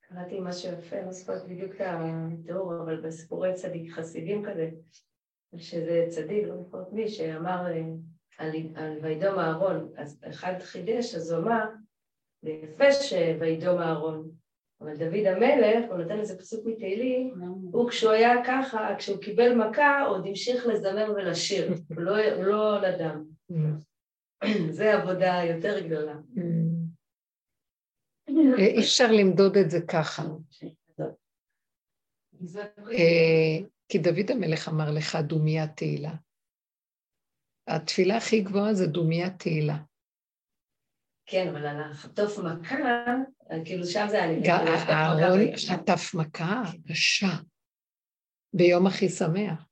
קראתי 0.00 0.40
משהו 0.40 0.72
יפה, 0.72 1.00
לא 1.00 1.12
זוכרת 1.12 1.48
בדיוק 1.48 1.74
את 1.74 1.80
התיאור, 1.80 2.82
אבל 2.84 3.00
בסיפורי 3.00 3.54
צדיק 3.54 3.92
חסידים 3.92 4.44
כזה, 4.46 4.70
שזה 5.56 6.06
צדיק, 6.08 6.44
לא 6.48 6.56
זוכרת 6.56 6.92
מי, 6.92 7.08
שאמר 7.08 7.66
אה, 7.66 7.82
על 8.74 8.98
וידום 9.02 9.38
אהרון, 9.38 9.92
אז 9.96 10.20
אחד 10.28 10.54
חידש, 10.60 11.14
אז 11.14 11.32
הוא 11.32 11.42
אמר, 11.42 11.64
זה 12.42 12.50
יפה 12.50 12.92
שוידום 12.92 13.78
אהרון, 13.78 14.30
אבל 14.80 14.96
דוד 14.96 15.26
המלך, 15.26 15.90
הוא 15.90 15.98
נותן 15.98 16.20
איזה 16.20 16.38
פסוק 16.38 16.66
מתהילים, 16.66 17.34
הוא 17.72 17.90
כשהוא 17.90 18.12
היה 18.12 18.34
ככה, 18.46 18.94
כשהוא 18.98 19.22
קיבל 19.22 19.54
מכה, 19.54 20.02
עוד 20.02 20.26
המשיך 20.26 20.66
לזמר 20.66 21.12
ולשיר, 21.16 21.72
הוא 21.88 22.02
לא, 22.02 22.32
הוא 22.34 22.44
לא 22.44 22.80
נדם. 22.80 23.24
זה 24.70 24.94
עבודה 24.94 25.40
יותר 25.50 25.86
גדולה. 25.86 26.14
אי 28.58 28.78
אפשר 28.78 29.12
למדוד 29.12 29.56
את 29.56 29.70
זה 29.70 29.78
ככה. 29.88 30.22
אה, 32.92 33.66
כי 33.88 33.98
דוד 33.98 34.30
המלך 34.30 34.68
אמר 34.68 34.90
לך 34.90 35.16
דומיית 35.16 35.70
תהילה. 35.76 36.14
התפילה 37.68 38.16
הכי 38.16 38.40
גבוהה 38.40 38.74
זה 38.74 38.86
דומיית 38.86 39.32
תהילה. 39.38 39.76
כן, 41.30 41.48
אבל 41.48 41.66
על 41.66 41.80
החטוף 41.90 42.38
מכה, 42.38 42.76
כאילו 43.64 43.84
שם 43.86 44.06
זה 44.10 44.22
היה... 44.22 44.40
גם 44.44 44.66
אהרון 44.66 45.56
חטף 45.56 46.14
מכה 46.14 46.62
קשה, 46.88 47.36
ביום 48.52 48.86
הכי 48.86 49.08
שמח. 49.08 49.66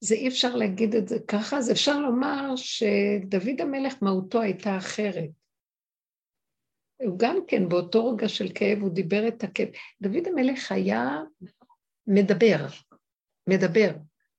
זה 0.00 0.14
אי 0.14 0.28
אפשר 0.28 0.56
להגיד 0.56 0.94
את 0.94 1.08
זה 1.08 1.16
ככה, 1.28 1.56
אז 1.56 1.70
אפשר 1.70 1.98
לומר 2.00 2.56
שדוד 2.56 3.60
המלך 3.60 3.94
מהותו 4.02 4.40
הייתה 4.40 4.76
אחרת. 4.76 5.30
הוא 7.02 7.18
גם 7.18 7.36
כן, 7.48 7.68
באותו 7.68 8.08
רגע 8.08 8.28
של 8.28 8.48
כאב, 8.54 8.78
הוא 8.78 8.90
דיבר 8.90 9.28
את 9.28 9.44
הכאב. 9.44 9.68
דוד 10.02 10.26
המלך 10.26 10.72
היה 10.72 11.20
מדבר, 12.06 12.66
מדבר. 13.48 13.90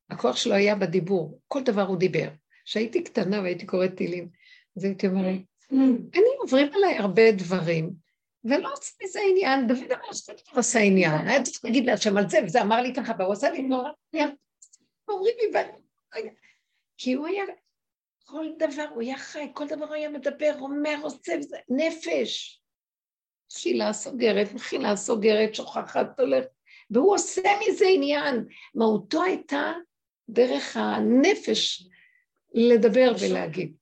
הכוח 0.10 0.36
שלו 0.36 0.54
היה 0.54 0.76
בדיבור, 0.76 1.40
כל 1.48 1.64
דבר 1.64 1.82
הוא 1.82 1.98
דיבר. 1.98 2.30
כשהייתי 2.66 3.04
קטנה 3.04 3.42
והייתי 3.42 3.66
קוראת 3.66 3.96
טילים, 3.96 4.30
אז 4.78 4.84
הייתי 4.84 5.08
אומרת, 5.08 5.42
אני 5.72 6.36
עוברים 6.40 6.74
עליי 6.74 6.98
הרבה 6.98 7.32
דברים, 7.32 7.94
ולא 8.44 8.72
עושה 8.72 8.92
מזה 9.04 9.20
עניין, 9.30 9.68
דוד 9.68 9.92
המלך 9.92 10.14
זה 10.14 10.34
לא 10.34 10.60
עשה 10.60 10.80
עניין, 10.80 11.28
היה 11.28 11.44
צריך 11.44 11.66
להגיד 11.66 11.86
להשם 11.86 12.18
על 12.18 12.30
זה, 12.30 12.38
וזה 12.46 12.62
אמר 12.62 12.82
לי 12.82 12.94
ככה, 12.96 13.14
והוא 13.20 13.34
עשה 13.34 13.50
לי 13.50 13.62
נורא, 13.62 13.90
אומרים 15.10 15.36
לי, 15.40 15.60
כי 16.98 17.14
הוא 17.14 17.28
היה, 17.28 17.44
כל 18.26 18.46
דבר, 18.60 18.86
הוא 18.94 19.02
היה 19.02 19.18
חי, 19.18 19.48
כל 19.54 19.68
דבר 19.68 19.86
הוא 19.86 19.94
היה 19.94 20.10
מדבר, 20.10 20.56
אומר, 20.60 20.96
עושה, 21.02 21.34
וזה 21.40 21.58
נפש. 21.70 22.62
תפילה 23.48 23.94
סוגרת, 23.94 24.54
מחילה 24.54 24.96
סוגרת, 24.96 25.56
שוכחת, 25.56 26.20
הולכת, 26.20 26.48
והוא 26.90 27.16
עושה 27.16 27.42
מזה 27.62 27.86
עניין. 27.94 28.46
מהותו 28.76 29.24
הייתה 29.24 29.74
דרך 30.30 30.78
הנפש 30.78 31.88
לדבר 32.54 33.14
ולהגיד. 33.22 33.74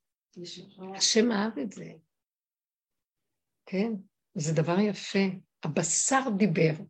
השם 0.97 1.31
אהב 1.31 1.59
את 1.59 1.71
זה. 1.71 1.93
כן, 3.65 3.91
זה 4.35 4.53
דבר 4.55 4.79
יפה. 4.89 5.37
הבשר 5.65 6.21
דיבר. 6.37 6.83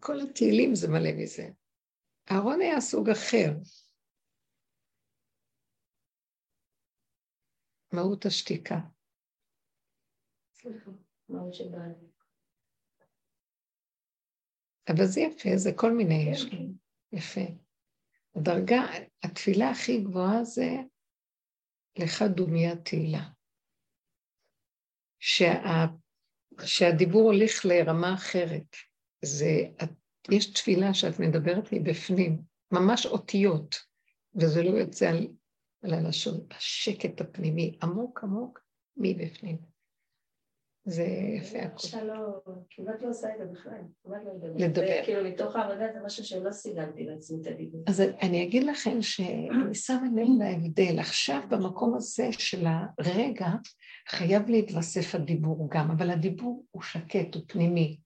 כל 0.00 0.20
התהילים 0.20 0.74
זה 0.74 0.88
מלא 0.88 1.10
מזה. 1.22 1.48
אהרון 2.30 2.60
היה 2.60 2.80
סוג 2.80 3.10
אחר. 3.10 3.50
מהות 7.92 8.26
השתיקה. 8.26 8.78
אבל 14.88 15.04
זה 15.06 15.20
יפה, 15.20 15.48
זה 15.56 15.70
כל 15.76 15.92
מיני 15.92 16.30
יש 16.32 16.44
לי. 16.52 16.68
יפה. 17.12 17.71
הדרגה, 18.36 18.82
התפילה 19.22 19.70
הכי 19.70 20.00
גבוהה 20.00 20.44
זה 20.44 20.68
לך 21.98 22.22
דומיית 22.22 22.84
תהילה. 22.84 23.28
שה, 25.18 25.86
שהדיבור 26.64 27.22
הוליך 27.22 27.66
לרמה 27.66 28.14
אחרת. 28.14 28.76
זה, 29.24 29.60
את, 29.82 29.90
יש 30.30 30.52
תפילה 30.52 30.94
שאת 30.94 31.20
מדברת 31.20 31.68
מבפנים, 31.72 32.42
ממש 32.72 33.06
אותיות, 33.06 33.76
וזה 34.34 34.62
לא 34.62 34.70
יוצא 34.70 35.08
על, 35.10 35.28
על 35.82 35.94
הלשון, 35.94 36.46
השקט 36.50 37.20
הפנימי, 37.20 37.78
עמוק 37.82 38.24
עמוק 38.24 38.60
מבפנים. 38.96 39.71
זה 40.84 41.02
יפה 41.36 41.58
הכול. 41.58 42.00
לא, 42.00 42.40
כמעט 42.70 43.02
לא 43.02 43.08
עושה 43.08 43.28
את 43.34 43.38
זה 43.38 43.44
בכלל, 43.44 43.72
לא. 44.04 44.16
לדבר. 44.56 45.04
כאילו 45.04 45.28
מתוך 45.28 45.56
העבודה 45.56 45.86
זה 45.94 46.00
משהו 46.04 46.24
שלא 46.24 46.52
סיגלתי 46.52 47.04
לעצמי 47.04 47.40
את 47.42 47.46
הדיבור. 47.46 47.84
אז 47.86 48.02
אני 48.22 48.42
אגיד 48.42 48.64
לכם 48.64 49.02
שאני 49.02 49.74
שמה 49.74 50.06
לב 50.16 50.28
להבדל. 50.38 50.98
עכשיו 50.98 51.40
במקום 51.48 51.94
הזה 51.94 52.28
של 52.32 52.66
הרגע 52.66 53.48
חייב 54.08 54.48
להתווסף 54.48 55.14
הדיבור 55.14 55.68
גם, 55.72 55.90
אבל 55.90 56.10
הדיבור 56.10 56.64
הוא 56.70 56.82
שקט, 56.82 57.34
הוא 57.34 57.42
פנימי. 57.46 57.98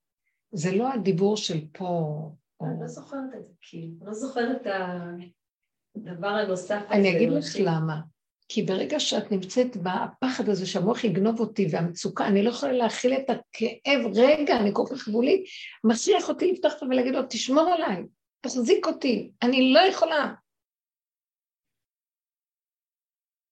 זה 0.52 0.76
לא 0.76 0.92
הדיבור 0.92 1.36
של 1.36 1.60
פה. 1.72 2.20
אני 2.62 2.80
לא 2.80 2.88
זוכרת 2.88 3.34
את 3.38 3.46
זה, 3.46 3.52
כאילו, 3.60 3.94
לא 4.02 4.12
זוכרת 4.12 4.66
את 4.66 4.66
הדבר 5.96 6.28
הנוסף 6.28 6.82
הזה. 6.88 6.94
אני 6.94 7.16
אגיד 7.16 7.28
לך 7.28 7.56
למה. 7.60 8.00
כי 8.48 8.62
ברגע 8.62 9.00
שאת 9.00 9.32
נמצאת 9.32 9.76
בפחד 9.76 10.48
הזה 10.48 10.66
שהמוח 10.66 11.04
יגנוב 11.04 11.40
אותי 11.40 11.66
והמצוקה, 11.70 12.26
אני 12.26 12.42
לא 12.42 12.50
יכולה 12.50 12.72
להכיל 12.72 13.12
את 13.12 13.30
הכאב, 13.30 14.00
רגע, 14.14 14.56
אני 14.56 14.70
כל 14.72 14.82
כך 14.90 15.08
גבולית, 15.08 15.44
מכריח 15.84 16.28
אותי 16.28 16.52
לפתוח 16.52 16.72
אותו 16.72 16.86
ולהגיד 16.86 17.14
לו, 17.14 17.20
תשמור 17.30 17.70
עליי, 17.74 18.02
תחזיק 18.40 18.86
אותי, 18.86 19.32
אני 19.42 19.72
לא 19.72 19.80
יכולה. 19.80 20.34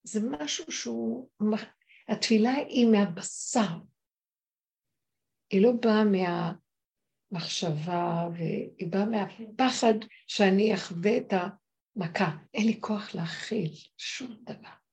זה 0.02 0.20
משהו 0.30 0.72
שהוא, 0.72 1.28
התפילה 2.08 2.52
היא 2.52 2.86
מהבשר, 2.86 3.78
היא 5.50 5.62
לא 5.62 5.72
באה 5.72 6.04
מהמחשבה, 7.32 8.28
והיא 8.34 8.86
באה 8.90 9.04
מהפחד 9.04 9.94
שאני 10.26 10.74
אחווה 10.74 11.16
את 11.16 11.32
המכה. 11.32 12.30
אין 12.54 12.66
לי 12.66 12.80
כוח 12.80 13.14
להכיל 13.14 13.70
שום 13.96 14.36
דבר. 14.42 14.83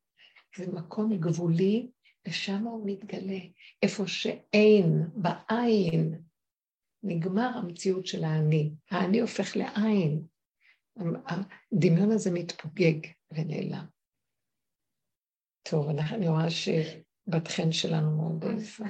זה 0.58 0.72
מקום 0.72 1.18
גבולי, 1.18 1.88
ושם 2.28 2.64
הוא 2.64 2.82
מתגלה. 2.86 3.40
איפה 3.84 4.08
שאין, 4.08 5.08
בעין, 5.16 6.22
נגמר 7.04 7.52
המציאות 7.56 8.06
של 8.06 8.24
האני. 8.24 8.72
האני 8.92 9.20
הופך 9.20 9.56
לעין. 9.56 10.24
הדמיון 11.26 12.12
הזה 12.12 12.32
מתפוגג 12.32 13.08
ונעלם. 13.34 13.86
טוב, 15.70 15.90
אני 15.90 16.28
רואה 16.28 16.50
שבת 16.50 17.48
חן 17.48 17.72
שלנו 17.72 18.18
מאוד 18.18 18.44
יפה. 18.62 18.84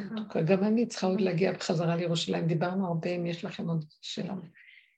גם 0.46 0.64
אני 0.64 0.86
צריכה 0.86 1.08
עוד 1.08 1.22
להגיע 1.22 1.52
בחזרה 1.52 1.96
לירושלים. 1.96 2.48
דיברנו 2.48 2.88
הרבה, 2.88 3.10
אם 3.10 3.26
יש 3.26 3.46
לכם 3.46 3.70
עוד 3.70 3.86
שאלה. 4.02 4.34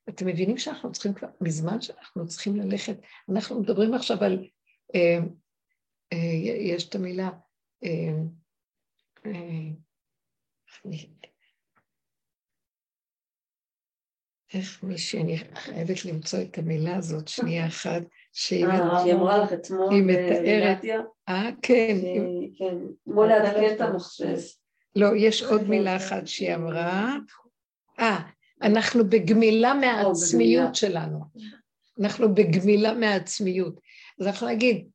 אתם 0.09 0.27
מבינים 0.27 0.57
שאנחנו 0.57 0.91
צריכים 0.91 1.13
כבר, 1.13 1.27
בזמן 1.41 1.81
שאנחנו 1.81 2.27
צריכים 2.27 2.55
ללכת, 2.55 2.95
אנחנו 3.29 3.61
מדברים 3.61 3.93
עכשיו 3.93 4.23
על 4.23 4.47
אה, 4.95 4.99
אה, 4.99 5.17
יש 6.59 6.89
את 6.89 6.95
המילה, 6.95 7.29
אה, 7.83 7.89
אה, 9.25 9.31
איך 14.53 14.83
מישהי, 14.83 15.21
אני 15.21 15.37
חייבת 15.37 16.05
למצוא 16.05 16.41
את 16.41 16.57
המילה 16.57 16.95
הזאת, 16.95 17.27
שנייה 17.27 17.67
אחת, 17.67 18.01
שהיא 18.33 18.65
אמרה 19.13 19.37
לך 19.37 19.53
אתמול, 19.53 19.93
היא 19.93 20.03
מתארת, 20.03 20.77
אה, 21.29 21.49
כן, 21.61 21.97
כן, 22.57 22.77
כמו 23.03 23.25
לעדכן 23.25 23.75
את 23.75 23.81
המחשב. 23.81 24.37
לא, 24.95 25.07
יש 25.17 25.43
עוד 25.43 25.69
מילה 25.69 25.95
אחת 25.95 26.27
שהיא 26.27 26.55
אמרה, 26.55 27.15
אה, 27.99 28.19
אנחנו 28.61 29.09
בגמילה 29.09 29.73
מהעצמיות 29.73 30.75
שלנו, 30.75 31.19
אנחנו 31.99 32.35
בגמילה 32.35 32.93
מהעצמיות. 32.93 33.79
אז 34.19 34.27
אנחנו 34.27 34.47
נגיד, 34.47 34.87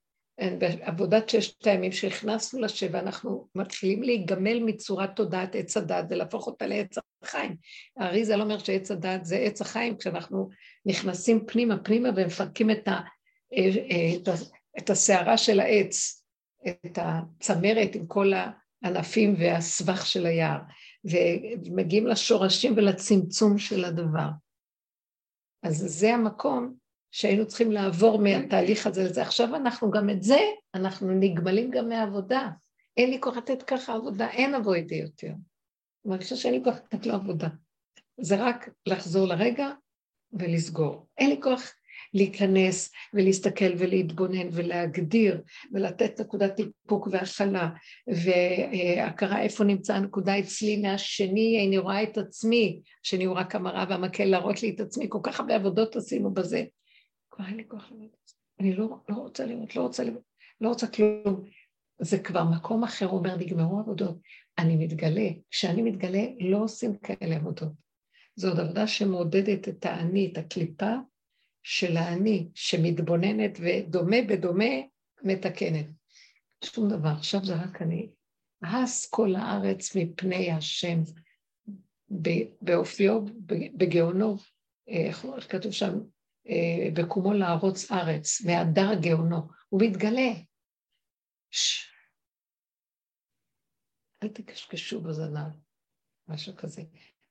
בעבודת 0.59 1.28
ששת 1.28 1.66
הימים 1.66 1.93
שהכנסנו 1.93 2.60
לשבע, 2.60 2.98
אנחנו 2.98 3.48
מתחילים 3.55 4.02
להיגמל 4.02 4.59
מצורת 4.59 5.16
תודעת 5.16 5.55
עץ 5.55 5.77
הדת 5.77 6.05
ולהפוך 6.10 6.47
אותה 6.47 6.66
לעץ 6.66 6.94
החיים. 7.23 7.56
האריזה 7.97 8.36
לא 8.36 8.43
אומר 8.43 8.59
שעץ 8.59 8.90
הדת 8.90 9.24
זה 9.24 9.36
עץ 9.36 9.60
החיים, 9.60 9.97
כשאנחנו 9.97 10.48
נכנסים 10.86 11.47
פנימה 11.47 11.78
פנימה 11.78 12.09
ומפרקים 12.16 12.70
את, 12.70 12.89
ה, 12.89 13.01
את, 14.16 14.28
ה, 14.28 14.32
את 14.78 14.90
הסערה 14.90 15.39
של 15.39 15.60
העץ, 15.60 16.24
את 16.69 16.98
הצמרת 17.02 17.94
עם 17.94 18.06
כל 18.06 18.32
הענפים 18.82 19.35
והסבך 19.39 20.06
של 20.06 20.27
היער, 20.27 20.59
ומגיעים 21.05 22.06
לשורשים 22.06 22.73
ולצמצום 22.77 23.59
של 23.59 23.85
הדבר. 23.85 24.28
אז 25.62 25.77
זה 25.77 26.15
המקום 26.15 26.74
שהיינו 27.11 27.47
צריכים 27.47 27.73
לעבור 27.73 28.19
מהתהליך 28.19 28.87
הזה 28.87 29.05
לזה. 29.05 29.23
עכשיו 29.23 29.57
אנחנו 29.57 29.91
גם 29.91 30.11
את 30.11 30.23
זה, 30.23 30.39
אנחנו 30.75 31.15
נגמלים 31.15 31.71
גם 31.71 31.89
מהעבודה. 31.89 32.49
אין 32.97 33.11
לי 33.11 33.21
כוח 33.21 33.37
לתת 33.37 33.63
ככה 33.63 33.95
עבודה, 33.95 34.31
אין 34.31 34.55
ידי 34.77 34.95
יותר. 34.95 35.27
אני 35.27 35.37
מרגישה 36.05 36.37
שאין 36.37 36.55
לי 36.55 36.61
כוח 36.65 36.77
לתת 36.77 37.07
לו 37.07 37.15
עבודה. 37.15 37.49
זה 38.21 38.37
רק 38.37 38.69
לחזור 38.87 39.27
לרגע 39.29 39.69
ולסגור. 40.33 41.07
אין 41.19 41.31
לי 41.31 41.41
כוח 41.43 41.73
להיכנס 42.15 42.93
ולהסתכל 43.15 43.73
ולהתבונן 43.79 44.49
ולהגדיר 44.53 45.43
ולתת 45.73 46.21
נקודת 46.21 46.59
איפוק 46.59 47.09
והכלה 47.11 47.69
והכרה 48.09 49.43
איפה 49.43 49.65
נמצא 49.65 49.95
הנקודה 49.95 50.39
אצלי 50.39 50.77
מהשני, 50.77 51.67
אני 51.69 51.79
רואה 51.79 52.03
את 52.03 52.19
עצמי, 52.19 52.81
השני 53.05 53.25
הוא 53.25 53.37
רק 53.37 53.55
המראה 53.55 53.85
והמקל 53.89 54.25
להראות 54.25 54.63
לי 54.63 54.71
את 54.71 54.81
עצמי, 54.81 55.07
כל 55.09 55.19
כך 55.23 55.41
הרבה 55.41 55.55
עבודות 55.55 55.97
עשינו 55.97 56.35
בזה. 56.35 56.65
כבר 57.39 57.47
אין 57.47 57.56
לי 57.56 57.65
כוח 57.69 57.90
לראות 57.90 58.16
את 58.23 58.28
זה. 58.28 58.35
אני 58.60 58.77
לא, 58.77 58.98
לא 59.09 59.15
רוצה 59.15 59.47
לראות, 59.47 59.77
לא 59.77 59.82
רוצה 59.82 60.05
לראות, 60.05 60.23
לא 60.60 60.69
רוצה 60.69 60.86
כלום. 60.86 61.44
זה 62.01 62.19
כבר 62.19 62.44
מקום 62.44 62.85
אחר, 62.85 63.09
אומר, 63.09 63.36
נגמרו 63.36 63.78
עבודות. 63.78 64.19
אני 64.59 64.77
מתגלה. 64.77 65.28
כשאני 65.51 65.82
מתגלה, 65.82 66.23
לא 66.40 66.59
עושים 66.59 66.98
כאלה 66.98 67.36
עבודות. 67.36 67.73
זו 68.36 68.48
עוד 68.48 68.60
עבודה 68.60 68.86
שמעודדת 68.86 69.69
את 69.69 69.86
האני, 69.86 70.31
את 70.32 70.39
הקליפה 70.39 70.94
של 71.62 71.97
האני, 71.97 72.48
שמתבוננת 72.55 73.59
ודומה 73.60 74.16
בדומה 74.28 74.74
מתקנת. 75.23 75.86
שום 76.65 76.89
דבר, 76.89 77.09
עכשיו 77.09 77.44
זה 77.44 77.55
רק 77.55 77.82
אני. 77.82 78.10
הס 78.62 79.06
כל 79.10 79.35
הארץ 79.35 79.97
מפני 79.97 80.52
השם, 80.52 80.98
באופיו, 82.62 83.20
בגאונו, 83.77 84.36
איך 84.89 85.27
כתוב 85.48 85.73
שם? 85.73 85.98
אה, 86.49 86.91
בקומו 86.95 87.33
לערוץ 87.33 87.93
ארץ, 87.93 88.41
מהדר 88.45 88.95
גאונו, 89.01 89.49
הוא 89.69 89.81
מתגלה. 89.83 90.33
ש... 91.51 91.89
אל 94.23 94.29
תקשקשו 94.29 95.01
בזנב, 95.01 95.53
משהו 96.29 96.57
כזה. 96.57 96.83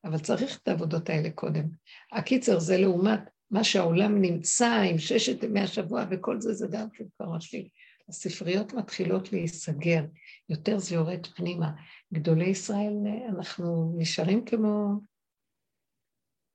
אבל 0.04 0.20
צריך 0.20 0.58
את 0.58 0.68
העבודות 0.68 1.10
האלה 1.10 1.30
קודם. 1.32 1.64
הקיצר 2.12 2.60
זה 2.60 2.78
לעומת 2.78 3.20
מה 3.52 3.64
שהעולם 3.64 4.22
נמצא 4.22 4.82
עם 4.90 4.98
ששת 4.98 5.44
ימי 5.44 5.60
השבוע 5.60 6.06
וכל 6.12 6.42
זה, 6.42 6.54
זה 6.54 6.68
גם 6.72 6.90
כן 6.90 7.04
כבר 7.18 7.36
משפיע. 7.36 7.64
הספריות 8.10 8.74
מתחילות 8.74 9.32
להיסגר, 9.34 10.06
יותר 10.50 10.78
זה 10.80 10.96
יורד 10.96 11.28
פנימה. 11.36 11.72
גדולי 12.14 12.46
ישראל, 12.46 12.94
אנחנו 13.30 13.96
נשארים 13.98 14.46
כמו 14.46 15.00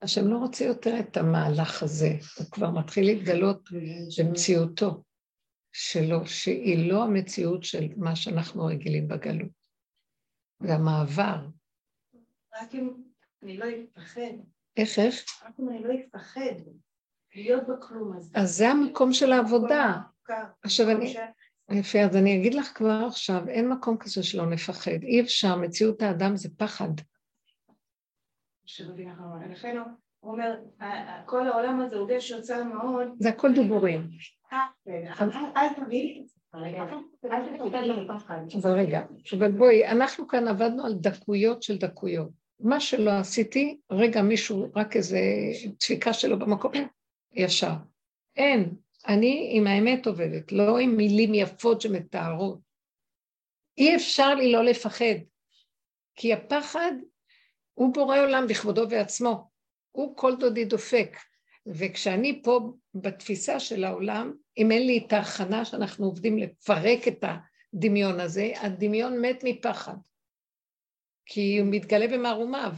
השם 0.02 0.28
לא 0.28 0.36
רוצה 0.36 0.64
יותר 0.64 0.98
את 1.00 1.16
המהלך 1.16 1.82
הזה, 1.82 2.10
הוא 2.38 2.46
כבר 2.50 2.70
מתחיל 2.70 3.04
להתגלות 3.04 3.68
במציאותו 4.18 5.02
שלו, 5.72 6.26
שהיא 6.26 6.92
לא 6.92 7.04
המציאות 7.04 7.64
של 7.64 7.88
מה 7.96 8.16
שאנחנו 8.16 8.64
רגילים 8.64 9.08
בגלות. 9.08 9.62
והמעבר. 10.60 11.46
רק 12.62 12.74
אם 12.74 12.90
אני 13.42 13.56
לא 13.56 13.66
אפחד. 13.96 14.20
איך, 14.76 14.98
איך? 14.98 15.24
רק 15.46 15.54
אם 15.60 15.68
אני 15.68 15.82
לא 15.82 15.94
אפחד 16.06 16.54
להיות 17.34 17.62
בכלום 17.68 18.16
הזה. 18.16 18.30
אז 18.34 18.56
זה 18.56 18.68
המקום 18.68 19.12
של 19.12 19.32
העבודה. 19.32 20.00
עכשיו 20.62 20.90
אני... 20.90 21.14
יפה, 21.70 22.00
אז 22.00 22.16
אני 22.16 22.38
אגיד 22.38 22.54
לך 22.54 22.72
כבר 22.74 23.04
עכשיו, 23.06 23.48
אין 23.48 23.68
מקום 23.68 23.96
כזה 23.96 24.22
שלא 24.22 24.46
נפחד. 24.46 25.02
אי 25.02 25.20
אפשר, 25.20 25.56
מציאות 25.56 26.02
האדם 26.02 26.36
זה 26.36 26.48
פחד. 26.56 26.88
לכן 29.50 29.76
הוא 30.20 30.32
אומר, 30.32 30.54
כל 31.26 31.48
העולם 31.48 31.80
הזה 31.80 31.96
הוא 31.96 32.08
גשר 32.08 32.40
צר 32.40 32.64
מאוד. 32.64 33.08
זה 33.18 33.28
הכל 33.28 33.54
דיבורים. 33.54 34.08
אל 35.56 35.74
תביא 35.76 36.22
אבל 38.62 38.72
רגע, 38.78 39.02
אבל 39.38 39.52
בואי, 39.52 39.88
אנחנו 39.88 40.28
כאן 40.28 40.48
עבדנו 40.48 40.86
על 40.86 40.94
דקויות 40.94 41.62
של 41.62 41.78
דקויות. 41.78 42.30
מה 42.60 42.80
שלא 42.80 43.10
עשיתי, 43.10 43.78
רגע 43.90 44.22
מישהו, 44.22 44.66
רק 44.76 44.96
איזה 44.96 45.18
דפיקה 45.80 46.12
שלו 46.12 46.38
במקום, 46.38 46.72
ישר. 47.32 47.72
אין, 48.36 48.74
אני 49.08 49.50
עם 49.52 49.66
האמת 49.66 50.06
עובדת, 50.06 50.52
לא 50.52 50.78
עם 50.78 50.96
מילים 50.96 51.34
יפות 51.34 51.80
שמתארות. 51.80 52.58
אי 53.78 53.96
אפשר 53.96 54.34
לי 54.34 54.52
לא 54.52 54.64
לפחד, 54.64 55.14
כי 56.16 56.32
הפחד 56.32 56.92
הוא 57.74 57.94
בורא 57.94 58.18
עולם 58.18 58.46
בכבודו 58.48 58.90
ועצמו, 58.90 59.50
הוא 59.92 60.16
כל 60.16 60.36
דודי 60.36 60.64
דופק. 60.64 61.16
וכשאני 61.66 62.42
פה 62.44 62.72
בתפיסה 62.94 63.60
של 63.60 63.84
העולם, 63.84 64.32
אם 64.58 64.70
אין 64.70 64.86
לי 64.86 65.04
את 65.06 65.12
ההכנה 65.12 65.64
שאנחנו 65.64 66.06
עובדים 66.06 66.38
לפרק 66.38 67.08
את 67.08 67.24
הדמיון 67.74 68.20
הזה, 68.20 68.52
הדמיון 68.60 69.20
מת 69.20 69.44
מפחד. 69.44 69.94
כי 71.26 71.58
הוא 71.58 71.68
מתגלה 71.70 72.08
במערומיו, 72.08 72.72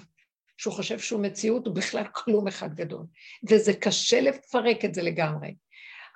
שהוא 0.56 0.74
חושב 0.74 0.98
שהוא 0.98 1.22
מציאות, 1.22 1.66
הוא 1.66 1.74
בכלל 1.74 2.04
כלום 2.12 2.48
אחד 2.48 2.74
גדול. 2.74 3.06
וזה 3.50 3.72
קשה 3.80 4.20
לפרק 4.20 4.84
את 4.84 4.94
זה 4.94 5.02
לגמרי. 5.02 5.54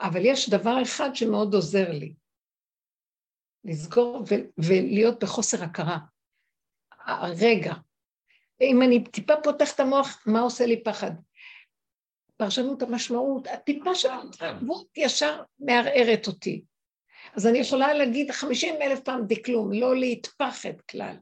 אבל 0.01 0.21
יש 0.25 0.51
דבר 0.51 0.83
אחד 0.83 1.11
שמאוד 1.15 1.55
עוזר 1.55 1.93
לי, 1.93 2.15
לסגור 3.65 4.25
ולהיות 4.59 5.25
בחוסר 5.25 5.65
הכרה. 5.65 5.99
הרגע. 7.07 7.75
אם 8.61 8.83
אני 8.83 9.05
טיפה 9.05 9.35
פותח 9.43 9.75
את 9.75 9.81
המוח, 9.81 10.23
מה 10.27 10.41
עושה 10.41 10.67
לי 10.67 10.83
פחד? 10.83 11.11
פרשנות 12.37 12.83
המשמעות, 12.83 13.47
הטיפה 13.47 13.95
של 13.95 14.09
התרבות 14.13 14.87
ישר 14.97 15.43
מערערת 15.59 16.27
אותי. 16.27 16.63
אז 17.35 17.47
אני 17.47 17.59
יכולה 17.59 17.95
להגיד 17.95 18.31
חמישים 18.31 18.75
אלף 18.83 19.01
פעם 19.01 19.27
דקלום, 19.27 19.73
לא 19.73 19.97
להתפחד 19.97 20.81
כלל. 20.91 21.17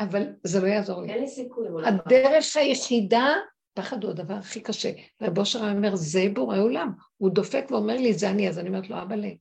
אבל 0.00 0.22
זה 0.44 0.60
לא 0.60 0.66
יעזור 0.66 1.02
לי. 1.02 1.12
אין 1.12 1.20
לי 1.20 1.28
סיכוי. 1.28 1.68
הדרך 1.86 2.56
היחידה, 2.56 3.34
פחד 3.74 4.04
הוא 4.04 4.10
הדבר 4.10 4.34
הכי 4.34 4.60
קשה. 4.60 4.90
רב 5.22 5.38
אושר 5.38 5.70
אומר, 5.70 5.96
זה 5.96 6.24
בורא 6.32 6.58
עולם. 6.58 6.92
הוא 7.16 7.30
דופק 7.30 7.64
ואומר 7.70 7.96
לי, 7.96 8.14
זה 8.14 8.30
אני, 8.30 8.48
אז 8.48 8.58
אני 8.58 8.68
אומרת 8.68 8.90
לו, 8.90 9.02
אבא 9.02 9.14
לי, 9.14 9.38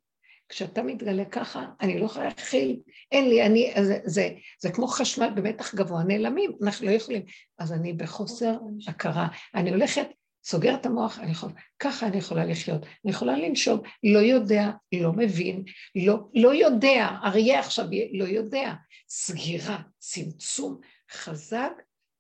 כשאתה 0.50 0.84
מתגלה 0.84 1.26
ככה, 1.26 1.66
אני 1.82 2.00
לא 2.00 2.06
יכולה 2.06 2.26
להכיל, 2.26 2.80
אין 3.12 3.30
לי, 3.30 3.46
אני, 3.46 3.74
זה, 3.84 4.00
זה, 4.06 4.30
זה 4.60 4.72
כמו 4.72 4.88
חשמל 4.88 5.30
במתח 5.36 5.76
גבוה, 5.76 6.04
נעלמים, 6.04 6.52
אנחנו 6.64 6.86
לא 6.86 6.92
יכולים. 6.92 7.22
אז 7.58 7.74
אני 7.74 7.94
בחוסר 7.94 8.58
הכרה. 8.88 9.28
אני 9.56 9.70
הולכת, 9.70 10.08
סוגרת 10.44 10.82
את 10.82 10.86
המוח, 10.86 11.20
אני 11.20 11.32
יכולה, 11.32 11.54
ככה 11.80 12.08
אני 12.08 12.18
יכולה 12.18 12.46
לחיות. 12.46 12.86
אני 12.86 13.12
יכולה 13.12 13.38
לנשום, 13.38 13.82
לא 14.04 14.20
יודע, 14.20 14.72
לא 14.94 15.14
מבין, 15.14 15.64
לא, 15.96 16.18
לא 16.34 16.54
יודע, 16.56 17.08
אריה 17.24 17.60
עכשיו 17.60 17.86
לא 18.14 18.26
יודע. 18.26 18.74
סגירה, 19.10 19.82
צמצום 19.98 20.80
חזק 21.12 21.72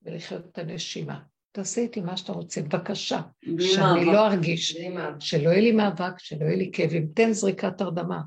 ולחיות 0.01 0.45
את 0.51 0.57
הנשימה. 0.57 1.19
תעשה 1.51 1.81
איתי 1.81 2.01
מה 2.01 2.17
שאתה 2.17 2.31
רוצה, 2.31 2.61
בבקשה, 2.61 3.21
שאני 3.59 4.05
לא 4.05 4.27
ארגיש, 4.27 4.77
שלא 5.19 5.49
יהיה 5.49 5.61
לי 5.61 5.71
מאבק, 5.71 6.19
שלא 6.19 6.45
יהיה 6.45 6.55
לי 6.55 6.69
כאבים, 6.73 7.07
תן 7.15 7.31
זריקת 7.31 7.81
הרדמה. 7.81 8.21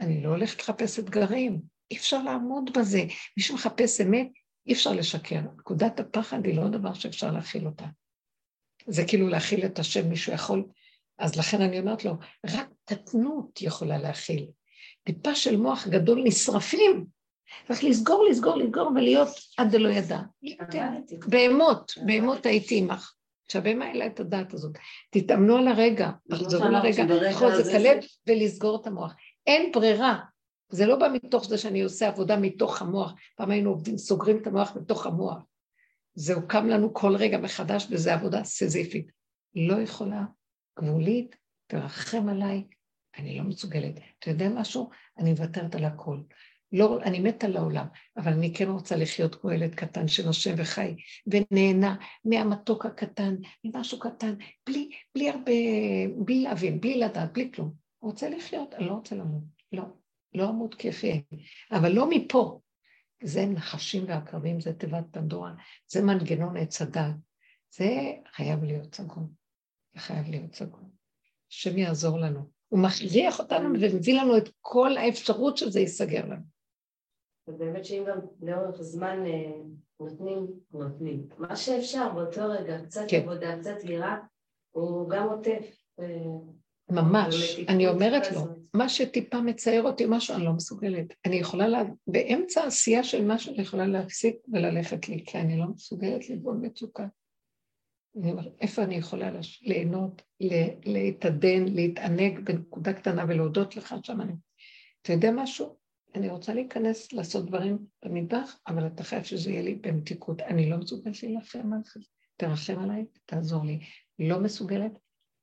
אני 0.00 0.22
לא 0.22 0.28
הולכת 0.28 0.60
לחפש 0.60 0.98
אתגרים, 0.98 1.60
אי 1.90 1.96
אפשר 1.96 2.22
לעמוד 2.22 2.78
בזה. 2.78 3.04
מי 3.36 3.42
שמחפש 3.42 4.00
אמת, 4.00 4.28
אי 4.66 4.72
אפשר 4.72 4.92
לשקר. 4.92 5.40
נקודת 5.58 6.00
הפחד 6.00 6.44
היא 6.44 6.56
לא 6.56 6.68
דבר 6.68 6.94
שאפשר 6.94 7.30
להכיל 7.30 7.66
אותה. 7.66 7.84
זה 8.86 9.04
כאילו 9.08 9.28
להכיל 9.28 9.66
את 9.66 9.78
השם, 9.78 10.08
מישהו 10.08 10.32
יכול... 10.32 10.64
אז 11.18 11.36
לכן 11.36 11.62
אני 11.62 11.78
אומרת 11.78 12.04
לו, 12.04 12.12
רק 12.46 12.68
קטנות 12.84 13.62
יכולה 13.62 13.98
להכיל. 13.98 14.46
טיפה 15.04 15.34
של 15.34 15.56
מוח 15.56 15.88
גדול 15.88 16.22
נשרפים, 16.24 17.06
צריך 17.68 17.84
לסגור, 17.84 18.26
לסגור, 18.30 18.56
לסגור 18.56 18.90
ולהיות 18.94 19.28
עד 19.58 19.70
דלא 19.70 19.88
ידע. 19.88 20.20
בהמות, 21.26 21.92
בהמות 22.06 22.46
הייתי 22.46 22.78
עמך. 22.78 23.12
אין 23.54 23.98
לה 23.98 24.06
את 24.06 24.20
הדעת 24.20 24.54
הזאת. 24.54 24.72
תתאמנו 25.10 25.56
על 25.56 25.68
הרגע, 25.68 26.10
תחזרו 26.30 26.68
לרגע, 26.68 27.04
חוזק 27.32 27.74
הלב 27.74 28.04
ולסגור 28.26 28.80
את 28.80 28.86
המוח. 28.86 29.14
אין 29.46 29.72
ברירה. 29.72 30.18
זה 30.68 30.86
לא 30.86 30.96
בא 30.96 31.08
מתוך 31.12 31.44
זה 31.44 31.58
שאני 31.58 31.82
עושה 31.82 32.08
עבודה 32.08 32.36
מתוך 32.36 32.82
המוח. 32.82 33.14
פעם 33.36 33.50
היינו 33.50 33.70
עובדים, 33.70 33.98
סוגרים 33.98 34.36
את 34.36 34.46
המוח 34.46 34.72
בתוך 34.76 35.06
המוח. 35.06 35.38
זה 36.14 36.34
הוקם 36.34 36.66
לנו 36.66 36.94
כל 36.94 37.16
רגע 37.16 37.38
מחדש, 37.38 37.86
וזו 37.90 38.10
עבודה 38.10 38.44
סזיפית. 38.44 39.10
לא 39.54 39.80
יכולה, 39.80 40.22
גבולית, 40.78 41.36
תרחם 41.66 42.28
עליי, 42.28 42.64
אני 43.18 43.38
לא 43.38 43.44
מסוגלת. 43.44 43.94
אתה 44.18 44.30
יודע 44.30 44.48
משהו? 44.48 44.90
אני 45.18 45.30
מוותרת 45.30 45.74
על 45.74 45.84
הכל. 45.84 46.18
לא, 46.76 47.02
אני 47.02 47.20
מתה 47.20 47.48
לעולם, 47.48 47.86
אבל 48.16 48.32
אני 48.32 48.54
כן 48.54 48.68
רוצה 48.68 48.96
לחיות 48.96 49.34
כמו 49.34 49.50
ילד 49.52 49.74
קטן 49.74 50.08
שנושם 50.08 50.54
וחי 50.56 50.94
ונהנה 51.26 51.96
מהמתוק 52.24 52.86
הקטן, 52.86 53.34
ממשהו 53.64 53.98
קטן, 53.98 54.34
בלי, 54.66 54.90
בלי 55.14 55.30
הרבה, 55.30 55.52
בלי 56.16 56.42
להבין, 56.42 56.80
בלי 56.80 56.98
לדעת, 56.98 57.32
בלי 57.32 57.50
כלום. 57.54 57.72
רוצה 58.02 58.28
לחיות, 58.28 58.74
אני 58.74 58.86
לא 58.86 58.92
רוצה 58.92 59.14
למות. 59.14 59.42
לא, 59.72 59.82
לא 60.34 60.50
אמות 60.50 60.74
כי 60.74 60.88
יחיה, 60.88 61.16
אבל 61.72 61.92
לא 61.92 62.10
מפה. 62.10 62.60
זה 63.22 63.46
נחשים 63.46 64.04
ועקרבים, 64.08 64.60
זה 64.60 64.72
תיבת 64.72 65.04
פנדורה, 65.10 65.52
זה 65.88 66.02
מנגנון 66.02 66.56
עץ 66.56 66.82
הדת. 66.82 67.14
זה 67.76 68.12
חייב 68.34 68.64
להיות 68.64 68.94
סגור. 68.94 69.24
זה 69.94 70.00
חייב 70.00 70.28
להיות 70.28 70.54
סגור. 70.54 70.90
השם 71.50 71.78
יעזור 71.78 72.18
לנו. 72.18 72.50
הוא 72.68 72.80
מכריח 72.80 73.38
אותנו 73.38 73.68
ומביא 73.80 74.20
לנו 74.20 74.36
את 74.36 74.48
כל 74.60 74.96
האפשרות 74.96 75.56
שזה 75.56 75.80
ייסגר 75.80 76.26
לנו. 76.26 76.53
ובאמת 77.48 77.84
שאם 77.84 78.04
גם 78.08 78.18
לאורך 78.42 78.82
זמן 78.82 79.26
אה, 79.26 79.52
נותנים, 80.00 80.46
נותנים. 80.72 81.28
מה 81.38 81.56
שאפשר 81.56 82.12
באותו 82.14 82.48
רגע, 82.48 82.84
קצת 82.84 83.04
כן. 83.08 83.20
עבודה, 83.20 83.58
קצת 83.60 83.84
יראה, 83.84 84.16
הוא 84.70 85.10
גם 85.10 85.28
עוטף. 85.28 85.76
אה, 86.00 86.06
ממש, 86.90 87.58
אני 87.68 87.88
אומרת 87.88 88.32
לו, 88.32 88.40
מה 88.74 88.88
שטיפה 88.88 89.40
מצייר 89.40 89.82
אותי, 89.82 90.04
משהו 90.08 90.34
אני 90.34 90.44
לא 90.44 90.52
מסוגלת. 90.52 91.14
אני 91.24 91.36
יכולה, 91.36 91.68
לה... 91.68 91.82
באמצע 92.06 92.62
העשייה 92.62 93.04
של 93.04 93.24
משהו, 93.24 93.54
אני 93.54 93.62
יכולה 93.62 93.86
להפסיק 93.86 94.36
וללכת 94.52 95.08
לי, 95.08 95.24
כי 95.26 95.38
אני 95.38 95.58
לא 95.58 95.66
מסוגלת 95.66 96.30
לבוא 96.30 96.54
מצוקה. 96.54 97.06
אני 98.16 98.30
אומרת, 98.30 98.52
איפה 98.60 98.82
אני 98.82 98.94
יכולה 98.94 99.30
לש... 99.30 99.62
ליהנות, 99.62 100.22
להתעדן, 100.84 101.64
להתענג 101.64 102.40
בנקודה 102.44 102.92
קטנה 102.92 103.24
ולהודות 103.28 103.76
לך 103.76 103.94
שם 104.02 104.20
אני... 104.20 104.32
אתה 105.02 105.12
יודע 105.12 105.30
משהו? 105.34 105.83
אני 106.14 106.28
רוצה 106.28 106.54
להיכנס 106.54 107.12
לעשות 107.12 107.46
דברים 107.46 107.86
במטבח, 108.04 108.60
אבל 108.66 108.86
אתה 108.86 109.02
חייב 109.02 109.22
שזה 109.22 109.50
יהיה 109.50 109.62
לי 109.62 109.74
במתיקות. 109.74 110.40
אני 110.40 110.70
לא 110.70 110.76
מסוגלת 110.76 111.22
להילחם 111.22 111.72
על 111.72 111.80
זה. 111.84 112.00
תרחם 112.36 112.78
עליי, 112.78 113.06
תעזור 113.26 113.64
לי. 113.64 113.80
לא 114.18 114.40
מסוגלת, 114.40 114.92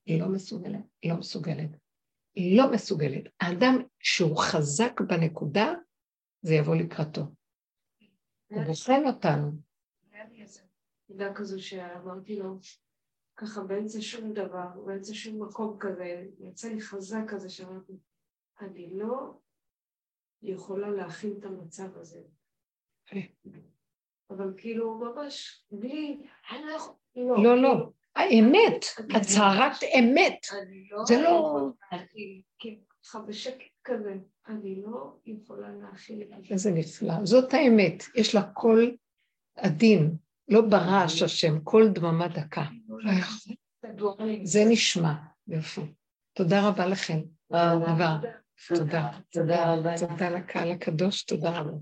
לא 0.08 0.30
מסוגלת, 0.30 0.82
לא 1.06 1.18
מסוגלת. 1.18 1.70
לא 2.58 2.72
מסוגלת. 2.74 3.24
האדם 3.42 3.78
שהוא 4.00 4.38
חזק 4.38 5.02
בנקודה, 5.02 5.74
זה 6.42 6.54
יבוא 6.54 6.76
לקראתו. 6.76 7.22
הוא 8.48 8.64
בוחן 8.64 9.02
אותנו. 9.08 9.52
היה 10.12 10.26
לי 10.30 10.42
איזה 10.42 10.62
נקודה 11.10 11.34
כזו 11.34 11.64
שאמרתי 11.64 12.36
לו, 12.36 12.60
ככה 13.36 13.64
באמצע 13.64 13.98
שום 14.02 14.34
דבר, 14.34 14.68
באמצע 14.86 15.14
שום 15.14 15.44
מקום 15.44 15.78
כזה, 15.80 16.26
יצא 16.40 16.68
לי 16.68 16.82
חזק 16.82 17.22
כזה 17.28 17.50
שאמרתי, 17.50 17.94
אני 18.62 18.90
לא 18.94 19.40
יכולה 20.44 20.90
להכין 20.90 21.34
את 21.40 21.46
המצב 21.46 21.98
הזה. 21.98 22.20
אבל 24.30 24.54
כאילו 24.58 25.00
ממש 25.00 25.64
בלי, 25.72 26.18
אני 26.52 26.60
לא. 26.66 26.96
לא, 27.16 27.44
לא, 27.44 27.62
לא. 27.62 27.90
האמת, 28.16 28.86
הצהרת 29.16 29.84
אמת. 30.00 30.46
לא 30.92 31.06
זה 31.06 31.22
לא... 31.22 31.68
ככה 33.04 33.20
בשקט 33.20 33.64
כזה, 33.84 34.16
אני 34.48 34.82
לא 34.82 35.16
יכולה 35.26 35.70
להכיל 35.70 36.22
את 36.22 36.28
זה. 36.46 36.54
איזה 36.54 36.72
נפלא. 36.72 37.14
זאת 37.24 37.54
האמת, 37.54 38.04
יש 38.16 38.36
לה 38.36 38.44
קול 38.44 38.98
עדין, 39.56 40.16
לא 40.48 40.62
ברעש 40.62 41.22
השם, 41.22 41.60
קול 41.60 41.88
דממה 41.88 42.28
דקה. 42.28 42.64
זה 44.44 44.64
נשמע, 44.70 45.14
יופי. 45.48 45.82
תודה 46.34 46.68
רבה 46.68 46.88
לכם. 46.88 47.20
תודה. 47.48 48.20
תודה. 48.68 49.10
תודה 49.30 49.74
רבה. 49.74 49.98
תודה 49.98 50.30
לקהל 50.30 50.72
הקדוש, 50.72 51.24
תודה 51.24 51.60
רבה. 51.60 51.78